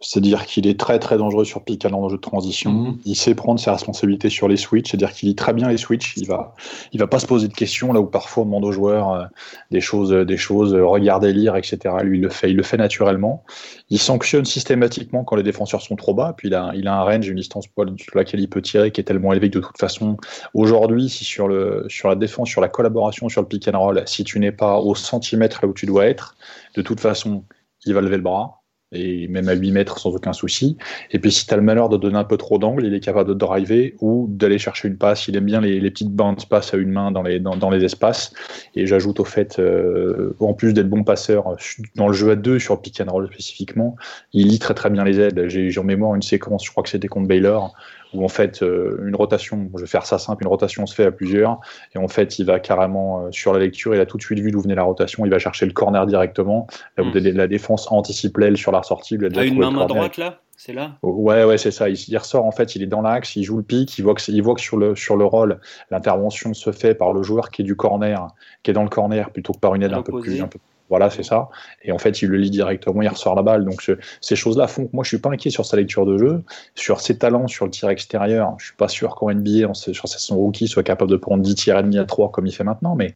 C'est-à-dire 0.00 0.46
qu'il 0.46 0.68
est 0.68 0.78
très 0.78 1.00
très 1.00 1.18
dangereux 1.18 1.44
sur 1.44 1.64
pick 1.64 1.84
and 1.84 2.08
jeu 2.08 2.16
de 2.16 2.20
transition. 2.20 2.70
Mhm. 2.70 2.98
Il 3.04 3.16
sait 3.16 3.34
prendre 3.34 3.58
ses 3.58 3.70
responsabilités 3.70 4.30
sur 4.30 4.46
les 4.46 4.56
switches, 4.56 4.90
c'est-à-dire 4.90 5.12
qu'il 5.12 5.28
lit 5.28 5.34
très 5.34 5.52
bien 5.52 5.68
les 5.68 5.76
switches. 5.76 6.16
Il 6.16 6.26
va, 6.26 6.54
il 6.92 7.00
va 7.00 7.08
pas 7.08 7.18
se 7.18 7.26
poser 7.26 7.48
de 7.48 7.52
questions 7.52 7.92
là 7.92 8.00
où 8.00 8.06
parfois 8.06 8.44
on 8.44 8.46
demande 8.46 8.64
aux 8.64 8.70
joueurs 8.70 9.12
euh, 9.12 9.24
des 9.72 9.80
choses, 9.80 10.12
des 10.12 10.36
choses, 10.36 10.72
euh, 10.72 10.86
regarder, 10.86 11.32
lire, 11.32 11.56
etc. 11.56 11.96
Lui, 12.02 12.18
il 12.18 12.22
le 12.22 12.28
fait, 12.28 12.48
il 12.48 12.56
le 12.56 12.62
fait 12.62 12.76
naturellement. 12.76 13.42
Il 13.90 13.98
sanctionne 13.98 14.44
systématiquement 14.44 15.24
quand 15.24 15.34
les 15.34 15.42
défenseurs 15.42 15.82
sont 15.82 15.96
trop 15.96 16.14
bas. 16.14 16.32
Puis 16.36 16.46
il 16.46 16.54
a, 16.54 16.70
il 16.76 16.86
a 16.86 16.94
un 16.94 17.02
range, 17.02 17.26
une 17.26 17.36
distance 17.36 17.64
sur 17.64 18.16
laquelle 18.16 18.38
il 18.38 18.48
peut 18.48 18.62
tirer 18.62 18.92
qui 18.92 19.00
est 19.00 19.04
tellement 19.04 19.32
élevée 19.32 19.50
que 19.50 19.58
de 19.58 19.64
toute 19.64 19.78
façon, 19.78 20.16
aujourd'hui, 20.54 21.08
si 21.08 21.24
sur 21.24 21.48
le, 21.48 21.86
sur 21.88 22.08
la 22.08 22.14
défense, 22.14 22.48
sur 22.48 22.60
la 22.60 22.68
collaboration, 22.68 23.28
sur 23.28 23.42
le 23.42 23.48
pick 23.48 23.66
and 23.66 23.76
roll, 23.76 24.00
si 24.06 24.22
tu 24.22 24.38
n'es 24.38 24.52
pas 24.52 24.78
au 24.78 24.94
centimètre 24.94 25.58
là 25.62 25.68
où 25.68 25.72
tu 25.72 25.86
dois 25.86 26.06
être, 26.06 26.36
de 26.76 26.82
toute 26.82 27.00
façon, 27.00 27.42
il 27.84 27.94
va 27.94 28.00
lever 28.00 28.16
le 28.16 28.22
bras 28.22 28.57
et 28.92 29.28
même 29.28 29.48
à 29.48 29.54
8 29.54 29.72
mètres 29.72 29.98
sans 29.98 30.14
aucun 30.14 30.32
souci. 30.32 30.76
Et 31.10 31.18
puis 31.18 31.30
si 31.30 31.46
tu 31.46 31.52
as 31.52 31.56
le 31.56 31.62
malheur 31.62 31.88
de 31.88 31.96
donner 31.96 32.16
un 32.16 32.24
peu 32.24 32.36
trop 32.36 32.58
d'angle, 32.58 32.86
il 32.86 32.94
est 32.94 33.00
capable 33.00 33.28
de 33.28 33.34
driver 33.34 33.94
ou 34.00 34.26
d'aller 34.30 34.58
chercher 34.58 34.88
une 34.88 34.96
passe. 34.96 35.28
Il 35.28 35.36
aime 35.36 35.44
bien 35.44 35.60
les, 35.60 35.90
petites 35.90 36.12
bandes 36.12 36.44
passe 36.48 36.72
à 36.72 36.76
une 36.76 36.90
main 36.90 37.10
dans 37.10 37.22
les, 37.22 37.38
dans, 37.40 37.70
les 37.70 37.84
espaces. 37.84 38.32
Et 38.74 38.86
j'ajoute 38.86 39.20
au 39.20 39.24
fait, 39.24 39.58
euh, 39.58 40.34
en 40.40 40.54
plus 40.54 40.72
d'être 40.72 40.88
bon 40.88 41.04
passeur 41.04 41.56
dans 41.96 42.08
le 42.08 42.14
jeu 42.14 42.30
à 42.30 42.36
deux, 42.36 42.58
sur 42.58 42.80
pick 42.80 43.00
and 43.00 43.10
roll 43.10 43.26
spécifiquement, 43.26 43.96
il 44.32 44.48
lit 44.48 44.58
très 44.58 44.74
très 44.74 44.90
bien 44.90 45.04
les 45.04 45.20
aides. 45.20 45.48
J'ai 45.48 45.78
en 45.78 45.84
mémoire 45.84 46.14
une 46.14 46.22
séquence, 46.22 46.64
je 46.64 46.70
crois 46.70 46.82
que 46.82 46.88
c'était 46.88 47.08
contre 47.08 47.28
Baylor, 47.28 47.74
où 48.14 48.24
en 48.24 48.28
fait 48.28 48.62
euh, 48.62 49.02
une 49.06 49.16
rotation, 49.16 49.70
je 49.74 49.80
vais 49.80 49.86
faire 49.86 50.06
ça 50.06 50.18
simple, 50.18 50.44
une 50.44 50.48
rotation 50.48 50.86
se 50.86 50.94
fait 50.94 51.04
à 51.04 51.12
plusieurs, 51.12 51.60
et 51.94 51.98
en 51.98 52.08
fait 52.08 52.38
il 52.38 52.46
va 52.46 52.60
carrément 52.60 53.26
euh, 53.26 53.28
sur 53.30 53.52
la 53.52 53.58
lecture, 53.58 53.94
il 53.94 54.00
a 54.00 54.06
tout 54.06 54.16
de 54.16 54.22
suite 54.22 54.38
vu 54.38 54.50
d'où 54.50 54.60
venait 54.60 54.74
la 54.74 54.82
rotation, 54.82 55.24
il 55.24 55.30
va 55.30 55.38
chercher 55.38 55.66
le 55.66 55.72
corner 55.72 56.06
directement, 56.06 56.66
là 56.96 57.04
où 57.04 57.08
hmm. 57.08 57.18
la 57.18 57.48
défense 57.48 57.90
anticipe 57.90 58.36
l'aile 58.38 58.56
sur 58.56 58.72
la 58.72 58.82
sortie. 58.82 59.14
Il 59.14 59.38
a 59.38 59.44
une 59.44 59.58
main, 59.58 59.70
main 59.70 59.86
droite 59.86 60.16
là? 60.16 60.40
C'est 60.60 60.72
là? 60.72 60.96
Ouais, 61.04 61.44
ouais, 61.44 61.56
c'est 61.56 61.70
ça. 61.70 61.88
Il, 61.88 62.18
ressort, 62.18 62.44
en 62.44 62.50
fait, 62.50 62.74
il 62.74 62.82
est 62.82 62.88
dans 62.88 63.00
l'axe, 63.00 63.36
il 63.36 63.44
joue 63.44 63.58
le 63.58 63.62
pic, 63.62 63.96
il 63.96 64.02
voit 64.02 64.14
que, 64.14 64.22
il 64.28 64.42
voit 64.42 64.56
que 64.56 64.60
sur, 64.60 64.76
le, 64.76 64.96
sur 64.96 65.16
le 65.16 65.24
roll, 65.24 65.60
l'intervention 65.92 66.52
se 66.52 66.72
fait 66.72 66.96
par 66.96 67.12
le 67.12 67.22
joueur 67.22 67.50
qui 67.50 67.62
est 67.62 67.64
du 67.64 67.76
corner, 67.76 68.26
qui 68.64 68.72
est 68.72 68.74
dans 68.74 68.82
le 68.82 68.88
corner, 68.88 69.30
plutôt 69.30 69.52
que 69.52 69.60
par 69.60 69.76
une 69.76 69.84
aide 69.84 69.92
un 69.92 70.02
peu 70.02 70.20
plus, 70.20 70.42
un 70.42 70.48
peu 70.48 70.58
voilà, 70.88 71.10
c'est 71.10 71.22
ça. 71.22 71.48
Et 71.82 71.92
en 71.92 71.98
fait, 71.98 72.22
il 72.22 72.28
le 72.28 72.38
lit 72.38 72.50
directement, 72.50 73.02
il 73.02 73.08
ressort 73.08 73.34
la 73.34 73.42
balle. 73.42 73.64
Donc, 73.64 73.90
ces 74.20 74.36
choses-là 74.36 74.66
font 74.66 74.86
que 74.86 74.90
moi, 74.92 75.04
je 75.04 75.08
suis 75.08 75.18
pas 75.18 75.30
inquiet 75.30 75.50
sur 75.50 75.66
sa 75.66 75.76
lecture 75.76 76.06
de 76.06 76.18
jeu, 76.18 76.42
sur 76.74 77.00
ses 77.00 77.18
talents, 77.18 77.46
sur 77.46 77.64
le 77.64 77.70
tir 77.70 77.88
extérieur. 77.90 78.54
Je 78.58 78.66
suis 78.66 78.76
pas 78.76 78.88
sûr 78.88 79.14
qu'en 79.14 79.32
NBA, 79.32 79.74
sur 79.74 80.08
son 80.08 80.36
rookie, 80.36 80.68
soit 80.68 80.82
capable 80.82 81.10
de 81.10 81.16
prendre 81.16 81.42
10 81.42 81.54
tirs 81.54 81.78
et 81.78 81.82
demi 81.82 81.98
à 81.98 82.04
3 82.04 82.30
comme 82.30 82.46
il 82.46 82.52
fait 82.52 82.64
maintenant, 82.64 82.94
mais 82.94 83.14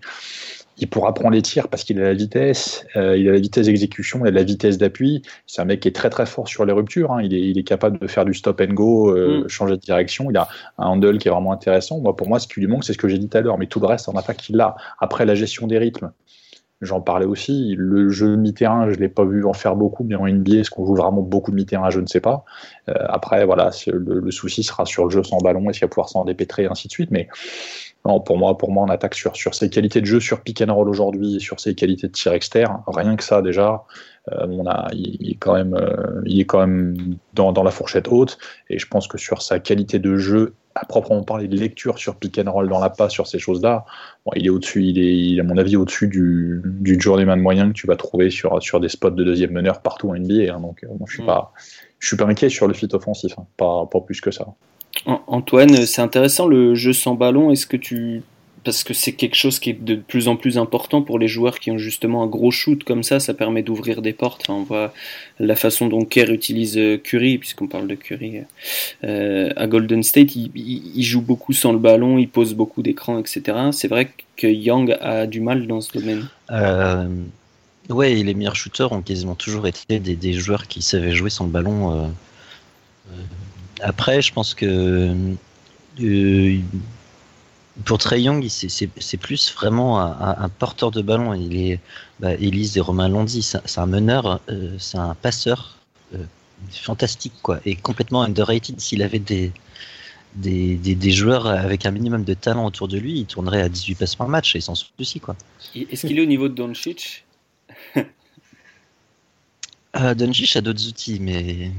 il 0.79 0.89
pourra 0.89 1.13
prendre 1.15 1.35
les 1.35 1.43
tirs 1.43 1.69
parce 1.69 1.85
qu'il 1.85 2.01
a 2.01 2.05
la 2.05 2.15
vitesse, 2.15 2.87
euh, 2.97 3.17
il 3.17 3.29
a 3.29 3.33
la 3.33 3.39
vitesse 3.39 3.67
d'exécution, 3.67 4.25
il 4.25 4.29
a 4.29 4.31
la 4.31 4.43
vitesse 4.43 4.79
d'appui. 4.79 5.23
C'est 5.47 5.61
un 5.61 5.65
mec 5.65 5.81
qui 5.81 5.89
est 5.89 5.93
très 5.93 6.11
très 6.11 6.27
fort 6.27 6.49
sur 6.49 6.65
les 6.65 6.73
ruptures. 6.73 7.13
Hein. 7.13 7.23
Il, 7.23 7.35
est, 7.35 7.41
il, 7.41 7.59
est, 7.59 7.63
capable 7.63 7.99
de 7.99 8.07
faire 8.07 8.25
du 8.25 8.35
stop 8.35 8.61
and 8.61 8.73
go, 8.73 9.11
euh, 9.11 9.45
mm. 9.45 9.49
changer 9.49 9.77
de 9.77 9.81
direction. 9.81 10.31
Il 10.31 10.37
a 10.37 10.49
un 10.79 10.87
handle 10.87 11.19
qui 11.19 11.29
est 11.29 11.31
vraiment 11.31 11.53
intéressant. 11.53 12.01
Moi, 12.01 12.17
pour 12.17 12.29
moi, 12.29 12.39
ce 12.39 12.49
qui 12.49 12.61
lui 12.61 12.67
manque, 12.67 12.85
c'est 12.85 12.95
ce 12.95 12.99
que 12.99 13.09
j'ai 13.09 13.19
dit 13.19 13.29
tout 13.29 13.39
à 13.39 13.43
l'heure. 13.43 13.59
Mais 13.59 13.67
tout 13.67 13.81
le 13.81 13.87
reste 13.87 14.09
en 14.09 14.15
attaque, 14.15 14.49
il 14.49 14.57
l'a. 14.57 14.75
Après 14.99 15.27
la 15.27 15.35
gestion 15.35 15.67
des 15.67 15.79
rythmes, 15.79 16.11
J'en 16.83 17.01
parlais 17.01 17.27
aussi. 17.27 17.77
Le 17.79 18.11
jeu 18.11 18.35
mi-terrain, 18.35 18.91
je 18.91 18.97
ne 18.97 19.01
l'ai 19.01 19.09
pas 19.09 19.25
vu 19.25 19.45
en 19.45 19.53
faire 19.53 19.77
beaucoup, 19.77 20.03
mais 20.03 20.17
en 20.17 20.27
NBA, 20.27 20.59
est-ce 20.59 20.71
qu'on 20.71 20.85
joue 20.85 20.97
vraiment 20.97 21.23
beaucoup 21.23 21.53
de 21.53 21.57
mi-terrain? 21.57 21.91
Je 21.91 22.01
ne 22.01 22.07
sais 22.07 22.21
pas. 22.21 22.45
Euh, 22.89 22.95
après, 23.09 23.47
voilà, 23.47 23.71
le, 23.87 24.31
souci 24.33 24.65
sera 24.65 24.85
sur 24.85 25.05
le 25.05 25.11
jeu 25.11 25.23
sans 25.23 25.39
ballon, 25.39 25.71
est-ce 25.71 25.79
qu'il 25.79 25.87
va 25.87 25.91
pouvoir 25.91 26.09
s'en 26.09 26.25
dépêtrer, 26.25 26.67
ainsi 26.67 26.89
de 26.89 26.93
suite. 26.93 27.13
Mais 27.13 27.29
non, 28.05 28.21
pour 28.21 28.37
moi, 28.37 28.59
pour 28.59 28.73
moi, 28.73 28.85
on 28.85 28.91
attaque 28.91 29.15
sur, 29.15 29.37
sur 29.37 29.55
ses 29.55 29.71
qualités 29.71 30.01
de 30.01 30.07
jeu, 30.07 30.19
sur 30.19 30.41
pick 30.41 30.61
and 30.61 30.75
roll 30.75 30.89
aujourd'hui, 30.89 31.41
sur 31.41 31.61
ses 31.61 31.75
qualités 31.75 32.09
de 32.09 32.13
tir 32.13 32.33
externe. 32.33 32.83
Rien 32.89 33.15
que 33.15 33.23
ça, 33.23 33.43
déjà, 33.43 33.85
euh, 34.33 34.47
on 34.49 34.67
a, 34.67 34.89
il, 34.93 35.31
est 35.31 35.37
quand 35.37 35.55
même, 35.55 35.75
euh, 35.75 36.21
il 36.27 36.41
est 36.41 36.45
quand 36.45 36.59
même 36.59 36.97
dans, 37.35 37.53
dans 37.53 37.63
la 37.63 37.71
fourchette 37.71 38.09
haute. 38.09 38.39
Et 38.71 38.79
je 38.81 38.89
pense 38.89 39.07
que 39.07 39.19
sur 39.19 39.41
sa 39.41 39.61
qualité 39.61 40.01
de 40.01 40.17
jeu 40.17 40.55
à 40.75 40.85
proprement 40.85 41.23
parler 41.23 41.47
de 41.49 41.57
lecture 41.57 41.99
sur 41.99 42.17
pick 42.17 42.39
and 42.39 42.51
roll 42.51 42.69
dans 42.69 42.81
la 42.81 42.91
passe, 42.91 43.13
sur 43.13 43.29
ces 43.29 43.39
choses-là, 43.39 43.85
bon, 44.25 44.33
il 44.35 44.47
est 44.47 44.51
au-dessus, 44.51 44.83
il 44.83 44.99
est, 45.37 45.41
à 45.41 45.45
mon 45.45 45.57
avis, 45.57 45.77
au-dessus 45.77 46.09
du, 46.09 46.61
du 46.65 47.01
journeyman 47.01 47.41
moyen 47.41 47.69
que 47.69 47.75
tu 47.75 47.87
vas 47.87 47.97
trouver 47.97 48.31
sur, 48.31 48.61
sur 48.61 48.81
des 48.81 48.89
spots 48.89 49.11
de 49.11 49.23
deuxième 49.23 49.53
meneur 49.53 49.81
partout 49.81 50.11
en 50.11 50.17
NBA. 50.17 50.53
Hein, 50.53 50.61
donc, 50.61 50.83
euh, 50.83 50.89
je 51.07 51.13
suis 51.13 51.23
mm. 51.23 51.27
pas, 51.27 51.53
je 52.01 52.09
suis 52.09 52.17
pas 52.17 52.25
inquiet 52.25 52.49
sur 52.49 52.67
le 52.67 52.75
fit 52.75 52.89
offensif, 52.93 53.35
hein, 53.39 53.47
pas, 53.57 53.87
pas 53.87 54.01
plus 54.01 54.21
que 54.21 54.33
ça. 54.33 54.47
Antoine, 55.07 55.85
c'est 55.87 56.03
intéressant 56.03 56.47
le 56.47 56.75
jeu 56.75 56.93
sans 56.93 57.15
ballon. 57.15 57.51
Est-ce 57.51 57.67
que 57.67 57.77
tu 57.77 58.23
parce 58.65 58.85
que 58.85 58.95
c'est 58.95 59.13
quelque 59.13 59.35
chose 59.35 59.59
qui 59.59 59.71
est 59.71 59.85
de 59.85 59.97
plus 59.97 60.29
en 60.29 60.37
plus 60.37 60.59
important 60.59 61.03
pour 61.03 61.19
les 61.19 61.29
joueurs 61.29 61.59
qui 61.59 61.71
ont 61.71 61.79
justement 61.79 62.23
un 62.23 62.27
gros 62.27 62.51
shoot 62.51 62.85
comme 62.85 63.03
ça, 63.03 63.21
ça 63.21 63.35
permet 63.35 63.63
d'ouvrir 63.63 64.03
des 64.03 64.13
portes. 64.13 64.49
on 64.49 64.63
voit 64.63 64.93
la 65.41 65.57
façon 65.57 65.89
dont 65.89 66.05
Kerr 66.05 66.31
utilise 66.31 66.79
euh, 66.79 66.97
Curry, 66.97 67.39
puisqu'on 67.39 67.67
parle 67.67 67.89
de 67.89 67.95
Curry 67.95 68.43
euh, 69.05 69.51
à 69.57 69.67
Golden 69.67 70.03
State, 70.03 70.37
il, 70.37 71.03
joue 71.03 71.23
beaucoup 71.23 71.53
sans 71.53 71.73
le 71.73 71.79
ballon, 71.79 72.19
il 72.19 72.29
pose 72.29 72.55
beaucoup 72.55 72.83
d'écrans, 72.83 73.19
etc. 73.19 73.43
C'est 73.73 73.89
vrai 73.89 74.11
que 74.37 74.47
Young 74.47 74.97
a 75.01 75.27
du 75.27 75.41
mal 75.41 75.67
dans 75.67 75.81
ce 75.81 75.99
domaine. 75.99 76.29
Euh, 76.51 77.09
ouais, 77.89 78.15
les 78.15 78.35
meilleurs 78.35 78.57
shooters 78.57 78.93
ont 78.93 79.03
quasiment 79.03 79.35
toujours 79.35 79.67
été 79.67 79.99
des, 79.99 80.33
joueurs 80.35 80.69
qui 80.69 80.83
savaient 80.83 81.13
jouer 81.13 81.31
sans 81.31 81.45
le 81.45 81.51
ballon. 81.51 81.93
Euh, 81.93 82.07
après, 83.83 84.23
je 84.23 84.33
pense 84.33 84.55
que 84.55 85.15
pour 87.85 87.99
Trey 87.99 88.23
Young, 88.23 88.47
c'est 88.49 89.17
plus 89.17 89.53
vraiment 89.53 90.01
un, 90.01 90.49
porteur 90.49 90.91
de 90.91 91.03
ballon. 91.03 91.35
Il 91.35 91.57
est, 91.57 91.81
bah, 92.21 92.35
Elise 92.35 92.77
et 92.77 92.81
Romain 92.81 93.09
l'ont 93.09 93.25
dit, 93.25 93.43
c'est 93.43 93.79
un 93.79 93.87
meneur, 93.87 94.41
euh, 94.49 94.77
c'est 94.79 94.99
un 94.99 95.15
passeur 95.15 95.79
euh, 96.15 96.25
fantastique, 96.71 97.35
quoi, 97.43 97.61
et 97.65 97.75
complètement 97.77 98.23
underrated. 98.23 98.81
S'il 98.81 99.03
avait 99.03 99.19
des, 99.19 99.53
des, 100.35 100.77
des, 100.77 101.11
joueurs 101.11 101.47
avec 101.47 101.87
un 101.87 101.91
minimum 101.91 102.25
de 102.25 102.35
talent 102.35 102.67
autour 102.67 102.89
de 102.89 102.99
lui, 102.99 103.21
il 103.21 103.27
tournerait 103.27 103.63
à 103.63 103.69
18 103.69 103.95
passes 103.97 104.15
par 104.15 104.29
match 104.29 104.55
et 104.55 104.61
sans 104.61 104.75
souci, 104.75 105.21
quoi. 105.21 105.37
Est-ce 105.75 106.07
qu'il 106.07 106.19
est 106.19 106.23
au 106.23 106.27
niveau 106.27 106.49
de 106.49 106.55
Doncic? 106.55 107.25
Euh, 109.95 110.15
Doncic 110.15 110.57
a 110.57 110.63
d'autres 110.63 110.89
outils, 110.89 111.19
mais 111.21 111.71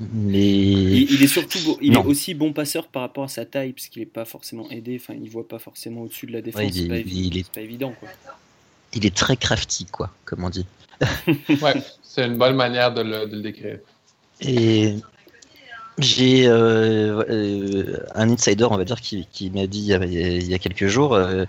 Mais 0.00 0.40
Il, 0.48 1.12
il 1.12 1.22
est 1.22 1.26
surtout 1.26 1.58
beau- 1.64 1.78
il 1.82 1.92
Non. 1.92 2.02
est 2.02 2.06
aussi 2.06 2.32
bon 2.34 2.52
passeur 2.54 2.88
par 2.88 3.02
rapport 3.02 3.24
à 3.24 3.28
sa 3.28 3.44
taille, 3.44 3.72
parce 3.72 3.88
qu'il 3.88 4.00
n'est 4.00 4.06
pas 4.06 4.24
forcément 4.24 4.68
aidé, 4.70 4.98
enfin 5.00 5.14
il 5.20 5.28
voit 5.28 5.46
pas 5.46 5.58
forcément 5.58 6.02
au-dessus 6.02 6.26
de 6.26 6.32
la 6.32 6.40
défense, 6.40 6.62
Ouais, 6.62 6.68
il 6.68 6.74
c'est 6.74 6.84
est- 6.84 6.88
pas, 6.88 6.96
il 6.98 7.06
évi- 7.06 7.38
est- 7.40 7.42
c'est 7.44 7.52
pas 7.52 7.60
évident. 7.60 7.92
Quoi. 8.00 8.08
il 8.94 9.04
est 9.06 9.14
très 9.14 9.36
crafty, 9.36 9.84
quoi, 9.86 10.10
comme 10.24 10.42
on 10.44 10.50
dit. 10.50 10.66
Ouais, 11.62 11.74
c'est 12.02 12.26
une 12.26 12.36
bonne 12.38 12.56
manière 12.56 12.92
de 12.94 13.02
le, 13.02 13.26
de 13.26 13.36
le 13.36 13.42
décrire. 13.42 13.78
Et 14.40 14.94
j'ai 16.02 16.46
euh, 16.46 17.22
euh, 17.28 17.98
un 18.14 18.30
insider, 18.30 18.64
on 18.64 18.76
va 18.76 18.84
dire, 18.84 19.00
qui, 19.00 19.26
qui 19.32 19.50
m'a 19.50 19.66
dit 19.66 19.92
il 19.92 20.48
y, 20.48 20.54
a, 20.54 20.58
quelques 20.58 20.86
jours 20.86 21.14
euh, 21.14 21.44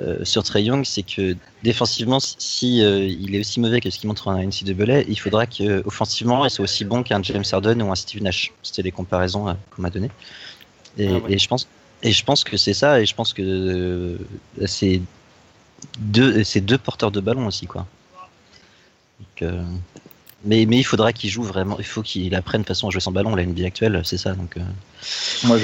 euh, 0.00 0.24
sur 0.24 0.42
Trey 0.42 0.62
Young, 0.64 0.84
c'est 0.84 1.02
que 1.02 1.36
défensivement, 1.62 2.18
si, 2.20 2.78
il 2.78 3.34
est 3.34 3.40
aussi 3.40 3.60
mauvais 3.60 3.80
que 3.80 3.90
ce 3.90 3.98
qu'il 3.98 4.08
montre 4.08 4.28
en 4.28 4.36
NCAA, 4.36 5.02
il 5.08 5.18
faudra 5.18 5.46
qu'offensivement, 5.46 6.44
il 6.44 6.50
soit 6.50 6.64
aussi 6.64 6.84
bon 6.84 7.02
qu'un 7.02 7.22
James 7.22 7.44
Harden 7.50 7.82
ou 7.82 7.90
un 7.90 7.94
Steve 7.94 8.22
Nash. 8.22 8.52
C'était 8.62 8.82
les 8.82 8.92
comparaisons 8.92 9.56
qu'on 9.70 9.82
m'a 9.82 9.90
données. 9.90 10.10
Et, 10.96 11.08
Ah 11.08 11.12
ouais. 11.12 11.34
et 11.34 11.38
je 11.38 11.48
pense, 11.48 11.68
et 12.02 12.12
je 12.12 12.24
pense 12.24 12.44
que 12.44 12.56
c'est 12.56 12.74
ça, 12.74 13.00
et 13.00 13.06
je 13.06 13.14
pense 13.14 13.32
que 13.32 14.18
c'est 14.66 15.00
deux, 15.98 16.78
porteurs 16.78 17.10
de 17.10 17.20
ballon 17.20 17.46
aussi, 17.46 17.66
quoi. 17.66 17.86
Donc, 19.40 19.50
mais, 20.44 20.62
il 20.62 20.84
faudra 20.84 21.12
qu'il 21.12 21.30
joue 21.30 21.42
vraiment, 21.42 21.76
il 21.78 21.84
faut 21.84 22.02
qu'il 22.02 22.34
apprenne 22.34 22.62
de 22.62 22.66
façon 22.66 22.88
à 22.88 22.90
jouer 22.90 23.00
sans 23.00 23.10
ballon. 23.10 23.34
La 23.34 23.44
NBA 23.44 23.66
actuelle, 23.66 24.00
c'est 24.04 24.18
ça. 24.18 24.34
Donc, 24.34 24.56
euh, 24.56 24.60
Moi, 25.44 25.58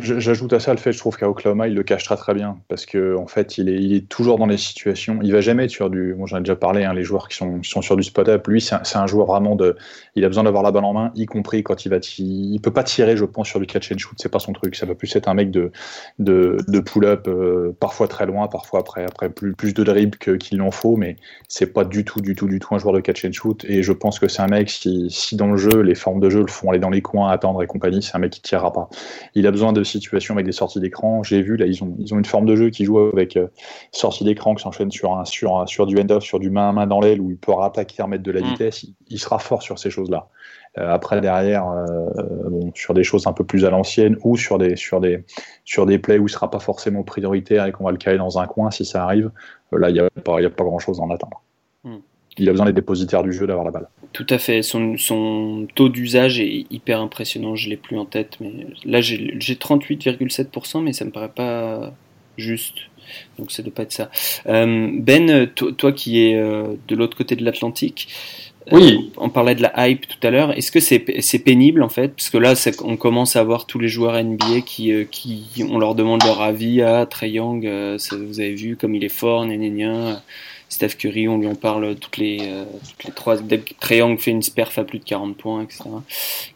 j'ajoute 0.00 0.52
à 0.52 0.60
ça 0.60 0.72
le 0.72 0.78
fait, 0.78 0.92
je 0.92 0.98
trouve 0.98 1.16
qu'à 1.16 1.28
Oklahoma, 1.28 1.68
il 1.68 1.74
le 1.74 1.82
cache 1.82 2.04
très 2.04 2.34
bien. 2.34 2.58
Parce 2.68 2.86
que 2.86 3.16
en 3.16 3.26
fait, 3.26 3.58
il 3.58 3.68
est, 3.68 3.80
il 3.80 4.04
toujours 4.06 4.38
dans 4.38 4.46
les 4.46 4.56
situations. 4.56 5.20
Il 5.22 5.32
va 5.32 5.40
jamais 5.40 5.64
être 5.64 5.70
sur 5.70 5.90
du. 5.90 6.14
Moi, 6.14 6.26
j'en 6.28 6.38
ai 6.38 6.40
déjà 6.40 6.56
parlé, 6.56 6.84
hein, 6.84 6.92
les 6.94 7.04
joueurs 7.04 7.28
qui 7.28 7.36
sont, 7.36 7.62
sur 7.62 7.96
du 7.96 8.02
spot-up. 8.02 8.46
Lui, 8.48 8.60
c'est 8.60 8.96
un, 8.96 9.06
joueur 9.06 9.26
vraiment 9.26 9.54
de. 9.54 9.76
Il 10.16 10.24
a 10.24 10.28
besoin 10.28 10.44
d'avoir 10.44 10.62
la 10.62 10.72
balle 10.72 10.84
en 10.84 10.92
main, 10.92 11.12
y 11.14 11.26
compris 11.26 11.62
quand 11.62 11.84
il 11.84 11.90
va. 11.90 12.00
ti- 12.00 12.50
Il 12.52 12.60
peut 12.60 12.72
pas 12.72 12.82
tirer, 12.84 13.16
je 13.16 13.24
pense, 13.24 13.48
sur 13.48 13.60
du 13.60 13.66
catch 13.66 13.92
and 13.92 13.98
shoot. 13.98 14.16
C'est 14.20 14.28
pas 14.28 14.40
son 14.40 14.52
truc. 14.52 14.74
Ça 14.74 14.86
va 14.86 14.94
plus 14.94 15.14
être 15.14 15.28
un 15.28 15.34
mec 15.34 15.50
de, 15.50 15.70
de, 16.18 16.80
pull-up, 16.80 17.28
euh, 17.28 17.72
parfois 17.78 18.08
très 18.08 18.26
loin, 18.26 18.48
parfois 18.48 18.80
après, 18.80 19.04
après 19.04 19.30
plus, 19.30 19.52
plus 19.54 19.72
de 19.74 19.84
dribble 19.84 20.18
que- 20.18 20.32
qu'il 20.36 20.60
en 20.62 20.70
faut. 20.70 20.96
Mais 20.96 21.16
c'est 21.48 21.72
pas 21.72 21.84
du 21.84 22.04
tout, 22.04 22.20
du 22.20 22.34
tout, 22.34 22.48
du 22.48 22.58
tout 22.58 22.74
un 22.74 22.78
joueur 22.78 22.94
de 22.94 23.00
catch 23.00 23.24
and 23.24 23.32
shoot. 23.32 23.64
Et 23.68 23.82
je 23.82 23.92
pense 24.00 24.18
que 24.18 24.26
c'est 24.26 24.42
un 24.42 24.48
mec, 24.48 24.68
si, 24.70 25.06
si 25.10 25.36
dans 25.36 25.46
le 25.46 25.56
jeu, 25.56 25.82
les 25.82 25.94
formes 25.94 26.18
de 26.18 26.28
jeu 26.28 26.40
le 26.40 26.48
font 26.48 26.70
aller 26.70 26.80
dans 26.80 26.90
les 26.90 27.02
coins, 27.02 27.30
attendre 27.30 27.62
et 27.62 27.66
compagnie, 27.68 28.02
c'est 28.02 28.16
un 28.16 28.18
mec 28.18 28.32
qui 28.32 28.40
tirera 28.42 28.72
pas. 28.72 28.88
Il 29.36 29.46
a 29.46 29.50
besoin 29.52 29.72
de 29.72 29.84
situations 29.84 30.34
avec 30.34 30.46
des 30.46 30.52
sorties 30.52 30.80
d'écran. 30.80 31.22
J'ai 31.22 31.42
vu, 31.42 31.56
là, 31.56 31.66
ils 31.66 31.82
ont, 31.84 31.94
ils 31.98 32.12
ont 32.12 32.18
une 32.18 32.24
forme 32.24 32.46
de 32.46 32.56
jeu 32.56 32.70
qui 32.70 32.84
joue 32.84 32.98
avec 32.98 33.36
euh, 33.36 33.46
sortie 33.92 34.24
d'écran 34.24 34.54
qui 34.56 34.62
s'enchaîne 34.62 34.90
sur, 34.90 35.16
un, 35.16 35.24
sur, 35.24 35.60
un- 35.60 35.66
sur 35.66 35.86
du 35.86 36.00
end-off, 36.00 36.24
sur 36.24 36.40
du 36.40 36.50
main 36.50 36.70
à 36.70 36.72
main 36.72 36.86
dans 36.86 37.00
l'aile 37.00 37.20
où 37.20 37.30
il 37.30 37.36
peut 37.36 37.52
rattaquer, 37.52 38.02
remettre 38.02 38.24
de 38.24 38.32
la 38.32 38.40
Mm. 38.40 38.44
vitesse. 38.44 38.82
Il, 38.82 38.94
il 39.08 39.18
sera 39.20 39.38
fort 39.38 39.62
sur 39.62 39.78
ces 39.78 39.90
choses-là. 39.90 40.26
Euh, 40.78 40.88
après, 40.92 41.20
derrière, 41.20 41.68
euh, 41.68 42.06
bon, 42.48 42.70
sur 42.76 42.94
des 42.94 43.02
choses 43.02 43.26
un 43.26 43.32
peu 43.32 43.42
plus 43.44 43.64
à 43.64 43.70
l'ancienne 43.70 44.16
ou 44.22 44.36
sur 44.36 44.56
des, 44.56 44.76
sur, 44.76 45.00
des, 45.00 45.24
sur 45.64 45.84
des 45.84 45.98
plays 45.98 46.18
où 46.18 46.26
il 46.26 46.30
sera 46.30 46.48
pas 46.50 46.60
forcément 46.60 47.02
prioritaire 47.02 47.66
et 47.66 47.72
qu'on 47.72 47.84
va 47.84 47.90
le 47.90 47.96
caler 47.96 48.18
dans 48.18 48.38
un 48.38 48.46
coin 48.46 48.70
si 48.70 48.84
ça 48.84 49.02
arrive, 49.02 49.30
euh, 49.72 49.78
là, 49.78 49.90
il 49.90 49.94
n'y 49.94 50.00
a 50.00 50.04
a 50.06 50.50
pas 50.50 50.64
grand-chose 50.64 51.00
à 51.00 51.02
en 51.02 51.10
attendre. 51.10 51.42
Mm. 51.84 51.96
Il 52.38 52.48
a 52.48 52.52
besoin 52.52 52.66
des 52.66 52.72
dépositaires 52.72 53.22
du 53.22 53.32
jeu 53.32 53.46
d'avoir 53.46 53.64
la 53.64 53.70
balle. 53.72 53.88
Tout 54.12 54.26
à 54.30 54.38
fait, 54.38 54.62
son, 54.62 54.96
son 54.98 55.66
taux 55.74 55.88
d'usage 55.88 56.40
est 56.40 56.66
hyper 56.70 57.00
impressionnant, 57.00 57.54
je 57.54 57.68
l'ai 57.68 57.76
plus 57.76 57.96
en 57.98 58.04
tête, 58.06 58.38
mais 58.40 58.50
là 58.84 59.00
j'ai 59.00 59.34
j'ai 59.38 59.54
38,7%, 59.54 60.82
mais 60.82 60.92
ça 60.92 61.04
me 61.04 61.10
paraît 61.10 61.28
pas 61.28 61.92
juste, 62.36 62.76
donc 63.38 63.52
ça 63.52 63.62
doit 63.62 63.72
pas 63.74 63.82
être 63.84 63.92
ça. 63.92 64.10
Euh, 64.46 64.90
ben, 64.94 65.48
to- 65.54 65.72
toi 65.72 65.92
qui 65.92 66.20
es 66.26 66.34
euh, 66.36 66.74
de 66.88 66.96
l'autre 66.96 67.16
côté 67.16 67.36
de 67.36 67.44
l'Atlantique, 67.44 68.08
euh, 68.72 68.76
Oui. 68.76 69.12
on 69.16 69.28
parlait 69.30 69.54
de 69.54 69.62
la 69.62 69.88
hype 69.88 70.06
tout 70.08 70.24
à 70.26 70.30
l'heure, 70.30 70.56
est-ce 70.56 70.72
que 70.72 70.80
c'est 70.80 71.04
c'est 71.20 71.38
pénible 71.38 71.82
en 71.82 71.88
fait? 71.88 72.08
Parce 72.08 72.30
que 72.30 72.38
là 72.38 72.54
on 72.84 72.96
commence 72.96 73.36
à 73.36 73.44
voir 73.44 73.66
tous 73.66 73.78
les 73.78 73.88
joueurs 73.88 74.14
NBA 74.22 74.62
qui, 74.66 74.92
euh, 74.92 75.04
qui 75.04 75.44
on 75.68 75.78
leur 75.78 75.94
demande 75.94 76.22
leur 76.24 76.40
avis 76.42 76.82
à 76.82 77.06
Trey 77.06 77.30
Young, 77.30 77.64
euh, 77.66 77.96
ça, 77.98 78.16
vous 78.16 78.40
avez 78.40 78.54
vu 78.54 78.76
comme 78.76 78.94
il 78.96 79.04
est 79.04 79.08
fort, 79.08 79.46
gna, 79.46 79.56
gna, 79.56 79.68
gna. 79.68 80.22
Steph 80.70 80.96
Curry, 80.98 81.28
on 81.28 81.36
lui 81.38 81.48
en 81.48 81.56
parle 81.56 81.96
toutes 81.96 82.16
les, 82.16 82.38
euh, 82.42 82.64
toutes 82.88 83.04
les 83.04 83.12
trois. 83.12 83.36
fait 83.36 84.30
une 84.30 84.40
sperf 84.40 84.78
à 84.78 84.84
plus 84.84 85.00
de 85.00 85.04
40 85.04 85.36
points, 85.36 85.62
etc. 85.62 85.82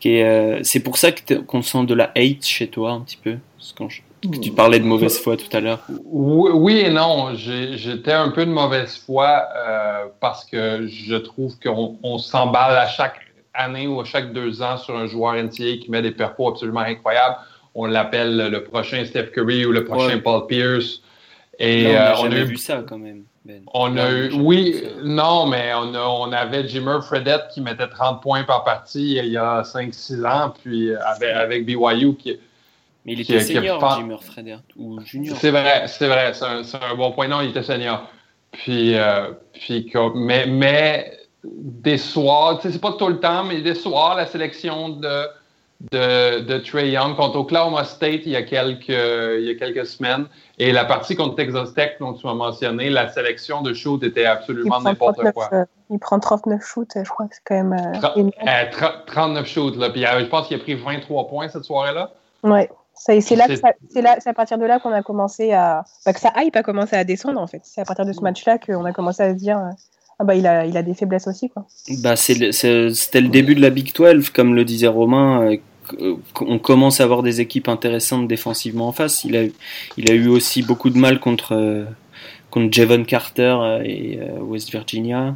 Est, 0.05 0.23
euh, 0.23 0.61
c'est 0.63 0.81
pour 0.81 0.97
ça 0.97 1.11
qu'on 1.47 1.63
sent 1.63 1.85
de 1.85 1.95
la 1.95 2.11
hate 2.17 2.45
chez 2.45 2.69
toi 2.69 2.93
un 2.93 3.01
petit 3.01 3.19
peu. 3.19 3.37
Parce 3.59 3.73
que 3.73 3.79
quand 3.79 3.89
je- 3.91 4.01
que 4.31 4.39
tu 4.39 4.53
parlais 4.53 4.79
de 4.79 4.85
mauvaise 4.85 5.19
foi 5.19 5.37
tout 5.37 5.55
à 5.55 5.61
l'heure. 5.61 5.81
Oui, 6.05 6.51
oui 6.55 6.79
et 6.79 6.91
non. 6.91 7.35
J'étais 7.35 8.13
un 8.13 8.31
peu 8.31 8.47
de 8.47 8.51
mauvaise 8.51 8.97
foi 9.05 9.43
euh, 9.55 10.07
parce 10.21 10.47
que 10.47 10.87
je 10.87 11.17
trouve 11.17 11.59
qu'on 11.63 11.99
on 12.03 12.17
s'emballe 12.19 12.77
à 12.79 12.87
chaque 12.87 13.17
année 13.53 13.87
ou 13.87 14.01
à 14.01 14.05
chaque 14.05 14.33
deux 14.33 14.63
ans 14.63 14.79
sur 14.79 14.97
un 14.97 15.07
joueur 15.07 15.35
entier 15.35 15.79
qui 15.81 15.91
met 15.91 16.01
des 16.03 16.11
perfos 16.13 16.49
absolument 16.49 16.81
incroyables. 16.81 17.37
On 17.75 17.85
l'appelle 17.87 18.49
le 18.51 18.65
prochain 18.65 19.05
Steph 19.05 19.27
Curry 19.35 19.67
ou 19.67 19.73
le 19.73 19.85
prochain 19.85 20.15
Ouais. 20.15 20.21
Paul 20.23 20.47
Pierce. 20.47 21.03
Et 21.59 21.83
Là, 21.83 21.89
on 21.89 21.93
euh, 21.93 21.99
n'a 21.99 22.13
on 22.13 22.23
jamais 22.23 22.37
a 22.37 22.41
eu 22.41 22.45
vu 22.45 22.57
ça 22.57 22.83
quand 22.89 22.99
même. 22.99 23.25
Ben. 23.45 23.63
On 23.75 23.97
a 23.99 24.11
eu, 24.11 24.33
oui, 24.33 24.83
non, 25.03 25.45
mais 25.47 25.73
on, 25.75 25.93
a, 25.95 26.01
on 26.01 26.33
avait 26.33 26.67
Jimmer 26.67 27.01
Fredette 27.03 27.49
qui 27.53 27.61
mettait 27.61 27.89
30 27.89 28.23
points 28.23 28.45
par 28.45 28.65
partie 28.65 29.17
il 29.17 29.27
y 29.27 29.37
a 29.37 29.61
5-6 29.63 30.25
ans, 30.27 30.55
puis 30.63 30.95
avec, 30.95 31.29
avec 31.31 31.67
BYU 31.67 32.15
qui. 32.17 32.39
Mais 33.05 33.13
il 33.13 33.25
qui- 33.25 33.35
était 33.35 33.45
qui 33.45 33.59
a 33.59 33.61
senior, 33.61 33.79
pas- 33.79 33.97
Jimmer 33.97 34.17
Fredette, 34.23 34.61
ou 34.77 34.99
junior. 35.01 35.37
C'est 35.39 35.51
vrai, 35.51 35.85
c'est 35.89 36.09
vrai, 36.09 36.33
c'est 36.33 36.83
un, 36.83 36.95
bon 36.95 37.13
point. 37.13 37.29
Non, 37.29 37.43
il 37.43 37.51
était 37.51 37.63
senior. 37.63 38.09
Puis, 38.51 38.97
euh, 38.97 39.33
puis 39.53 39.93
mais, 40.15 40.47
mais 40.47 41.13
des 41.45 41.99
soirs, 41.99 42.59
tu 42.61 42.69
sais, 42.69 42.73
c'est 42.73 42.81
pas 42.81 42.93
tout 42.93 43.09
le 43.09 43.21
temps, 43.21 43.45
mais 43.45 43.61
des 43.61 43.75
soirs, 43.75 44.17
la 44.17 44.27
sélection 44.27 44.89
de, 44.89 45.27
de, 45.93 46.41
de 46.41 46.59
Trey 46.59 46.91
Young 46.91 47.17
contre 47.17 47.37
Oklahoma 47.37 47.85
State 47.85 48.23
il 48.27 48.33
y, 48.33 48.37
a 48.37 48.43
quelques, 48.43 48.89
il 48.89 49.45
y 49.45 49.51
a 49.51 49.55
quelques 49.55 49.87
semaines, 49.87 50.27
et 50.59 50.73
la 50.73 50.85
partie 50.85 51.17
contre 51.17 51.35
Texas 51.37 51.75
Tech 51.75 51.93
dont 52.01 52.13
tu 52.15 52.27
m'as 52.27 52.35
mentionné, 52.35 52.91
la 52.91 53.09
sélection 53.09 53.63
de 53.63 53.73
shoot 53.75 54.03
était 54.03 54.25
absolument 54.27 54.81
n'importe 54.81 55.17
39, 55.17 55.35
quoi. 55.35 55.49
euh, 55.53 55.65
il 55.91 55.99
prend 55.99 56.19
39 56.19 56.61
shoots, 56.65 56.93
je 56.97 57.09
crois 57.09 57.27
que 57.29 57.35
c'est 57.35 57.43
quand 57.45 57.55
même 57.63 57.73
euh, 57.73 57.99
Tra- 57.99 58.13
énorme. 58.19 58.33
euh, 58.43 58.71
tra- 58.71 59.05
39 59.07 59.47
shoots, 59.47 59.77
là. 59.77 59.91
Puis 59.91 60.05
euh, 60.07 60.21
je 60.21 60.27
pense 60.27 60.47
qu'il 60.49 60.57
a 60.57 60.61
pris 60.61 60.75
23 60.75 61.29
points 61.29 61.49
cette 61.49 61.65
soirée-là. 61.65 62.11
Ouais. 62.43 62.71
Ça- 62.97 63.21
C'est 63.21 63.35
là, 63.35 63.47
que 63.49 63.57
C'est- 63.57 63.61
ça- 63.61 63.73
c'est 63.91 64.03
là, 64.03 64.17
c'est 64.21 64.31
à 64.31 64.35
partir 64.35 64.57
de 64.57 64.65
là 64.65 64.79
qu'on 64.79 64.93
a 64.93 65.03
commencé 65.03 65.53
à, 65.53 65.85
bah, 66.07 66.13
que 66.13 66.21
sa 66.21 66.33
hype 66.37 66.55
a 66.55 66.63
commencé 66.63 66.95
à 66.95 67.03
descendre 67.03 67.41
en 67.41 67.47
fait. 67.49 67.61
C'est 67.65 67.81
à 67.81 67.85
partir 67.85 68.07
de 68.07 68.13
ce 68.13 68.21
match-là 68.21 68.57
qu'on 68.59 68.85
a 68.85 68.93
commencé 68.93 69.23
à 69.25 69.31
se 69.31 69.37
dire, 69.37 69.59
euh, 69.59 69.71
ah 70.21 70.25
bah 70.25 70.37
il 70.37 70.47
a, 70.47 70.65
il 70.65 70.77
a 70.77 70.83
des 70.85 70.95
faiblesses 70.95 71.27
aussi 71.27 71.51
quoi. 71.51 71.67
Bah, 72.05 72.15
le- 72.29 72.93
c'était 72.93 73.21
le 73.21 73.29
début 73.29 73.57
de 73.57 73.61
la 73.61 73.71
Big 73.71 73.93
12, 73.93 74.31
comme 74.31 74.55
le 74.55 74.65
disait 74.65 74.87
Romain. 74.87 75.57
Euh, 76.01 76.17
On 76.41 76.59
commence 76.59 77.01
à 77.01 77.05
avoir 77.05 77.23
des 77.23 77.41
équipes 77.41 77.69
intéressantes 77.69 78.29
défensivement 78.29 78.89
en 78.89 78.93
face. 78.93 79.25
Il 79.25 79.37
a, 79.37 79.45
il 79.97 80.11
a 80.11 80.15
eu 80.15 80.29
aussi 80.29 80.63
beaucoup 80.63 80.91
de 80.91 80.99
mal 80.99 81.21
contre, 81.21 81.55
euh, 81.55 81.85
contre 82.51 82.73
Javon 82.73 83.05
Carter 83.05 83.57
et 83.85 84.19
euh, 84.21 84.41
West 84.41 84.71
Virginia. 84.71 85.35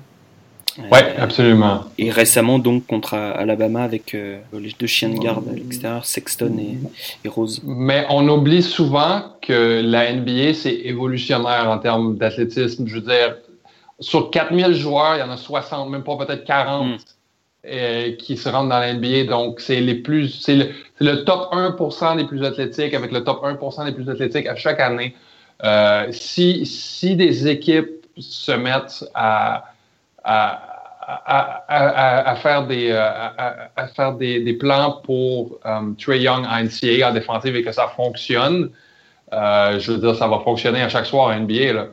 Ouais, 0.92 1.02
Euh, 1.02 1.22
absolument. 1.24 1.84
Et 1.98 2.10
récemment, 2.10 2.58
donc, 2.58 2.86
contre 2.86 3.14
Alabama 3.14 3.82
avec 3.82 4.14
euh, 4.14 4.38
les 4.52 4.72
deux 4.78 4.86
chiens 4.86 5.08
de 5.08 5.18
garde 5.18 5.48
à 5.48 5.52
l'extérieur, 5.52 6.04
Sexton 6.04 6.56
et, 6.58 6.78
et 7.24 7.28
Rose. 7.28 7.60
Mais 7.64 8.06
on 8.10 8.28
oublie 8.28 8.62
souvent 8.62 9.22
que 9.42 9.82
la 9.84 10.12
NBA, 10.12 10.54
c'est 10.54 10.74
évolutionnaire 10.74 11.68
en 11.68 11.78
termes 11.78 12.16
d'athlétisme. 12.16 12.86
Je 12.86 12.94
veux 12.94 13.00
dire, 13.00 13.36
sur 14.00 14.30
4000 14.30 14.74
joueurs, 14.74 15.16
il 15.16 15.20
y 15.20 15.22
en 15.22 15.30
a 15.30 15.36
60, 15.36 15.90
même 15.90 16.04
pas 16.04 16.16
peut-être 16.16 16.44
40 16.44 16.86
Mm. 16.86 16.96
Euh, 17.66 18.14
qui 18.16 18.36
se 18.36 18.48
rendent 18.48 18.68
dans 18.68 18.78
la 18.78 18.94
NBA. 18.94 19.24
Donc, 19.24 19.60
c'est 19.60 19.80
les 19.80 19.96
plus, 19.96 20.28
c'est 20.28 20.70
le, 21.00 21.24
top 21.24 21.52
1% 21.52 22.16
des 22.16 22.24
plus 22.24 22.44
athlétiques 22.44 22.94
avec 22.94 23.12
le 23.12 23.24
top 23.24 23.42
1% 23.42 23.84
des 23.84 23.92
plus 23.92 24.08
athlétiques 24.08 24.46
à 24.46 24.56
chaque 24.56 24.80
année. 24.80 25.14
Euh, 25.64 26.06
si, 26.12 26.64
si 26.66 27.16
des 27.16 27.48
équipes 27.48 28.06
se 28.16 28.52
mettent 28.52 29.04
à, 29.14 29.64
à, 30.24 30.68
à, 31.08 31.64
à, 31.68 32.30
à 32.30 32.36
faire 32.36 32.66
des, 32.66 32.90
euh, 32.90 33.10
à, 33.76 33.86
faire 33.88 34.12
des, 34.14 34.40
des 34.40 34.52
plans 34.52 35.00
pour 35.04 35.58
um, 35.64 35.96
Trey 35.96 36.20
Young 36.20 36.44
en 36.46 36.62
NCAA 36.62 37.08
en 37.08 37.12
défensive 37.12 37.56
et 37.56 37.62
que 37.62 37.72
ça 37.72 37.88
fonctionne, 37.88 38.70
euh, 39.32 39.78
je 39.78 39.92
veux 39.92 39.98
dire, 39.98 40.14
ça 40.14 40.28
va 40.28 40.40
fonctionner 40.40 40.82
à 40.82 40.88
chaque 40.88 41.06
soir 41.06 41.28
en 41.28 41.40
NBA. 41.40 41.72
Là. 41.72 41.86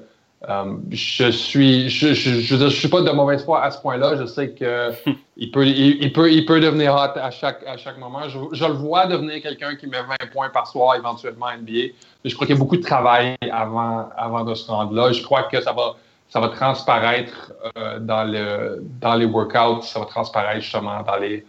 Um, 0.48 0.84
je 0.92 1.32
suis, 1.32 1.90
je, 1.90 2.14
je, 2.14 2.40
je, 2.40 2.68
suis 2.68 2.88
pas 2.88 3.02
de 3.02 3.10
mauvaise 3.10 3.44
foi 3.44 3.64
à 3.64 3.72
ce 3.72 3.82
point-là. 3.82 4.16
Je 4.16 4.26
sais 4.26 4.52
que 4.52 4.92
il 5.38 5.50
peut, 5.50 5.66
il, 5.66 6.04
il, 6.04 6.14
peut, 6.14 6.32
il 6.32 6.46
peut 6.46 6.60
devenir 6.60 6.94
hot 6.94 7.18
à 7.20 7.32
chaque, 7.32 7.64
à 7.66 7.78
chaque 7.78 7.98
moment. 7.98 8.30
Je, 8.30 8.38
je 8.52 8.66
le 8.66 8.74
vois 8.74 9.08
devenir 9.08 9.42
quelqu'un 9.42 9.76
qui 9.76 9.88
met 9.88 10.02
20 10.02 10.32
points 10.32 10.50
par 10.50 10.68
soir 10.68 10.96
éventuellement 10.96 11.48
en 11.48 11.58
NBA. 11.58 11.94
Mais 12.24 12.30
je 12.30 12.36
crois 12.36 12.46
qu'il 12.46 12.56
y 12.56 12.60
a 12.60 12.62
beaucoup 12.62 12.78
de 12.78 12.84
travail 12.84 13.36
avant, 13.52 14.10
avant 14.16 14.44
de 14.44 14.54
se 14.54 14.70
rendre 14.70 14.94
là. 14.94 15.12
Je 15.12 15.24
crois 15.24 15.44
que 15.44 15.60
ça 15.62 15.74
va, 15.74 15.96
ça 16.30 16.40
va 16.40 16.50
transparaître 16.50 17.54
euh, 17.78 18.00
dans, 18.00 18.24
le, 18.24 18.84
dans 19.02 19.16
les 19.16 19.26
workouts, 19.26 19.82
ça 19.82 20.00
va 20.00 20.06
transparaître 20.06 20.62
justement 20.62 21.02
dans 21.02 21.18
les, 21.18 21.44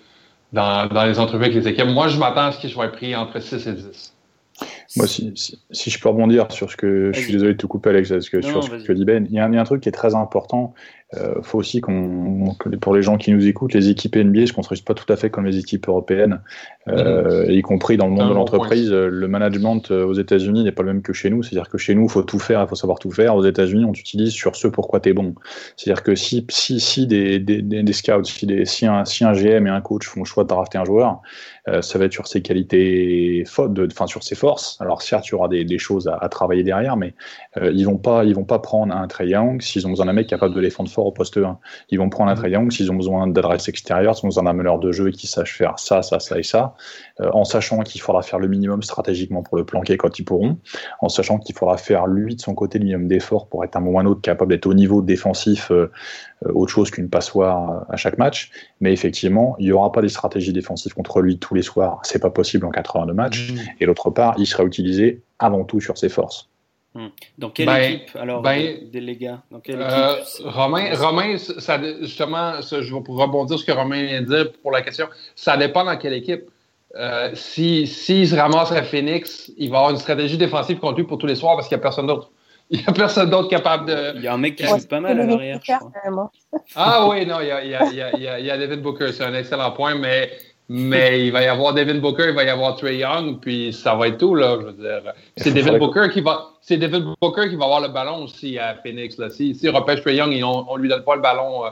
dans, 0.52 0.87
dans 0.87 1.04
les 1.04 1.20
entrevues 1.20 1.44
avec 1.44 1.54
les 1.54 1.68
équipes. 1.68 1.88
Moi, 1.88 2.09
je 2.09 2.18
m'attends 2.18 2.46
à 2.46 2.52
ce 2.52 2.61
qu'il 2.61 2.70
soit 2.70 2.88
pris 2.88 3.14
entre 3.14 3.40
6 3.40 3.66
et 3.66 3.72
10. 3.72 4.15
Moi, 4.96 5.06
si, 5.06 5.32
si, 5.35 5.59
si, 5.70 5.90
je 5.90 6.00
peux 6.00 6.09
rebondir 6.09 6.50
sur 6.50 6.70
ce 6.70 6.76
que. 6.76 7.11
Je 7.12 7.20
suis 7.20 7.32
désolé 7.32 7.52
de 7.52 7.59
te 7.59 7.66
couper, 7.66 7.90
Alex, 7.90 8.09
parce 8.09 8.28
que, 8.30 8.38
Non, 8.38 8.62
sur 8.62 8.80
ce 8.80 8.85
que 8.85 8.92
dit 8.92 9.05
Ben. 9.05 9.26
Il 9.28 9.34
y, 9.34 9.38
a 9.38 9.44
un, 9.44 9.53
il 9.53 9.55
y, 9.55 9.59
a 9.59 9.61
un 9.61 9.64
truc 9.64 9.82
qui 9.82 9.88
est 9.88 9.92
très 9.92 10.14
important, 10.14 10.74
euh, 11.14 11.40
faut 11.42 11.59
aussi 11.59 11.80
qu'on, 11.80 12.55
que 12.59 12.68
pour 12.76 12.92
les 12.92 13.03
gens 13.03 13.16
qui 13.16 13.30
nous 13.30 13.47
écoutent, 13.47 13.74
les 13.74 13.90
équipes 13.90 14.16
NBA 14.16 14.47
se 14.47 14.53
construisent 14.53 14.80
pas 14.80 14.94
tout 14.94 15.11
à 15.12 15.16
fait 15.16 15.30
comme 15.30 15.47
les 15.47 15.57
équipes 15.57 15.86
européennes, 15.86 16.40
euh, 16.88 17.47
y 17.49 17.62
compris 17.62 17.97
dans 17.97 18.07
le 18.09 18.12
monde 18.12 18.28
de 18.28 18.34
l'entreprise. 18.34 18.90
Le 18.90 19.28
management 19.28 19.92
euh, 19.92 20.05
aux 20.05 20.14
États-Unis 20.14 20.64
n'est 20.64 20.72
pas 20.72 20.82
le 20.82 20.92
même 20.92 21.03
que 21.03 21.12
chez 21.12 21.30
nous. 21.30 21.44
C'est-à-dire 21.44 21.68
que 21.68 21.78
chez 21.78 21.94
nous, 21.94 22.05
il 22.05 22.11
faut 22.11 22.24
tout 22.24 22.40
faire, 22.40 22.61
il 22.61 22.68
faut 22.68 22.74
savoir 22.74 22.99
tout 22.99 23.12
faire. 23.12 23.36
Aux 23.36 23.44
États-Unis, 23.44 23.84
on 23.84 23.92
t'utilise 23.92 24.32
sur 24.32 24.57
ce 24.57 24.66
pourquoi 24.66 24.99
tu 24.99 25.11
es 25.11 25.12
bon. 25.12 25.36
C'est-à-dire 25.76 26.03
que 26.03 26.16
si, 26.16 26.44
si, 26.51 26.80
si 26.80 27.07
des, 27.07 27.38
des, 27.38 27.62
des, 27.62 27.84
des 27.84 27.92
scouts, 27.92 28.24
si, 28.24 28.47
des, 28.47 28.64
si, 28.64 28.86
un, 28.86 29.05
si 29.05 29.24
un 29.24 29.32
GM 29.32 29.68
et 29.68 29.70
un 29.70 29.80
coach 29.80 30.09
font 30.09 30.20
le 30.20 30.26
choix 30.26 30.42
de 30.42 30.49
drafter 30.49 30.78
un 30.78 30.84
joueur, 30.84 31.22
euh, 31.68 31.82
ça 31.82 31.98
va 31.98 32.04
être 32.04 32.12
sur 32.12 32.26
ses 32.26 32.42
qualités, 32.42 33.44
enfin 33.46 34.06
sur 34.06 34.22
ses 34.22 34.34
forces. 34.34 34.76
Alors 34.80 35.02
certes, 35.02 35.26
il 35.28 35.32
y 35.32 35.34
aura 35.34 35.48
des, 35.48 35.64
des 35.64 35.78
choses 35.78 36.06
à, 36.06 36.16
à 36.16 36.28
travailler 36.28 36.62
derrière, 36.62 36.96
mais 36.96 37.14
euh, 37.56 37.72
ils 37.74 37.84
vont 37.84 37.98
pas, 37.98 38.24
ils 38.24 38.34
vont 38.34 38.44
pas 38.44 38.58
prendre 38.58 38.94
un 38.94 39.06
Trey 39.08 39.28
Young 39.28 39.60
s'ils 39.60 39.86
ont 39.86 39.90
besoin 39.90 40.06
d'un 40.06 40.12
mec 40.12 40.28
capable 40.28 40.54
de 40.54 40.60
défendre 40.60 40.88
fort 40.90 41.06
au 41.06 41.12
poste 41.12 41.36
1. 41.36 41.58
Ils 41.90 41.98
vont 41.98 42.08
prendre 42.08 42.30
un 42.30 42.34
Trey 42.34 42.50
Young 42.50 42.70
s'ils 42.70 42.90
ont 42.90 42.96
besoin 42.96 43.26
d'adresse 43.26 43.68
extérieure, 43.68 44.16
s'ils 44.16 44.26
ont 44.26 44.28
besoin 44.28 44.44
d'un 44.44 44.52
meneur 44.52 44.78
de 44.78 44.92
jeu 44.92 45.10
qui 45.10 45.26
sache 45.26 45.56
faire 45.56 45.78
ça, 45.78 46.02
ça, 46.02 46.20
ça 46.20 46.38
et 46.38 46.42
ça, 46.42 46.74
en 47.18 47.44
sachant 47.44 47.80
qu'il 47.80 48.00
faudra 48.00 48.22
faire 48.22 48.38
le 48.38 48.48
minimum 48.48 48.82
stratégiquement 48.82 49.42
pour 49.42 49.56
le 49.56 49.64
planquer 49.64 49.96
quand 49.96 50.18
ils 50.18 50.24
pourront, 50.24 50.58
en 51.00 51.08
sachant 51.08 51.38
qu'il 51.38 51.54
faudra 51.54 51.76
faire 51.76 52.06
lui 52.06 52.36
de 52.36 52.40
son 52.40 52.54
côté 52.54 52.78
le 52.78 52.84
minimum 52.84 53.08
d'effort 53.08 53.48
pour 53.48 53.64
être 53.64 53.76
un 53.76 53.80
moment 53.80 53.98
ou 53.98 54.00
un 54.00 54.06
autre 54.06 54.20
capable 54.20 54.50
d'être 54.50 54.66
au 54.66 54.74
niveau 54.74 55.02
défensif, 55.02 55.70
euh, 55.70 55.90
euh, 56.44 56.52
autre 56.52 56.72
chose 56.72 56.90
qu'une 56.90 57.08
passoire 57.08 57.70
euh, 57.70 57.92
à 57.92 57.96
chaque 57.96 58.18
match. 58.18 58.50
Mais 58.80 58.92
effectivement, 58.92 59.56
il 59.58 59.66
n'y 59.66 59.72
aura 59.72 59.92
pas 59.92 60.02
des 60.02 60.08
stratégies 60.08 60.52
défensives 60.52 60.92
contre 60.92 61.20
lui 61.20 61.38
tous 61.38 61.54
les 61.54 61.62
soirs. 61.62 62.00
C'est 62.02 62.20
pas 62.20 62.30
possible 62.30 62.66
en 62.66 62.70
82 62.70 63.12
matchs. 63.12 63.54
Et 63.80 63.86
d'autre 63.86 64.10
part, 64.10 64.34
il 64.38 64.46
sera 64.46 64.64
utilisé 64.64 65.22
avant 65.38 65.64
tout 65.64 65.80
sur 65.80 65.96
ses 65.96 66.08
forces. 66.08 66.48
Dans 67.36 67.50
quelle 67.50 67.66
Ben, 67.66 67.92
équipe 67.92 68.16
alors 68.16 68.40
ben, 68.40 68.58
des, 68.90 69.00
des 69.00 69.00
Euh, 69.68 70.14
Romain, 70.44 70.94
Romain, 70.94 71.36
ça, 71.36 71.78
justement, 72.00 72.62
ça, 72.62 72.80
je 72.80 72.94
vais 72.94 73.02
pour 73.02 73.18
rebondir 73.18 73.58
sur 73.58 73.66
ce 73.66 73.70
que 73.70 73.76
Romain 73.76 74.02
vient 74.04 74.22
de 74.22 74.26
dire 74.26 74.52
pour 74.62 74.70
la 74.70 74.80
question. 74.80 75.06
Ça 75.34 75.58
dépend 75.58 75.84
dans 75.84 75.96
quelle 75.98 76.14
équipe. 76.14 76.44
Euh, 76.99 77.30
si 77.34 77.86
s'il 77.86 78.26
se 78.28 78.34
ramasse 78.34 78.72
à 78.72 78.82
Phoenix, 78.82 79.51
il 79.59 79.70
va 79.70 79.78
avoir 79.78 79.90
une 79.92 79.99
stratégie 79.99 80.38
défensive 80.38 80.78
contre 80.78 80.97
lui 80.97 81.05
pour 81.05 81.18
tous 81.18 81.26
les 81.26 81.34
soirs 81.34 81.55
parce 81.57 81.68
qu'il 81.68 81.76
n'y 81.76 81.80
a 81.80 81.82
personne 81.82 82.07
d'autre. 82.07 82.30
Il 82.70 82.78
n'y 82.80 82.84
a 82.88 82.92
personne 82.92 83.30
d'autre 83.30 83.49
capable 83.49 83.86
de. 83.86 84.16
Il 84.16 84.22
y 84.22 84.26
a 84.26 84.34
un 84.34 84.38
mec 84.38 84.57
qui 84.57 84.64
joue 84.64 84.74
pas 84.88 84.99
mal 84.99 85.12
à 85.20 85.24
l'arrière. 85.36 85.61
Ah 86.74 87.07
oui, 87.09 87.24
non, 87.24 87.36
il 87.40 87.47
y 87.47 87.51
a, 87.53 87.62
il 87.64 87.70
y 87.70 87.74
a- 87.76 87.84
il 87.86 87.94
y 87.97 88.03
a- 88.03 88.11
il 88.16 88.22
y 88.22 88.26
a- 88.28 88.40
il 88.40 88.47
y 88.47 88.51
a 88.51 88.59
David 88.59 88.82
Booker, 88.82 89.12
c'est 89.12 89.22
un 89.22 89.34
excellent 89.34 89.70
point, 89.70 89.94
mais, 89.94 90.32
mais 90.68 91.24
il 91.26 91.30
va 91.30 91.42
y 91.42 91.47
avoir 91.47 91.74
David 91.74 92.01
Booker, 92.01 92.24
il 92.30 92.34
va 92.34 92.42
y 92.42 92.49
avoir 92.49 92.74
Trey 92.74 92.97
Young, 92.97 93.38
puis 93.40 93.72
ça 93.72 93.94
va 93.94 94.09
être 94.09 94.18
tout, 94.18 94.34
là. 94.34 94.57
Je 94.61 94.66
veux 94.66 94.72
dire. 94.72 95.12
C'est 95.36 95.53
David 95.53 95.78
Booker 95.78 96.09
qui 96.12 96.20
va. 96.22 96.47
C'est 96.61 96.76
David 96.76 97.05
Booker 97.22 97.49
qui 97.49 97.55
va 97.55 97.66
avoir 97.66 97.80
le 97.82 97.88
ballon 97.88 98.24
aussi 98.24 98.59
à 98.59 98.74
Phoenix. 98.82 99.16
Là. 99.18 99.30
Si, 99.30 99.55
si 99.55 99.68
repêche 99.68 100.01
Trey 100.01 100.16
Young, 100.16 100.36
on, 100.42 100.66
on 100.68 100.74
lui 100.76 100.88
donne 100.88 101.05
pas 101.05 101.14
le 101.14 101.22
ballon 101.22 101.66
euh, 101.66 101.70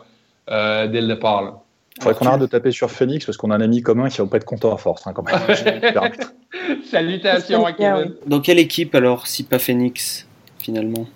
euh, 0.53 0.87
dès 0.87 1.01
le 1.01 1.09
départ. 1.09 1.43
Là. 1.43 1.55
Il 1.97 2.03
faudrait 2.03 2.19
qu'on 2.19 2.27
arrête 2.27 2.41
de 2.41 2.47
taper 2.47 2.73
sur 2.73 2.91
Phoenix 2.91 3.25
parce 3.25 3.37
qu'on 3.37 3.51
a 3.53 3.57
un 3.57 3.61
ami 3.61 3.81
commun 3.83 4.09
qui 4.09 4.19
va 4.19 4.27
pas 4.27 4.37
être 4.39 4.45
content 4.45 4.75
à 4.75 4.77
force. 4.79 5.07
Hein, 5.07 5.13
quand 5.15 5.23
même. 5.23 5.41
Salutations 6.91 7.65
à 7.67 7.73
Kevin. 7.73 8.15
Dans 8.27 8.41
quelle 8.41 8.59
équipe 8.59 8.95
alors, 8.95 9.27
si 9.27 9.45
pas 9.45 9.59
Phoenix, 9.59 10.27
finalement? 10.59 11.07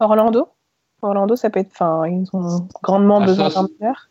Orlando. 0.00 0.48
Orlando, 1.02 1.36
ça 1.36 1.50
peut 1.50 1.60
être. 1.60 1.70
Enfin, 1.72 2.02
ils 2.08 2.26
ont 2.32 2.66
grandement 2.82 3.20
Ah, 3.22 3.26
besoin 3.26 3.50
ça, 3.50 3.62
d'un 3.62 3.68
meneur. 3.80 4.08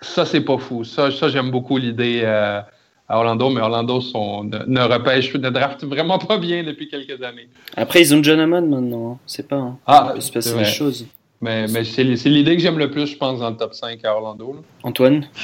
Ça, 0.00 0.24
c'est 0.24 0.40
pas 0.42 0.58
fou. 0.58 0.84
Ça, 0.84 1.10
ça 1.10 1.28
j'aime 1.28 1.50
beaucoup 1.50 1.76
l'idée 1.76 2.20
euh, 2.24 2.60
à 3.08 3.18
Orlando, 3.18 3.50
mais 3.50 3.60
Orlando 3.60 4.00
sont, 4.00 4.44
ne, 4.44 4.58
ne 4.66 4.80
repêche, 4.80 5.34
ne 5.34 5.50
draft 5.50 5.84
vraiment 5.84 6.18
pas 6.18 6.38
bien 6.38 6.62
depuis 6.62 6.88
quelques 6.88 7.22
années. 7.22 7.48
Après, 7.76 8.00
ils 8.00 8.14
ont 8.14 8.22
John 8.22 8.40
Hammond 8.40 8.62
maintenant, 8.66 9.12
hein. 9.12 9.18
c'est 9.26 9.46
pas. 9.48 9.56
hein. 9.56 9.78
Ah, 9.86 10.08
Il 10.10 10.14
peut 10.14 10.20
se 10.20 10.32
passer 10.32 10.50
c'est 10.50 10.58
des 10.58 10.64
choses. 10.64 11.06
Mais, 11.46 11.68
mais 11.68 11.84
c'est 11.84 12.02
l'idée 12.02 12.56
que 12.56 12.62
j'aime 12.62 12.76
le 12.78 12.90
plus, 12.90 13.06
je 13.06 13.16
pense, 13.16 13.38
dans 13.38 13.50
le 13.50 13.56
top 13.56 13.72
5 13.72 14.04
à 14.04 14.14
Orlando. 14.16 14.54
là. 14.54 14.60
Antoine? 14.82 15.24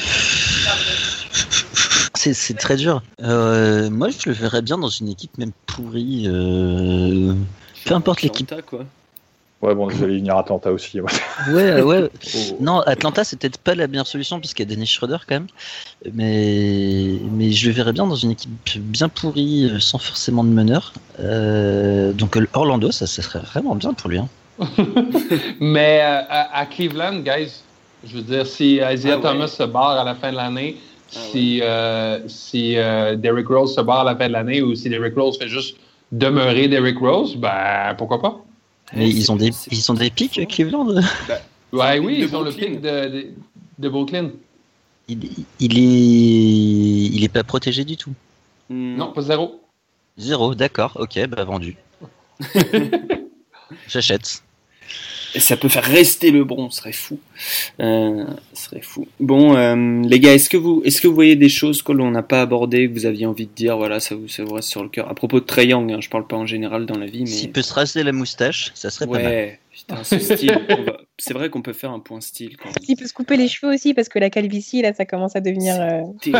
C'est 2.17 2.57
très 2.57 2.77
dur. 2.77 3.03
Euh, 3.23 3.91
moi, 3.91 4.09
je 4.11 4.29
le 4.29 4.33
verrais 4.35 4.63
bien 4.63 4.79
dans 4.79 4.89
une 4.89 5.09
équipe 5.09 5.37
même 5.39 5.51
pourrie. 5.67 6.25
euh, 6.29 7.35
Peu 7.85 7.95
importe 7.95 8.23
l'équipe. 8.23 8.47
Atlanta, 8.51 8.63
quoi. 8.63 8.85
Ouais, 9.61 9.75
bon, 9.77 9.89
j'allais 9.91 10.17
venir 10.19 10.37
Atlanta 10.37 10.73
aussi. 10.73 11.01
ouais. 11.01 11.11
Ouais, 11.53 11.83
ouais. 11.83 12.11
Oh. 12.35 12.57
Non, 12.61 12.81
Atlanta, 12.81 13.23
c'est 13.25 13.37
peut-être 13.39 13.59
pas 13.59 13.75
la 13.75 13.87
meilleure 13.89 14.07
solution 14.07 14.41
parce 14.41 14.55
qu'il 14.55 14.69
y 14.69 14.73
a 14.73 14.75
Dennis 14.75 14.87
Schroeder 14.87 15.19
quand 15.29 15.35
même. 15.37 15.47
Mais, 16.13 17.19
mais 17.33 17.51
je 17.53 17.69
le 17.69 17.75
verrais 17.75 17.93
bien 17.93 18.07
dans 18.07 18.15
une 18.17 18.33
équipe 18.33 18.51
bien 18.79 19.09
pourrie, 19.09 19.69
euh, 19.71 19.79
sans 19.81 19.99
forcément 19.99 20.43
de 20.45 20.49
meneur. 20.51 20.93
Euh, 21.21 22.13
donc 22.13 22.37
Orlando, 22.55 22.91
ça, 22.93 23.07
ça 23.07 23.23
serait 23.23 23.41
vraiment 23.41 23.75
bien 23.77 23.95
pour 23.95 24.11
lui. 24.11 24.19
hein. 24.19 24.29
Mais 25.61 26.01
euh, 26.03 26.21
à, 26.29 26.59
à 26.61 26.67
Cleveland, 26.67 27.21
guys, 27.21 27.63
je 28.05 28.17
veux 28.17 28.23
dire, 28.23 28.47
si 28.47 28.75
Isaiah 28.77 29.15
Ah 29.15 29.17
ouais. 29.17 29.23
Thomas 29.23 29.49
se 29.49 29.63
barre 29.63 29.99
à 30.01 30.05
la 30.05 30.15
fin 30.15 30.31
de 30.33 30.37
l'année, 30.37 30.77
Ah 30.81 31.19
si, 31.31 31.61
euh, 31.63 32.21
si 32.29 32.77
euh, 32.77 33.17
Derrick 33.17 33.49
Rose 33.49 33.75
se 33.75 33.81
barre 33.81 34.01
à 34.01 34.05
la 34.05 34.17
fin 34.17 34.29
de 34.29 34.33
l'année 34.33 34.63
ou 34.63 34.75
si 34.75 34.89
Derrick 34.89 35.15
Rose 35.15 35.39
fait 35.39 35.49
juste 35.49 35.77
demeurer 36.11 36.69
Derrick 36.69 36.99
Rose, 36.99 37.37
ben 37.37 37.95
pourquoi 37.97 38.21
pas? 38.21 38.41
Mais 38.95 39.05
Ouais, 39.07 39.11
ils 39.11 39.33
ont 39.33 39.37
des, 39.37 39.51
ils 39.71 39.91
ont 39.91 39.95
des 39.95 40.11
pics, 40.11 40.47
Cleveland? 40.49 40.87
Ouais, 41.73 41.97
le 41.97 42.03
oui, 42.05 42.17
ils 42.19 42.37
ont 42.37 42.43
le 42.43 42.53
pic 42.53 42.83
de, 42.83 43.09
de, 43.09 43.27
de 43.79 43.89
Brooklyn. 43.89 44.29
Il, 45.09 45.19
il 45.59 45.79
est, 45.79 47.17
il 47.17 47.25
est 47.25 47.33
pas 47.33 47.43
protégé 47.45 47.83
du 47.87 47.97
tout. 47.97 48.13
Hmm. 48.69 48.97
Non, 48.97 49.11
pas 49.13 49.23
zéro. 49.23 49.63
Zéro, 50.19 50.55
d'accord, 50.55 50.93
ok, 51.01 51.27
bah 51.29 51.45
vendu. 51.45 51.79
J'achète. 53.89 54.43
Ça 55.37 55.57
peut 55.57 55.69
faire 55.69 55.85
rester 55.85 56.31
le 56.31 56.45
bron, 56.45 56.71
ce 56.71 56.79
serait 56.79 56.93
fou. 56.93 57.19
Euh, 57.81 58.25
ce 58.53 58.65
serait 58.65 58.83
fou. 58.83 59.07
Bon, 59.21 59.57
euh, 59.57 60.03
les 60.07 60.21
gars, 60.21 60.35
est-ce 60.35 60.51
que 60.51 60.57
vous, 60.57 60.83
est-ce 60.85 61.01
que 61.01 61.09
vous 61.09 61.15
voyez 61.15 61.37
des 61.37 61.49
choses 61.49 61.83
que 61.83 61.93
l'on 61.93 62.11
n'a 62.11 62.23
pas 62.23 62.43
abordées, 62.43 62.89
que 62.89 62.93
vous 62.93 63.07
aviez 63.07 63.27
envie 63.27 63.47
de 63.47 63.53
dire, 63.55 63.77
voilà, 63.77 64.01
ça 64.01 64.15
vous, 64.15 64.29
ça 64.29 64.45
vous 64.45 64.55
reste 64.55 64.69
sur 64.69 64.83
le 64.83 64.89
cœur? 64.89 65.09
À 65.09 65.15
propos 65.15 65.41
de 65.41 65.45
Trae 65.45 65.65
Young, 65.65 65.93
hein, 65.93 65.99
je 66.01 66.09
parle 66.09 66.27
pas 66.27 66.37
en 66.37 66.47
général 66.47 66.87
dans 66.87 66.99
la 66.99 67.07
vie, 67.07 67.21
mais 67.21 67.27
S'il 67.27 67.51
peut 67.51 67.63
se 67.63 67.73
raser 67.73 68.03
la 68.03 68.13
moustache, 68.13 68.73
ça 68.75 68.91
serait 68.91 69.07
pas 69.07 69.23
mal. 69.23 69.59
Putain, 69.73 70.05
ce 70.05 70.19
style. 70.37 70.53
va- 70.87 70.99
C'est 71.19 71.35
vrai 71.35 71.49
qu'on 71.51 71.63
peut 71.63 71.73
faire 71.73 71.91
un 71.93 72.01
point 72.01 72.21
style 72.21 72.57
quand 72.57 72.67
même. 72.67 72.75
Il 72.89 72.97
peut 72.97 73.07
se 73.07 73.15
couper 73.15 73.37
les 73.37 73.49
cheveux 73.49 73.73
aussi 73.73 73.95
parce 73.95 74.09
que 74.09 74.19
la 74.19 74.31
calvitie, 74.31 74.83
là, 74.83 74.93
ça 74.93 75.05
commence 75.07 75.35
à 75.37 75.41
devenir. 75.41 75.77
euh, 75.81 76.03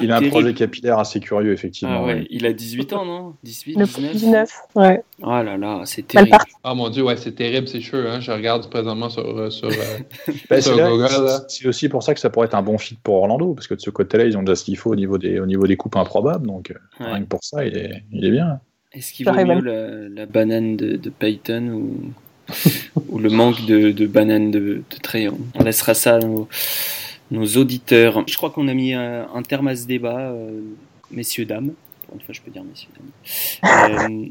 Il 0.00 0.12
a 0.12 0.16
un 0.16 0.28
projet 0.28 0.54
capillaire 0.54 0.98
assez 0.98 1.20
curieux, 1.20 1.52
effectivement. 1.52 2.02
Ah 2.02 2.04
ouais, 2.06 2.14
ouais. 2.14 2.26
il 2.30 2.46
a 2.46 2.52
18 2.52 2.92
ans, 2.92 3.04
non? 3.04 3.34
18, 3.42 3.76
le 3.78 3.84
19 3.86 4.12
19. 4.12 4.50
Ouais. 4.76 5.02
Oh 5.22 5.26
là 5.42 5.56
là, 5.56 5.82
c'est 5.84 6.06
terrible. 6.06 6.36
Ah 6.64 6.74
mon 6.74 6.88
dieu, 6.88 7.02
ouais, 7.02 7.16
c'est 7.16 7.32
terrible, 7.32 7.66
c'est 7.68 7.80
cheveux. 7.80 8.08
Hein. 8.08 8.20
Je 8.20 8.30
regarde 8.30 8.68
présentement 8.70 9.08
sur, 9.10 9.26
euh, 9.26 9.50
sur, 9.50 9.68
euh, 9.68 9.72
Bah, 10.50 10.60
sur 10.60 10.74
c'est 10.74 10.80
là- 10.80 10.88
Google. 10.88 11.02
là. 11.24 11.40
c'est 11.48 11.66
aussi 11.66 11.88
pour 11.88 12.02
ça 12.02 12.14
que 12.14 12.20
ça 12.20 12.30
pourrait 12.30 12.46
être 12.46 12.54
un 12.54 12.62
bon 12.62 12.78
fit 12.78 12.96
pour 13.02 13.16
Orlando, 13.16 13.54
parce 13.54 13.66
que 13.66 13.74
de 13.74 13.80
ce 13.80 13.90
côté-là, 13.90 14.24
ils 14.24 14.36
ont 14.36 14.42
déjà 14.42 14.54
ce 14.56 14.64
qu'il 14.64 14.76
faut 14.78 14.90
au 14.90 14.96
niveau 14.96 15.18
des, 15.18 15.40
au 15.40 15.46
niveau 15.46 15.66
des 15.66 15.76
coupes 15.76 15.96
improbables, 15.96 16.46
donc 16.46 16.70
euh, 16.70 16.74
Ouais. 17.00 17.10
rien 17.12 17.22
que 17.22 17.28
pour 17.28 17.42
ça, 17.42 17.64
il 17.64 17.76
est, 17.76 18.04
il 18.12 18.24
est 18.24 18.30
bien. 18.30 18.60
Est-ce 18.94 19.12
qu'il 19.12 19.26
vaut 19.26 19.32
mieux 19.32 19.60
la, 19.60 20.08
la 20.08 20.26
banane 20.26 20.76
de, 20.76 20.96
de 20.96 21.10
Peyton 21.10 21.68
ou, 21.68 22.12
ou 23.08 23.18
le 23.18 23.30
manque 23.30 23.64
de, 23.66 23.90
de 23.90 24.06
banane 24.06 24.50
de, 24.50 24.82
de 24.90 25.30
On 25.54 25.62
laissera 25.64 25.94
ça 25.94 26.16
à 26.16 26.18
nos, 26.18 26.48
nos 27.30 27.46
auditeurs. 27.56 28.24
Je 28.28 28.36
crois 28.36 28.50
qu'on 28.50 28.68
a 28.68 28.74
mis 28.74 28.92
un, 28.92 29.28
un 29.34 29.42
terme 29.42 29.68
à 29.68 29.76
ce 29.76 29.86
débat, 29.86 30.30
euh, 30.30 30.60
messieurs, 31.10 31.44
dames. 31.44 31.72
Une 32.14 32.20
fois, 32.20 32.34
je 32.34 32.40
peux 32.42 32.50
dire 32.50 32.64
messieurs, 32.64 32.90
dames. 32.94 34.10
Euh, 34.10 34.28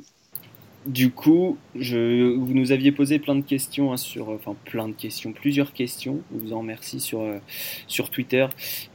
du 0.85 1.11
coup, 1.11 1.57
je, 1.75 2.33
vous 2.35 2.53
nous 2.53 2.71
aviez 2.71 2.91
posé 2.91 3.19
plein 3.19 3.35
de 3.35 3.41
questions 3.41 3.93
hein, 3.93 3.97
sur, 3.97 4.29
enfin 4.29 4.55
plein 4.65 4.87
de 4.87 4.93
questions, 4.93 5.31
plusieurs 5.31 5.73
questions. 5.73 6.21
Je 6.33 6.39
vous 6.39 6.53
en 6.53 6.59
remercie 6.59 6.99
sur 6.99 7.21
euh, 7.21 7.37
sur 7.87 8.09
Twitter. 8.09 8.47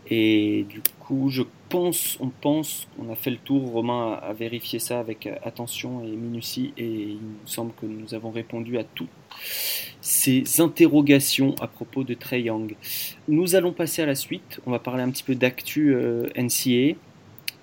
Et 0.09 0.65
du 0.69 0.81
coup, 1.01 1.29
je 1.31 1.43
pense, 1.69 2.17
on 2.21 2.29
pense, 2.29 2.89
on 2.99 3.13
a 3.13 3.15
fait 3.15 3.31
le 3.31 3.37
tour. 3.37 3.71
Romain 3.71 4.19
a, 4.23 4.27
a 4.27 4.33
vérifié 4.33 4.79
ça 4.79 4.99
avec 4.99 5.27
euh, 5.27 5.37
attention 5.45 6.05
et 6.05 6.09
minutie, 6.09 6.73
et 6.77 6.87
il 6.87 7.19
nous 7.21 7.47
semble 7.47 7.73
que 7.81 7.87
nous 7.87 8.15
avons 8.15 8.31
répondu 8.31 8.79
à 8.79 8.85
tout 8.85 9.09
ces 10.01 10.61
interrogations 10.61 11.55
à 11.61 11.67
propos 11.67 12.05
de 12.05 12.15
Trey 12.15 12.43
Young. 12.43 12.75
Nous 13.29 13.55
allons 13.55 13.73
passer 13.73 14.03
à 14.03 14.07
la 14.07 14.15
suite. 14.15 14.61
On 14.67 14.71
va 14.71 14.79
parler 14.79 15.03
un 15.03 15.11
petit 15.11 15.25
peu 15.25 15.35
d'actu 15.35 15.95
euh, 15.95 16.29
NCA. 16.37 16.97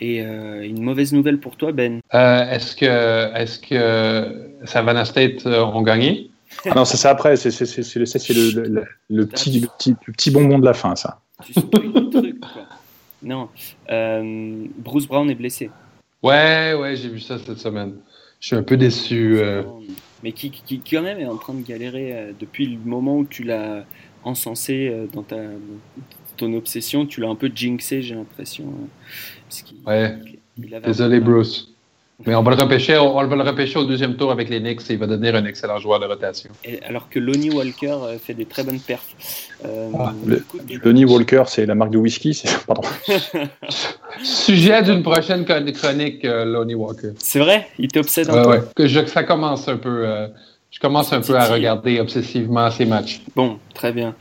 Et 0.03 0.21
euh, 0.21 0.61
une 0.67 0.81
mauvaise 0.83 1.13
nouvelle 1.13 1.39
pour 1.39 1.55
toi, 1.55 1.71
Ben. 1.71 2.01
Euh, 2.13 2.49
est-ce 2.51 2.75
que, 2.75 3.33
est-ce 3.37 3.57
que 3.57 4.65
Savannah 4.65 5.05
State 5.05 5.45
euh, 5.45 5.63
ont 5.63 5.81
gagné? 5.81 6.29
Ah 6.65 6.73
non, 6.75 6.83
c'est 6.83 6.97
ça 6.97 7.11
après, 7.11 7.37
c'est 7.37 7.51
c'est- 7.51 7.65
c'est- 7.65 8.05
c'est 8.05 8.33
le, 8.33 8.51
le, 8.51 8.61
le- 8.63 8.69
le- 8.69 8.85
le 9.09 9.25
petit, 9.25 9.61
le, 9.61 9.67
petit, 9.77 9.95
le 10.05 10.11
petit 10.11 10.29
bonbon 10.29 10.59
de 10.59 10.65
la 10.65 10.73
fin, 10.73 10.93
ça. 10.97 11.21
Tu 11.45 11.53
le 11.55 12.09
truc, 12.09 12.39
quoi. 12.41 12.63
Non. 13.23 13.47
Euh, 13.89 14.65
Bruce 14.77 15.07
Brown 15.07 15.29
est 15.29 15.35
blessé. 15.35 15.69
Ouais, 16.21 16.73
ouais, 16.73 16.97
j'ai 16.97 17.07
vu 17.07 17.21
ça 17.21 17.37
cette 17.39 17.59
semaine. 17.59 17.93
Je 18.41 18.47
suis 18.47 18.55
un 18.57 18.63
peu 18.63 18.75
déçu. 18.75 19.37
euh. 19.37 19.63
Mais 20.21 20.33
qui, 20.33 20.51
qui, 20.51 20.61
qui, 20.63 20.81
quand 20.95 21.01
même 21.01 21.19
est 21.21 21.25
en 21.27 21.37
train 21.37 21.53
de 21.53 21.65
galérer 21.65 22.11
euh, 22.13 22.31
depuis 22.37 22.65
le 22.67 22.77
moment 22.83 23.17
où 23.19 23.25
tu 23.25 23.43
l'as 23.43 23.85
encensé 24.25 24.89
euh, 24.89 25.05
dans 25.13 25.23
ta, 25.23 25.37
ton 26.37 26.53
obsession. 26.53 27.05
Tu 27.05 27.21
l'as 27.21 27.29
un 27.29 27.35
peu 27.35 27.49
jinxé, 27.53 28.01
j'ai 28.01 28.15
l'impression. 28.15 28.65
Parce 29.53 29.73
Ouais. 29.85 30.15
il 30.57 30.73
avait 30.73 30.85
un 30.85 30.87
Désolé, 30.87 31.19
Bruce. 31.19 31.69
Mais 32.25 32.35
on 32.35 32.43
va, 32.43 32.51
le 32.51 32.61
repêcher, 32.61 32.97
on 32.97 33.15
va 33.25 33.35
le 33.35 33.41
repêcher 33.41 33.79
au 33.79 33.85
deuxième 33.85 34.15
tour 34.15 34.31
avec 34.31 34.47
les 34.47 34.59
Knicks 34.59 34.81
et 34.89 34.93
il 34.93 34.99
va 34.99 35.07
devenir 35.07 35.35
un 35.35 35.43
excellent 35.45 35.79
joueur 35.79 35.99
de 35.99 36.05
rotation. 36.05 36.51
Et 36.63 36.81
alors 36.83 37.09
que 37.09 37.19
Lonnie 37.19 37.49
Walker 37.49 37.97
euh, 38.01 38.17
fait 38.17 38.33
des 38.33 38.45
très 38.45 38.63
bonnes 38.63 38.79
perfs. 38.79 39.49
Euh, 39.65 39.89
ah, 39.99 40.13
Lonnie 40.83 41.05
Walker, 41.05 41.43
c'est 41.47 41.65
la 41.65 41.75
marque 41.75 41.91
de 41.91 41.97
whisky 41.97 42.41
Pardon. 42.65 42.83
Sujet 44.23 44.83
d'une 44.83 45.03
prochaine 45.03 45.43
chronique, 45.43 46.23
euh, 46.23 46.45
Lonnie 46.45 46.75
Walker. 46.75 47.11
C'est 47.17 47.39
vrai? 47.39 47.67
Il 47.77 47.89
t'obsède 47.89 48.29
un 48.29 48.43
peu 48.43 48.61
que 48.75 48.87
je, 48.87 49.05
Ça 49.05 49.23
commence 49.23 49.67
un 49.67 49.77
peu. 49.77 50.29
Je 50.73 50.79
commence 50.79 51.13
un 51.13 51.21
peu 51.21 51.35
à 51.35 51.45
regarder 51.45 51.99
obsessivement 51.99 52.71
ces 52.71 52.85
matchs. 52.85 53.21
Bon, 53.35 53.59
très 53.75 53.93
bien. 53.93 54.15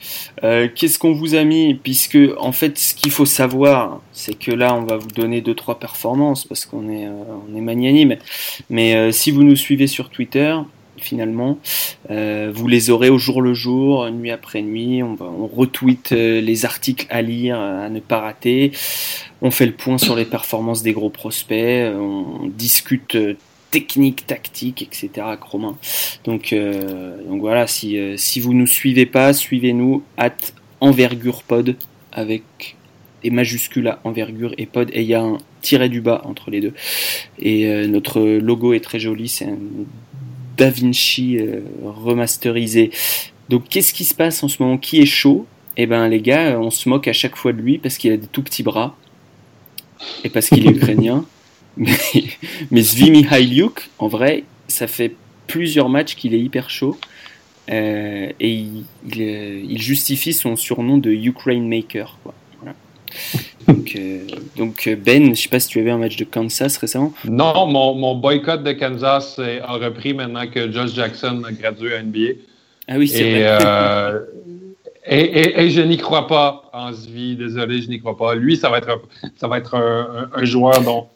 Euh, 0.45 0.69
qu'est-ce 0.73 0.99
qu'on 0.99 1.15
vous 1.15 1.35
a 1.35 1.45
mis? 1.45 1.73
Puisque, 1.73 2.19
en 2.39 2.53
fait, 2.53 2.79
ce 2.79 2.95
qu'il 2.95 3.11
faut 3.11 3.25
savoir, 3.25 4.03
c'est 4.13 4.39
que 4.39 4.51
là, 4.51 4.75
on 4.75 4.83
va 4.83 4.99
vous 4.99 5.09
donner 5.09 5.41
deux 5.41 5.55
trois 5.55 5.79
performances 5.79 6.45
parce 6.45 6.67
qu'on 6.67 6.91
est, 6.91 7.07
euh, 7.07 7.13
on 7.51 7.57
est 7.57 7.63
magnanime. 7.63 8.17
Mais 8.69 8.95
euh, 8.95 9.13
si 9.13 9.31
vous 9.31 9.45
nous 9.45 9.57
suivez 9.57 9.87
sur 9.87 10.11
Twitter, 10.11 10.55
finalement, 10.99 11.59
vous 12.11 12.69
les 12.69 12.91
aurez 12.91 13.09
au 13.09 13.17
jour 13.17 13.41
le 13.41 13.55
jour, 13.55 14.09
nuit 14.11 14.31
après 14.31 14.61
nuit. 14.61 15.03
On, 15.03 15.15
va, 15.15 15.25
on 15.25 15.47
retweet 15.47 16.11
les 16.11 16.65
articles 16.67 17.07
à 17.09 17.23
lire, 17.23 17.59
à 17.59 17.89
ne 17.89 17.99
pas 17.99 18.21
rater. 18.21 18.73
On 19.41 19.51
fait 19.51 19.67
le 19.67 19.73
point 19.73 19.97
sur 19.97 20.15
les 20.15 20.27
performances 20.27 20.83
des 20.83 20.93
gros 20.93 21.09
prospects. 21.09 21.93
On 21.97 22.47
discute 22.47 23.17
technique, 23.73 24.27
tactique, 24.27 24.83
etc. 24.83 25.27
Romain. 25.41 25.77
Donc, 26.25 26.53
euh, 26.53 27.17
donc 27.27 27.41
voilà, 27.41 27.67
si, 27.67 27.99
euh, 27.99 28.17
si 28.17 28.39
vous 28.39 28.55
nous 28.55 28.69
suivez 28.69 29.07
pas, 29.07 29.33
suivez-nous 29.33 30.05
at 30.17 30.37
envergure 30.81 31.43
pod 31.43 31.77
avec 32.13 32.77
des 33.25 33.31
majuscules 33.31 33.89
à 33.89 34.01
envergure 34.05 34.55
et 34.59 34.67
pod 34.67 34.91
et 34.93 35.01
il 35.03 35.09
y 35.09 35.15
a 35.15 35.23
un 35.23 35.39
tiret 35.63 35.89
du 35.89 36.01
bas 36.01 36.21
entre 36.25 36.51
les 36.51 36.61
deux. 36.61 36.75
Et 37.39 37.67
euh, 37.67 37.89
notre 37.89 38.21
logo 38.21 38.75
est 38.75 38.81
très 38.85 39.01
joli, 39.01 39.29
c'est 39.29 39.47
un 39.47 39.59
Da 40.59 40.69
Vinci 40.69 41.39
remasterisé. 41.83 42.91
Donc 43.49 43.69
qu'est-ce 43.71 43.95
qui 43.95 44.05
se 44.05 44.15
passe 44.15 44.43
en 44.43 44.49
ce 44.49 44.63
moment? 44.63 44.77
Qui 44.77 45.01
est 45.01 45.07
chaud? 45.07 45.47
Eh 45.79 45.87
ben 45.87 46.07
les 46.09 46.21
gars, 46.21 46.61
on 46.61 46.71
se 46.71 46.91
moque 46.91 47.09
à 47.09 47.15
chaque 47.15 47.37
fois 47.37 47.55
de 47.55 47.63
lui 47.63 47.79
parce 47.79 47.97
qu'il 47.97 48.13
a 48.13 48.19
des 48.19 48.27
tout 48.27 48.43
petits 48.43 48.63
bras 48.63 48.95
et 50.25 50.29
parce 50.29 50.51
qu'il 50.51 50.67
est 50.67 50.71
ukrainien. 50.71 51.25
Mais, 51.77 51.97
mais 52.71 52.83
Zvimi 52.83 53.27
en 53.99 54.09
vrai, 54.09 54.45
ça 54.69 54.87
fait 54.87 55.15
plusieurs 55.47 55.89
matchs 55.89 56.15
qu'il 56.15 56.35
est 56.35 56.41
hyper 56.41 56.71
chaud. 56.71 56.99
Euh, 57.71 58.29
et 58.41 58.51
il, 58.51 58.85
euh, 59.19 59.63
il, 59.69 59.81
justifie 59.81 60.33
son 60.33 60.57
surnom 60.57 60.99
de 60.99 61.11
Ukraine 61.11 61.69
Maker. 61.69 62.19
Quoi. 62.23 62.35
Donc, 63.69 63.93
euh, 63.95 64.21
donc, 64.57 64.89
Ben, 65.05 65.35
je 65.35 65.43
sais 65.43 65.49
pas 65.49 65.61
si 65.61 65.69
tu 65.69 65.79
avais 65.79 65.93
un 65.93 65.99
match 65.99 66.17
de 66.17 66.25
Kansas 66.25 66.77
récemment. 66.79 67.13
Non, 67.25 67.67
mon, 67.67 67.95
mon 67.95 68.17
boycott 68.17 68.65
de 68.65 68.73
Kansas 68.73 69.39
a 69.39 69.75
repris 69.75 70.13
maintenant 70.13 70.47
que 70.49 70.73
Josh 70.73 70.95
Jackson 70.95 71.43
a 71.47 71.53
gradué 71.53 71.95
à 71.95 72.03
NBA. 72.03 72.41
Ah 72.89 72.95
oui, 72.99 73.07
c'est 73.07 73.45
vrai. 73.45 73.59
et, 75.07 75.63
et, 75.63 75.71
je 75.71 75.83
n'y 75.83 75.99
crois 75.99 76.27
pas 76.27 76.69
en 76.73 76.93
Zvi, 76.93 77.37
désolé, 77.37 77.81
je 77.81 77.89
n'y 77.89 78.01
crois 78.01 78.17
pas. 78.17 78.35
Lui, 78.35 78.57
ça 78.57 78.71
va 78.71 78.79
être, 78.79 79.03
ça 79.37 79.47
va 79.47 79.59
être 79.59 79.77
un, 79.77 80.29
un 80.35 80.45
joueur 80.45 80.81
dont 80.83 81.07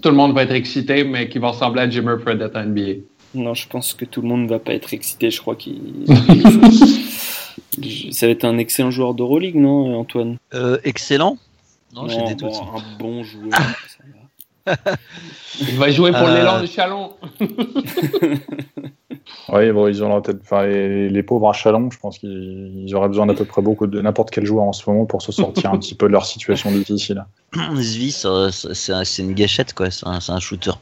tout 0.00 0.08
le 0.08 0.16
monde 0.16 0.34
va 0.34 0.42
être 0.42 0.52
excité, 0.52 1.04
mais 1.04 1.28
qui 1.28 1.38
va 1.38 1.48
ressembler 1.48 1.82
à 1.82 1.90
Jimmer 1.90 2.16
Fred 2.20 2.50
à 2.54 2.64
NBA. 2.64 3.02
Non, 3.34 3.54
je 3.54 3.68
pense 3.68 3.94
que 3.94 4.04
tout 4.04 4.22
le 4.22 4.28
monde 4.28 4.42
ne 4.44 4.48
va 4.48 4.58
pas 4.58 4.72
être 4.74 4.92
excité. 4.92 5.30
Je 5.30 5.40
crois 5.40 5.56
qu'il. 5.56 6.04
Ça 8.12 8.26
va 8.26 8.32
être 8.32 8.44
un 8.44 8.58
excellent 8.58 8.90
joueur 8.90 9.14
d'Euroleague, 9.14 9.54
non, 9.54 9.98
Antoine? 9.98 10.36
Euh, 10.54 10.78
Excellent? 10.84 11.38
Non, 11.94 12.08
j'ai 12.08 12.22
des 12.24 12.34
doutes. 12.34 12.52
un 12.54 12.98
bon 12.98 13.22
joueur. 13.22 13.50
Il 15.60 15.76
va 15.76 15.90
jouer 15.90 16.10
pour 16.12 16.28
l'élan 16.28 16.56
euh. 16.56 16.62
de 16.62 16.66
Chalon. 16.66 17.12
oui, 19.52 19.72
bon, 19.72 19.88
ils 19.88 20.02
ont 20.02 20.20
peut-être. 20.20 20.40
Enfin, 20.42 20.66
les, 20.66 21.22
pauvres 21.22 21.50
à 21.50 21.52
Chalon, 21.52 21.90
je 21.90 21.98
pense 21.98 22.18
qu'ils 22.18 22.94
auraient 22.94 23.08
besoin 23.08 23.26
d'à 23.26 23.34
peu 23.34 23.44
près 23.44 23.60
beaucoup 23.62 23.86
de 23.86 24.00
n'importe 24.00 24.30
quel 24.30 24.46
joueur 24.46 24.64
en 24.64 24.72
ce 24.72 24.88
moment 24.88 25.04
pour 25.04 25.22
se 25.22 25.32
sortir 25.32 25.72
un 25.72 25.78
petit 25.78 25.94
peu 25.94 26.06
de 26.06 26.12
leur 26.12 26.24
situation 26.24 26.70
difficile. 26.70 27.24
Zvi, 27.76 28.12
c'est 28.12 29.22
une 29.22 29.34
gâchette, 29.34 29.74
quoi. 29.74 29.90
C'est 29.90 30.06
un, 30.06 30.40
shooter. 30.40 30.72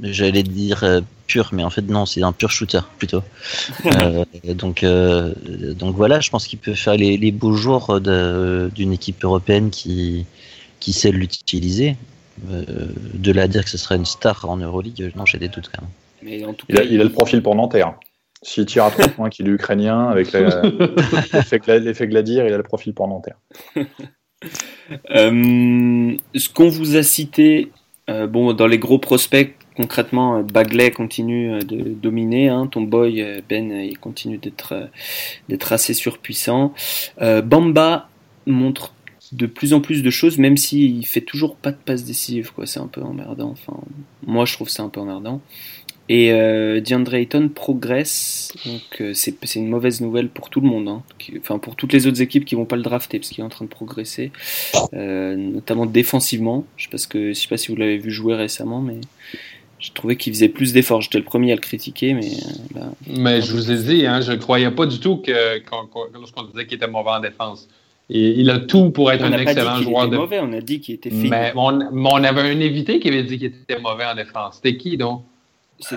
J'allais 0.00 0.42
dire 0.42 0.82
euh, 0.82 1.00
pur, 1.28 1.50
mais 1.52 1.62
en 1.62 1.70
fait 1.70 1.82
non, 1.82 2.04
c'est 2.04 2.24
un 2.24 2.32
pur 2.32 2.50
shooter 2.50 2.80
plutôt. 2.98 3.22
Euh, 4.02 4.24
donc, 4.54 4.84
donc 5.78 5.94
voilà, 5.94 6.20
je 6.20 6.30
pense 6.30 6.46
qu'il 6.46 6.58
peut 6.58 6.74
faire 6.74 6.96
les, 6.96 7.32
beaux 7.32 7.54
jours 7.54 8.00
d'une 8.00 8.92
équipe 8.92 9.22
européenne 9.24 9.70
qui, 9.70 10.26
qui 10.80 10.92
sait 10.92 11.12
l'utiliser. 11.12 11.96
Euh, 12.50 12.64
de 13.14 13.32
là 13.32 13.42
à 13.42 13.48
dire 13.48 13.64
que 13.64 13.70
ce 13.70 13.78
serait 13.78 13.96
une 13.96 14.04
star 14.04 14.48
en 14.48 14.56
Euroleague, 14.56 15.12
non, 15.16 15.24
j'ai 15.24 15.38
des 15.38 15.48
doutes 15.48 15.70
quand 15.74 15.82
même. 15.82 15.90
Mais 16.22 16.44
en 16.44 16.52
tout 16.52 16.66
il, 16.68 16.78
a, 16.78 16.84
il, 16.84 17.00
a, 17.00 17.04
le 17.04 17.12
profil 17.12 17.42
pour 17.42 17.54
Nanterre. 17.54 17.94
S'il 18.42 18.66
tire 18.66 18.84
à 18.84 18.90
3 18.90 19.08
points 19.08 19.30
qu'il 19.30 19.46
est 19.46 19.50
ukrainien, 19.50 20.08
avec 20.08 20.32
l'effet 20.32 22.08
Gladir, 22.08 22.46
il 22.46 22.52
a 22.52 22.56
le 22.56 22.62
profil 22.62 22.92
pour 22.92 23.08
Nanterre. 23.08 23.36
euh, 23.76 26.16
ce 26.34 26.48
qu'on 26.50 26.68
vous 26.68 26.96
a 26.96 27.02
cité, 27.02 27.70
euh, 28.10 28.26
bon, 28.26 28.52
dans 28.52 28.66
les 28.66 28.78
gros 28.78 28.98
prospects, 28.98 29.54
concrètement, 29.76 30.42
Bagley 30.42 30.90
continue 30.90 31.58
de 31.60 31.94
dominer. 31.94 32.48
Hein, 32.48 32.66
ton 32.66 32.82
boy 32.82 33.42
Ben, 33.48 33.72
il 33.72 33.98
continue 33.98 34.38
d'être 34.38 34.88
d'être 35.48 35.72
assez 35.72 35.94
surpuissant. 35.94 36.74
Bamba 37.20 38.08
montre 38.46 38.94
de 39.34 39.46
plus 39.46 39.72
en 39.72 39.80
plus 39.80 40.02
de 40.02 40.10
choses, 40.10 40.38
même 40.38 40.56
s'il 40.56 41.04
fait 41.06 41.20
toujours 41.20 41.56
pas 41.56 41.72
de 41.72 41.76
passe 41.76 42.04
décisive, 42.04 42.52
quoi. 42.52 42.66
C'est 42.66 42.80
un 42.80 42.86
peu 42.86 43.02
emmerdant. 43.02 43.50
Enfin, 43.50 43.76
moi, 44.26 44.44
je 44.44 44.54
trouve 44.54 44.68
c'est 44.68 44.82
un 44.82 44.88
peu 44.88 45.00
emmerdant. 45.00 45.40
Et 46.08 46.32
euh, 46.32 46.80
DeAndre 46.80 47.14
Ayton 47.14 47.48
progresse, 47.48 48.52
donc 48.66 49.00
euh, 49.00 49.12
c'est 49.14 49.54
une 49.54 49.68
mauvaise 49.68 50.02
nouvelle 50.02 50.28
pour 50.28 50.50
tout 50.50 50.60
le 50.60 50.68
monde, 50.68 50.86
hein. 50.86 51.02
enfin 51.38 51.58
pour 51.58 51.76
toutes 51.76 51.94
les 51.94 52.06
autres 52.06 52.20
équipes 52.20 52.44
qui 52.44 52.54
vont 52.54 52.66
pas 52.66 52.76
le 52.76 52.82
drafter 52.82 53.18
parce 53.18 53.30
qu'il 53.30 53.40
est 53.40 53.46
en 53.46 53.48
train 53.48 53.64
de 53.64 53.70
progresser, 53.70 54.30
euh, 54.92 55.34
notamment 55.34 55.86
défensivement. 55.86 56.66
Je 56.76 56.88
sais, 56.94 57.08
que, 57.08 57.28
je 57.28 57.32
sais 57.32 57.48
pas 57.48 57.56
si 57.56 57.68
vous 57.68 57.76
l'avez 57.76 57.96
vu 57.96 58.10
jouer 58.10 58.34
récemment, 58.34 58.82
mais 58.82 59.00
je 59.78 59.92
trouvais 59.92 60.16
qu'il 60.16 60.34
faisait 60.34 60.50
plus 60.50 60.74
d'efforts. 60.74 61.00
J'étais 61.00 61.16
le 61.16 61.24
premier 61.24 61.52
à 61.52 61.54
le 61.54 61.62
critiquer, 61.62 62.12
mais. 62.12 62.30
mais 63.06 63.40
je 63.40 63.52
vous 63.54 63.70
ai 63.70 63.78
dit, 63.78 64.06
hein, 64.06 64.20
je 64.20 64.32
ne 64.32 64.36
croyais 64.36 64.70
pas 64.70 64.84
du 64.84 65.00
tout 65.00 65.16
que 65.16 65.62
lorsqu'on 66.12 66.42
disait 66.42 66.66
qu'il 66.66 66.76
était 66.76 66.86
mauvais 66.86 67.12
en 67.12 67.20
défense 67.20 67.66
il 68.08 68.50
a 68.50 68.58
tout 68.60 68.90
pour 68.90 69.10
être 69.10 69.24
un 69.24 69.32
excellent 69.32 69.80
joueur. 69.80 70.08
de... 70.08 70.16
mauvais, 70.16 70.40
on 70.40 70.52
a 70.52 70.60
dit 70.60 70.80
qu'il 70.80 70.96
était 70.96 71.10
fini. 71.10 71.30
Mais 71.30 71.52
on, 71.56 71.80
on, 71.92 72.24
avait 72.24 72.42
un 72.42 72.60
invité 72.60 73.00
qui 73.00 73.08
avait 73.08 73.22
dit 73.22 73.38
qu'il 73.38 73.46
était 73.46 73.78
mauvais 73.78 74.04
en 74.04 74.14
défense. 74.14 74.56
C'était 74.56 74.76
qui 74.76 74.96
donc? 74.96 75.24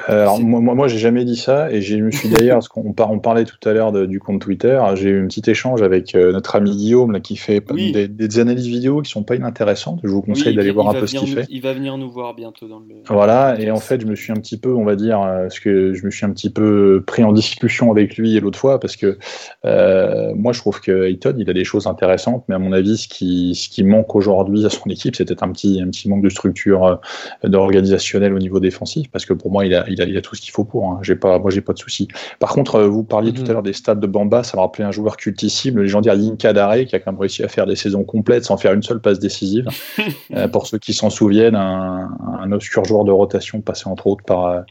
Alors, 0.07 0.39
moi, 0.39 0.59
moi, 0.59 0.87
j'ai 0.87 0.97
jamais 0.97 1.23
dit 1.23 1.35
ça, 1.35 1.71
et 1.71 1.81
je 1.81 1.97
me 1.97 2.11
suis 2.11 2.29
d'ailleurs, 2.29 2.57
parce 2.57 2.67
qu'on 2.67 2.93
on 2.97 3.19
parlait 3.19 3.45
tout 3.45 3.57
à 3.67 3.73
l'heure 3.73 3.91
du 4.07 4.19
compte 4.19 4.41
Twitter, 4.41 4.81
j'ai 4.95 5.09
eu 5.09 5.23
un 5.23 5.27
petit 5.27 5.49
échange 5.49 5.81
avec 5.81 6.15
euh, 6.15 6.31
notre 6.31 6.55
ami 6.55 6.75
Guillaume 6.75 7.11
là, 7.11 7.19
qui 7.19 7.37
fait 7.37 7.63
des, 8.09 8.39
analyses 8.39 8.67
vidéo 8.67 9.01
qui 9.01 9.11
sont 9.11 9.23
pas 9.23 9.35
inintéressantes. 9.35 9.99
Je 10.03 10.09
vous 10.09 10.21
conseille 10.21 10.55
d'aller 10.55 10.71
voir 10.71 10.89
un 10.89 10.93
peu 10.93 11.07
ce 11.07 11.15
qu'il 11.17 11.29
fait. 11.29 11.45
Il 11.49 11.61
va 11.61 11.73
venir 11.73 11.97
nous 11.97 12.09
voir 12.09 12.33
bientôt 12.33 12.67
dans 12.67 12.79
le. 12.79 12.85
Voilà, 13.07 13.59
et 13.59 13.71
en 13.71 13.79
fait, 13.79 14.01
je 14.01 14.07
me 14.07 14.15
suis 14.15 14.31
un 14.31 14.35
petit 14.35 14.57
peu, 14.57 14.73
on 14.73 14.83
va 14.83 14.95
dire, 14.95 15.21
euh, 15.21 15.49
ce 15.49 15.59
que 15.59 15.93
je 15.93 16.05
me 16.05 16.11
suis 16.11 16.25
un 16.25 16.31
petit 16.31 16.49
peu 16.49 17.03
pris 17.05 17.23
en 17.23 17.31
discussion 17.31 17.91
avec 17.91 18.17
lui 18.17 18.39
l'autre 18.39 18.59
fois, 18.59 18.79
parce 18.79 18.95
que 18.95 19.17
euh, 19.65 20.33
moi, 20.35 20.53
je 20.53 20.59
trouve 20.59 20.81
que 20.81 21.05
Ayton, 21.05 21.35
il 21.37 21.49
a 21.49 21.53
des 21.53 21.63
choses 21.63 21.87
intéressantes, 21.87 22.43
mais 22.49 22.55
à 22.55 22.59
mon 22.59 22.73
avis, 22.73 22.97
ce 22.97 23.07
qui, 23.07 23.53
ce 23.55 23.69
qui 23.69 23.83
manque 23.83 24.15
aujourd'hui 24.15 24.65
à 24.65 24.69
son 24.69 24.89
équipe, 24.89 25.15
peut-être 25.17 25.43
un 25.43 25.51
petit, 25.51 25.81
un 25.81 25.89
petit 25.89 26.09
manque 26.09 26.23
de 26.23 26.29
structure 26.29 26.99
organisationnelle 27.43 28.33
au 28.33 28.39
niveau 28.39 28.59
défensif, 28.59 29.09
parce 29.11 29.25
que 29.25 29.33
pour 29.33 29.51
moi, 29.51 29.65
il 29.67 29.75
a, 29.75 29.85
il 29.87 30.17
a, 30.17 30.21
tout 30.21 30.35
ce 30.35 30.41
qu'il 30.41 30.51
faut 30.51 30.63
pour. 30.63 30.89
Hein. 30.89 30.99
J'ai 31.01 31.15
pas, 31.15 31.39
moi, 31.39 31.51
j'ai 31.51 31.61
pas 31.61 31.73
de 31.73 31.77
soucis. 31.77 32.07
Par 32.39 32.49
contre, 32.49 32.75
euh, 32.75 32.87
vous 32.87 33.03
parliez 33.03 33.33
tout 33.33 33.43
mhm. 33.43 33.49
à 33.49 33.53
l'heure 33.53 33.63
des 33.63 33.73
stats 33.73 33.95
de 33.95 34.07
Bamba, 34.07 34.43
ça 34.43 34.57
m'a 34.57 34.63
rappelé 34.63 34.83
un 34.83 34.91
joueur 34.91 35.17
cultissime, 35.17 35.77
le 35.77 35.83
légendaire 35.83 36.15
Yinka 36.15 36.53
Dare, 36.53 36.85
qui 36.85 36.95
a 36.95 36.99
quand 36.99 37.11
même 37.11 37.19
réussi 37.19 37.43
à 37.43 37.47
faire 37.47 37.65
des 37.65 37.75
saisons 37.75 38.03
complètes 38.03 38.45
sans 38.45 38.57
faire 38.57 38.73
une 38.73 38.83
seule 38.83 38.99
passe 38.99 39.19
décisive. 39.19 39.67
Euh, 40.35 40.47
pour 40.47 40.67
ceux 40.67 40.77
qui 40.77 40.93
s'en 40.93 41.09
souviennent, 41.09 41.55
un, 41.55 42.09
un, 42.41 42.51
obscur 42.51 42.83
joueur 42.83 43.05
de 43.05 43.11
rotation 43.11 43.61
passé 43.61 43.87
entre 43.87 44.07
autres 44.07 44.23
par, 44.25 44.45
euh, 44.45 44.61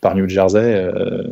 par 0.00 0.14
New 0.14 0.28
Jersey. 0.28 0.88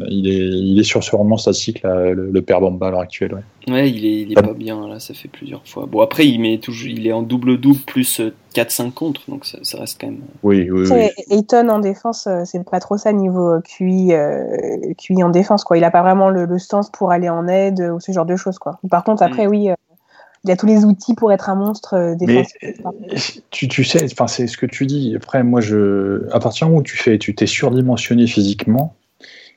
il, 0.08 0.28
est, 0.28 0.48
il 0.48 0.78
est 0.78 0.84
sur 0.84 1.02
ce 1.02 1.14
rendement 1.16 1.36
statistique, 1.36 1.82
le, 1.84 2.40
père 2.40 2.60
Bamba 2.60 2.88
à 2.88 2.90
l'heure 2.90 3.00
actuelle. 3.00 3.34
Ouais, 3.34 3.42
il 3.66 4.04
est, 4.04 4.20
il 4.22 4.32
est 4.32 4.42
pas 4.42 4.54
bien, 4.54 4.88
là, 4.88 4.98
ça 5.00 5.14
fait 5.14 5.28
plusieurs 5.28 5.66
fois. 5.66 5.86
Bon, 5.86 6.00
après, 6.00 6.26
il, 6.26 6.40
met 6.40 6.58
toujours, 6.58 6.88
il 6.88 7.06
est 7.06 7.12
en 7.12 7.22
double-double 7.22 7.80
plus 7.80 8.20
4-5 8.54 8.92
contre, 8.92 9.22
donc 9.28 9.44
ça, 9.44 9.58
ça, 9.62 9.78
reste 9.78 10.00
quand 10.00 10.08
même. 10.08 10.20
Oui, 10.42 10.68
oui, 10.70 10.88
oui. 10.90 11.10
Ayton 11.30 11.68
en 11.68 11.78
défense, 11.78 12.28
c'est 12.44 12.64
pas 12.68 12.80
trop 12.80 12.96
ça 12.96 13.12
niveau 13.12 13.60
QI, 13.60 14.12
QI 14.98 15.22
en 15.22 15.30
défense, 15.30 15.64
quoi. 15.64 15.78
Il 15.78 15.84
a 15.84 15.90
pas 15.90 16.02
vraiment 16.02 16.30
le, 16.30 16.44
le, 16.44 16.58
sens 16.58 16.90
pour 16.90 17.12
aller 17.12 17.28
en 17.28 17.48
aide 17.48 17.80
ou 17.94 18.00
ce 18.00 18.12
genre 18.12 18.26
de 18.26 18.36
choses, 18.36 18.58
quoi. 18.58 18.78
Par 18.90 19.04
contre, 19.04 19.22
après, 19.22 19.46
mm. 19.46 19.50
oui, 19.50 19.68
il 20.44 20.50
a 20.50 20.56
tous 20.56 20.66
les 20.66 20.84
outils 20.84 21.14
pour 21.14 21.32
être 21.32 21.48
un 21.50 21.54
monstre 21.54 22.16
défensif. 22.16 23.42
tu, 23.50 23.68
tu, 23.68 23.84
sais, 23.84 24.04
enfin, 24.04 24.26
c'est 24.26 24.46
ce 24.46 24.56
que 24.56 24.66
tu 24.66 24.86
dis. 24.86 25.14
Après, 25.16 25.44
moi, 25.44 25.60
je, 25.60 26.28
à 26.32 26.40
partir 26.40 26.66
du 26.66 26.70
moment 26.70 26.80
où 26.80 26.84
tu 26.84 26.96
fais, 26.96 27.18
tu 27.18 27.34
t'es 27.34 27.46
surdimensionné 27.46 28.26
physiquement, 28.26 28.94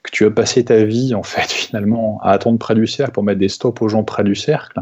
que 0.06 0.12
tu 0.12 0.26
as 0.26 0.32
passé 0.32 0.64
ta 0.64 0.84
vie, 0.84 1.14
en 1.14 1.24
fait, 1.24 1.52
finalement, 1.52 2.20
à 2.22 2.32
attendre 2.32 2.60
près 2.60 2.76
du 2.76 2.88
cercle 2.88 3.14
pour 3.14 3.24
mettre 3.24 3.40
des 3.40 3.50
stops 3.50 3.82
aux 3.82 3.90
gens 3.90 4.04
près 4.04 4.24
du 4.24 4.36
cercle, 4.36 4.80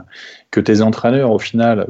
que 0.52 0.60
tes 0.60 0.82
entraîneurs, 0.82 1.32
au 1.32 1.40
final, 1.40 1.88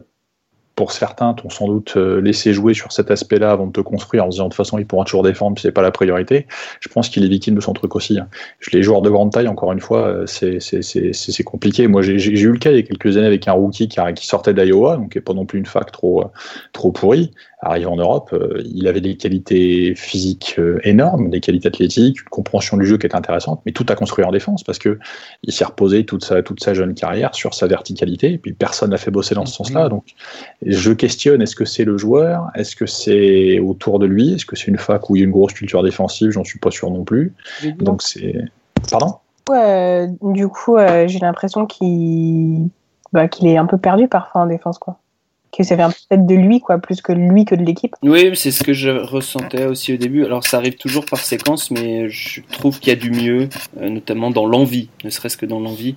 pour 0.76 0.92
certains, 0.92 1.34
t'ont 1.34 1.50
sans 1.50 1.68
doute 1.68 1.94
euh, 1.98 2.20
laissé 2.20 2.52
jouer 2.52 2.74
sur 2.74 2.92
cet 2.92 3.12
aspect-là 3.12 3.52
avant 3.52 3.68
de 3.68 3.72
te 3.72 3.82
construire 3.82 4.26
en 4.26 4.30
disant 4.30 4.46
de 4.46 4.50
toute 4.50 4.58
façon, 4.58 4.80
ils 4.80 4.88
pourront 4.88 5.04
toujours 5.04 5.22
défendre, 5.22 5.60
c'est 5.60 5.72
pas 5.72 5.84
la 5.84 5.92
priorité. 5.92 6.48
Je 6.80 6.90
pense 6.90 7.10
qu'il 7.10 7.24
est 7.24 7.28
victime 7.28 7.54
de 7.54 7.62
son 7.62 7.74
truc 7.74 7.96
aussi. 7.96 8.18
Hein. 8.18 8.28
Les 8.72 8.82
joueurs 8.82 9.04
de 9.04 9.10
grande 9.10 9.32
taille, 9.32 9.48
encore 9.48 9.72
une 9.72 9.80
fois, 9.80 10.08
euh, 10.08 10.26
c'est 10.26 11.44
compliqué. 11.44 11.88
Moi, 11.88 12.02
j'ai 12.02 12.42
eu 12.42 12.52
le 12.52 12.58
cas 12.58 12.72
il 12.72 12.78
y 12.78 12.80
a 12.80 12.84
quelques 12.84 13.18
années 13.18 13.28
avec 13.28 13.48
un 13.48 13.52
rookie 13.52 13.88
qui, 13.88 14.26
sortait 14.26 14.56
d'Iowa, 14.56 14.98
donc 14.98 15.12
qui 15.12 15.20
n'est 15.20 15.24
pas 15.24 15.34
non 15.34 15.46
plus 15.46 15.60
une 15.60 15.68
fac 15.68 15.92
trop, 15.92 16.24
trop 16.72 16.92
pourrie 16.92 17.32
arrivé 17.64 17.86
en 17.86 17.96
Europe, 17.96 18.30
euh, 18.34 18.62
il 18.66 18.88
avait 18.88 19.02
des 19.02 19.16
qualités 19.16 19.96
physiques 19.96 20.56
euh, 20.60 20.80
énormes, 20.84 21.30
des 21.30 21.40
qualités 21.40 21.68
athlétiques, 21.68 22.22
une 22.22 22.30
compréhension 22.30 22.78
du 22.78 22.86
jeu 22.86 22.98
qui 22.98 23.08
est 23.08 23.16
intéressante, 23.16 23.62
mais 23.66 23.72
tout 23.72 23.86
à 23.90 23.96
construire 23.96 24.28
en 24.28 24.32
défense 24.32 24.64
parce 24.64 24.80
que 24.80 25.00
il 25.44 25.54
s'est 25.54 25.66
reposé 25.66 26.06
toute 26.06 26.24
sa, 26.24 26.44
toute 26.44 26.64
sa 26.64 26.74
jeune 26.74 26.94
carrière 26.94 27.36
sur 27.36 27.54
sa 27.54 27.68
verticalité, 27.68 28.34
et 28.34 28.38
puis 28.38 28.54
personne 28.54 28.92
n'a 28.92 28.98
fait 28.98 29.12
bosser 29.12 29.36
dans 29.36 29.46
ce 29.46 29.54
sens-là. 29.56 29.90
Donc, 29.90 30.06
je 30.66 30.92
questionne 30.92 31.42
est-ce 31.42 31.56
que 31.56 31.66
c'est 31.66 31.86
le 31.86 31.98
joueur, 31.98 32.48
est-ce 32.56 32.76
que 32.76 32.86
c'est 32.86 33.60
autour 33.60 34.00
de 34.00 34.06
lui, 34.06 34.34
est-ce 34.34 34.46
que 34.46 34.56
c'est 34.56 34.68
une 34.68 34.78
fac 34.78 35.10
où 35.10 35.16
il 35.16 35.20
y 35.20 35.22
a 35.22 35.26
une 35.26 35.32
grosse 35.32 35.54
culture 35.54 35.84
défensive, 35.84 36.32
j'en 36.32 36.44
suis 36.44 36.60
pas 36.60 36.72
sûr 36.72 36.90
non 36.92 37.04
plus. 37.04 37.34
Donc, 37.80 38.02
c'est. 38.02 38.36
Pardon? 38.90 39.16
Ouais, 39.50 40.08
du 40.22 40.48
coup, 40.48 40.78
euh, 40.78 41.08
j'ai 41.08 41.20
l'impression 41.20 41.66
qu'il 41.66 42.70
bah, 43.12 43.28
qu'il 43.28 43.48
est 43.48 43.58
un 43.58 43.66
peu 43.66 43.78
perdu 43.78 44.08
parfois 44.08 44.42
en 44.42 44.48
défense, 44.48 44.80
quoi 44.80 44.98
que 45.56 45.64
ça 45.64 45.76
vient 45.76 45.90
peut-être 45.90 46.26
de 46.26 46.36
lui, 46.36 46.60
quoi, 46.60 46.80
plus 46.80 47.02
que 47.02 47.12
lui 47.12 47.46
que 47.46 47.56
de 47.56 47.64
l'équipe. 47.64 47.96
Oui, 48.02 48.32
c'est 48.36 48.52
ce 48.52 48.64
que 48.64 48.74
je 48.74 48.90
ressentais 48.90 49.66
aussi 49.66 49.94
au 49.94 49.98
début. 49.98 50.26
Alors 50.26 50.46
ça 50.46 50.58
arrive 50.58 50.76
toujours 50.76 51.06
par 51.06 51.20
séquence, 51.20 51.72
mais 51.72 52.10
je 52.10 52.42
trouve 52.52 52.80
qu'il 52.80 52.90
y 52.90 52.96
a 52.96 53.00
du 53.00 53.12
mieux, 53.12 53.50
euh, 53.80 53.90
notamment 53.90 54.32
dans 54.32 54.46
l'envie, 54.46 54.90
ne 55.04 55.10
serait-ce 55.10 55.38
que 55.38 55.46
dans 55.46 55.60
l'envie. 55.60 55.96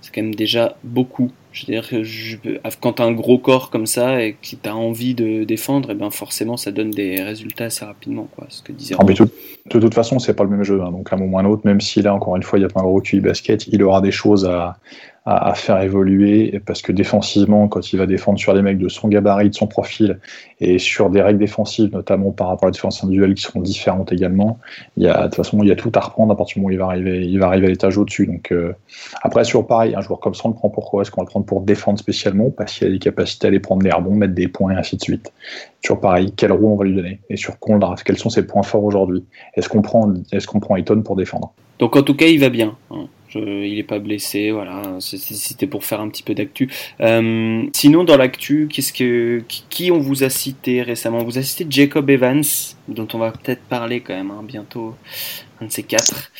C'est 0.00 0.12
quand 0.12 0.22
même 0.22 0.34
déjà 0.34 0.76
beaucoup. 0.82 1.30
Je 1.52 1.66
veux 1.66 1.72
dire, 1.72 1.86
je, 2.02 2.36
quand 2.80 2.94
tu 2.94 3.02
as 3.02 3.04
un 3.04 3.12
gros 3.12 3.38
corps 3.38 3.70
comme 3.70 3.86
ça 3.86 4.22
et 4.22 4.32
que 4.32 4.38
tu 4.40 4.68
as 4.68 4.74
envie 4.74 5.14
de 5.14 5.44
défendre, 5.44 5.90
et 5.90 5.92
eh 5.92 5.94
ben 5.94 6.10
forcément 6.10 6.56
ça 6.56 6.72
donne 6.72 6.90
des 6.90 7.22
résultats 7.22 7.66
assez 7.66 7.84
rapidement. 7.84 8.26
Quoi, 8.34 8.46
ce 8.48 8.62
que 8.62 8.72
disait 8.72 8.96
ah, 8.98 9.04
de, 9.04 9.12
de, 9.12 9.80
toute 9.80 9.94
façon, 9.94 10.18
c'est 10.18 10.34
pas 10.34 10.44
le 10.44 10.50
même 10.50 10.64
jeu. 10.64 10.82
Hein. 10.82 10.90
donc 10.90 11.12
à 11.12 11.16
un 11.16 11.18
moment 11.18 11.36
ou 11.36 11.38
à 11.38 11.42
un 11.42 11.46
autre, 11.46 11.62
même 11.64 11.80
si 11.80 12.02
là, 12.02 12.14
encore 12.14 12.36
une 12.36 12.42
fois, 12.42 12.58
il 12.58 12.62
n'y 12.62 12.66
a 12.66 12.68
pas 12.68 12.80
un 12.80 12.84
gros 12.84 13.00
QI 13.00 13.20
basket, 13.20 13.68
il 13.68 13.82
aura 13.82 14.00
des 14.00 14.10
choses 14.10 14.44
à, 14.44 14.76
à, 15.24 15.54
faire 15.54 15.80
évoluer 15.80 16.60
parce 16.66 16.82
que 16.82 16.90
défensivement, 16.90 17.68
quand 17.68 17.92
il 17.92 17.98
va 17.98 18.06
défendre 18.06 18.38
sur 18.38 18.54
des 18.54 18.62
mecs 18.62 18.78
de 18.78 18.88
son 18.88 19.06
gabarit, 19.06 19.50
de 19.50 19.54
son 19.54 19.68
profil 19.68 20.18
et 20.60 20.78
sur 20.78 21.10
des 21.10 21.22
règles 21.22 21.38
défensives, 21.38 21.92
notamment 21.92 22.32
par 22.32 22.48
rapport 22.48 22.64
à 22.64 22.68
la 22.68 22.72
défense 22.72 23.04
individuelle 23.04 23.34
qui 23.34 23.42
seront 23.42 23.60
différentes 23.60 24.12
également, 24.12 24.58
il 24.96 25.04
y 25.04 25.08
a, 25.08 25.18
de 25.18 25.22
toute 25.24 25.36
façon, 25.36 25.62
il 25.62 25.68
y 25.68 25.72
a 25.72 25.76
tout 25.76 25.92
à 25.94 26.00
reprendre 26.00 26.32
à 26.32 26.36
partir 26.36 26.54
du 26.54 26.60
moment 26.60 26.70
où 26.70 26.72
il 26.72 26.78
va 26.78 26.86
arriver, 26.86 27.24
il 27.24 27.38
va 27.38 27.46
arriver 27.46 27.66
à 27.66 27.70
l'étage 27.70 27.96
au-dessus. 27.98 28.26
Donc, 28.26 28.50
euh, 28.50 28.72
après, 29.22 29.44
sur 29.44 29.64
pareil, 29.64 29.94
un 29.94 30.00
joueur 30.00 30.18
comme 30.18 30.34
ça, 30.34 30.42
on 30.46 30.48
le 30.48 30.54
prend 30.54 30.70
pourquoi 30.70 31.02
Est-ce 31.02 31.12
qu'on 31.12 31.20
va 31.20 31.26
le 31.26 31.30
prendre 31.30 31.46
pour 31.46 31.60
défendre 31.60 32.00
spécialement? 32.00 32.50
Parce 32.50 32.76
qu'il 32.76 32.88
a 32.88 32.90
des 32.90 32.98
capacités 32.98 33.46
à 33.46 33.48
aller 33.48 33.60
prendre 33.60 33.82
des 33.82 33.92
rebonds, 33.92 34.14
mettre 34.14 34.34
des 34.34 34.48
points 34.48 34.72
et 34.72 34.76
ainsi 34.76 34.96
de 34.96 35.02
suite. 35.02 35.32
Sur 35.84 36.00
pareil, 36.00 36.32
quel 36.36 36.50
rôle 36.50 36.64
on 36.64 36.76
va 36.76 36.84
lui 36.84 36.96
donner? 36.96 37.20
Et 37.30 37.36
sur 37.36 37.60
quoi 37.60 37.78
Quels 38.04 38.18
sont 38.18 38.30
ses 38.30 38.44
points 38.44 38.62
forts 38.64 38.84
aujourd'hui? 38.84 39.24
Est-ce 39.54 39.68
qu'on 39.68 39.82
prend, 39.82 40.12
est-ce 40.32 40.48
qu'on 40.48 40.58
prend 40.58 40.74
Eton 40.76 41.02
pour 41.02 41.14
défendre? 41.14 41.52
Donc, 41.78 41.94
en 41.96 42.02
tout 42.02 42.14
cas, 42.14 42.26
il 42.26 42.40
va 42.40 42.48
bien. 42.48 42.76
Il 43.34 43.76
n'est 43.76 43.82
pas 43.82 43.98
blessé, 43.98 44.50
voilà. 44.50 44.82
C'était 45.00 45.66
pour 45.66 45.84
faire 45.84 46.00
un 46.00 46.08
petit 46.08 46.22
peu 46.22 46.34
d'actu. 46.34 46.70
Euh, 47.00 47.64
sinon, 47.72 48.04
dans 48.04 48.16
l'actu, 48.16 48.68
qu'est-ce 48.70 48.92
que 48.92 49.42
qui, 49.48 49.90
on 49.90 49.98
vous 49.98 50.24
a 50.24 50.30
cité 50.30 50.82
récemment? 50.82 51.18
On 51.18 51.24
vous 51.24 51.38
a 51.38 51.42
cité 51.42 51.66
Jacob 51.68 52.08
Evans, 52.10 52.42
dont 52.88 53.08
on 53.12 53.18
va 53.18 53.32
peut-être 53.32 53.62
parler 53.62 54.00
quand 54.00 54.14
même 54.14 54.30
hein, 54.30 54.42
bientôt, 54.42 54.94
un 55.60 55.66
de 55.66 55.72
ces 55.72 55.82
quatre, 55.82 56.30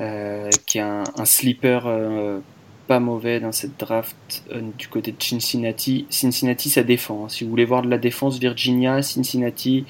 euh, 0.00 0.48
qui 0.66 0.78
est 0.78 0.82
un, 0.82 1.04
sleeper 1.24 1.84
euh, 1.86 2.40
pas 2.86 3.00
mauvais 3.00 3.40
dans 3.40 3.52
cette 3.52 3.78
draft 3.78 4.44
du 4.78 4.88
côté 4.88 5.12
de 5.12 5.22
Cincinnati. 5.22 6.06
Cincinnati, 6.10 6.70
ça 6.70 6.82
défend. 6.82 7.28
Si 7.28 7.44
vous 7.44 7.50
voulez 7.50 7.64
voir 7.64 7.82
de 7.82 7.88
la 7.88 7.98
défense, 7.98 8.38
Virginia, 8.38 9.02
Cincinnati, 9.02 9.84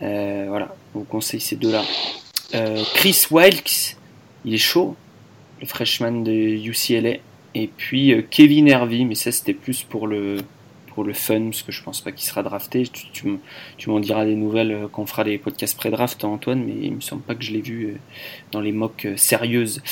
voilà, 0.00 0.74
je 0.94 0.98
vous 0.98 1.04
conseille 1.04 1.40
ces 1.40 1.56
deux-là. 1.56 1.82
Chris 2.94 3.26
Wilkes, 3.30 3.96
il 4.44 4.54
est 4.54 4.58
chaud 4.58 4.96
le 5.60 5.66
freshman 5.66 6.22
de 6.22 6.32
UCLA. 6.32 7.18
Et 7.54 7.70
puis 7.74 8.12
euh, 8.12 8.22
Kevin 8.28 8.68
Hervey, 8.68 9.04
mais 9.04 9.14
ça 9.14 9.32
c'était 9.32 9.54
plus 9.54 9.82
pour 9.82 10.06
le, 10.06 10.38
pour 10.94 11.04
le 11.04 11.12
fun, 11.12 11.44
parce 11.44 11.62
que 11.62 11.72
je 11.72 11.82
pense 11.82 12.00
pas 12.00 12.12
qu'il 12.12 12.26
sera 12.26 12.42
drafté. 12.42 12.84
Tu, 13.12 13.38
m'en 13.86 14.00
diras 14.00 14.24
des 14.24 14.34
nouvelles 14.34 14.72
euh, 14.72 14.88
quand 14.90 15.02
on 15.02 15.06
fera 15.06 15.24
les 15.24 15.38
podcasts 15.38 15.76
pré-draft, 15.76 16.22
Antoine, 16.24 16.64
mais 16.64 16.74
il 16.82 16.94
me 16.94 17.00
semble 17.00 17.22
pas 17.22 17.34
que 17.34 17.44
je 17.44 17.52
l'ai 17.52 17.62
vu 17.62 17.86
euh, 17.86 17.94
dans 18.52 18.60
les 18.60 18.72
mocks 18.72 19.08
sérieuses. 19.16 19.82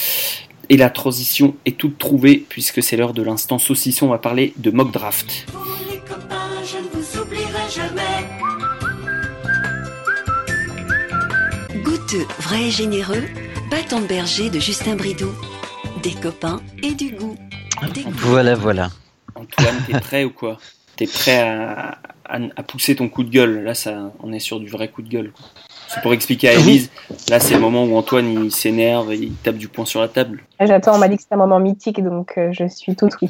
Et 0.70 0.76
la 0.76 0.90
transition 0.90 1.56
est 1.66 1.76
toute 1.76 1.98
trouvée, 1.98 2.44
puisque 2.48 2.82
c'est 2.82 2.96
l'heure 2.96 3.12
de 3.12 3.22
l'instant 3.22 3.58
saucisson. 3.58 4.06
On 4.06 4.10
va 4.10 4.18
parler 4.18 4.54
de 4.56 4.70
mock 4.70 4.90
draft. 4.92 5.46
les 5.90 5.98
copains, 5.98 6.62
je 6.64 6.78
ne 6.78 7.02
vous 7.02 7.20
oublierai 7.20 7.70
jamais. 7.70 8.44
Vrai 12.38 12.64
et 12.64 12.70
généreux, 12.70 13.24
de 13.70 14.06
berger 14.06 14.50
de 14.50 14.60
Justin 14.60 14.96
des 16.05 16.12
copains 16.12 16.61
et 16.82 16.92
du 16.92 17.12
goût. 17.12 17.34
Voilà, 18.09 18.55
voilà. 18.55 18.90
Antoine, 19.34 19.74
t'es 19.86 19.98
prêt 19.98 20.24
ou 20.24 20.30
quoi? 20.30 20.59
T'es 20.96 21.07
prêt 21.07 21.40
à, 21.40 21.98
à, 22.26 22.62
pousser 22.62 22.94
ton 22.94 23.09
coup 23.09 23.24
de 23.24 23.30
gueule? 23.30 23.64
Là, 23.64 23.74
ça, 23.74 24.12
on 24.22 24.32
est 24.32 24.38
sur 24.38 24.61
du 24.61 24.68
vrai 24.68 24.88
coup 24.88 25.00
de 25.00 25.09
gueule. 25.09 25.32
C'est 25.88 26.02
pour 26.02 26.12
expliquer 26.12 26.50
à 26.50 26.52
Elise. 26.52 26.90
Là, 27.30 27.40
c'est 27.40 27.55
le 27.55 27.61
moment 27.61 27.84
où 27.84 27.96
Antoine 27.96 28.44
il 28.44 28.52
s'énerve, 28.52 29.14
il 29.14 29.32
tape 29.32 29.57
du 29.57 29.68
poing 29.68 29.86
sur 29.86 30.00
la 30.00 30.09
table. 30.09 30.44
J'attends, 30.61 30.94
on 30.94 30.98
m'a 30.98 31.09
dit 31.09 31.16
que 31.16 31.22
c'était 31.22 31.34
un 31.34 31.38
moment 31.38 31.59
mythique, 31.59 32.02
donc 32.02 32.34
euh, 32.36 32.52
je 32.52 32.68
suis 32.68 32.94
tout 32.94 33.09
oui. 33.22 33.28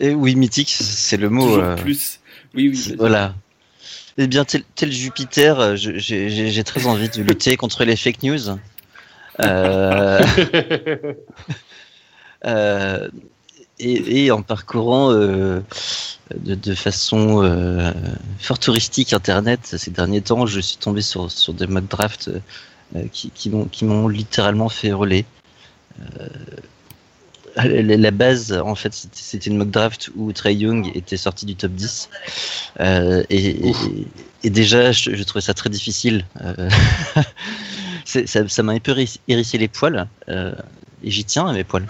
et 0.00 0.14
oui, 0.14 0.34
mythique, 0.34 0.70
c'est 0.70 1.16
le 1.16 1.30
mot. 1.30 1.58
Euh, 1.58 1.76
plus. 1.76 2.20
Oui, 2.54 2.68
oui. 2.68 2.96
Voilà. 2.98 3.34
Eh 4.18 4.26
bien, 4.26 4.44
tel, 4.44 4.62
tel 4.74 4.92
Jupiter, 4.92 5.60
euh, 5.60 5.76
j'ai 5.76 6.64
très 6.64 6.86
envie 6.86 7.08
de 7.08 7.22
lutter 7.22 7.56
contre 7.56 7.84
les 7.84 7.96
fake 7.96 8.24
news. 8.24 8.58
Euh, 9.40 10.20
euh, 12.44 13.08
et, 13.78 14.30
en 14.30 14.42
parcourant 14.42 15.12
euh, 15.12 15.60
de, 16.36 16.74
façon 16.74 17.42
fort 18.38 18.58
touristique 18.58 19.12
Internet 19.12 19.60
ces 19.64 19.90
derniers 19.90 20.20
temps, 20.20 20.46
je 20.46 20.60
suis 20.60 20.76
tombé 20.76 21.02
sur, 21.02 21.30
sur 21.30 21.54
des 21.54 21.66
modes 21.66 21.88
draft 21.88 22.30
qui, 23.12 23.30
qui 23.30 23.84
m'ont 23.84 24.08
littéralement 24.08 24.68
fait 24.68 24.92
rouler. 24.92 25.24
La, 27.56 28.10
base, 28.10 28.52
en 28.52 28.74
fait, 28.74 28.94
c'était 29.12 29.50
une 29.50 29.58
mock 29.58 29.70
draft 29.70 30.10
où 30.16 30.32
Trey 30.32 30.54
Young 30.54 30.90
était 30.94 31.16
sorti 31.18 31.44
du 31.44 31.56
top 31.56 31.72
10. 31.72 32.08
et, 32.80 33.72
déjà, 34.44 34.92
je, 34.92 35.14
je, 35.14 35.22
trouvais 35.24 35.42
ça 35.42 35.54
très 35.54 35.70
difficile. 35.70 36.24
ça 38.26 38.62
m'a 38.62 38.72
un 38.72 38.78
peu 38.78 38.94
hérissé 39.28 39.58
les 39.58 39.68
poils. 39.68 40.06
Euh, 40.28 40.52
et 41.04 41.10
j'y 41.10 41.24
tiens 41.24 41.46
à 41.46 41.52
mes 41.52 41.64
poils. 41.64 41.86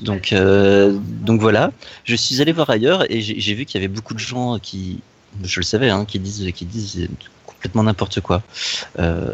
Donc, 0.00 0.32
euh, 0.32 0.98
donc 1.00 1.40
voilà. 1.40 1.72
Je 2.04 2.16
suis 2.16 2.40
allé 2.40 2.52
voir 2.52 2.68
ailleurs 2.70 3.10
et 3.10 3.20
j'ai 3.20 3.54
vu 3.54 3.64
qu'il 3.64 3.80
y 3.80 3.84
avait 3.84 3.92
beaucoup 3.92 4.14
de 4.14 4.18
gens 4.18 4.58
qui, 4.58 5.00
je 5.44 5.60
le 5.60 5.64
savais, 5.64 5.90
hein, 5.90 6.04
qui 6.04 6.18
disent, 6.18 6.50
qui 6.52 6.64
disent 6.64 7.08
complètement 7.46 7.84
n'importe 7.84 8.20
quoi. 8.20 8.42
Euh, 8.98 9.32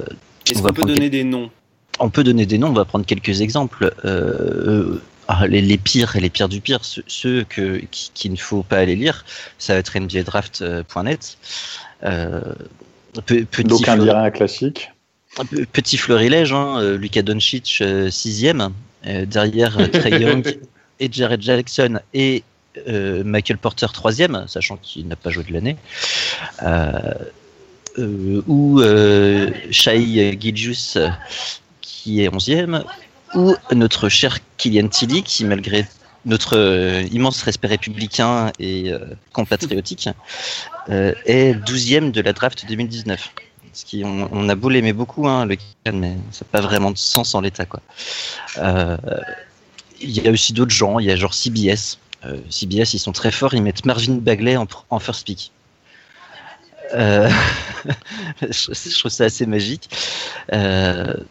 Est-ce 0.50 0.60
qu'on 0.60 0.72
peut 0.72 0.82
donner 0.82 1.08
des 1.08 1.24
noms? 1.24 1.50
On 1.98 2.10
peut 2.10 2.24
donner 2.24 2.44
des 2.44 2.58
noms. 2.58 2.68
On 2.68 2.74
va 2.74 2.84
prendre 2.84 3.06
quelques 3.06 3.40
exemples. 3.40 3.94
Ah, 5.28 5.46
les, 5.46 5.78
pires 5.78 6.16
et 6.16 6.20
les 6.20 6.30
pires 6.30 6.48
du 6.48 6.60
pire, 6.60 6.80
ceux, 6.82 7.44
que, 7.44 7.80
qu'il 7.90 8.32
ne 8.32 8.36
faut 8.36 8.62
pas 8.62 8.78
aller 8.78 8.96
lire, 8.96 9.24
ça 9.56 9.74
va 9.74 9.78
être 9.78 9.98
NBADraft.net. 9.98 11.38
Euh, 12.04 12.40
Donc 13.64 13.88
un 13.88 14.30
classique. 14.30 14.90
Petit 15.72 15.96
fleurilège, 15.96 16.52
hein, 16.52 16.78
euh, 16.78 16.98
Lucas 16.98 17.22
Doncic, 17.22 17.78
euh, 17.80 18.10
sixième, 18.10 18.70
euh, 19.06 19.24
derrière 19.24 19.90
Trey 19.90 20.20
Young 20.20 20.58
et 21.00 21.08
Jared 21.10 21.40
Jackson 21.40 22.00
et 22.14 22.44
Michael 22.86 23.58
Porter 23.58 23.86
troisième, 23.92 24.46
sachant 24.48 24.78
qu'il 24.78 25.06
n'a 25.06 25.16
pas 25.16 25.28
joué 25.28 25.44
de 25.44 25.52
l'année, 25.52 25.76
ou 28.46 28.80
Shai 29.70 30.38
Gilgius 30.40 30.96
qui 31.82 32.22
est 32.22 32.34
onzième, 32.34 32.82
ou 33.34 33.54
notre 33.72 34.08
cher 34.08 34.38
Kylian 34.56 34.88
Tilly 34.88 35.22
qui 35.22 35.44
malgré 35.44 35.84
notre 36.24 37.04
immense 37.12 37.42
respect 37.42 37.68
républicain 37.68 38.52
et 38.58 38.90
compatriotique 39.34 40.08
est 40.88 41.54
douzième 41.66 42.10
de 42.10 42.22
la 42.22 42.32
draft 42.32 42.64
2019 42.66 43.34
qui, 43.72 44.04
on, 44.04 44.48
a 44.48 44.54
beau 44.54 44.68
l'aimer 44.68 44.92
beaucoup, 44.92 45.28
hein, 45.28 45.46
le 45.46 45.56
mais 45.92 46.16
ça 46.30 46.44
n'a 46.44 46.48
pas 46.50 46.60
vraiment 46.60 46.90
de 46.90 46.98
sens 46.98 47.34
en 47.34 47.40
l'état. 47.40 47.64
quoi. 47.64 47.80
Euh, 48.58 48.96
il 50.00 50.10
y 50.10 50.26
a 50.26 50.30
aussi 50.30 50.52
d'autres 50.52 50.72
gens, 50.72 50.98
il 50.98 51.06
y 51.06 51.10
a 51.10 51.16
genre 51.16 51.34
CBS. 51.34 51.98
Euh, 52.24 52.38
CBS, 52.50 52.94
ils 52.94 52.98
sont 52.98 53.12
très 53.12 53.30
forts, 53.30 53.54
ils 53.54 53.62
mettent 53.62 53.84
Marvin 53.84 54.14
Bagley 54.14 54.56
en, 54.56 54.98
first 54.98 55.24
pick. 55.24 55.52
Euh, 56.94 57.30
je, 58.42 58.98
trouve 58.98 59.10
ça 59.10 59.24
assez 59.24 59.46
magique. 59.46 59.88
il 60.52 61.24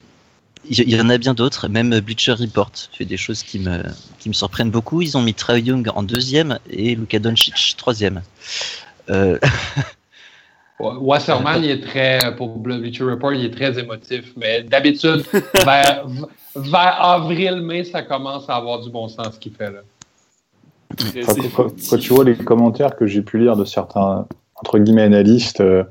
y, 0.69 0.99
en 0.99 1.09
a 1.09 1.17
bien 1.17 1.33
d'autres. 1.33 1.67
Même 1.67 1.99
Bleacher 1.99 2.33
Report 2.33 2.71
fait 2.91 3.05
des 3.05 3.17
choses 3.17 3.43
qui 3.43 3.59
me, 3.59 3.83
qui 4.19 4.29
me 4.29 4.33
surprennent 4.33 4.71
beaucoup. 4.71 5.01
Ils 5.01 5.17
ont 5.17 5.21
mis 5.21 5.33
Trae 5.33 5.59
Young 5.59 5.89
en 5.93 6.03
deuxième 6.03 6.59
et 6.69 6.95
Luka 6.95 7.19
Doncic 7.19 7.75
troisième. 7.77 8.21
Wasserman, 10.99 11.63
il 11.63 11.69
est 11.71 11.81
très, 11.81 12.19
pour 12.37 12.57
Bleacher 12.57 13.03
Report, 13.05 13.33
il 13.33 13.45
est 13.45 13.53
très 13.53 13.77
émotif. 13.79 14.33
Mais 14.37 14.63
d'habitude, 14.63 15.23
vers, 15.65 16.05
vers 16.55 17.01
avril-mai, 17.05 17.83
ça 17.83 18.01
commence 18.03 18.49
à 18.49 18.55
avoir 18.55 18.79
du 18.81 18.89
bon 18.89 19.07
sens 19.07 19.35
ce 19.35 19.39
qu'il 19.39 19.53
fait 19.53 19.71
là. 19.71 19.79
Enfin, 20.93 21.33
quand, 21.35 21.63
quand- 21.63 21.73
quand 21.89 21.97
tu 21.97 22.13
vois 22.13 22.23
les 22.25 22.35
commentaires 22.35 22.95
que 22.95 23.07
j'ai 23.07 23.21
pu 23.21 23.37
lire 23.39 23.55
de 23.55 23.63
certains 23.65 24.25
entre 24.55 24.77
guillemets 24.77 25.01
analystes 25.03 25.61
euh, 25.61 25.83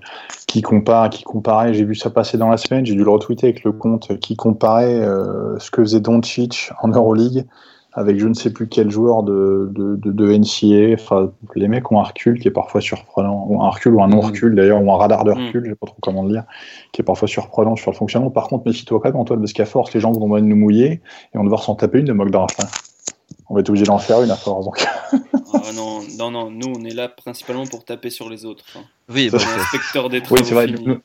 qui 0.47 0.62
comparent, 0.62 1.11
qui 1.11 1.24
comparaient, 1.24 1.74
j'ai 1.74 1.84
vu 1.84 1.97
ça 1.97 2.09
passer 2.11 2.38
dans 2.38 2.49
la 2.51 2.57
semaine, 2.57 2.86
j'ai 2.86 2.95
dû 2.95 3.03
le 3.03 3.11
retweeter 3.11 3.49
avec 3.49 3.64
le 3.64 3.72
compte 3.72 4.16
qui 4.20 4.36
comparait 4.36 4.95
euh, 4.95 5.59
ce 5.59 5.72
que 5.72 5.82
faisait 5.82 5.99
Doncic 6.01 6.70
en 6.80 6.88
Euroleague 6.88 7.47
avec 7.93 8.18
je 8.18 8.28
ne 8.28 8.34
sais 8.34 8.53
plus 8.53 8.68
quel 8.68 8.91
joueur 8.91 9.22
de, 9.22 9.70
de, 9.74 9.97
de, 9.97 10.12
de. 10.12 10.95
Enfin, 10.95 11.32
les 11.57 11.68
mecs 11.68 11.91
ont 11.91 12.01
un 12.01 12.05
recul 12.05 12.38
qui 12.38 12.49
est 12.49 12.53
parfois 12.53 12.80
surprenant, 12.80 13.47
ou 13.49 13.62
un 13.62 13.70
recul 13.70 13.95
ou 13.95 14.03
un 14.03 14.09
non-recul 14.09 14.55
d'ailleurs, 14.55 14.82
ou 14.82 14.93
un 14.93 14.97
radar 14.97 15.24
de 15.24 15.32
recul, 15.32 15.62
je 15.64 15.70
sais 15.70 15.76
pas 15.76 15.86
trop 15.86 15.97
comment 16.01 16.22
le 16.22 16.30
dire, 16.30 16.45
qui 16.93 17.01
est 17.03 17.05
parfois 17.05 17.26
surprenant 17.28 17.76
sur 17.76 17.91
le 17.91 17.97
fonctionnement. 17.97 18.30
Par 18.30 18.49
contre, 18.49 18.66
méfie-toi 18.66 19.01
quand 19.03 19.09
même, 19.09 19.16
Antoine, 19.16 19.41
parce 19.41 19.53
qu'à 19.53 19.66
force, 19.66 19.93
les 19.93 20.01
gens 20.01 20.12
vont 20.12 20.38
nous 20.41 20.57
mouiller 20.57 21.01
et 21.34 21.36
on 21.36 21.38
va 21.41 21.45
devoir 21.45 21.62
s'en 21.62 21.74
taper 21.74 21.99
une 21.99 22.07
de 22.07 22.12
mock 22.12 22.30
draft. 22.30 22.62
hein. 22.62 22.68
On 23.49 23.55
va 23.55 23.61
être 23.61 23.68
obligé 23.68 23.84
d'en 23.84 23.99
faire 23.99 24.22
une 24.22 24.30
à 24.30 24.36
force. 24.36 24.64
Donc. 24.64 24.86
Ah 25.53 25.72
non, 25.74 26.01
non, 26.16 26.30
non, 26.30 26.49
nous 26.51 26.72
on 26.78 26.84
est 26.84 26.95
là 26.95 27.09
principalement 27.09 27.66
pour 27.66 27.84
taper 27.84 28.09
sur 28.11 28.28
les 28.30 28.45
autres. 28.45 28.64
hein. 28.76 28.82
oui, 29.12 29.30
bah, 29.30 29.38
inspecteur 29.59 30.09
des 30.09 30.18
Oui, 30.18 30.22
travaux 30.22 30.45
c'est 30.45 30.55
vrai. 30.55 30.68
Nous, 30.68 30.99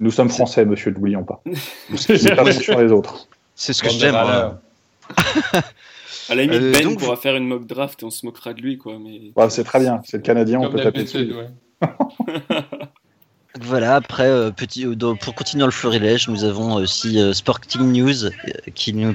nous 0.00 0.10
sommes 0.10 0.30
français, 0.30 0.64
monsieur, 0.64 0.92
n'oublions 0.92 1.24
pas. 1.24 1.42
Nous 1.90 1.96
sommes 1.98 2.34
pas 2.36 2.52
sur 2.52 2.80
les 2.80 2.90
autres. 2.90 3.28
c'est 3.54 3.74
ce 3.74 3.82
que 3.82 3.88
de 3.88 3.92
j'aime. 3.92 4.16
À 6.28 6.34
la 6.34 6.42
limite, 6.42 6.60
Euh, 6.60 6.72
Ben 6.72 6.82
donc, 6.84 6.98
pourra 7.00 7.16
faire 7.16 7.36
une 7.36 7.46
mock 7.46 7.66
draft 7.66 8.02
et 8.02 8.04
on 8.04 8.10
se 8.10 8.24
moquera 8.26 8.54
de 8.54 8.60
lui, 8.62 8.78
quoi. 8.78 8.98
Mais... 8.98 9.32
Ouais, 9.36 9.50
c'est 9.50 9.64
très 9.64 9.80
bien, 9.80 10.00
c'est 10.04 10.18
le 10.18 10.22
Canadien, 10.22 10.60
on 10.60 10.70
peut 10.70 10.80
taper 10.80 11.02
dessus. 11.04 11.32
ouais. 11.34 11.48
Voilà, 13.60 13.96
après, 13.96 14.28
euh, 14.28 14.50
petit, 14.50 14.86
euh, 14.86 15.14
pour 15.14 15.34
continuer 15.34 15.60
dans 15.60 15.66
le 15.66 15.72
florilège, 15.72 16.26
nous 16.28 16.44
avons 16.44 16.74
aussi 16.76 17.20
euh, 17.20 17.34
Sporting 17.34 17.82
News 17.92 18.24
euh, 18.24 18.30
qui 18.74 18.94
nous, 18.94 19.14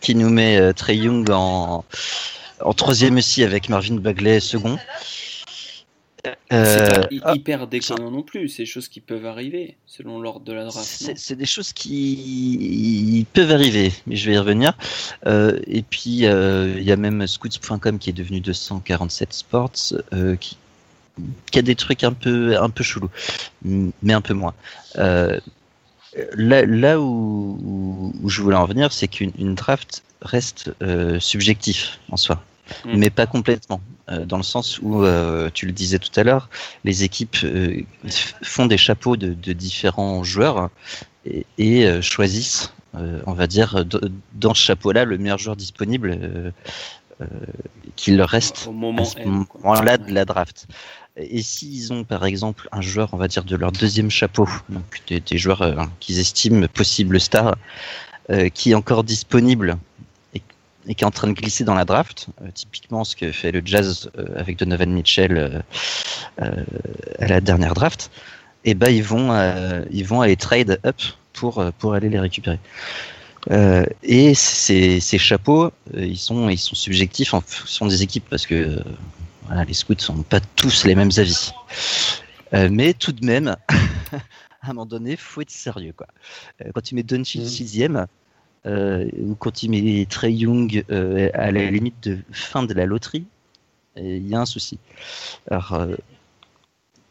qui 0.00 0.14
nous 0.14 0.30
met 0.30 0.58
euh, 0.58 0.72
Trey 0.72 0.96
Young 0.96 1.28
en, 1.30 1.84
en 2.62 2.72
troisième 2.72 3.18
aussi 3.18 3.44
avec 3.44 3.68
Marvin 3.68 3.96
Bagley 3.96 4.40
second. 4.40 4.78
C'est 6.24 6.36
Euh, 6.52 6.88
pas 6.88 7.08
ah, 7.22 7.34
hyper 7.34 7.66
déconnant 7.66 8.10
non 8.10 8.22
plus, 8.22 8.48
c'est 8.48 8.62
des 8.62 8.66
choses 8.66 8.88
qui 8.88 9.00
peuvent 9.00 9.26
arriver 9.26 9.76
selon 9.86 10.20
l'ordre 10.20 10.44
de 10.44 10.52
la 10.52 10.64
draft. 10.64 11.12
c'est 11.16 11.36
des 11.36 11.46
choses 11.46 11.72
qui 11.72 13.26
peuvent 13.32 13.50
arriver, 13.52 13.92
mais 14.06 14.16
je 14.16 14.28
vais 14.28 14.34
y 14.34 14.38
revenir. 14.38 14.72
Euh, 15.26 15.58
et 15.66 15.82
puis, 15.82 16.26
euh, 16.26 16.74
il 16.76 16.82
y 16.84 16.92
a 16.92 16.96
même 16.96 17.26
scouts.com 17.26 17.98
qui 17.98 18.10
est 18.10 18.14
devenu 18.14 18.40
247 18.40 19.32
Sports, 19.32 19.72
euh, 20.12 20.36
qui, 20.36 20.56
qui 21.50 21.58
a 21.58 21.62
des 21.62 21.76
trucs 21.76 22.02
un 22.04 22.12
peu, 22.12 22.60
un 22.60 22.70
peu 22.70 22.82
chelous, 22.82 23.10
mais 23.62 24.12
un 24.12 24.20
peu 24.20 24.34
moins. 24.34 24.54
Euh, 24.96 25.38
là, 26.34 26.64
là 26.64 27.00
où, 27.00 28.12
je 28.26 28.42
voulais 28.42 28.56
en 28.56 28.66
venir, 28.66 28.92
c'est 28.92 29.08
qu'une 29.08 29.32
une 29.38 29.54
draft 29.54 30.02
reste 30.22 30.72
euh, 30.82 31.20
subjectif 31.20 32.00
en 32.10 32.16
soi, 32.16 32.42
Mm. 32.84 32.96
mais 32.96 33.10
pas 33.10 33.26
complètement. 33.26 33.80
Euh, 34.10 34.24
dans 34.24 34.36
le 34.36 34.42
sens 34.42 34.78
où, 34.80 35.04
euh, 35.04 35.50
tu 35.52 35.66
le 35.66 35.72
disais 35.72 35.98
tout 35.98 36.18
à 36.18 36.24
l'heure, 36.24 36.48
les 36.84 37.04
équipes 37.04 37.36
euh, 37.44 37.82
font 38.42 38.66
des 38.66 38.78
chapeaux 38.78 39.16
de, 39.16 39.34
de 39.34 39.52
différents 39.52 40.24
joueurs 40.24 40.70
et, 41.24 41.46
et, 41.58 42.02
choisissent, 42.02 42.72
on 43.26 43.32
va 43.32 43.46
dire, 43.46 43.84
dans 44.34 44.54
ce 44.54 44.62
chapeau-là, 44.62 45.04
le 45.04 45.18
meilleur 45.18 45.38
joueur 45.38 45.56
disponible 45.56 46.52
qu'il 47.96 48.16
leur 48.16 48.28
reste 48.28 48.66
Au 48.66 49.00
à 49.00 49.04
ce 49.04 49.24
moment-là 49.24 49.98
de 49.98 50.12
la 50.12 50.24
draft. 50.24 50.66
Et 51.18 51.42
s'ils 51.42 51.92
ont 51.92 52.04
par 52.04 52.24
exemple 52.24 52.68
un 52.70 52.80
joueur, 52.80 53.10
on 53.12 53.16
va 53.16 53.26
dire, 53.26 53.44
de 53.44 53.56
leur 53.56 53.72
deuxième 53.72 54.10
chapeau, 54.10 54.48
donc 54.68 55.02
des, 55.08 55.20
des 55.20 55.36
joueurs 55.38 55.62
euh, 55.62 55.74
qu'ils 55.98 56.20
estiment 56.20 56.66
possibles 56.68 57.20
stars, 57.20 57.56
euh, 58.30 58.48
qui 58.48 58.70
est 58.70 58.74
encore 58.74 59.02
disponible 59.02 59.76
et, 60.88 60.94
qui 60.94 61.04
est 61.04 61.06
en 61.06 61.10
train 61.10 61.28
de 61.28 61.32
glisser 61.32 61.64
dans 61.64 61.74
la 61.74 61.84
draft, 61.84 62.28
euh, 62.42 62.48
typiquement 62.52 63.04
ce 63.04 63.14
que 63.14 63.30
fait 63.32 63.52
le 63.52 63.62
Jazz 63.64 64.10
euh, 64.18 64.26
avec 64.36 64.58
Donovan 64.58 64.90
Mitchell 64.90 65.62
euh, 66.40 66.64
à 67.18 67.26
la 67.26 67.40
dernière 67.40 67.74
draft, 67.74 68.10
et 68.64 68.74
ben 68.74 68.90
ils 68.90 69.04
vont 69.04 69.30
ils 69.90 70.04
vont 70.04 70.20
aller 70.20 70.36
trade 70.36 70.80
up 70.84 70.96
pour 71.32 71.64
pour 71.78 71.94
aller 71.94 72.08
les 72.08 72.18
récupérer. 72.18 72.58
Euh, 73.50 73.86
et 74.02 74.34
ces, 74.34 75.00
ces 75.00 75.18
chapeaux, 75.18 75.66
euh, 75.66 76.04
ils 76.04 76.18
sont 76.18 76.48
ils 76.48 76.58
sont 76.58 76.74
subjectifs 76.74 77.32
en 77.34 77.40
fonction 77.40 77.86
des 77.86 78.02
équipes 78.02 78.26
parce 78.28 78.46
que 78.46 78.54
euh, 78.54 78.84
voilà, 79.46 79.64
les 79.64 79.74
scouts 79.74 79.94
sont 79.98 80.22
pas 80.22 80.40
tous 80.56 80.84
les 80.84 80.94
mêmes 80.94 81.10
avis. 81.16 81.52
Mais 82.70 82.94
tout 82.94 83.12
de 83.12 83.24
même, 83.24 83.56
à 83.68 84.16
un 84.62 84.68
moment 84.68 84.86
donné, 84.86 85.16
faut 85.16 85.40
être 85.42 85.50
sérieux 85.50 85.92
quoi. 85.96 86.06
Quand 86.74 86.80
tu 86.80 86.94
mets 86.94 87.02
Doncic 87.02 87.42
Mhm. 87.42 87.46
sixième 87.46 87.96
euh, 87.96 88.06
ou 88.68 89.34
quand 89.34 89.52
tu 89.52 89.68
mets 89.68 90.06
Trey 90.08 90.32
Young 90.32 90.84
euh, 90.90 91.30
à 91.34 91.50
la 91.50 91.70
limite 91.70 92.02
de 92.02 92.18
fin 92.32 92.62
de 92.62 92.74
la 92.74 92.86
loterie, 92.86 93.24
euh, 93.98 94.16
il 94.16 94.28
y 94.28 94.34
a 94.34 94.40
un 94.40 94.46
souci. 94.46 94.78
Alors 95.50 95.72
euh, 95.74 95.94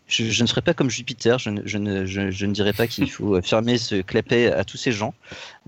je, 0.07 0.25
je 0.25 0.43
ne 0.43 0.47
ferai 0.47 0.61
pas 0.61 0.73
comme 0.73 0.89
Jupiter, 0.89 1.39
je 1.39 1.49
ne, 1.49 1.61
je 1.65 1.77
ne, 1.77 2.05
je, 2.05 2.31
je 2.31 2.45
ne 2.45 2.53
dirais 2.53 2.73
pas 2.73 2.87
qu'il 2.87 3.09
faut 3.09 3.41
fermer 3.43 3.77
ce 3.77 4.01
clapet 4.01 4.51
à 4.51 4.63
tous 4.63 4.77
ces 4.77 4.91
gens. 4.91 5.13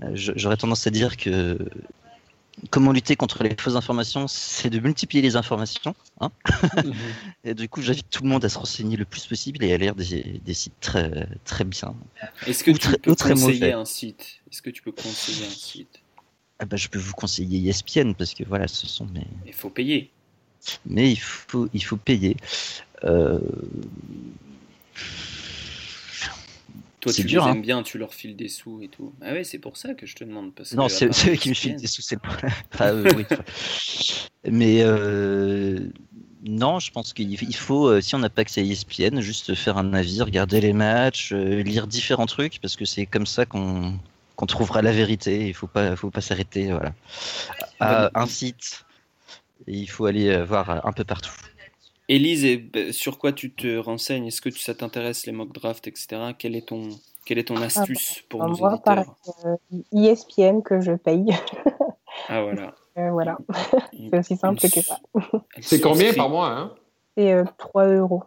Euh, 0.02 0.10
J'aurais 0.14 0.56
tendance 0.56 0.86
à 0.86 0.90
dire 0.90 1.16
que 1.16 1.58
comment 2.68 2.92
lutter 2.92 3.16
contre 3.16 3.42
les 3.42 3.54
fausses 3.58 3.76
informations, 3.76 4.28
c'est 4.28 4.70
de 4.70 4.78
multiplier 4.80 5.22
les 5.22 5.36
informations. 5.36 5.94
Hein 6.20 6.30
Mhm. 6.84 6.94
et 7.44 7.54
du 7.54 7.68
coup, 7.68 7.82
j'invite 7.82 8.10
tout 8.10 8.22
le 8.22 8.28
monde 8.28 8.44
à 8.44 8.48
se 8.48 8.58
renseigner 8.58 8.96
le 8.96 9.04
plus 9.04 9.26
possible 9.26 9.64
et 9.64 9.72
à 9.72 9.76
lire 9.78 9.94
des, 9.94 10.40
des 10.44 10.54
sites 10.54 10.78
très, 10.80 11.28
très 11.44 11.64
bien. 11.64 11.94
Est-ce 12.46 12.64
que 12.64 12.70
tu 12.72 12.88
peux 12.98 13.14
conseiller 13.14 13.72
un 13.72 13.84
site? 13.84 14.40
Est-ce 14.50 14.62
que 14.62 14.70
tu 14.70 14.82
peux 14.82 14.92
conseiller 14.92 15.46
un 15.46 15.50
site? 15.50 16.00
Ah 16.58 16.66
bah, 16.66 16.76
je 16.76 16.88
peux 16.88 16.98
vous 16.98 17.14
conseiller 17.14 17.70
ESPN 17.70 18.12
parce 18.12 18.34
que 18.34 18.44
voilà, 18.44 18.68
ce 18.68 18.86
sont 18.86 19.06
mes. 19.06 19.26
Il 19.46 19.54
faut 19.54 19.70
payer. 19.70 20.10
Mais 20.84 21.10
il 21.10 21.18
faut, 21.18 21.68
il 21.72 21.82
faut 21.82 21.96
payer. 21.96 22.36
Euh, 23.04 23.38
Toi, 27.00 27.12
C'est 27.12 27.22
tu 27.22 27.28
dur, 27.28 27.44
les 27.44 27.50
hein. 27.50 27.54
aimes 27.54 27.62
bien, 27.62 27.82
tu 27.82 27.98
leur 27.98 28.12
files 28.12 28.36
des 28.36 28.48
sous 28.48 28.82
et 28.82 28.88
tout. 28.88 29.12
Ah 29.22 29.32
ouais, 29.32 29.44
c'est 29.44 29.58
pour 29.58 29.76
ça 29.76 29.94
que 29.94 30.06
je 30.06 30.14
te 30.14 30.24
demande. 30.24 30.54
Parce 30.54 30.72
Non, 30.74 30.88
c'est 30.88 31.06
eux 31.06 31.36
qui 31.36 31.48
me 31.48 31.54
filent 31.54 31.76
des 31.76 31.86
sous, 31.86 32.02
c'est 32.02 32.16
le 32.16 32.20
problème. 32.20 32.52
Enfin, 32.74 32.94
euh, 32.94 33.10
oui. 33.16 33.24
Mais 34.44 34.80
euh, 34.82 35.80
non, 36.42 36.78
je 36.78 36.90
pense 36.90 37.12
qu'il 37.12 37.30
il 37.30 37.56
faut, 37.56 37.88
euh, 37.88 38.00
si 38.00 38.14
on 38.14 38.18
n'a 38.18 38.30
pas 38.30 38.42
accès 38.42 38.60
à 38.62 38.64
ESPN, 38.64 39.20
juste 39.20 39.54
faire 39.54 39.76
un 39.76 39.92
avis, 39.92 40.22
regarder 40.22 40.60
les 40.60 40.72
matchs, 40.72 41.32
euh, 41.32 41.62
lire 41.62 41.86
différents 41.86 42.26
trucs, 42.26 42.60
parce 42.60 42.76
que 42.76 42.84
c'est 42.84 43.06
comme 43.06 43.26
ça 43.26 43.46
qu'on 43.46 43.98
qu'on 44.36 44.46
trouvera 44.46 44.80
la 44.80 44.92
vérité. 44.92 45.48
Il 45.48 45.54
faut 45.54 45.66
pas, 45.66 45.96
faut 45.96 46.10
pas 46.10 46.22
s'arrêter 46.22 46.70
voilà, 46.70 46.94
à 47.78 48.10
un 48.18 48.26
site. 48.26 48.86
Et 49.66 49.74
il 49.76 49.86
faut 49.86 50.06
aller 50.06 50.28
euh, 50.30 50.44
voir 50.44 50.86
un 50.86 50.92
peu 50.92 51.04
partout. 51.04 51.32
Élise, 52.12 52.44
et, 52.44 52.56
bah, 52.56 52.92
sur 52.92 53.18
quoi 53.18 53.32
tu 53.32 53.52
te 53.52 53.76
renseignes? 53.78 54.26
Est-ce 54.26 54.40
que 54.40 54.50
ça 54.50 54.74
t'intéresse 54.74 55.26
les 55.26 55.32
mock 55.32 55.52
drafts, 55.52 55.86
etc. 55.86 56.32
Quelle 56.36 56.56
est 56.56 56.66
ton, 56.66 56.88
quelle 57.24 57.38
est 57.38 57.44
ton 57.44 57.56
astuce 57.62 58.22
pour 58.28 58.44
nos 58.44 58.56
Moi, 58.56 58.72
auditeurs? 58.72 59.14
euh, 59.44 59.56
ESPN 59.94 60.60
que 60.62 60.80
je 60.80 60.92
paye. 60.92 61.26
Ah 62.28 62.42
voilà. 62.42 62.74
Euh, 62.98 63.12
voilà, 63.12 63.38
c'est 64.10 64.18
aussi 64.18 64.36
simple 64.36 64.60
que 64.68 64.82
ça. 64.82 64.98
C'est 65.60 65.80
combien 65.80 66.12
par 66.12 66.28
mois, 66.28 66.48
hein? 66.48 66.74
C'est 67.16 67.32
euh, 67.32 67.44
3 67.56 67.86
euros. 67.86 68.24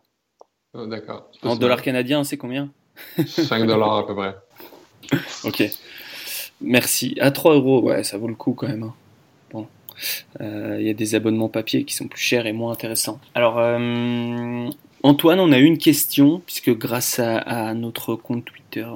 Ah, 0.74 0.86
D'accord. 0.86 1.30
En 1.44 1.58
dollars 1.58 1.82
canadiens, 1.82 2.24
c'est 2.24 2.38
combien? 2.38 2.72
5 3.28 3.68
dollars 3.68 3.98
à 3.98 4.08
peu 4.08 4.16
près. 4.16 4.36
Ok. 5.44 5.64
Merci. 6.62 7.18
À 7.20 7.32
3 7.32 7.56
euros, 7.56 7.82
ouais, 7.84 8.06
ça 8.06 8.18
vaut 8.18 8.30
le 8.30 8.36
coup 8.36 8.54
quand 8.54 8.70
même. 8.70 8.84
hein. 8.84 8.94
Euh, 10.41 10.78
Il 10.80 10.86
y 10.86 10.89
a 10.89 10.94
des 10.94 11.16
abonnements 11.16 11.50
papier 11.50 11.84
qui 11.84 11.94
sont 11.96 12.08
plus 12.08 12.22
chers 12.22 12.46
et 12.48 12.54
moins 12.54 12.72
intéressants. 12.72 13.20
Alors, 13.36 13.56
euh, 13.60 14.70
Antoine, 15.04 15.39
on 15.39 15.52
a 15.52 15.60
eu 15.60 15.66
une 15.66 15.78
question, 15.78 16.41
puisque 16.46 16.76
grâce 16.78 17.20
à, 17.20 17.38
à 17.38 17.74
notre 17.74 18.16
compte 18.16 18.46
Twitter, 18.46 18.88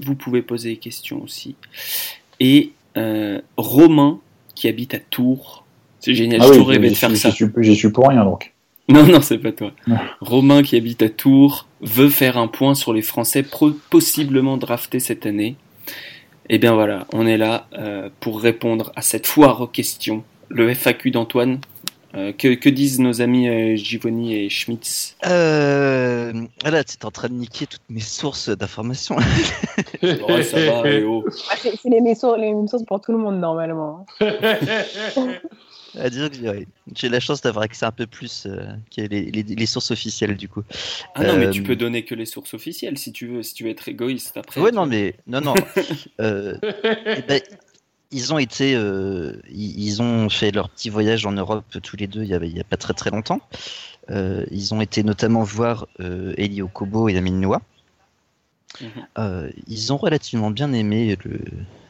vous 0.00 0.14
pouvez 0.14 0.42
poser 0.42 0.70
des 0.70 0.76
questions 0.76 1.22
aussi. 1.22 1.54
Et 2.40 2.72
euh, 2.96 3.40
Romain, 3.56 4.18
qui 4.54 4.68
habite 4.68 4.94
à 4.94 4.98
Tours, 4.98 5.64
c'est 6.00 6.14
génial, 6.14 6.40
Ah 6.40 6.44
j'ai 6.44 6.50
oui, 6.50 6.56
toujours 6.56 6.68
rêvé 6.70 6.90
de 6.90 6.94
faire 6.94 7.10
suis- 7.10 7.18
ça. 7.18 7.30
j'y 7.58 7.76
suis, 7.76 7.90
pour 7.90 8.08
rien 8.08 8.24
donc. 8.24 8.52
Non, 8.88 9.06
non, 9.06 9.20
c'est 9.20 9.38
pas 9.38 9.52
toi. 9.52 9.70
Non. 9.86 9.96
Romain, 10.20 10.62
qui 10.62 10.76
habite 10.76 11.02
à 11.02 11.08
Tours, 11.08 11.66
veut 11.80 12.08
faire 12.10 12.36
un 12.36 12.48
point 12.48 12.74
sur 12.74 12.92
les 12.92 13.02
Français 13.02 13.44
possiblement 13.90 14.56
draftés 14.56 14.98
cette 15.00 15.24
année. 15.26 15.54
Eh 16.48 16.58
bien 16.58 16.74
voilà, 16.74 17.06
on 17.12 17.24
est 17.26 17.36
là 17.38 17.68
euh, 17.74 18.10
pour 18.18 18.40
répondre 18.42 18.90
à 18.96 19.02
cette 19.02 19.28
foire 19.28 19.60
aux 19.60 19.66
questions. 19.68 20.24
Le 20.54 20.68
FAQ 20.74 21.10
d'Antoine, 21.10 21.60
Euh, 22.14 22.30
que, 22.30 22.52
que 22.52 22.68
disent 22.68 23.00
nos 23.00 23.22
amis 23.22 23.48
euh, 23.48 23.74
Givoni 23.74 24.34
et 24.36 24.50
Schmitz 24.50 25.16
Euh, 25.26 26.30
là, 26.62 26.84
tu 26.84 26.96
es 26.98 27.04
en 27.06 27.10
train 27.10 27.28
de 27.30 27.32
niquer 27.34 27.66
toutes 27.66 27.88
mes 27.88 28.00
sources 28.00 28.50
d'informations. 28.50 29.16
Oh, 30.28 30.42
ça 30.42 30.58
va. 30.66 30.82
Ah, 30.84 31.54
c'est 31.62 31.88
les, 31.88 32.00
mêmes 32.02 32.14
sources- 32.14 32.38
les 32.38 32.52
mêmes 32.52 32.68
sources 32.68 32.84
pour 32.84 33.00
tout 33.00 33.12
le 33.12 33.18
monde 33.18 33.40
normalement. 33.40 34.04
à 35.98 36.10
dire 36.10 36.30
que 36.30 36.36
ouais, 36.48 36.66
j'ai 36.94 37.08
la 37.08 37.20
chance 37.20 37.40
d'avoir 37.40 37.64
accès 37.64 37.86
un 37.86 37.92
peu 37.92 38.06
plus 38.06 38.44
euh, 38.46 38.66
que 38.94 39.02
les, 39.02 39.30
les- 39.30 39.42
les 39.42 39.66
sources 39.66 39.90
officielles 39.90 40.36
du 40.36 40.48
coup. 40.48 40.62
Ah 41.14 41.24
non, 41.24 41.36
mais 41.36 41.46
Euh, 41.46 41.50
tu 41.50 41.62
peux 41.62 41.76
donner 41.76 42.04
que 42.04 42.14
les 42.14 42.26
sources 42.26 42.52
officielles 42.54 42.98
si 42.98 43.12
tu 43.12 43.26
veux, 43.26 43.42
si 43.42 43.54
tu 43.54 43.64
veux 43.64 43.70
être 43.70 43.88
égoïste 43.88 44.36
après. 44.36 44.60
Ouais, 44.60 44.70
non, 44.72 44.84
mais 44.86 45.14
non, 45.26 45.40
non. 45.40 45.54
Euh, 46.20 46.56
eh 46.62 47.22
ben, 47.28 47.40
ils 48.12 48.32
ont 48.32 48.38
été, 48.38 48.74
euh, 48.74 49.32
ils, 49.50 50.02
ont 50.02 50.28
fait 50.28 50.50
leur 50.52 50.68
petit 50.68 50.90
voyage 50.90 51.26
en 51.26 51.32
Europe 51.32 51.64
tous 51.82 51.96
les 51.96 52.06
deux 52.06 52.22
il 52.22 52.28
y 52.28 52.34
a, 52.34 52.44
il 52.44 52.56
y 52.56 52.60
a 52.60 52.64
pas 52.64 52.76
très 52.76 52.94
très 52.94 53.10
longtemps. 53.10 53.40
Euh, 54.10 54.44
ils 54.50 54.74
ont 54.74 54.80
été 54.80 55.02
notamment 55.02 55.42
voir 55.42 55.86
euh, 56.00 56.34
Eli 56.36 56.60
Okobo 56.62 57.08
et 57.08 57.16
Amin 57.16 57.32
Noah. 57.32 57.62
Mhm. 58.80 58.88
Euh, 59.18 59.50
ils 59.66 59.92
ont 59.92 59.96
relativement 59.96 60.50
bien 60.50 60.72
aimé 60.72 61.16
le, 61.24 61.40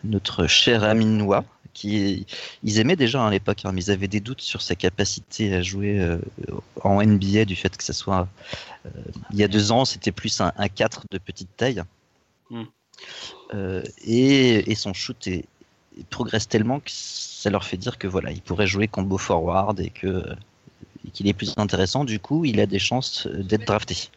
notre 0.05 0.47
cher 0.47 0.85
Amin 0.85 1.07
Noah, 1.07 1.45
qui 1.73 2.27
ils 2.63 2.79
aimaient 2.79 2.97
déjà 2.97 3.25
à 3.27 3.31
l'époque, 3.31 3.65
hein, 3.65 3.73
mais 3.73 3.83
ils 3.85 3.91
avaient 3.91 4.09
des 4.09 4.21
doutes 4.21 4.43
sur 4.43 4.63
sa 4.63 4.75
capacité 4.75 5.55
à 5.55 5.63
jouer 5.63 6.01
euh, 6.01 6.19
en 6.83 7.03
NBA 7.03 7.45
du 7.47 7.57
fait 7.57 7.77
que 7.77 7.85
ça 7.85 7.93
soit. 7.93 8.29
euh, 8.87 8.91
il 9.33 9.39
y 9.39 9.43
a 9.45 9.49
deux 9.49 9.73
ans, 9.73 9.85
c'était 9.85 10.13
plus 10.13 10.41
un, 10.41 10.53
un 10.57 10.69
4 10.69 11.07
de 11.11 11.19
petite 11.19 11.57
taille. 11.57 11.83
Mm. 12.51 12.63
Euh, 13.55 13.83
et, 14.05 14.71
et 14.71 14.75
son 14.75 14.93
shoot 14.93 15.27
est- 15.27 15.45
il 15.97 16.05
progresse 16.05 16.49
tellement 16.49 16.81
que 16.81 16.91
ça 16.91 17.51
leur 17.51 17.65
fait 17.65 17.77
dire 17.77 17.99
que 17.99 18.07
voilà, 18.07 18.31
il 18.31 18.41
pourrait 18.41 18.67
jouer 18.67 18.89
combo 18.89 19.19
forward 19.19 19.79
et 19.81 19.91
que 19.91 20.25
qu'il 21.13 21.27
est 21.29 21.33
plus 21.33 21.53
intéressant. 21.57 22.05
Du 22.05 22.19
coup, 22.21 22.45
il 22.45 22.61
a 22.61 22.67
des 22.67 22.79
chances 22.79 23.27
d'être 23.27 23.67
drafté. 23.67 24.09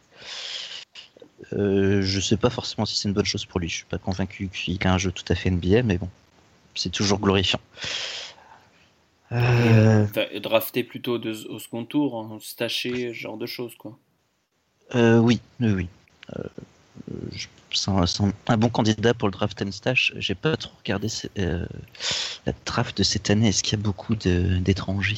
Euh, 1.52 2.00
je 2.02 2.20
sais 2.20 2.36
pas 2.36 2.50
forcément 2.50 2.86
si 2.86 2.96
c'est 2.96 3.08
une 3.08 3.14
bonne 3.14 3.24
chose 3.26 3.44
pour 3.44 3.60
lui. 3.60 3.68
Je 3.68 3.76
suis 3.76 3.84
pas 3.84 3.98
convaincu 3.98 4.48
qu'il 4.48 4.78
a 4.86 4.92
un 4.94 4.98
jeu 4.98 5.12
tout 5.12 5.24
à 5.28 5.34
fait 5.34 5.50
NBA, 5.50 5.82
mais 5.82 5.98
bon, 5.98 6.08
c'est 6.74 6.90
toujours 6.90 7.18
glorifiant. 7.18 7.60
Euh, 9.32 10.06
drafté 10.40 10.84
plutôt 10.84 11.18
de- 11.18 11.46
au 11.48 11.58
second 11.58 11.84
tour, 11.84 12.14
en 12.14 12.38
staché, 12.40 13.08
ce 13.08 13.12
genre 13.12 13.36
de 13.36 13.46
choses, 13.46 13.74
quoi. 13.76 13.98
euh, 14.94 15.18
oui, 15.18 15.40
oui, 15.60 15.72
oui. 15.72 15.88
Euh, 16.38 16.42
c'est 17.72 17.90
un, 17.90 18.56
bon 18.56 18.68
candidat 18.68 19.14
pour 19.14 19.28
le 19.28 19.32
draft 19.32 19.60
and 19.62 19.70
stash. 19.72 20.12
J'ai 20.16 20.34
pas 20.34 20.56
trop 20.56 20.72
regardé 20.78 21.08
ce- 21.08 21.26
euh, 21.38 21.66
la 22.46 22.52
draft 22.64 22.96
de 22.96 23.02
cette 23.02 23.30
année. 23.30 23.48
Est-ce 23.48 23.62
qu'il 23.62 23.78
y 23.78 23.80
a 23.80 23.82
beaucoup 23.82 24.14
d'étrangers? 24.14 25.16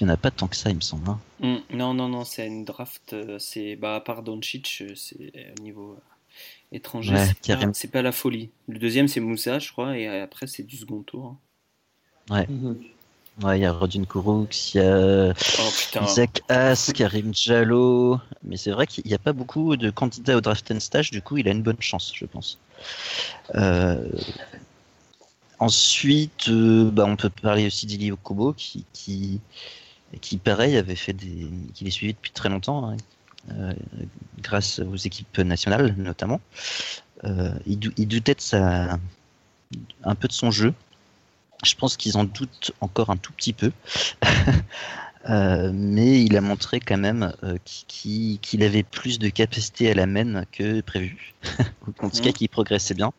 Il 0.00 0.02
y 0.02 0.04
en 0.04 0.08
a 0.08 0.16
pas 0.16 0.30
tant 0.30 0.46
que 0.46 0.56
ça, 0.56 0.70
il 0.70 0.76
me 0.76 0.80
semble. 0.80 1.08
hein. 1.08 1.18
Hum, 1.42 1.60
non, 1.70 1.94
non, 1.94 2.08
non, 2.08 2.24
c'est 2.24 2.46
une 2.46 2.64
draft, 2.64 3.12
euh, 3.12 3.38
c'est 3.38 3.76
bah, 3.76 3.96
à 3.96 4.00
part 4.00 4.22
Doncic, 4.22 4.78
euh, 4.82 4.94
c'est 4.94 5.32
au 5.58 5.62
niveau 5.62 5.92
euh, 5.92 6.76
étranger, 6.76 7.14
Ouais, 7.16 7.70
c'est 7.72 7.90
pas, 7.90 8.02
la 8.02 8.12
folie. 8.12 8.50
Le 8.66 8.78
deuxième, 8.78 9.08
c'est 9.08 9.20
Moussa, 9.20 9.58
je 9.58 9.70
crois, 9.70 9.96
et 9.96 10.06
après, 10.08 10.46
c'est 10.46 10.64
du 10.64 10.76
second 10.76 11.02
tour. 11.02 11.26
hein. 11.26 11.38
Ouais, 12.30 12.48
il 13.42 13.60
y 13.60 13.64
a 13.64 13.72
Rodin 13.72 14.04
Kouroux, 14.04 14.48
il 14.74 14.80
y 14.80 14.84
a 14.84 15.30
Oh 15.30 15.70
putain. 15.76 16.04
Isaac 16.04 16.42
Haas, 16.48 16.90
Karim 16.94 17.32
Jallo. 17.34 18.20
Mais 18.42 18.56
c'est 18.56 18.70
vrai 18.70 18.86
qu'il 18.86 19.06
n'y 19.06 19.14
a 19.14 19.18
pas 19.18 19.32
beaucoup 19.32 19.76
de 19.76 19.90
candidats 19.90 20.36
au 20.36 20.40
draft 20.40 20.70
and 20.70 20.80
stash, 20.80 21.10
du 21.10 21.22
coup, 21.22 21.36
il 21.38 21.48
a 21.48 21.52
une 21.52 21.62
bonne 21.62 21.80
chance, 21.80 22.12
je 22.14 22.26
pense. 22.26 22.58
Euh, 23.54 24.08
Ensuite, 25.60 26.48
euh, 26.48 26.90
bah, 26.90 27.04
on 27.06 27.16
peut 27.16 27.30
parler 27.30 27.66
aussi 27.66 27.86
d'Ili 27.86 28.12
Okubo, 28.12 28.52
qui, 28.52 28.84
qui, 28.92 29.40
qui, 30.20 30.38
pareil, 30.38 30.76
avait 30.76 30.94
fait 30.94 31.12
des. 31.12 31.48
qui 31.74 31.84
les 31.84 31.90
suivi 31.90 32.14
depuis 32.14 32.30
très 32.30 32.48
longtemps, 32.48 32.88
hein, 32.88 32.96
euh, 33.50 33.72
grâce 34.40 34.78
aux 34.78 34.96
équipes 34.96 35.38
nationales, 35.38 35.94
notamment. 35.98 36.40
Euh, 37.24 37.50
il, 37.66 37.92
il 37.96 38.06
doutait 38.06 38.34
de 38.34 38.40
sa, 38.40 38.98
un 40.04 40.14
peu 40.14 40.28
de 40.28 40.32
son 40.32 40.52
jeu. 40.52 40.72
Je 41.64 41.74
pense 41.74 41.96
qu'ils 41.96 42.16
en 42.16 42.24
doutent 42.24 42.72
encore 42.80 43.10
un 43.10 43.16
tout 43.16 43.32
petit 43.32 43.52
peu. 43.52 43.70
Euh, 45.28 45.72
mais 45.74 46.22
il 46.22 46.36
a 46.38 46.40
montré 46.40 46.80
quand 46.80 46.96
même 46.96 47.34
euh, 47.42 47.56
qu'il 47.66 48.62
avait 48.62 48.84
plus 48.84 49.18
de 49.18 49.28
capacité 49.28 49.90
à 49.90 49.94
la 49.94 50.06
main 50.06 50.44
que 50.50 50.80
prévu. 50.80 51.34
en 52.02 52.08
tout 52.08 52.20
cas, 52.22 52.28
Mhm. 52.28 52.32
qu'il 52.32 52.48
progressait 52.48 52.94
bien. 52.94 53.12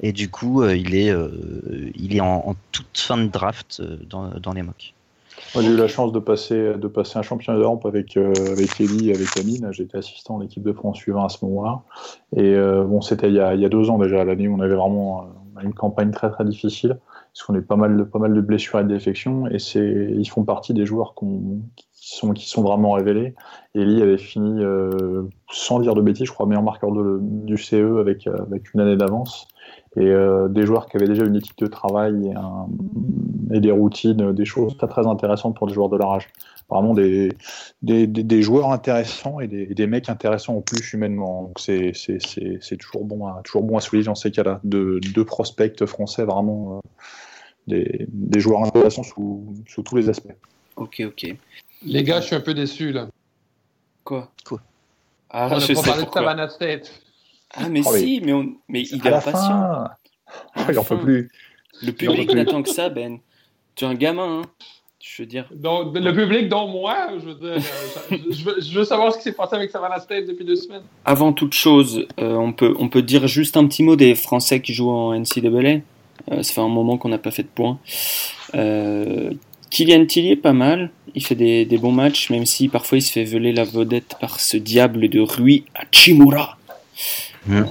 Et 0.00 0.12
du 0.12 0.30
coup, 0.30 0.62
euh, 0.62 0.74
il 0.74 0.94
est, 0.94 1.10
euh, 1.10 1.90
il 1.94 2.16
est 2.16 2.20
en, 2.20 2.48
en 2.48 2.54
toute 2.70 2.96
fin 2.96 3.18
de 3.18 3.26
draft 3.26 3.80
euh, 3.80 3.98
dans, 4.08 4.28
dans 4.28 4.52
les 4.54 4.62
mocks. 4.62 4.94
Moi, 5.54 5.62
j'ai 5.64 5.70
eu 5.70 5.76
la 5.76 5.88
chance 5.88 6.12
de 6.12 6.20
passer, 6.20 6.74
de 6.74 6.88
passer 6.88 7.18
un 7.18 7.22
championnat 7.22 7.58
d'Europe 7.58 7.84
avec, 7.84 8.16
euh, 8.16 8.32
avec 8.52 8.80
Ellie 8.80 9.10
et 9.10 9.14
avec 9.14 9.36
Amine. 9.36 9.68
J'étais 9.72 9.98
assistant 9.98 10.38
de 10.38 10.44
l'équipe 10.44 10.62
de 10.62 10.72
France 10.72 10.96
suivant 10.98 11.26
à 11.26 11.28
ce 11.28 11.44
moment-là. 11.44 11.82
Et 12.36 12.54
euh, 12.54 12.84
bon, 12.84 13.02
c'était 13.02 13.28
il, 13.28 13.34
y 13.34 13.40
a- 13.40 13.54
il 13.54 13.60
y 13.60 13.66
a 13.66 13.68
deux 13.68 13.90
ans 13.90 13.98
déjà, 13.98 14.24
l'année 14.24 14.48
où 14.48 14.54
on 14.56 14.60
avait 14.60 14.76
vraiment 14.76 15.28
euh, 15.58 15.62
une 15.62 15.74
campagne 15.74 16.12
très 16.12 16.30
très 16.30 16.44
difficile, 16.46 16.98
parce 17.32 17.46
qu'on 17.46 17.54
a 17.54 17.62
pas 17.62 17.76
mal, 17.76 17.96
de, 17.96 18.02
pas 18.02 18.18
mal 18.18 18.34
de 18.34 18.40
blessures 18.40 18.80
et 18.80 18.84
de 18.84 18.88
défections. 18.88 19.46
Et 19.48 19.58
c'est, 19.58 20.14
ils 20.16 20.28
font 20.28 20.44
partie 20.44 20.74
des 20.74 20.84
joueurs 20.84 21.14
qui, 21.14 21.26
sont, 21.92 22.32
qui 22.32 22.48
sont 22.48 22.62
vraiment 22.62 22.92
révélés. 22.92 23.34
Ellie 23.74 24.02
avait 24.02 24.18
fini, 24.18 24.62
euh, 24.62 25.22
sans 25.50 25.80
dire 25.80 25.94
de 25.94 26.02
bêtises, 26.02 26.26
je 26.26 26.32
crois, 26.32 26.46
meilleur 26.46 26.62
marqueur 26.62 26.90
du 26.92 27.56
CE 27.56 27.98
avec, 27.98 28.26
euh, 28.26 28.36
avec 28.42 28.74
une 28.74 28.80
année 28.80 28.96
d'avance. 28.96 29.48
Et 29.96 30.06
euh, 30.06 30.48
des 30.48 30.64
joueurs 30.64 30.86
qui 30.86 30.96
avaient 30.96 31.06
déjà 31.06 31.24
une 31.24 31.36
éthique 31.36 31.58
de 31.58 31.66
travail 31.66 32.28
et, 32.28 32.34
un- 32.34 32.66
et 33.52 33.60
des 33.60 33.70
routines, 33.70 34.32
des 34.32 34.44
choses 34.46 34.76
très 34.78 34.88
très 34.88 35.06
intéressantes 35.06 35.54
pour 35.56 35.66
des 35.66 35.74
joueurs 35.74 35.90
de 35.90 35.98
leur 35.98 36.12
âge. 36.12 36.28
Vraiment 36.70 36.94
des, 36.94 37.30
des, 37.82 38.06
des, 38.06 38.22
des 38.22 38.40
joueurs 38.40 38.72
intéressants 38.72 39.40
et 39.40 39.48
des, 39.48 39.86
mecs 39.86 40.08
intéressants 40.08 40.56
en 40.56 40.60
plus 40.62 40.94
humainement. 40.94 41.42
Donc 41.42 41.58
c'est, 41.58 41.92
c'est, 41.94 42.18
c'est, 42.26 42.56
c'est 42.62 42.78
toujours, 42.78 43.04
bon 43.04 43.26
à, 43.26 43.42
toujours 43.44 43.62
bon 43.64 43.76
à 43.76 43.80
souligner 43.80 44.06
dans 44.06 44.14
ces 44.14 44.30
cas-là. 44.30 44.60
Deux, 44.64 44.98
deux 45.00 45.24
prospects 45.26 45.84
français 45.84 46.24
vraiment 46.24 46.78
euh, 46.78 46.88
des, 47.66 48.06
des 48.08 48.40
joueurs 48.40 48.62
intéressants 48.64 49.02
sous, 49.02 49.44
sous 49.68 49.82
tous 49.82 49.96
les 49.96 50.08
aspects. 50.08 50.32
Ok, 50.76 51.02
ok. 51.06 51.36
Les 51.84 52.02
gars, 52.02 52.22
je 52.22 52.28
suis 52.28 52.36
un 52.36 52.40
peu 52.40 52.54
déçu 52.54 52.92
là. 52.92 53.08
Quoi? 54.04 54.30
Quoi? 54.46 54.60
Ah, 55.28 55.48
on 55.50 55.58
je 55.58 55.74
pas 55.74 55.82
sais 55.82 55.88
parlé 55.90 56.04
de. 56.06 56.10
Savannah 56.10 56.48
State. 56.48 57.01
Ah, 57.54 57.68
mais 57.68 57.82
Oh, 57.84 57.90
oui. 57.92 58.00
si, 58.00 58.20
mais, 58.24 58.32
on... 58.32 58.54
mais 58.68 58.82
il 58.82 59.06
est 59.06 59.12
impatient. 59.12 59.84
oh, 60.56 60.60
il 60.70 60.78
en 60.78 60.84
peut 60.84 60.98
plus. 60.98 61.30
Le 61.82 61.92
public 61.92 62.32
n'attend 62.34 62.62
que 62.62 62.70
ça, 62.70 62.88
Ben. 62.88 63.18
Tu 63.74 63.84
es 63.84 63.88
un 63.88 63.94
gamin, 63.94 64.40
hein. 64.40 64.46
Je 65.00 65.22
veux 65.22 65.26
dire. 65.26 65.46
Donc, 65.52 65.96
le 65.96 66.12
public, 66.14 66.48
dont 66.48 66.68
moi, 66.68 67.08
je 67.18 67.26
veux 67.30 67.34
dire, 67.34 67.48
euh, 67.48 67.58
je, 68.30 68.34
je 68.34 68.44
veux, 68.44 68.60
je 68.60 68.78
veux 68.78 68.84
savoir 68.84 69.12
ce 69.12 69.18
qui 69.18 69.24
s'est 69.24 69.32
passé 69.32 69.56
avec 69.56 69.70
Savannah 69.70 69.98
State 69.98 70.26
depuis 70.26 70.44
deux 70.44 70.54
semaines. 70.56 70.82
Avant 71.04 71.32
toute 71.32 71.54
chose, 71.54 72.06
euh, 72.20 72.34
on, 72.36 72.52
peut, 72.52 72.74
on 72.78 72.88
peut 72.88 73.02
dire 73.02 73.26
juste 73.26 73.56
un 73.56 73.66
petit 73.66 73.82
mot 73.82 73.96
des 73.96 74.14
Français 74.14 74.60
qui 74.60 74.72
jouent 74.74 74.90
en 74.90 75.12
NCAA. 75.18 75.80
Euh, 76.30 76.42
ça 76.42 76.52
fait 76.54 76.60
un 76.60 76.68
moment 76.68 76.98
qu'on 76.98 77.08
n'a 77.08 77.18
pas 77.18 77.32
fait 77.32 77.42
de 77.42 77.48
points. 77.48 77.78
Euh, 78.54 79.32
Kylian 79.70 80.06
Tilly 80.06 80.30
est 80.32 80.36
pas 80.36 80.52
mal. 80.52 80.90
Il 81.14 81.24
fait 81.24 81.34
des, 81.34 81.64
des 81.64 81.78
bons 81.78 81.92
matchs, 81.92 82.30
même 82.30 82.46
si 82.46 82.68
parfois 82.68 82.98
il 82.98 83.02
se 83.02 83.10
fait 83.10 83.24
voler 83.24 83.52
la 83.52 83.64
vedette 83.64 84.16
par 84.20 84.38
ce 84.38 84.56
diable 84.56 85.08
de 85.08 85.20
Rui 85.20 85.64
Hachimura. 85.74 86.58
Euh, 87.50 87.64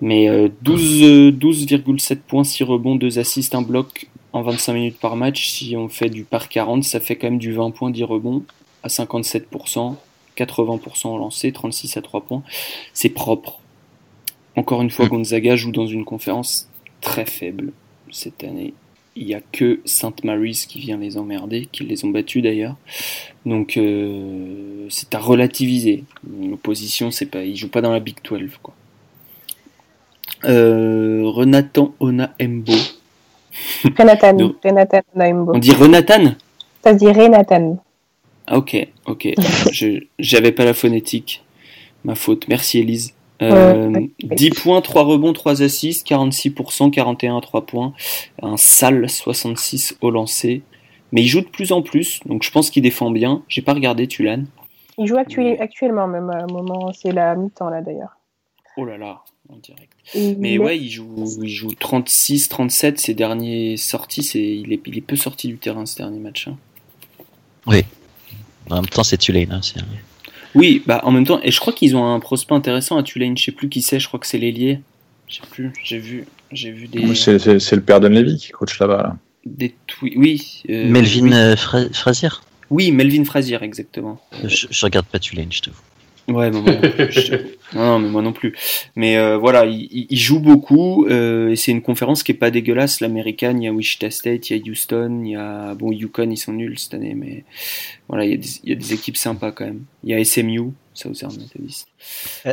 mais 0.00 0.28
euh, 0.28 0.48
12, 0.62 1.02
euh, 1.02 1.30
12,7 1.30 2.16
points, 2.16 2.44
6 2.44 2.64
rebonds, 2.64 2.96
2 2.96 3.18
assists, 3.18 3.54
1 3.54 3.62
bloc 3.62 4.08
en 4.32 4.42
25 4.42 4.72
minutes 4.72 4.98
par 4.98 5.16
match. 5.16 5.48
Si 5.48 5.76
on 5.76 5.88
fait 5.88 6.10
du 6.10 6.24
par 6.24 6.48
40, 6.48 6.84
ça 6.84 7.00
fait 7.00 7.16
quand 7.16 7.28
même 7.28 7.38
du 7.38 7.52
20 7.52 7.70
points, 7.70 7.90
10 7.90 8.04
rebonds 8.04 8.42
à 8.82 8.88
57%. 8.88 9.96
80% 10.36 11.08
au 11.08 11.18
lancer, 11.18 11.52
36 11.52 11.96
à 11.96 12.02
3 12.02 12.22
points. 12.22 12.42
C'est 12.92 13.08
propre. 13.08 13.60
Encore 14.56 14.82
une 14.82 14.90
fois, 14.90 15.06
Mm. 15.06 15.10
Gonzaga 15.10 15.56
joue 15.56 15.72
dans 15.72 15.86
une 15.86 16.04
conférence 16.04 16.68
très 17.00 17.24
faible 17.24 17.72
cette 18.10 18.42
année. 18.44 18.74
Il 19.16 19.26
n'y 19.26 19.34
a 19.34 19.40
que 19.40 19.80
Sainte 19.84 20.24
Mary's 20.24 20.66
qui 20.66 20.80
vient 20.80 20.96
les 20.96 21.16
emmerder, 21.16 21.68
qui 21.70 21.84
les 21.84 22.04
ont 22.04 22.08
battus 22.08 22.42
d'ailleurs. 22.42 22.76
Donc 23.46 23.76
euh, 23.76 24.86
c'est 24.90 25.14
à 25.14 25.18
relativiser. 25.18 26.04
L'opposition, 26.40 27.10
c'est 27.10 27.26
pas, 27.26 27.44
ils 27.44 27.56
jouent 27.56 27.68
pas 27.68 27.80
dans 27.80 27.92
la 27.92 28.00
Big 28.00 28.16
12 28.24 28.50
quoi. 28.62 28.74
Euh, 30.44 31.22
Renatan 31.24 31.94
Ona 32.00 32.34
Embo. 32.42 32.72
Renatan. 33.96 34.54
On 35.54 35.58
dit 35.58 35.72
Renatan? 35.72 36.34
Ça 36.82 36.92
se 36.92 36.98
dit 36.98 37.10
Renatan. 37.10 37.78
Ah, 38.46 38.58
ok, 38.58 38.88
ok. 39.06 39.28
J'avais 40.18 40.52
pas 40.52 40.64
la 40.64 40.74
phonétique. 40.74 41.42
Ma 42.04 42.14
faute. 42.14 42.46
Merci 42.48 42.80
Elise. 42.80 43.13
Euh, 43.42 43.88
Ouais. 43.90 44.10
10 44.22 44.50
points, 44.50 44.80
3 44.80 45.02
rebonds, 45.04 45.32
3 45.32 45.62
assists, 45.62 46.06
46%, 46.06 46.90
41 46.90 47.36
à 47.36 47.40
3 47.40 47.66
points. 47.66 47.92
Un 48.42 48.56
sale 48.56 49.08
66 49.10 49.96
au 50.00 50.10
lancer. 50.10 50.62
Mais 51.12 51.22
il 51.22 51.28
joue 51.28 51.40
de 51.40 51.48
plus 51.48 51.72
en 51.72 51.82
plus, 51.82 52.20
donc 52.26 52.42
je 52.42 52.50
pense 52.50 52.70
qu'il 52.70 52.82
défend 52.82 53.10
bien. 53.10 53.42
J'ai 53.48 53.62
pas 53.62 53.74
regardé 53.74 54.06
Tulane. 54.08 54.46
Il 54.98 55.06
joue 55.06 55.16
actu- 55.16 55.40
Mais- 55.40 55.58
actuellement, 55.60 56.06
même 56.06 56.30
à 56.30 56.42
un 56.42 56.46
moment, 56.46 56.92
c'est 56.92 57.12
la 57.12 57.34
mi-temps 57.36 57.68
là 57.68 57.82
d'ailleurs. 57.82 58.16
Oh 58.76 58.84
là 58.84 58.96
là, 58.98 59.20
en 59.48 59.56
direct. 59.56 59.92
Et 60.14 60.34
Mais 60.36 60.50
il 60.50 60.54
est- 60.54 60.58
ouais, 60.58 60.78
il 60.78 60.88
joue, 60.90 61.24
il 61.42 61.48
joue 61.48 61.72
36, 61.74 62.48
37. 62.48 62.98
Ses 63.00 63.14
derniers 63.14 63.76
sorties, 63.76 64.22
c'est, 64.24 64.40
il, 64.42 64.72
est, 64.72 64.80
il 64.86 64.96
est 64.98 65.00
peu 65.00 65.16
sorti 65.16 65.48
du 65.48 65.58
terrain 65.58 65.86
ce 65.86 65.96
dernier 65.96 66.18
match. 66.18 66.48
hein. 66.48 66.56
Oui. 67.66 67.82
En 68.70 68.76
même 68.76 68.86
temps, 68.86 69.04
c'est 69.04 69.18
Tulane. 69.18 69.52
Hein, 69.52 69.60
c'est- 69.62 69.80
Oui, 70.54 70.82
bah 70.86 71.00
en 71.04 71.10
même 71.10 71.26
temps, 71.26 71.40
et 71.42 71.50
je 71.50 71.58
crois 71.60 71.72
qu'ils 71.72 71.96
ont 71.96 72.04
un 72.14 72.20
prospect 72.20 72.54
intéressant 72.54 72.96
à 72.96 73.02
Tulane. 73.02 73.36
Je 73.36 73.44
sais 73.44 73.52
plus 73.52 73.68
qui 73.68 73.82
c'est. 73.82 73.98
Je 74.00 74.06
crois 74.08 74.20
que 74.20 74.26
c'est 74.26 74.38
l'ailier. 74.38 74.80
Je 75.28 75.36
sais 75.36 75.40
plus. 75.50 75.72
J'ai 75.82 75.98
vu, 75.98 76.24
j'ai 76.52 76.70
vu 76.70 76.86
des 76.86 77.14
C'est 77.14 77.72
le 77.76 77.82
père 77.82 78.00
d'Unlevy 78.00 78.36
qui 78.38 78.50
coach 78.50 78.78
là-bas. 78.78 78.96
Là. 79.02 79.16
des 79.46 79.74
tweets. 79.86 80.14
Oui. 80.16 80.62
euh, 80.70 80.88
Melvin 80.88 81.22
oui. 81.24 81.32
euh, 81.34 81.56
Fra- 81.56 81.88
Frazier 81.92 82.28
Oui, 82.70 82.92
Melvin 82.92 83.24
Frazier, 83.24 83.58
exactement. 83.62 84.20
je, 84.44 84.66
je 84.70 84.86
regarde 84.86 85.06
pas 85.06 85.18
Tulane, 85.18 85.50
je 85.50 85.62
t'avoue. 85.62 85.76
Ouais, 86.28 86.50
mais 86.50 86.60
moi 86.60 86.72
non 86.72 86.90
plus. 86.90 87.12
je 87.12 87.32
non, 87.74 87.84
non, 87.86 87.98
mais 87.98 88.08
moi 88.08 88.22
non 88.22 88.32
plus. 88.32 88.54
Mais 88.96 89.16
euh, 89.18 89.36
voilà, 89.36 89.66
il, 89.66 90.06
il- 90.10 90.18
joue 90.18 90.40
beaucoup 90.40 91.06
euh, 91.06 91.50
et 91.50 91.56
c'est 91.56 91.70
une 91.70 91.82
conférence 91.82 92.22
qui 92.22 92.32
est 92.32 92.36
pas 92.36 92.50
dégueulasse. 92.50 93.00
L'américaine, 93.00 93.60
il 93.62 93.66
y 93.66 93.68
a 93.68 93.72
Wichita 93.72 94.10
State, 94.10 94.48
il 94.50 94.56
y 94.56 94.60
a 94.60 94.70
Houston, 94.70 95.22
il 95.24 95.30
y 95.32 95.36
a 95.36 95.74
bon 95.74 95.92
Yukon, 95.92 96.30
ils 96.30 96.36
sont 96.38 96.52
nuls 96.52 96.78
cette 96.78 96.94
année, 96.94 97.14
mais 97.14 97.44
voilà, 98.08 98.24
il 98.24 98.30
y 98.30 98.34
a 98.34 98.36
des, 98.38 98.48
il 98.64 98.70
y 98.70 98.72
a 98.72 98.76
des 98.76 98.92
équipes 98.94 99.16
sympas 99.18 99.52
quand 99.52 99.66
même. 99.66 99.82
Il 100.02 100.10
y 100.10 100.14
a 100.14 100.24
SMU, 100.24 100.72
Southern 100.94 101.34
Methodist. 101.36 101.88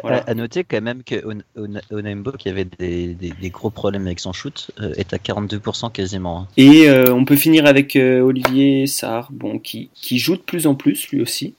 Voilà. 0.02 0.18
à- 0.18 0.32
à 0.32 0.34
noter 0.34 0.64
quand 0.66 0.82
même 0.82 1.04
que 1.04 1.16
On- 1.26 1.42
On- 1.62 1.96
Onembo, 1.96 2.32
qui 2.34 2.50
avait 2.50 2.66
des, 2.80 3.14
des- 3.14 3.32
des 3.40 3.50
gros 3.52 3.70
problèmes 3.70 4.06
avec 4.06 4.20
son 4.20 4.34
shoot, 4.34 4.72
euh, 4.82 4.94
est 4.98 5.14
à 5.14 5.18
42% 5.18 5.92
quasiment. 5.92 6.40
hein. 6.42 6.48
Et 6.58 6.90
euh, 6.90 7.14
on 7.14 7.24
peut 7.26 7.36
finir 7.38 7.66
avec 7.68 7.96
euh, 7.96 8.20
Olivier 8.22 8.88
Sarr, 8.88 9.30
bon, 9.32 9.60
qui, 9.60 9.90
qui 9.94 10.18
joue 10.20 10.36
de 10.36 10.42
plus 10.42 10.68
en 10.68 10.76
plus 10.76 11.08
lui 11.10 11.22
aussi, 11.22 11.54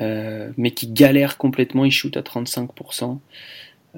euh, 0.00 0.50
mais 0.56 0.70
qui 0.70 0.88
galère 0.88 1.38
complètement. 1.38 1.84
Il 1.84 1.90
shoot 1.90 2.16
à 2.16 2.22
35%. 2.22 3.18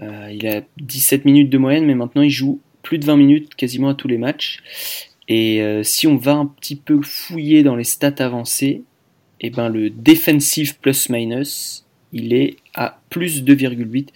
Euh, 0.02 0.30
il 0.32 0.46
a 0.46 0.62
17 0.78 1.24
minutes 1.24 1.50
de 1.50 1.58
moyenne, 1.58 1.86
mais 1.86 1.94
maintenant 1.94 2.22
il 2.22 2.30
joue 2.30 2.60
plus 2.82 2.98
de 2.98 3.06
20 3.06 3.16
minutes 3.16 3.54
quasiment 3.54 3.88
à 3.88 3.94
tous 3.94 4.08
les 4.08 4.18
matchs. 4.18 4.62
Et 5.28 5.62
euh, 5.62 5.82
si 5.82 6.06
on 6.06 6.16
va 6.16 6.34
un 6.34 6.46
petit 6.46 6.76
peu 6.76 7.00
fouiller 7.02 7.62
dans 7.62 7.76
les 7.76 7.84
stats 7.84 8.24
avancées, 8.24 8.82
et 9.40 9.50
ben 9.50 9.68
le 9.68 9.90
defensive 9.90 10.78
plus 10.78 11.10
minus, 11.10 11.84
il 12.12 12.32
est 12.32 12.56
à 12.74 13.00
plus 13.10 13.42
2,8 13.42 14.08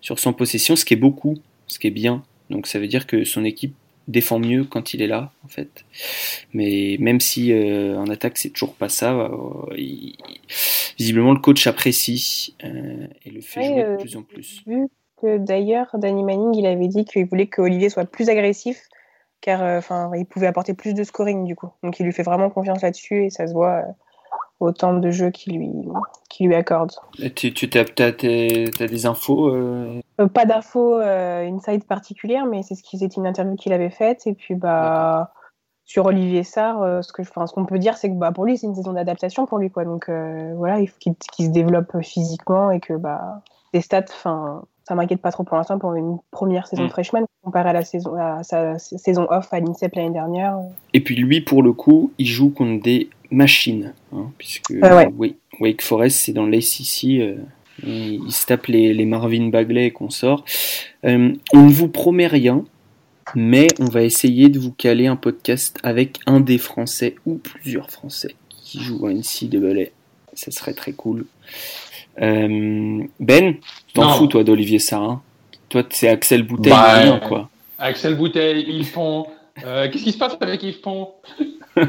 sur 0.00 0.18
son 0.18 0.32
possession, 0.32 0.76
ce 0.76 0.84
qui 0.84 0.94
est 0.94 0.98
beaucoup, 0.98 1.38
ce 1.66 1.78
qui 1.78 1.88
est 1.88 1.90
bien. 1.90 2.22
Donc 2.48 2.66
ça 2.66 2.78
veut 2.78 2.86
dire 2.86 3.06
que 3.06 3.24
son 3.24 3.44
équipe 3.44 3.74
défend 4.08 4.38
mieux 4.38 4.64
quand 4.64 4.94
il 4.94 5.02
est 5.02 5.06
là, 5.06 5.32
en 5.44 5.48
fait. 5.48 5.84
Mais 6.52 6.96
même 7.00 7.20
si 7.20 7.52
euh, 7.52 7.96
en 7.98 8.08
attaque 8.08 8.38
c'est 8.38 8.50
toujours 8.50 8.74
pas 8.74 8.88
ça, 8.88 9.12
euh, 9.14 9.30
il- 9.76 10.16
visiblement 10.98 11.32
le 11.32 11.40
coach 11.40 11.66
apprécie 11.66 12.54
euh, 12.64 13.06
et 13.24 13.30
le 13.30 13.40
fait 13.40 13.62
Ouais, 13.62 13.68
jouer 13.68 13.82
de 13.94 13.98
plus 13.98 14.16
en 14.16 14.22
plus. 14.22 14.62
Vu 14.66 14.88
que 15.20 15.38
d'ailleurs, 15.38 15.88
Danny 15.94 16.22
Manning, 16.24 16.54
il 16.56 16.66
avait 16.66 16.88
dit 16.88 17.04
qu'il 17.04 17.26
voulait 17.26 17.46
que 17.46 17.60
Olivier 17.62 17.88
soit 17.88 18.04
plus 18.04 18.28
agressif, 18.28 18.82
car 19.40 19.60
enfin, 19.78 20.10
il 20.16 20.26
pouvait 20.26 20.46
apporter 20.46 20.74
plus 20.74 20.94
de 20.94 21.04
scoring 21.04 21.44
du 21.44 21.56
coup. 21.56 21.70
Donc 21.82 21.98
il 22.00 22.06
lui 22.06 22.12
fait 22.12 22.22
vraiment 22.22 22.50
confiance 22.50 22.82
là-dessus 22.82 23.24
et 23.26 23.30
ça 23.30 23.46
se 23.46 23.52
voit 23.52 23.84
au 24.62 24.70
temps 24.70 24.94
de 24.94 25.10
jeu 25.10 25.30
qu'il 25.30 25.58
lui, 25.58 25.70
qu'il 26.28 26.46
lui 26.46 26.54
accorde. 26.54 26.92
Et 27.18 27.30
Tu, 27.32 27.52
tu 27.52 27.68
t'as- 27.68 27.84
t'as 27.84 28.12
des 28.12 29.06
infos 29.06 29.48
euh, 29.48 30.00
Euh, 30.20 30.28
pas 30.28 30.44
d'infos 30.44 30.98
euh, 30.98 31.48
inside 31.48 31.84
particulière, 31.84 32.46
mais 32.46 32.62
c'est 32.62 32.76
ce 32.76 32.82
qui 32.82 32.96
une 33.16 33.26
interview 33.26 33.56
qu'il 33.56 33.72
avait 33.72 33.90
faite. 33.90 34.26
Et 34.26 34.34
puis 34.34 34.54
bah 34.54 35.32
sur 35.84 36.06
Olivier 36.06 36.44
Sarr, 36.44 36.80
euh, 36.80 37.02
ce 37.02 37.12
que 37.12 37.24
je, 37.24 37.30
enfin, 37.30 37.46
ce 37.46 37.52
qu'on 37.52 37.66
peut 37.66 37.80
dire, 37.80 37.96
c'est 37.96 38.08
que 38.08 38.14
bah 38.14 38.30
pour 38.30 38.44
lui 38.44 38.56
c'est 38.56 38.68
une 38.68 38.76
saison 38.76 38.92
d'adaptation 38.92 39.46
pour 39.46 39.58
lui 39.58 39.70
quoi. 39.70 39.84
Donc 39.84 40.08
voilà, 40.08 40.78
il 40.78 40.86
faut 40.86 40.98
qu'il, 41.00 41.14
se 41.46 41.50
développe 41.50 42.00
physiquement 42.00 42.70
et 42.70 42.78
que 42.78 42.94
bah 42.94 43.42
des 43.74 43.80
stats, 43.80 44.04
enfin 44.10 44.62
ça 44.86 44.94
m'inquiète 44.94 45.20
pas 45.20 45.30
trop 45.32 45.44
pour 45.44 45.56
l'instant 45.56 45.78
pour 45.78 45.94
une 45.94 46.18
première 46.30 46.66
saison 46.66 46.82
Mm. 46.84 46.86
de 46.88 46.92
freshman 46.92 47.24
comparé 47.42 47.70
à 47.70 47.72
la 47.72 47.84
saison 47.84 48.14
à 48.18 48.42
sa 48.42 48.78
saison 48.78 49.26
off 49.30 49.52
à 49.52 49.60
l'INSEP 49.60 49.94
l'année 49.96 50.10
dernière. 50.12 50.58
Et 50.92 51.00
puis 51.00 51.16
lui, 51.16 51.40
pour 51.40 51.62
le 51.62 51.72
coup, 51.72 52.12
il 52.18 52.26
joue 52.26 52.50
contre 52.50 52.82
des 52.82 53.08
machines, 53.30 53.92
hein, 54.12 54.30
puisque 54.38 54.72
Ah 54.82 54.96
ouais. 54.96 55.34
Wake 55.60 55.82
Forest, 55.82 56.18
c'est 56.20 56.32
dans 56.32 56.46
l'ACC. 56.46 57.04
Euh, 57.20 57.36
il, 57.82 58.20
il 58.26 58.32
se 58.32 58.46
tape 58.46 58.66
les, 58.66 58.92
les 58.94 59.06
Marvin 59.06 59.48
Bagley 59.48 59.86
et 59.86 59.90
consorts. 59.90 60.44
Euh, 61.04 61.32
on 61.52 61.62
ne 61.64 61.70
vous 61.70 61.88
promet 61.88 62.26
rien, 62.26 62.64
mais 63.34 63.66
on 63.80 63.86
va 63.86 64.02
essayer 64.02 64.48
de 64.48 64.58
vous 64.58 64.72
caler 64.72 65.06
un 65.06 65.16
podcast 65.16 65.78
avec 65.82 66.18
un 66.26 66.40
des 66.40 66.58
Français 66.58 67.14
ou 67.26 67.36
plusieurs 67.38 67.90
Français 67.90 68.34
qui 68.50 68.80
jouent 68.80 69.06
à 69.06 69.12
NCAA. 69.12 69.90
Ça 70.34 70.50
serait 70.50 70.74
très 70.74 70.92
cool. 70.92 71.26
Euh, 72.20 73.02
ben, 73.20 73.54
t'en 73.94 74.10
fous 74.14 74.26
toi 74.26 74.44
d'Olivier 74.44 74.78
Sarrin 74.78 75.22
Toi, 75.68 75.82
c'est 75.90 76.08
Axel 76.08 76.42
Bouteille, 76.42 76.72
Bah, 76.72 76.92
rien, 76.98 77.18
quoi. 77.20 77.48
Axel 77.78 78.16
Bouteille, 78.16 78.64
Yves 78.68 78.92
Pont. 78.92 79.26
Euh, 79.64 79.88
Qu'est-ce 79.90 80.04
qui 80.04 80.12
se 80.12 80.18
passe 80.18 80.36
avec 80.40 80.62
Yves 80.62 80.80
Pont 80.80 81.14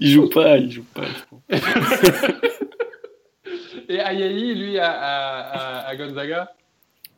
il 0.00 0.10
joue 0.10 0.28
pas, 0.28 0.58
il 0.58 0.70
joue 0.70 0.84
pas. 0.94 1.02
Et 3.88 4.00
Ayayi, 4.00 4.54
lui, 4.54 4.78
à, 4.78 4.90
à, 4.92 5.88
à- 5.88 5.96
Gonzaga? 5.96 6.52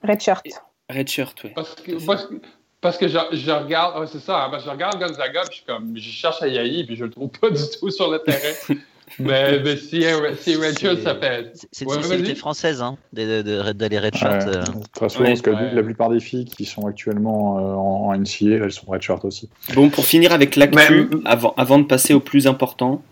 Redshirt. 0.03 0.47
Redshirt, 0.89 1.43
ouais. 1.45 1.53
Parce 1.55 1.75
que, 1.75 2.07
parce 2.07 2.27
que, 2.27 2.35
parce 2.81 2.97
que 2.97 3.09
je, 3.09 3.19
je 3.33 3.51
regarde, 3.51 3.99
ouais, 4.01 4.07
c'est 4.07 4.21
ça, 4.21 4.45
hein, 4.45 4.49
parce 4.51 4.63
que 4.63 4.69
je 4.71 4.75
regarde 4.75 4.99
Gonzaga, 5.01 5.41
puis 5.43 5.51
je, 5.51 5.57
suis 5.57 5.65
comme, 5.65 5.93
je 5.97 6.11
cherche 6.11 6.41
Ayayi, 6.43 6.85
puis 6.85 6.95
je 6.97 7.05
le 7.05 7.11
trouve 7.11 7.29
pas 7.31 7.51
du 7.51 7.61
tout 7.79 7.91
sur 7.91 8.09
le 8.11 8.19
terrain. 8.21 8.55
mais, 9.19 9.59
mais 9.65 9.77
si, 9.77 10.03
si 10.41 10.57
Redshirt 10.57 10.97
C'est- 10.99 11.03
s'appelle. 11.03 11.51
C'est 11.55 11.69
c'est 11.73 11.85
une 11.85 11.91
Ouais, 11.91 11.99
vas-y. 12.19 12.35
française, 12.37 12.81
hein, 12.83 12.97
de- 13.13 13.43
de- 13.43 13.43
de- 13.43 13.73
d'aller 13.73 13.99
red 13.99 14.15
Ouais, 14.15 14.19
shirt. 14.21 14.47
euh. 14.47 14.63
de 14.63 14.73
toute 14.73 14.99
façon, 14.99 15.21
Ouais, 15.21 15.29
parce 15.29 15.43
que 15.43 15.51
ouais. 15.51 15.75
la 15.75 15.83
plupart 15.83 16.11
des 16.11 16.21
filles 16.21 16.45
qui 16.45 16.65
sont 16.65 16.87
actuellement 16.87 17.59
euh, 17.59 17.75
en, 17.75 18.07
en 18.09 18.15
NCA, 18.15 18.65
elles 18.65 18.73
sont 18.73 18.87
redshirt 18.91 19.25
aussi. 19.25 19.49
Bon, 19.75 19.89
pour 19.91 20.05
finir 20.05 20.33
avec 20.33 20.57
l'actu, 20.57 21.09
Mais- 21.13 21.19
avant, 21.25 21.55
avant 21.57 21.79
de 21.79 21.85
passer 21.85 22.15
au 22.15 22.21
plus 22.21 22.47
important, 22.47 23.03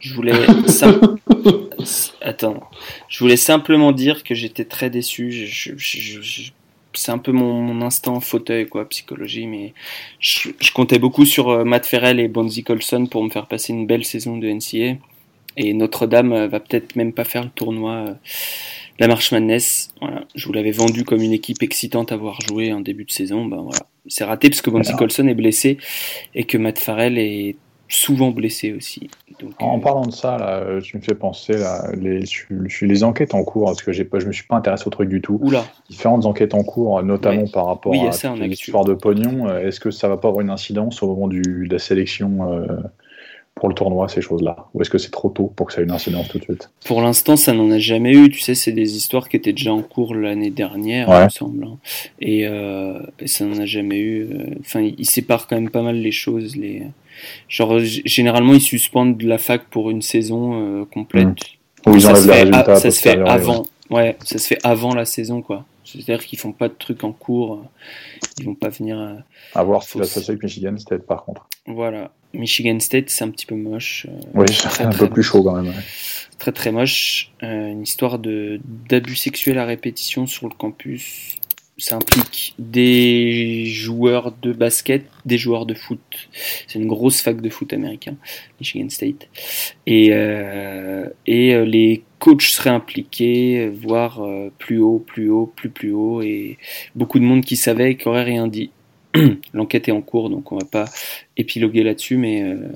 je 0.00 0.12
voulais, 0.14 0.34
sim- 0.66 1.00
Attends, 2.22 2.60
je 3.08 3.18
voulais 3.18 3.36
simplement 3.36 3.92
dire 3.92 4.22
que 4.24 4.34
j'étais 4.34 4.64
très 4.64 4.88
déçu. 4.90 5.30
Je- 5.30 5.46
je- 5.46 5.72
je- 5.76 6.20
je- 6.22 6.50
c'est 6.94 7.10
un 7.12 7.18
peu 7.18 7.32
mon, 7.32 7.54
mon 7.60 7.84
instant 7.84 8.20
fauteuil, 8.20 8.66
quoi, 8.68 8.88
psychologie, 8.88 9.46
mais 9.46 9.74
je, 10.20 10.50
je 10.60 10.72
comptais 10.72 10.98
beaucoup 10.98 11.26
sur 11.26 11.50
euh, 11.50 11.64
Matt 11.64 11.86
Ferrell 11.86 12.20
et 12.20 12.28
Bonzi 12.28 12.62
Colson 12.62 13.06
pour 13.06 13.22
me 13.24 13.30
faire 13.30 13.46
passer 13.46 13.72
une 13.72 13.86
belle 13.86 14.04
saison 14.04 14.38
de 14.38 14.46
NCA. 14.48 14.96
Et 15.56 15.72
Notre-Dame 15.74 16.32
euh, 16.32 16.48
va 16.48 16.60
peut-être 16.60 16.96
même 16.96 17.12
pas 17.12 17.24
faire 17.24 17.42
le 17.44 17.50
tournoi 17.50 17.92
euh, 17.92 18.10
de 18.10 19.00
la 19.00 19.08
Marche 19.08 19.32
Madness. 19.32 19.90
Voilà. 20.00 20.24
Je 20.34 20.46
vous 20.46 20.52
l'avais 20.52 20.72
vendu 20.72 21.04
comme 21.04 21.20
une 21.20 21.32
équipe 21.32 21.62
excitante 21.62 22.12
à 22.12 22.16
voir 22.16 22.40
jouer 22.40 22.72
en 22.72 22.80
début 22.80 23.04
de 23.04 23.12
saison. 23.12 23.44
Ben 23.44 23.58
voilà. 23.62 23.80
C'est 24.06 24.24
raté 24.24 24.50
parce 24.50 24.62
que. 24.62 24.96
Colson 24.96 25.28
est 25.28 25.34
blessé 25.34 25.78
et 26.34 26.44
que 26.44 26.58
Matt 26.58 26.78
Farrell 26.78 27.18
est 27.18 27.56
souvent 27.88 28.30
blessé 28.30 28.72
aussi. 28.72 29.08
Donc, 29.40 29.52
En 29.60 29.78
euh, 29.78 29.80
parlant 29.80 30.06
de 30.06 30.12
ça, 30.12 30.38
là, 30.38 30.80
tu 30.82 30.96
me 30.96 31.02
fais 31.02 31.14
penser 31.14 31.54
là, 31.54 31.90
les, 31.94 32.24
sur, 32.26 32.46
sur 32.68 32.86
les 32.86 33.04
enquêtes 33.04 33.34
en 33.34 33.44
cours, 33.44 33.66
parce 33.66 33.82
que 33.82 34.02
pas, 34.02 34.18
je 34.18 34.26
me 34.26 34.32
suis 34.32 34.46
pas 34.46 34.56
intéressé 34.56 34.84
au 34.86 34.90
truc 34.90 35.08
du 35.08 35.20
tout. 35.20 35.38
Oula, 35.42 35.64
Différentes 35.90 36.26
enquêtes 36.26 36.54
en 36.54 36.64
cours, 36.64 37.02
notamment 37.02 37.42
Ouais. 37.42 37.50
par 37.52 37.66
rapport 37.66 37.92
Oui, 37.92 38.00
à 38.00 38.46
histoires 38.46 38.84
de 38.84 38.94
pognon. 38.94 39.54
Est-ce 39.56 39.80
que 39.80 39.90
ça 39.90 40.08
va 40.08 40.16
pas 40.16 40.28
avoir 40.28 40.42
une 40.42 40.50
incidence 40.50 41.02
au 41.02 41.08
moment 41.08 41.28
du, 41.28 41.42
de 41.42 41.72
la 41.72 41.78
sélection 41.78 42.52
euh, 42.52 42.66
pour 43.54 43.68
le 43.68 43.74
tournoi, 43.74 44.08
ces 44.08 44.20
choses-là? 44.20 44.66
Ou 44.74 44.82
est-ce 44.82 44.90
que 44.90 44.98
c'est 44.98 45.10
trop 45.10 45.28
tôt 45.30 45.52
pour 45.54 45.66
que 45.66 45.72
ça 45.72 45.80
ait 45.80 45.84
une 45.84 45.90
incidence 45.92 46.28
tout 46.28 46.38
de 46.38 46.44
suite? 46.44 46.70
Pour 46.86 47.00
l'instant, 47.00 47.36
ça 47.36 47.52
n'en 47.52 47.70
a 47.70 47.78
jamais 47.78 48.12
eu. 48.12 48.28
Tu 48.30 48.40
sais, 48.40 48.54
c'est 48.54 48.72
des 48.72 48.96
histoires 48.96 49.28
qui 49.28 49.36
étaient 49.36 49.52
déjà 49.52 49.72
en 49.72 49.82
cours 49.82 50.14
l'année 50.14 50.50
dernière, 50.50 51.08
Ouais. 51.08 51.20
il 51.20 51.24
me 51.24 51.28
semble. 51.30 51.64
hein. 51.64 51.78
Et, 52.20 52.46
euh, 52.48 52.98
et 53.20 53.26
ça 53.28 53.44
n'en 53.44 53.58
a 53.60 53.66
jamais 53.66 53.98
eu. 53.98 54.22
euh, 54.24 54.54
Enfin, 54.60 54.80
ils 54.80 55.08
séparent 55.08 55.46
quand 55.46 55.56
même 55.56 55.70
pas 55.70 55.82
mal 55.82 55.96
les 55.96 56.10
choses. 56.12 56.56
Les... 56.56 56.82
Genre, 57.48 57.78
généralement, 57.78 58.54
ils 58.54 58.60
suspendent 58.60 59.22
la 59.22 59.38
fac 59.38 59.62
pour 59.70 59.90
une 59.90 60.02
saison 60.02 60.80
euh, 60.80 60.84
complète. 60.84 61.28
Ou 61.86 61.94
ils 61.94 62.00
ça 62.02 62.10
enlèvent 62.10 62.22
se 62.22 62.26
les 62.28 62.32
fait, 62.34 62.40
résultats 62.42 62.76
ça 62.76 62.90
se 62.90 63.00
fait 63.00 63.18
ouais. 63.18 63.28
avant. 63.28 63.62
Ouais, 63.90 64.16
ça 64.24 64.38
se 64.38 64.46
fait 64.48 64.58
avant 64.64 64.94
la 64.94 65.04
saison, 65.04 65.42
quoi. 65.42 65.64
C'est-à-dire 65.84 66.24
qu'ils 66.24 66.38
font 66.38 66.52
pas 66.52 66.68
de 66.68 66.74
trucs 66.76 67.04
en 67.04 67.12
cours. 67.12 67.62
Ils 68.38 68.46
vont 68.46 68.54
pas 68.54 68.70
venir. 68.70 68.98
euh, 68.98 69.14
À 69.54 69.62
voir 69.62 69.82
si 69.84 70.00
associée 70.00 70.30
avec 70.30 70.42
Michigan, 70.42 70.74
c'était 70.76 70.98
par 70.98 71.24
contre. 71.24 71.46
Voilà. 71.66 72.10
Michigan 72.34 72.78
State, 72.80 73.10
c'est 73.10 73.24
un 73.24 73.30
petit 73.30 73.46
peu 73.46 73.54
moche. 73.54 74.06
euh, 74.08 74.20
Oui, 74.34 74.46
c'est 74.50 74.82
un 74.82 74.90
très 74.90 75.06
peu 75.06 75.10
plus 75.10 75.22
chaud 75.22 75.42
quand 75.42 75.54
même. 75.56 75.66
ouais. 75.68 75.82
très 76.38 76.52
très 76.52 76.72
moche. 76.72 77.30
Euh, 77.42 77.70
une 77.70 77.82
histoire 77.82 78.18
de 78.18 78.60
d'abus 78.88 79.16
sexuels 79.16 79.58
à 79.58 79.64
répétition 79.64 80.26
sur 80.26 80.48
le 80.48 80.54
campus. 80.54 81.36
Ça 81.76 81.96
implique 81.96 82.54
des 82.60 83.64
joueurs 83.66 84.30
de 84.42 84.52
basket, 84.52 85.06
des 85.24 85.38
joueurs 85.38 85.66
de 85.66 85.74
foot. 85.74 85.98
C'est 86.68 86.78
une 86.78 86.86
grosse 86.86 87.20
fac 87.20 87.40
de 87.40 87.48
foot 87.48 87.72
américain, 87.72 88.14
Michigan 88.60 88.88
State. 88.90 89.28
Et, 89.84 90.10
euh, 90.12 91.08
et 91.26 91.52
euh, 91.52 91.64
les 91.64 92.04
coachs 92.20 92.42
seraient 92.42 92.70
impliqués, 92.70 93.68
voire 93.68 94.22
plus 94.58 94.78
haut, 94.78 95.00
plus 95.04 95.28
haut, 95.30 95.52
plus 95.56 95.68
plus 95.68 95.90
haut. 95.92 96.22
Et 96.22 96.58
beaucoup 96.94 97.18
de 97.18 97.24
monde 97.24 97.44
qui 97.44 97.56
savait 97.56 97.90
et 97.90 97.96
qui 97.96 98.06
aurait 98.06 98.22
rien 98.22 98.46
dit. 98.46 98.70
L'enquête 99.54 99.88
est 99.88 99.92
en 99.92 100.00
cours, 100.00 100.30
donc 100.30 100.52
on 100.52 100.58
va 100.58 100.64
pas 100.64 100.86
épiloguer 101.36 101.82
là-dessus, 101.82 102.16
mais 102.16 102.42
euh, 102.42 102.68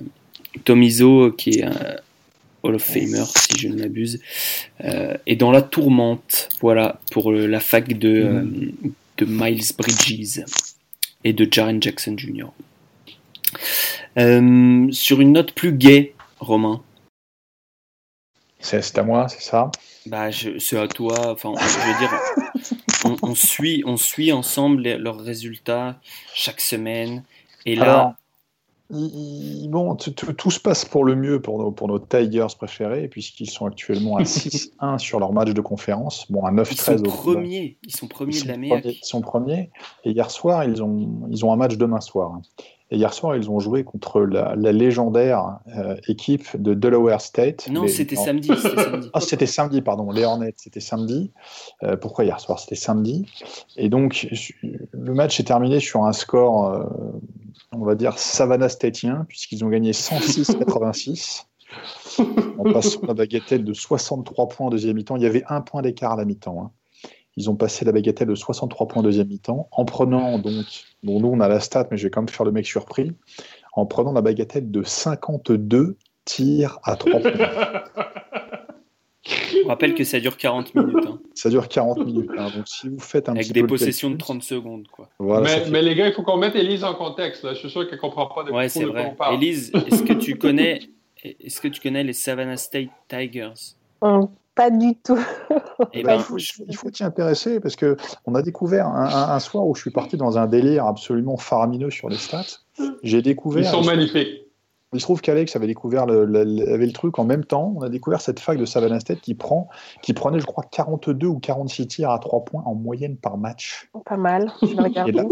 Tom 0.64 0.82
Izzo, 0.82 1.32
qui 1.32 1.50
est 1.50 1.64
un 1.64 1.98
Hall 2.62 2.74
of 2.74 2.82
Famer, 2.82 3.24
si 3.24 3.58
je 3.58 3.68
ne 3.68 3.76
m'abuse, 3.76 4.20
euh, 4.84 5.16
est 5.26 5.36
dans 5.36 5.50
la 5.50 5.62
tourmente, 5.62 6.48
voilà, 6.60 7.00
pour 7.12 7.32
euh, 7.32 7.46
la 7.46 7.60
fac 7.60 7.96
de, 7.96 8.08
euh, 8.08 8.44
de 9.18 9.24
Miles 9.24 9.62
Bridges 9.76 10.44
et 11.24 11.32
de 11.32 11.48
Jaren 11.50 11.82
Jackson 11.82 12.16
Jr. 12.16 12.48
Sur 14.92 15.20
une 15.20 15.32
note 15.32 15.52
plus 15.52 15.72
gaie, 15.72 16.14
Romain, 16.40 16.82
C'est 18.60 18.98
à 18.98 19.02
moi, 19.02 19.28
c'est 19.28 19.42
ça? 19.42 19.70
Bah, 20.08 20.30
c'est 20.32 20.78
à 20.78 20.88
toi. 20.88 21.32
Enfin, 21.32 21.52
je 21.56 21.92
veux 21.92 21.98
dire, 21.98 23.18
on, 23.22 23.34
suit, 23.34 23.82
on 23.86 23.96
suit 23.96 24.32
ensemble 24.32 24.82
leurs 24.82 25.20
résultats 25.20 26.00
chaque 26.34 26.60
semaine. 26.60 27.24
Et 27.66 27.76
là, 27.76 28.16
bon, 28.90 29.96
tout 29.96 30.50
se 30.50 30.60
passe 30.60 30.84
pour 30.84 31.04
le 31.04 31.14
mieux 31.14 31.40
pour 31.42 31.58
nos, 31.58 31.70
pour 31.70 31.88
nos 31.88 31.98
Tigers 31.98 32.46
préférés, 32.56 33.08
puisqu'ils 33.08 33.50
sont 33.50 33.66
actuellement 33.66 34.16
à 34.16 34.22
6-1 34.24 34.98
sur 34.98 35.20
leur 35.20 35.32
match 35.32 35.50
de 35.50 35.60
conférence. 35.60 36.30
Bon, 36.30 36.44
à 36.44 36.52
9-13 36.52 36.70
Ils 36.70 36.78
sont 36.78 37.02
premiers, 37.02 37.78
ils 37.84 37.96
sont 37.96 38.08
premiers 38.08 38.40
de 38.40 38.48
la 38.48 38.56
MEAC. 38.56 38.84
Ils 38.86 38.98
sont 39.02 39.20
premiers. 39.20 39.70
Et 40.04 40.12
hier 40.12 40.30
soir, 40.30 40.64
ils 40.64 40.82
ont, 40.82 41.26
ils 41.30 41.44
ont 41.44 41.52
un 41.52 41.56
match 41.56 41.76
demain 41.76 42.00
soir. 42.00 42.40
Et 42.90 42.96
hier 42.96 43.12
soir, 43.12 43.36
ils 43.36 43.50
ont 43.50 43.58
joué 43.58 43.84
contre 43.84 44.22
la, 44.22 44.54
légendaire 44.72 45.58
euh, 45.76 45.96
équipe 46.08 46.60
de 46.60 46.72
Delaware 46.72 47.20
State. 47.20 47.68
Non, 47.68 47.86
c'était 47.86 48.16
samedi, 48.16 48.48
samedi. 48.56 49.10
Ah, 49.12 49.20
c'était 49.20 49.46
samedi, 49.46 49.82
pardon. 49.82 50.10
Les 50.10 50.24
Hornets, 50.24 50.54
c'était 50.56 50.80
samedi. 50.80 51.32
Euh, 51.82 51.96
pourquoi 51.96 52.24
hier 52.24 52.40
soir 52.40 52.58
C'était 52.58 52.76
samedi? 52.76 53.26
Et 53.76 53.90
donc, 53.90 54.28
le 54.92 55.14
match 55.14 55.38
est 55.38 55.44
terminé 55.44 55.80
sur 55.80 56.04
un 56.04 56.12
score 56.12 56.72
euh, 56.72 56.84
on 57.72 57.84
va 57.84 57.94
dire 57.94 58.18
Savannah 58.18 58.68
Statien, 58.68 59.26
puisqu'ils 59.28 59.64
ont 59.64 59.68
gagné 59.68 59.92
106-86. 59.92 61.44
en 62.58 62.72
passant 62.72 63.00
la 63.06 63.12
bagatelle 63.12 63.62
de 63.62 63.74
63 63.74 64.48
points 64.48 64.66
en 64.68 64.70
deuxième 64.70 64.96
mi-temps. 64.96 65.16
Il 65.16 65.22
y 65.22 65.26
avait 65.26 65.44
un 65.48 65.60
point 65.60 65.82
d'écart 65.82 66.12
à 66.12 66.16
la 66.16 66.24
mi-temps. 66.24 66.62
Hein. 66.62 66.70
Ils 67.38 67.48
ont 67.48 67.54
passé 67.54 67.84
la 67.84 67.92
bagatelle 67.92 68.26
de 68.26 68.34
63 68.34 68.88
points 68.88 69.00
en 69.00 69.04
deuxième 69.04 69.28
mi-temps, 69.28 69.68
en 69.70 69.84
prenant 69.84 70.40
donc, 70.40 70.64
bon, 71.04 71.20
nous 71.20 71.28
on 71.28 71.38
a 71.38 71.46
la 71.46 71.60
stat, 71.60 71.86
mais 71.92 71.96
je 71.96 72.02
vais 72.02 72.10
quand 72.10 72.20
même 72.20 72.28
faire 72.28 72.44
le 72.44 72.50
mec 72.50 72.66
surpris, 72.66 73.12
en 73.74 73.86
prenant 73.86 74.12
la 74.12 74.22
bagatelle 74.22 74.72
de 74.72 74.82
52 74.82 75.96
tirs 76.24 76.80
à 76.82 76.96
3 76.96 77.20
points. 77.20 77.30
Je 79.24 79.68
rappelle 79.68 79.94
que 79.94 80.02
ça 80.02 80.18
dure 80.18 80.36
40 80.36 80.74
minutes. 80.74 81.06
Hein. 81.06 81.20
Ça 81.34 81.48
dure 81.48 81.68
40 81.68 82.04
minutes. 82.04 82.30
Hein. 82.36 82.48
Donc 82.56 82.66
si 82.66 82.88
vous 82.88 82.98
faites 82.98 83.28
un 83.28 83.34
Avec 83.34 83.52
des 83.52 83.62
possessions 83.62 84.10
de, 84.10 84.16
30 84.16 84.42
secondes. 84.42 84.88
Quoi. 84.88 85.08
mais, 85.20 85.82
les 85.82 85.94
gars, 85.94 86.08
il 86.08 86.14
faut 86.14 86.22
qu'on 86.22 86.38
mette 86.38 86.56
Elise 86.56 86.82
en 86.82 86.94
contexte. 86.94 87.48
Je 87.48 87.54
suis 87.54 87.70
sûr 87.70 87.84
qu'elle 87.86 87.98
ne 87.98 88.00
comprend 88.00 88.26
pas 88.26 88.42
de 88.42 88.50
Ouais, 88.50 88.68
c'est 88.68 88.84
vrai. 88.84 89.14
Elise, 89.32 89.70
est-ce 89.86 90.02
que 90.02 90.14
tu 90.14 90.38
connais, 90.38 90.80
est-ce 91.22 91.60
que 91.60 91.68
tu 91.68 91.80
connais 91.80 92.02
les 92.02 92.14
Savannah 92.14 92.56
State 92.56 92.88
Tigers? 93.08 93.76
Pas 94.58 94.70
du 94.70 94.96
tout. 94.96 95.18
Eh 95.92 96.02
ben, 96.02 96.20
il 96.66 96.76
faut, 96.76 96.90
t'y 96.90 97.04
intéresser 97.04 97.60
parce 97.60 97.76
que 97.76 97.96
on 98.26 98.34
a 98.34 98.42
découvert 98.42 98.88
un, 98.88 99.38
soir 99.38 99.64
où 99.64 99.76
je 99.76 99.80
suis 99.80 99.92
parti 99.92 100.16
dans 100.16 100.36
un 100.36 100.48
délire 100.48 100.86
absolument 100.86 101.36
faramineux 101.36 101.90
sur 101.90 102.08
les 102.08 102.16
stats. 102.16 102.58
J'ai 103.04 103.22
découvert. 103.22 103.62
Ils 103.62 103.68
sont 103.68 103.84
magnifiques. 103.84 104.48
Il 104.92 104.98
se 104.98 105.04
trouve 105.04 105.20
qu'Alex 105.20 105.54
avait 105.54 105.68
découvert 105.68 106.04
le, 106.04 106.22
avait 106.72 106.86
le 106.86 106.92
truc 106.92 107.20
en 107.20 107.24
même 107.24 107.44
temps. 107.44 107.74
On 107.76 107.82
a 107.82 107.88
découvert 107.88 108.20
cette 108.20 108.40
fac 108.40 108.58
de 108.58 108.64
Savannah 108.64 108.98
State 108.98 109.20
qui, 109.20 109.34
prend, 109.34 109.68
qui 110.02 110.14
prenait, 110.14 110.40
je 110.40 110.46
crois, 110.46 110.64
42 110.64 111.28
ou 111.28 111.38
46 111.38 111.86
tirs 111.86 112.10
à 112.10 112.18
3 112.18 112.44
points 112.44 112.64
en 112.66 112.74
moyenne 112.74 113.16
par 113.16 113.38
match. 113.38 113.88
Pas 114.04 114.16
mal, 114.16 114.50
je 114.62 114.66
et, 114.66 115.12
là, 115.12 115.24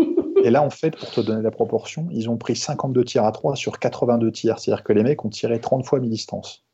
et 0.45 0.51
là, 0.51 0.63
en 0.63 0.71
fait, 0.71 0.97
pour 0.97 1.11
te 1.11 1.21
donner 1.21 1.43
la 1.43 1.51
proportion, 1.51 2.07
ils 2.13 2.31
ont 2.31 2.37
pris 2.37 2.55
52 2.55 3.03
tirs 3.05 3.25
à 3.25 3.33
3 3.33 3.57
sur 3.57 3.81
82 3.81 4.31
tirs. 4.31 4.61
C'est-à-dire 4.61 4.85
que 4.85 4.93
les 4.93 5.03
mecs 5.03 5.25
ont 5.25 5.31
tiré 5.31 5.61
30 5.61 5.85
fois 5.85 5.99
mi-distance. 5.99 6.65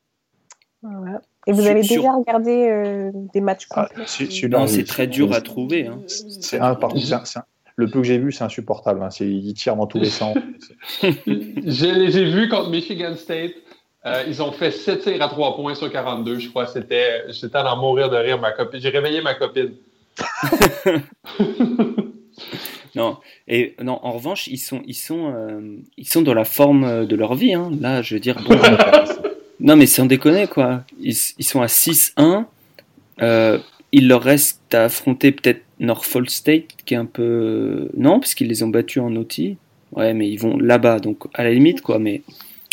Et 1.47 1.53
vous 1.53 1.67
avez 1.67 1.83
déjà 1.83 2.13
regardé 2.13 2.69
euh, 2.69 3.11
des 3.33 3.41
matchs 3.41 3.67
ah, 3.71 3.89
complets 3.89 4.05
c'est 4.07 4.85
très 4.85 5.07
dur 5.07 5.33
à 5.33 5.41
trouver. 5.41 5.87
Hein. 5.89 6.01
C'est 6.07 6.61
un, 6.61 6.75
par 6.77 6.91
contre, 6.91 7.27
c'est 7.27 7.39
un, 7.39 7.45
le 7.77 7.89
peu 7.89 8.01
que 8.01 8.07
j'ai 8.07 8.19
vu, 8.19 8.31
c'est 8.33 8.45
insupportable. 8.45 9.03
Hein. 9.03 9.09
Il 9.21 9.53
tire 9.55 9.77
dans 9.77 9.87
tous 9.87 9.99
les 9.99 10.11
sens. 10.11 10.37
J'ai 11.03 12.25
vu 12.25 12.49
contre 12.49 12.71
Michigan 12.71 13.17
State. 13.17 13.53
Euh, 14.05 14.25
ils 14.27 14.43
ont 14.43 14.51
fait 14.53 14.73
7 14.73 15.01
tirs 15.01 15.23
à 15.23 15.29
3 15.29 15.57
points 15.57 15.75
sur 15.75 15.91
42, 15.91 16.39
je 16.39 16.49
crois. 16.49 16.67
C'était, 16.67 17.23
j'étais 17.29 17.57
à 17.57 17.73
en 17.73 17.77
mourir 17.77 18.11
de 18.11 18.17
rire. 18.17 18.39
Ma 18.41 18.53
copine, 18.53 18.81
j'ai 18.81 18.89
réveillé 18.89 19.23
ma 19.23 19.35
copine. 19.35 19.73
non, 22.95 23.17
et 23.49 23.75
non. 23.81 23.99
En 24.03 24.13
revanche, 24.13 24.49
ils 24.49 24.59
sont, 24.59 24.83
ils 24.87 24.95
sont, 24.95 25.33
euh, 25.33 25.79
ils 25.97 26.09
sont 26.09 26.23
dans 26.23 26.35
la 26.35 26.45
forme 26.45 27.07
de 27.07 27.17
leur 27.17 27.35
vie. 27.35 27.55
Hein. 27.55 27.71
Là, 27.81 28.03
je 28.03 28.15
veux 28.15 28.21
dire. 28.21 28.37
non, 29.63 29.77
mais 29.77 29.87
sans 29.87 30.07
déconner, 30.07 30.49
quoi. 30.49 30.85
Ils, 31.01 31.15
sont 31.15 31.63
à 31.63 31.67
6-1. 31.67 32.45
Euh, 33.23 33.59
il 33.93 34.09
leur 34.09 34.23
reste 34.23 34.75
à 34.75 34.85
affronter 34.85 35.31
peut-être 35.31 35.63
Norfolk 35.79 36.31
State, 36.31 36.65
qui 36.85 36.95
est 36.95 36.97
un 36.97 37.07
peu. 37.07 37.89
Non, 37.97 38.19
parce 38.19 38.35
qu'ils 38.35 38.49
les 38.49 38.65
ont 38.65 38.69
battus 38.69 39.01
en 39.01 39.15
outil. 39.15 39.57
Ouais, 39.93 40.15
mais 40.15 40.29
ils 40.29 40.39
vont 40.39 40.59
là-bas, 40.59 40.99
donc 40.99 41.25
à 41.35 41.45
la 41.45 41.53
limite, 41.53 41.81
quoi. 41.81 42.01
Mais 42.01 42.23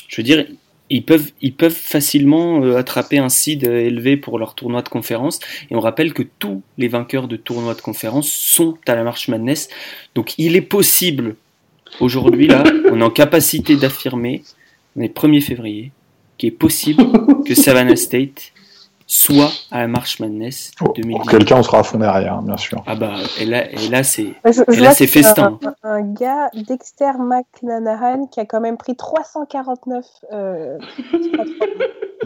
je 0.08 0.18
veux 0.18 0.24
dire, 0.24 0.48
ils 0.90 1.04
peuvent, 1.04 1.32
facilement 1.70 2.64
euh, 2.64 2.78
attraper 2.78 3.20
un 3.20 3.30
seed 3.30 3.64
élevé 3.66 4.18
pour 4.18 4.40
leur 4.40 4.56
tournoi 4.56 4.82
de 4.82 4.90
conférence. 4.90 5.40
Et 5.70 5.76
on 5.76 5.80
rappelle 5.80 6.14
que 6.14 6.24
tous 6.24 6.64
les 6.80 6.88
vainqueurs 6.88 7.28
de 7.28 7.36
tournois 7.36 7.76
de 7.76 7.82
conférence 7.82 8.30
sont 8.32 8.78
à 8.88 8.96
la 8.96 9.04
Marche 9.04 9.28
Madness. 9.28 9.70
Donc 10.16 10.34
il 10.40 10.56
est 10.56 10.62
possible, 10.62 11.36
aujourd'hui, 12.00 12.48
là, 12.48 12.64
on 12.92 13.00
est 13.00 13.04
en 13.04 13.12
capacité 13.12 13.76
d'affirmer, 13.76 14.42
on 14.96 15.02
est 15.02 15.16
1er 15.16 15.42
février, 15.42 15.92
qu'il 16.40 16.50
est 16.50 16.58
possible 16.58 17.04
que 17.46 17.54
Savannah 17.54 17.96
State 17.96 18.54
soit 19.06 19.50
à 19.72 19.80
la 19.80 19.88
March 19.88 20.20
Madness 20.20 20.72
oh, 20.82 20.94
2010. 20.96 21.30
Quelqu'un, 21.30 21.58
on 21.58 21.64
sera 21.64 21.80
à 21.80 21.84
fond 21.84 21.98
derrière, 21.98 22.36
hein, 22.36 22.44
bien 22.46 22.58
sûr. 22.58 22.84
Ah 22.86 22.96
bah, 22.96 23.16
et 23.40 23.46
là, 23.46 23.70
et 23.72 23.88
là 23.90 24.04
c'est, 24.04 24.36
c'est 24.52 25.08
festin. 25.08 25.60
Un, 25.84 25.90
un, 25.90 26.14
gars, 26.14 26.50
Dexter 26.54 27.14
McClanahan, 27.20 28.28
qui 28.28 28.40
a 28.40 28.46
quand 28.46 28.62
même 28.62 28.78
pris 28.78 28.96
349. 28.96 30.06
Euh, 30.32 30.78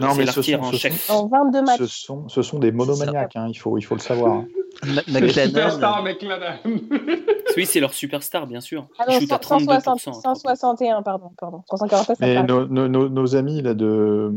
non, 0.00 0.14
mais 0.14 0.26
ce 0.26 0.42
sont, 0.42 0.54
en, 0.54 0.72
ce 0.72 1.12
en 1.12 1.26
22 1.26 1.62
matchs. 1.62 1.78
Ce 1.78 1.86
sont, 1.86 2.28
ce 2.28 2.42
sont 2.42 2.58
des 2.58 2.70
monomaniaques, 2.70 3.36
hein, 3.36 3.46
il, 3.48 3.54
faut, 3.54 3.78
il 3.78 3.82
faut 3.82 3.94
le 3.94 4.00
savoir. 4.00 4.44
Superstar 4.82 6.04
oui, 7.56 7.66
c'est 7.66 7.80
leur 7.80 7.94
superstar, 7.94 8.46
bien 8.46 8.60
sûr. 8.60 8.88
Ah 8.98 9.04
non, 9.08 9.20
160, 9.20 10.14
161, 10.22 11.02
pardon. 11.02 11.30
pardon. 11.38 11.62
349, 11.66 12.18
Mais 12.20 12.42
nos, 12.42 12.66
nos, 12.66 13.08
nos, 13.08 13.36
amis, 13.36 13.62
là, 13.62 13.74
de. 13.74 14.32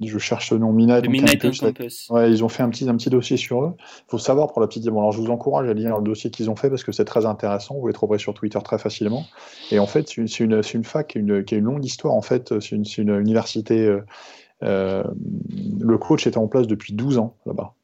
Je 0.00 0.18
cherche 0.18 0.52
le 0.52 0.58
nom, 0.58 0.72
Midnight, 0.72 1.40
Campus. 1.40 2.08
Ouais, 2.10 2.30
ils 2.30 2.44
ont 2.44 2.48
fait 2.48 2.62
un 2.62 2.70
petit, 2.70 2.88
un 2.88 2.96
petit 2.96 3.10
dossier 3.10 3.36
sur 3.36 3.64
eux. 3.64 3.74
Il 3.78 4.10
faut 4.10 4.18
savoir 4.18 4.52
pour 4.52 4.60
la 4.60 4.68
petite. 4.68 4.84
Bon, 4.88 5.00
alors 5.00 5.12
je 5.12 5.20
vous 5.20 5.30
encourage 5.30 5.68
à 5.68 5.74
lire 5.74 5.96
le 5.96 6.04
dossier 6.04 6.30
qu'ils 6.30 6.50
ont 6.50 6.56
fait 6.56 6.70
parce 6.70 6.84
que 6.84 6.92
c'est 6.92 7.04
très 7.04 7.26
intéressant. 7.26 7.76
Vous 7.78 7.86
les 7.86 7.92
trouverez 7.92 8.18
sur 8.18 8.34
Twitter 8.34 8.58
très 8.64 8.78
facilement. 8.78 9.24
Et 9.70 9.78
en 9.78 9.86
fait, 9.86 10.08
c'est 10.08 10.40
une, 10.40 10.52
une, 10.52 10.62
une, 10.74 10.84
fac 10.84 11.08
qui 11.08 11.18
a 11.18 11.20
une, 11.20 11.44
qui 11.44 11.54
a 11.54 11.58
une 11.58 11.64
longue 11.64 11.84
histoire. 11.84 12.14
En 12.14 12.22
fait, 12.22 12.58
c'est 12.60 12.72
une, 12.72 12.84
une, 12.98 13.20
université. 13.20 13.86
Euh, 13.86 14.04
euh, 14.62 15.02
le 15.80 15.98
coach 15.98 16.26
était 16.26 16.38
en 16.38 16.46
place 16.46 16.66
depuis 16.66 16.92
12 16.92 17.18
ans 17.18 17.36
là-bas. 17.46 17.74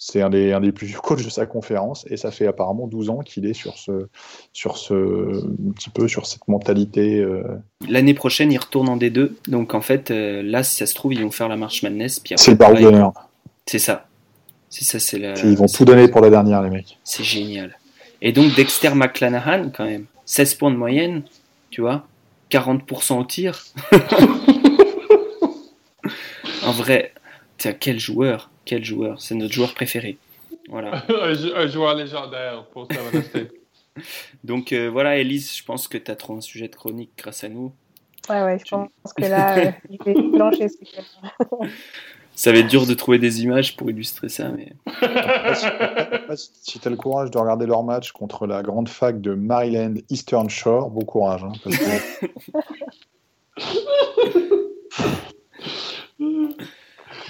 C'est 0.00 0.22
un 0.22 0.30
des, 0.30 0.52
un 0.52 0.60
des 0.60 0.70
plus 0.70 0.86
vieux 0.86 1.00
coachs 1.00 1.24
de 1.24 1.30
sa 1.30 1.44
conférence 1.44 2.06
et 2.08 2.16
ça 2.16 2.30
fait 2.30 2.46
apparemment 2.46 2.86
12 2.86 3.10
ans 3.10 3.18
qu'il 3.18 3.46
est 3.46 3.52
sur 3.52 3.76
ce, 3.76 4.06
sur 4.52 4.76
ce, 4.76 4.94
un 4.94 5.72
petit 5.72 5.90
peu 5.90 6.06
sur 6.06 6.24
cette 6.26 6.46
mentalité. 6.46 7.18
Euh. 7.18 7.42
L'année 7.88 8.14
prochaine, 8.14 8.52
il 8.52 8.58
retourne 8.58 8.88
en 8.88 8.96
D2. 8.96 9.32
Donc 9.48 9.74
en 9.74 9.80
fait, 9.80 10.12
euh, 10.12 10.40
là, 10.42 10.62
si 10.62 10.76
ça 10.76 10.86
se 10.86 10.94
trouve, 10.94 11.14
ils 11.14 11.22
vont 11.22 11.32
faire 11.32 11.48
la 11.48 11.56
marche 11.56 11.82
Madness. 11.82 12.22
C'est 12.36 12.52
le 12.52 12.56
barreau 12.56 12.76
d'honneur. 12.76 13.12
C'est 13.66 13.80
ça. 13.80 14.06
C'est 14.70 14.84
ça, 14.84 15.00
c'est 15.00 15.18
la... 15.18 15.34
Ils 15.40 15.56
vont 15.56 15.66
tout 15.66 15.84
donner 15.84 16.06
pour 16.08 16.20
la 16.20 16.30
dernière, 16.30 16.62
les 16.62 16.70
mecs. 16.70 16.98
C'est 17.02 17.24
génial. 17.24 17.76
Et 18.22 18.32
donc 18.32 18.54
Dexter 18.54 18.94
McClanahan, 18.94 19.70
quand 19.70 19.84
même, 19.84 20.04
16 20.26 20.54
points 20.54 20.70
de 20.70 20.76
moyenne, 20.76 21.22
tu 21.70 21.80
vois, 21.80 22.06
40% 22.50 23.18
au 23.18 23.24
tir. 23.24 23.64
un 26.64 26.72
vrai. 26.72 27.12
Tiens, 27.58 27.74
quel 27.74 27.98
joueur 27.98 28.50
quel 28.68 28.84
joueur? 28.84 29.20
C'est 29.20 29.34
notre 29.34 29.54
joueur 29.54 29.72
préféré. 29.72 30.18
Voilà. 30.68 31.02
un 31.56 31.66
joueur 31.66 31.94
légendaire 31.94 32.66
pour 32.66 32.86
Savannah 32.92 33.24
State. 33.24 33.50
Donc 34.44 34.72
euh, 34.72 34.88
voilà, 34.90 35.16
Elise, 35.16 35.56
je 35.56 35.64
pense 35.64 35.88
que 35.88 35.96
tu 35.96 36.10
as 36.10 36.16
trop 36.16 36.36
un 36.36 36.42
sujet 36.42 36.68
de 36.68 36.76
chronique 36.76 37.10
grâce 37.16 37.44
à 37.44 37.48
nous. 37.48 37.72
Ouais, 38.28 38.42
ouais, 38.42 38.58
je 38.62 38.70
pense 38.70 38.90
que 39.16 39.22
là, 39.28 39.58
euh, 39.58 39.72
je 39.90 40.04
vais 40.04 40.36
plancher 40.36 40.66
Ça 42.34 42.52
va 42.52 42.58
être 42.58 42.66
dur 42.66 42.86
de 42.86 42.92
trouver 42.92 43.18
des 43.18 43.42
images 43.42 43.74
pour 43.74 43.88
illustrer 43.90 44.28
ça, 44.28 44.50
mais. 44.50 44.74
si 46.36 46.78
tu 46.78 46.86
as 46.86 46.90
le 46.90 46.96
courage 46.96 47.30
de 47.30 47.38
regarder 47.38 47.64
leur 47.64 47.82
match 47.82 48.12
contre 48.12 48.46
la 48.46 48.62
grande 48.62 48.90
fac 48.90 49.22
de 49.22 49.32
Maryland 49.32 49.94
Eastern 50.10 50.50
Shore, 50.50 50.90
bon 50.90 51.06
courage. 51.06 51.42
Hein, 51.42 51.52
parce 51.64 51.76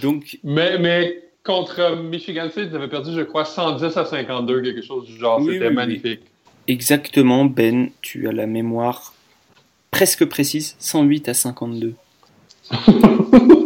Donc... 0.03 0.39
Mais, 0.45 0.79
mais 0.79 1.23
contre 1.45 1.97
Michigan 1.97 2.49
State, 2.51 2.69
ils 2.71 2.77
avaient 2.77 2.89
perdu, 2.89 3.13
je 3.15 3.23
crois, 3.23 3.45
110 3.45 3.97
à 3.97 4.05
52, 4.05 4.63
quelque 4.63 4.83
chose 4.83 5.07
du 5.07 5.17
genre. 5.17 5.41
C'était 5.45 5.71
magnifique. 5.71 6.21
Exactement, 6.67 7.47
Ben, 7.47 7.89
tu 8.03 8.29
as 8.29 8.33
la 8.33 8.47
mémoire 8.47 9.15
presque 9.91 10.27
précise, 10.27 10.77
108 10.79 11.29
à 11.31 11.35
52. 11.35 11.95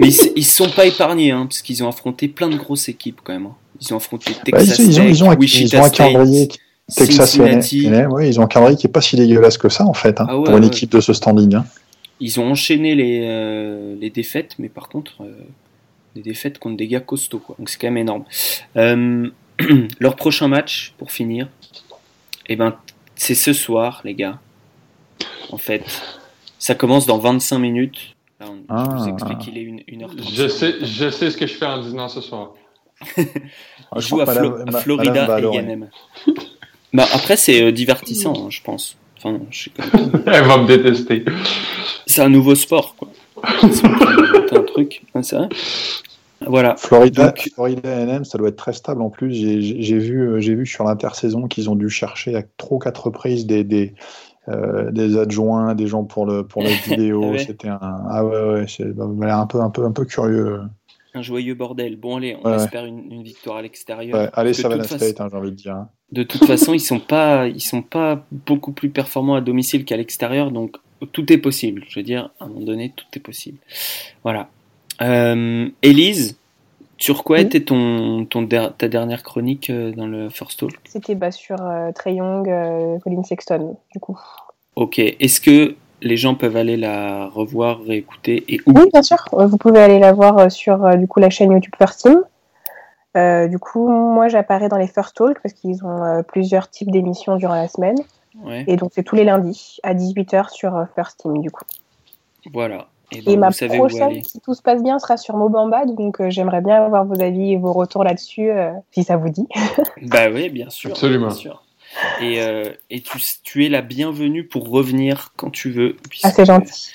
Mais 0.00 0.08
ils, 0.08 0.38
ne 0.38 0.42
sont 0.42 0.70
pas 0.70 0.86
épargnés, 0.86 1.32
hein, 1.32 1.46
parce 1.46 1.62
qu'ils 1.62 1.82
ont 1.82 1.88
affronté 1.88 2.28
plein 2.28 2.48
de 2.48 2.56
grosses 2.56 2.88
équipes 2.88 3.20
quand 3.24 3.32
même. 3.32 3.46
Hein. 3.46 3.56
Ils 3.80 3.92
ont 3.92 3.96
affronté 3.96 4.30
bah, 4.32 4.58
Texas 4.58 4.78
ils, 4.78 5.00
ont, 5.00 5.04
ils, 5.04 5.24
ont, 5.24 5.32
ils 5.40 5.76
ont 5.76 5.84
un 5.84 5.90
calendrier 5.90 6.48
Texas 6.94 7.36
ouais, 7.36 8.28
ils 8.28 8.38
ont 8.38 8.44
un 8.44 8.46
calendrier 8.46 8.78
qui 8.78 8.86
est 8.86 8.90
pas 8.90 9.00
si 9.00 9.16
dégueulasse 9.16 9.58
que 9.58 9.68
ça 9.68 9.84
en 9.84 9.94
fait 9.94 10.20
hein, 10.20 10.26
ah 10.28 10.34
pour 10.44 10.56
une 10.56 10.64
équipe 10.64 10.92
de 10.92 11.00
ce 11.00 11.12
standing. 11.12 11.58
Ils 12.20 12.38
ont 12.38 12.50
enchaîné 12.50 12.94
les, 12.94 13.22
euh, 13.24 13.96
les 14.00 14.10
défaites, 14.10 14.54
mais 14.58 14.68
par 14.68 14.88
contre, 14.88 15.22
euh, 15.22 15.32
des 16.14 16.22
défaites 16.22 16.58
contre 16.58 16.76
des 16.76 16.86
gars 16.88 17.00
costauds, 17.00 17.38
quoi. 17.38 17.56
Donc 17.58 17.68
c'est 17.68 17.78
quand 17.78 17.86
même 17.88 17.98
énorme. 17.98 18.24
Euh, 18.76 19.28
leur 20.00 20.16
prochain 20.16 20.48
match, 20.48 20.94
pour 20.98 21.10
finir, 21.12 21.48
eh 22.48 22.56
ben, 22.56 22.76
c'est 23.14 23.34
ce 23.34 23.52
soir, 23.52 24.00
les 24.04 24.14
gars. 24.14 24.38
En 25.50 25.58
fait, 25.58 25.84
ça 26.58 26.74
commence 26.74 27.06
dans 27.06 27.18
25 27.18 27.58
minutes. 27.58 28.14
Là, 28.40 28.46
on- 28.50 28.54
Je 28.54 28.58
vous 28.98 29.04
Ah. 29.04 29.12
explique 29.12 29.38
qu'il 29.38 29.58
est 29.58 29.84
1h30. 29.88 30.34
Je 30.34 30.48
sais, 30.48 30.74
je 30.82 31.10
sais 31.10 31.30
ce 31.30 31.36
que 31.36 31.46
je 31.46 31.54
fais 31.54 31.66
en 31.66 31.80
dînant 31.82 32.08
ce 32.08 32.20
soir. 32.20 32.52
Ah, 33.16 33.98
je 33.98 34.08
joue 34.08 34.20
à, 34.20 34.24
Flo- 34.26 34.62
à 34.66 34.80
Florida 34.80 35.14
et 35.14 35.30
adorer. 35.32 35.58
INM. 35.58 35.90
bah, 36.92 37.06
après, 37.12 37.36
c'est 37.36 37.62
euh, 37.62 37.72
divertissant, 37.72 38.32
hein, 38.46 38.50
je 38.50 38.60
pense. 38.62 38.96
Enfin, 39.18 39.38
je 39.50 39.64
sais 39.64 39.70
pas. 39.70 39.84
Elle 40.26 40.44
va 40.44 40.56
me 40.58 40.66
détester. 40.66 41.24
C'est 42.06 42.22
un 42.22 42.28
nouveau 42.28 42.54
sport, 42.54 42.96
quoi. 42.96 43.08
Un 43.42 44.62
truc, 44.64 45.02
Ouais, 45.14 45.22
c'est 45.22 45.36
vrai. 45.36 45.48
Voilà. 46.46 46.74
Florida, 46.76 47.26
Donc- 47.28 47.48
Florida 47.54 47.88
A&M, 47.96 48.24
ça 48.24 48.36
doit 48.38 48.48
être 48.48 48.56
très 48.56 48.72
stable 48.72 49.00
en 49.02 49.10
plus. 49.10 49.32
J'ai- 49.32 49.98
vu, 49.98 50.20
euh, 50.28 50.38
vu 50.38 50.66
sur 50.66 50.84
l'intersaison 50.84 51.46
qu'ils 51.46 51.70
ont 51.70 51.76
dû 51.76 51.88
chercher 51.88 52.34
à 52.36 52.42
ou 52.70 52.78
quatre 52.78 53.06
reprises 53.06 53.46
des, 53.46 53.62
des, 53.62 53.94
euh, 54.48 54.90
des 54.90 55.16
adjoints, 55.18 55.74
des 55.76 55.86
gens 55.86 56.02
pour 56.02 56.26
le 56.26 56.44
pour 56.44 56.62
la 56.64 56.70
vidéo. 56.84 57.22
Ah 57.24 57.30
ouais. 57.30 57.38
C'était 57.38 57.68
un 57.68 57.78
ah 57.80 58.24
ouais 58.24 58.52
ouais, 58.54 58.64
c'est 58.66 58.92
bah, 58.92 59.08
l'air 59.20 59.38
un 59.38 59.46
peu 59.46 59.60
un 59.60 59.70
peu 59.70 59.84
un 59.84 59.92
peu 59.92 60.04
curieux. 60.04 60.60
Un 61.14 61.22
joyeux 61.22 61.54
bordel. 61.54 61.96
Bon, 61.96 62.16
allez, 62.16 62.36
on 62.42 62.48
Ouais, 62.50 62.56
espère 62.56 62.86
une, 62.86 63.12
une 63.12 63.22
victoire 63.22 63.56
à 63.58 63.62
l'extérieur. 63.62 64.18
Ouais, 64.18 64.30
allez 64.32 64.50
de 64.50 64.54
Savannah 64.54 64.84
toute 64.84 64.96
State, 64.96 65.16
façon- 65.18 65.22
hein, 65.24 65.28
j'ai 65.30 65.36
envie 65.36 65.50
de 65.50 65.56
dire. 65.56 65.74
hein. 65.74 65.88
De 66.10 66.22
toute 66.22 66.44
façon, 66.46 66.72
ils 66.74 66.80
sont 66.80 67.00
pas, 67.00 67.48
ils 67.48 67.60
sont 67.60 67.82
pas 67.82 68.24
beaucoup 68.30 68.72
plus 68.72 68.88
performants 68.90 69.34
à 69.34 69.40
domicile 69.40 69.84
qu'à 69.84 69.96
l'extérieur, 69.96 70.50
donc 70.50 70.76
tout 71.12 71.30
est 71.32 71.38
possible. 71.38 71.84
Je 71.88 71.98
veux 71.98 72.02
dire, 72.04 72.30
à 72.40 72.44
un 72.44 72.48
moment 72.48 72.60
donné, 72.64 72.92
tout 72.96 73.06
est 73.14 73.20
possible. 73.20 73.58
Voilà. 74.22 74.48
Euh, 75.00 75.68
Élise, 75.82 76.38
sur 76.98 77.24
quoi 77.24 77.40
était 77.40 77.60
ton, 77.62 78.24
ton 78.26 78.42
der- 78.42 78.76
ta 78.76 78.88
dernière 78.88 79.22
chronique 79.22 79.70
euh, 79.70 79.90
dans 79.92 80.06
le 80.06 80.28
First 80.30 80.60
Talk? 80.60 80.72
C'était 80.84 81.14
bah, 81.14 81.30
sur 81.32 81.60
euh, 81.60 81.90
Trey 81.92 82.14
Young, 82.14 82.48
euh, 82.48 82.98
Colin 83.00 83.22
Sexton, 83.24 83.76
du 83.92 83.98
coup. 84.00 84.18
Ok. 84.76 84.98
Est-ce 84.98 85.40
que 85.40 85.74
les 86.02 86.16
gens 86.16 86.34
peuvent 86.34 86.56
aller 86.56 86.76
la 86.76 87.26
revoir, 87.28 87.80
réécouter 87.82 88.44
et 88.48 88.60
où 88.66 88.72
Oui, 88.72 88.88
bien 88.92 89.02
sûr. 89.02 89.18
Euh, 89.34 89.46
Vous 89.46 89.56
pouvez 89.56 89.80
aller 89.80 89.98
la 89.98 90.12
voir 90.12 90.38
euh, 90.38 90.48
sur 90.48 90.84
euh, 90.84 90.96
du 90.96 91.06
coup 91.06 91.20
la 91.20 91.30
chaîne 91.30 91.52
YouTube 91.52 91.74
First 91.78 92.02
Team. 92.02 92.22
Euh, 93.16 93.46
du 93.46 93.58
coup, 93.58 93.88
moi, 93.88 94.28
j'apparais 94.28 94.68
dans 94.68 94.78
les 94.78 94.86
First 94.86 95.16
Talk 95.16 95.38
parce 95.42 95.52
qu'ils 95.54 95.84
ont 95.84 96.02
euh, 96.02 96.22
plusieurs 96.22 96.68
types 96.70 96.90
d'émissions 96.90 97.36
durant 97.36 97.54
la 97.54 97.68
semaine. 97.68 97.96
Ouais. 98.42 98.64
Et 98.66 98.76
donc, 98.76 98.92
c'est 98.94 99.02
tous 99.02 99.16
les 99.16 99.24
lundis 99.24 99.78
à 99.82 99.94
18h 99.94 100.50
sur 100.50 100.74
euh, 100.74 100.84
First 100.94 101.18
Team, 101.20 101.38
du 101.40 101.50
coup. 101.50 101.64
Voilà. 102.52 102.86
Et, 103.12 103.20
ben, 103.20 103.32
Et 103.32 103.36
ma 103.36 103.48
vous 103.48 103.52
savez 103.52 103.76
où 103.76 103.80
prochaine, 103.86 104.02
aller. 104.04 104.22
si 104.22 104.40
tout 104.40 104.54
se 104.54 104.62
passe 104.62 104.82
bien, 104.82 104.98
sera 104.98 105.18
sur 105.18 105.36
Mobamba. 105.36 105.84
Donc, 105.84 106.20
euh, 106.20 106.30
j'aimerais 106.30 106.62
bien 106.62 106.82
avoir 106.82 107.04
vos 107.04 107.20
avis 107.20 107.52
et 107.52 107.56
vos 107.58 107.74
retours 107.74 108.04
là-dessus, 108.04 108.50
euh, 108.50 108.72
si 108.92 109.04
ça 109.04 109.18
vous 109.18 109.28
dit. 109.28 109.46
Bah 110.02 110.30
oui, 110.32 110.48
bien 110.48 110.70
sûr. 110.70 110.90
Absolument. 110.90 111.26
bien 111.26 111.36
sûr. 111.36 111.62
Et, 112.20 112.40
euh, 112.40 112.70
et 112.90 113.00
tu, 113.00 113.18
tu 113.44 113.66
es 113.66 113.68
la 113.68 113.82
bienvenue 113.82 114.44
pour 114.44 114.68
revenir 114.70 115.32
quand 115.36 115.50
tu 115.50 115.70
veux. 115.70 115.96
Ah, 115.98 116.08
puisque- 116.08 116.30
c'est 116.36 116.44
gentil. 116.46 116.90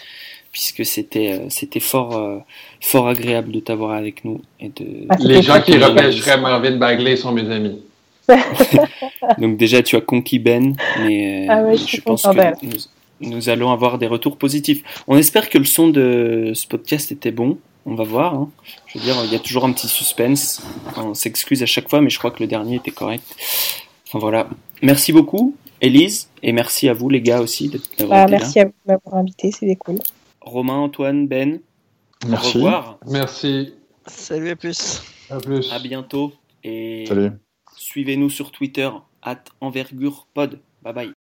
puisque 0.52 0.86
c'était 0.86 1.34
euh, 1.34 1.46
c'était 1.50 1.80
fort 1.80 2.16
euh, 2.18 2.40
fort 2.82 3.08
agréable 3.08 3.52
de 3.52 3.60
t'avoir 3.60 3.92
avec 3.92 4.26
nous 4.26 4.42
et 4.60 4.70
de 4.70 5.06
Ah, 5.10 5.16
Les 5.20 5.42
gens 5.44 5.62
qui 5.62 5.78
repêcheraient 5.78 6.40
Marvin 6.40 6.78
Bagley 6.78 7.16
sont 7.16 7.32
mes 7.32 7.50
amis. 7.52 7.82
donc 9.38 9.56
déjà 9.58 9.82
tu 9.84 9.96
as 9.96 10.02
conquis 10.02 10.40
Ben 10.40 10.76
mais 11.02 11.48
Ah 11.50 11.62
ouais, 11.64 11.76
je 11.78 11.82
je 11.82 11.86
suis 11.88 12.02
pense 12.02 12.24
que 12.24 12.66
nous, 12.66 12.78
nous 13.36 13.50
allons 13.50 13.72
avoir 13.72 13.98
des 13.98 14.08
retours 14.08 14.36
positifs 14.38 14.84
on 15.08 15.16
espère 15.18 15.50
que 15.50 15.58
le 15.58 15.64
son 15.64 15.88
de 15.88 16.52
ce 16.54 16.68
podcast 16.68 17.12
était 17.14 17.32
bon 17.32 17.58
on 17.86 17.96
va 17.96 18.04
voir 18.04 18.34
hein. 18.36 18.50
je 18.88 18.98
veux 19.00 19.06
dire 19.06 19.16
il 19.24 19.32
y 19.32 19.36
a 19.36 19.40
toujours 19.40 19.64
un 19.64 19.72
petit 19.72 19.88
suspense 19.88 20.62
on 20.98 21.14
s'excuse 21.14 21.64
à 21.64 21.66
chaque 21.66 21.90
fois 21.90 22.02
mais 22.02 22.10
je 22.10 22.20
crois 22.20 22.32
que 22.32 22.42
le 22.44 22.48
dernier 22.48 22.76
était 22.76 22.92
correct 22.92 23.24
enfin 24.08 24.20
voilà 24.20 24.48
merci 24.82 25.12
beaucoup 25.14 25.56
Élise 25.82 26.30
et 26.42 26.52
merci 26.54 26.90
à 26.90 26.94
vous 26.94 27.10
les 27.10 27.22
gars 27.22 27.42
aussi 27.42 27.70
d'être- 27.70 27.90
d'avoir 27.98 28.18
Bah, 28.20 28.24
été 28.24 28.32
là 28.32 28.38
merci 28.40 28.60
à 28.60 28.66
vous 28.66 28.72
de 28.86 28.92
m'avoir 28.94 29.16
invité, 29.16 29.52
c'était 29.52 29.76
cool. 29.76 30.00
Romain 30.42 30.78
Antoine 30.78 31.28
Ben 31.28 31.60
au 32.26 32.30
Merci. 32.30 32.58
revoir 32.58 32.98
Merci. 33.08 33.74
Salut 34.08 34.50
à 34.50 34.56
plus. 34.56 35.02
À 35.30 35.38
plus. 35.38 35.72
à 35.72 35.80
bientôt 35.80 36.32
et 36.64 37.06
Salut. 37.08 37.32
Suivez-nous 37.76 38.30
sur 38.32 38.52
Twitter, 38.52 38.90
at 39.22 39.44
envergurepod. 39.62 40.60
Bye 40.82 40.94
bye. 40.94 41.27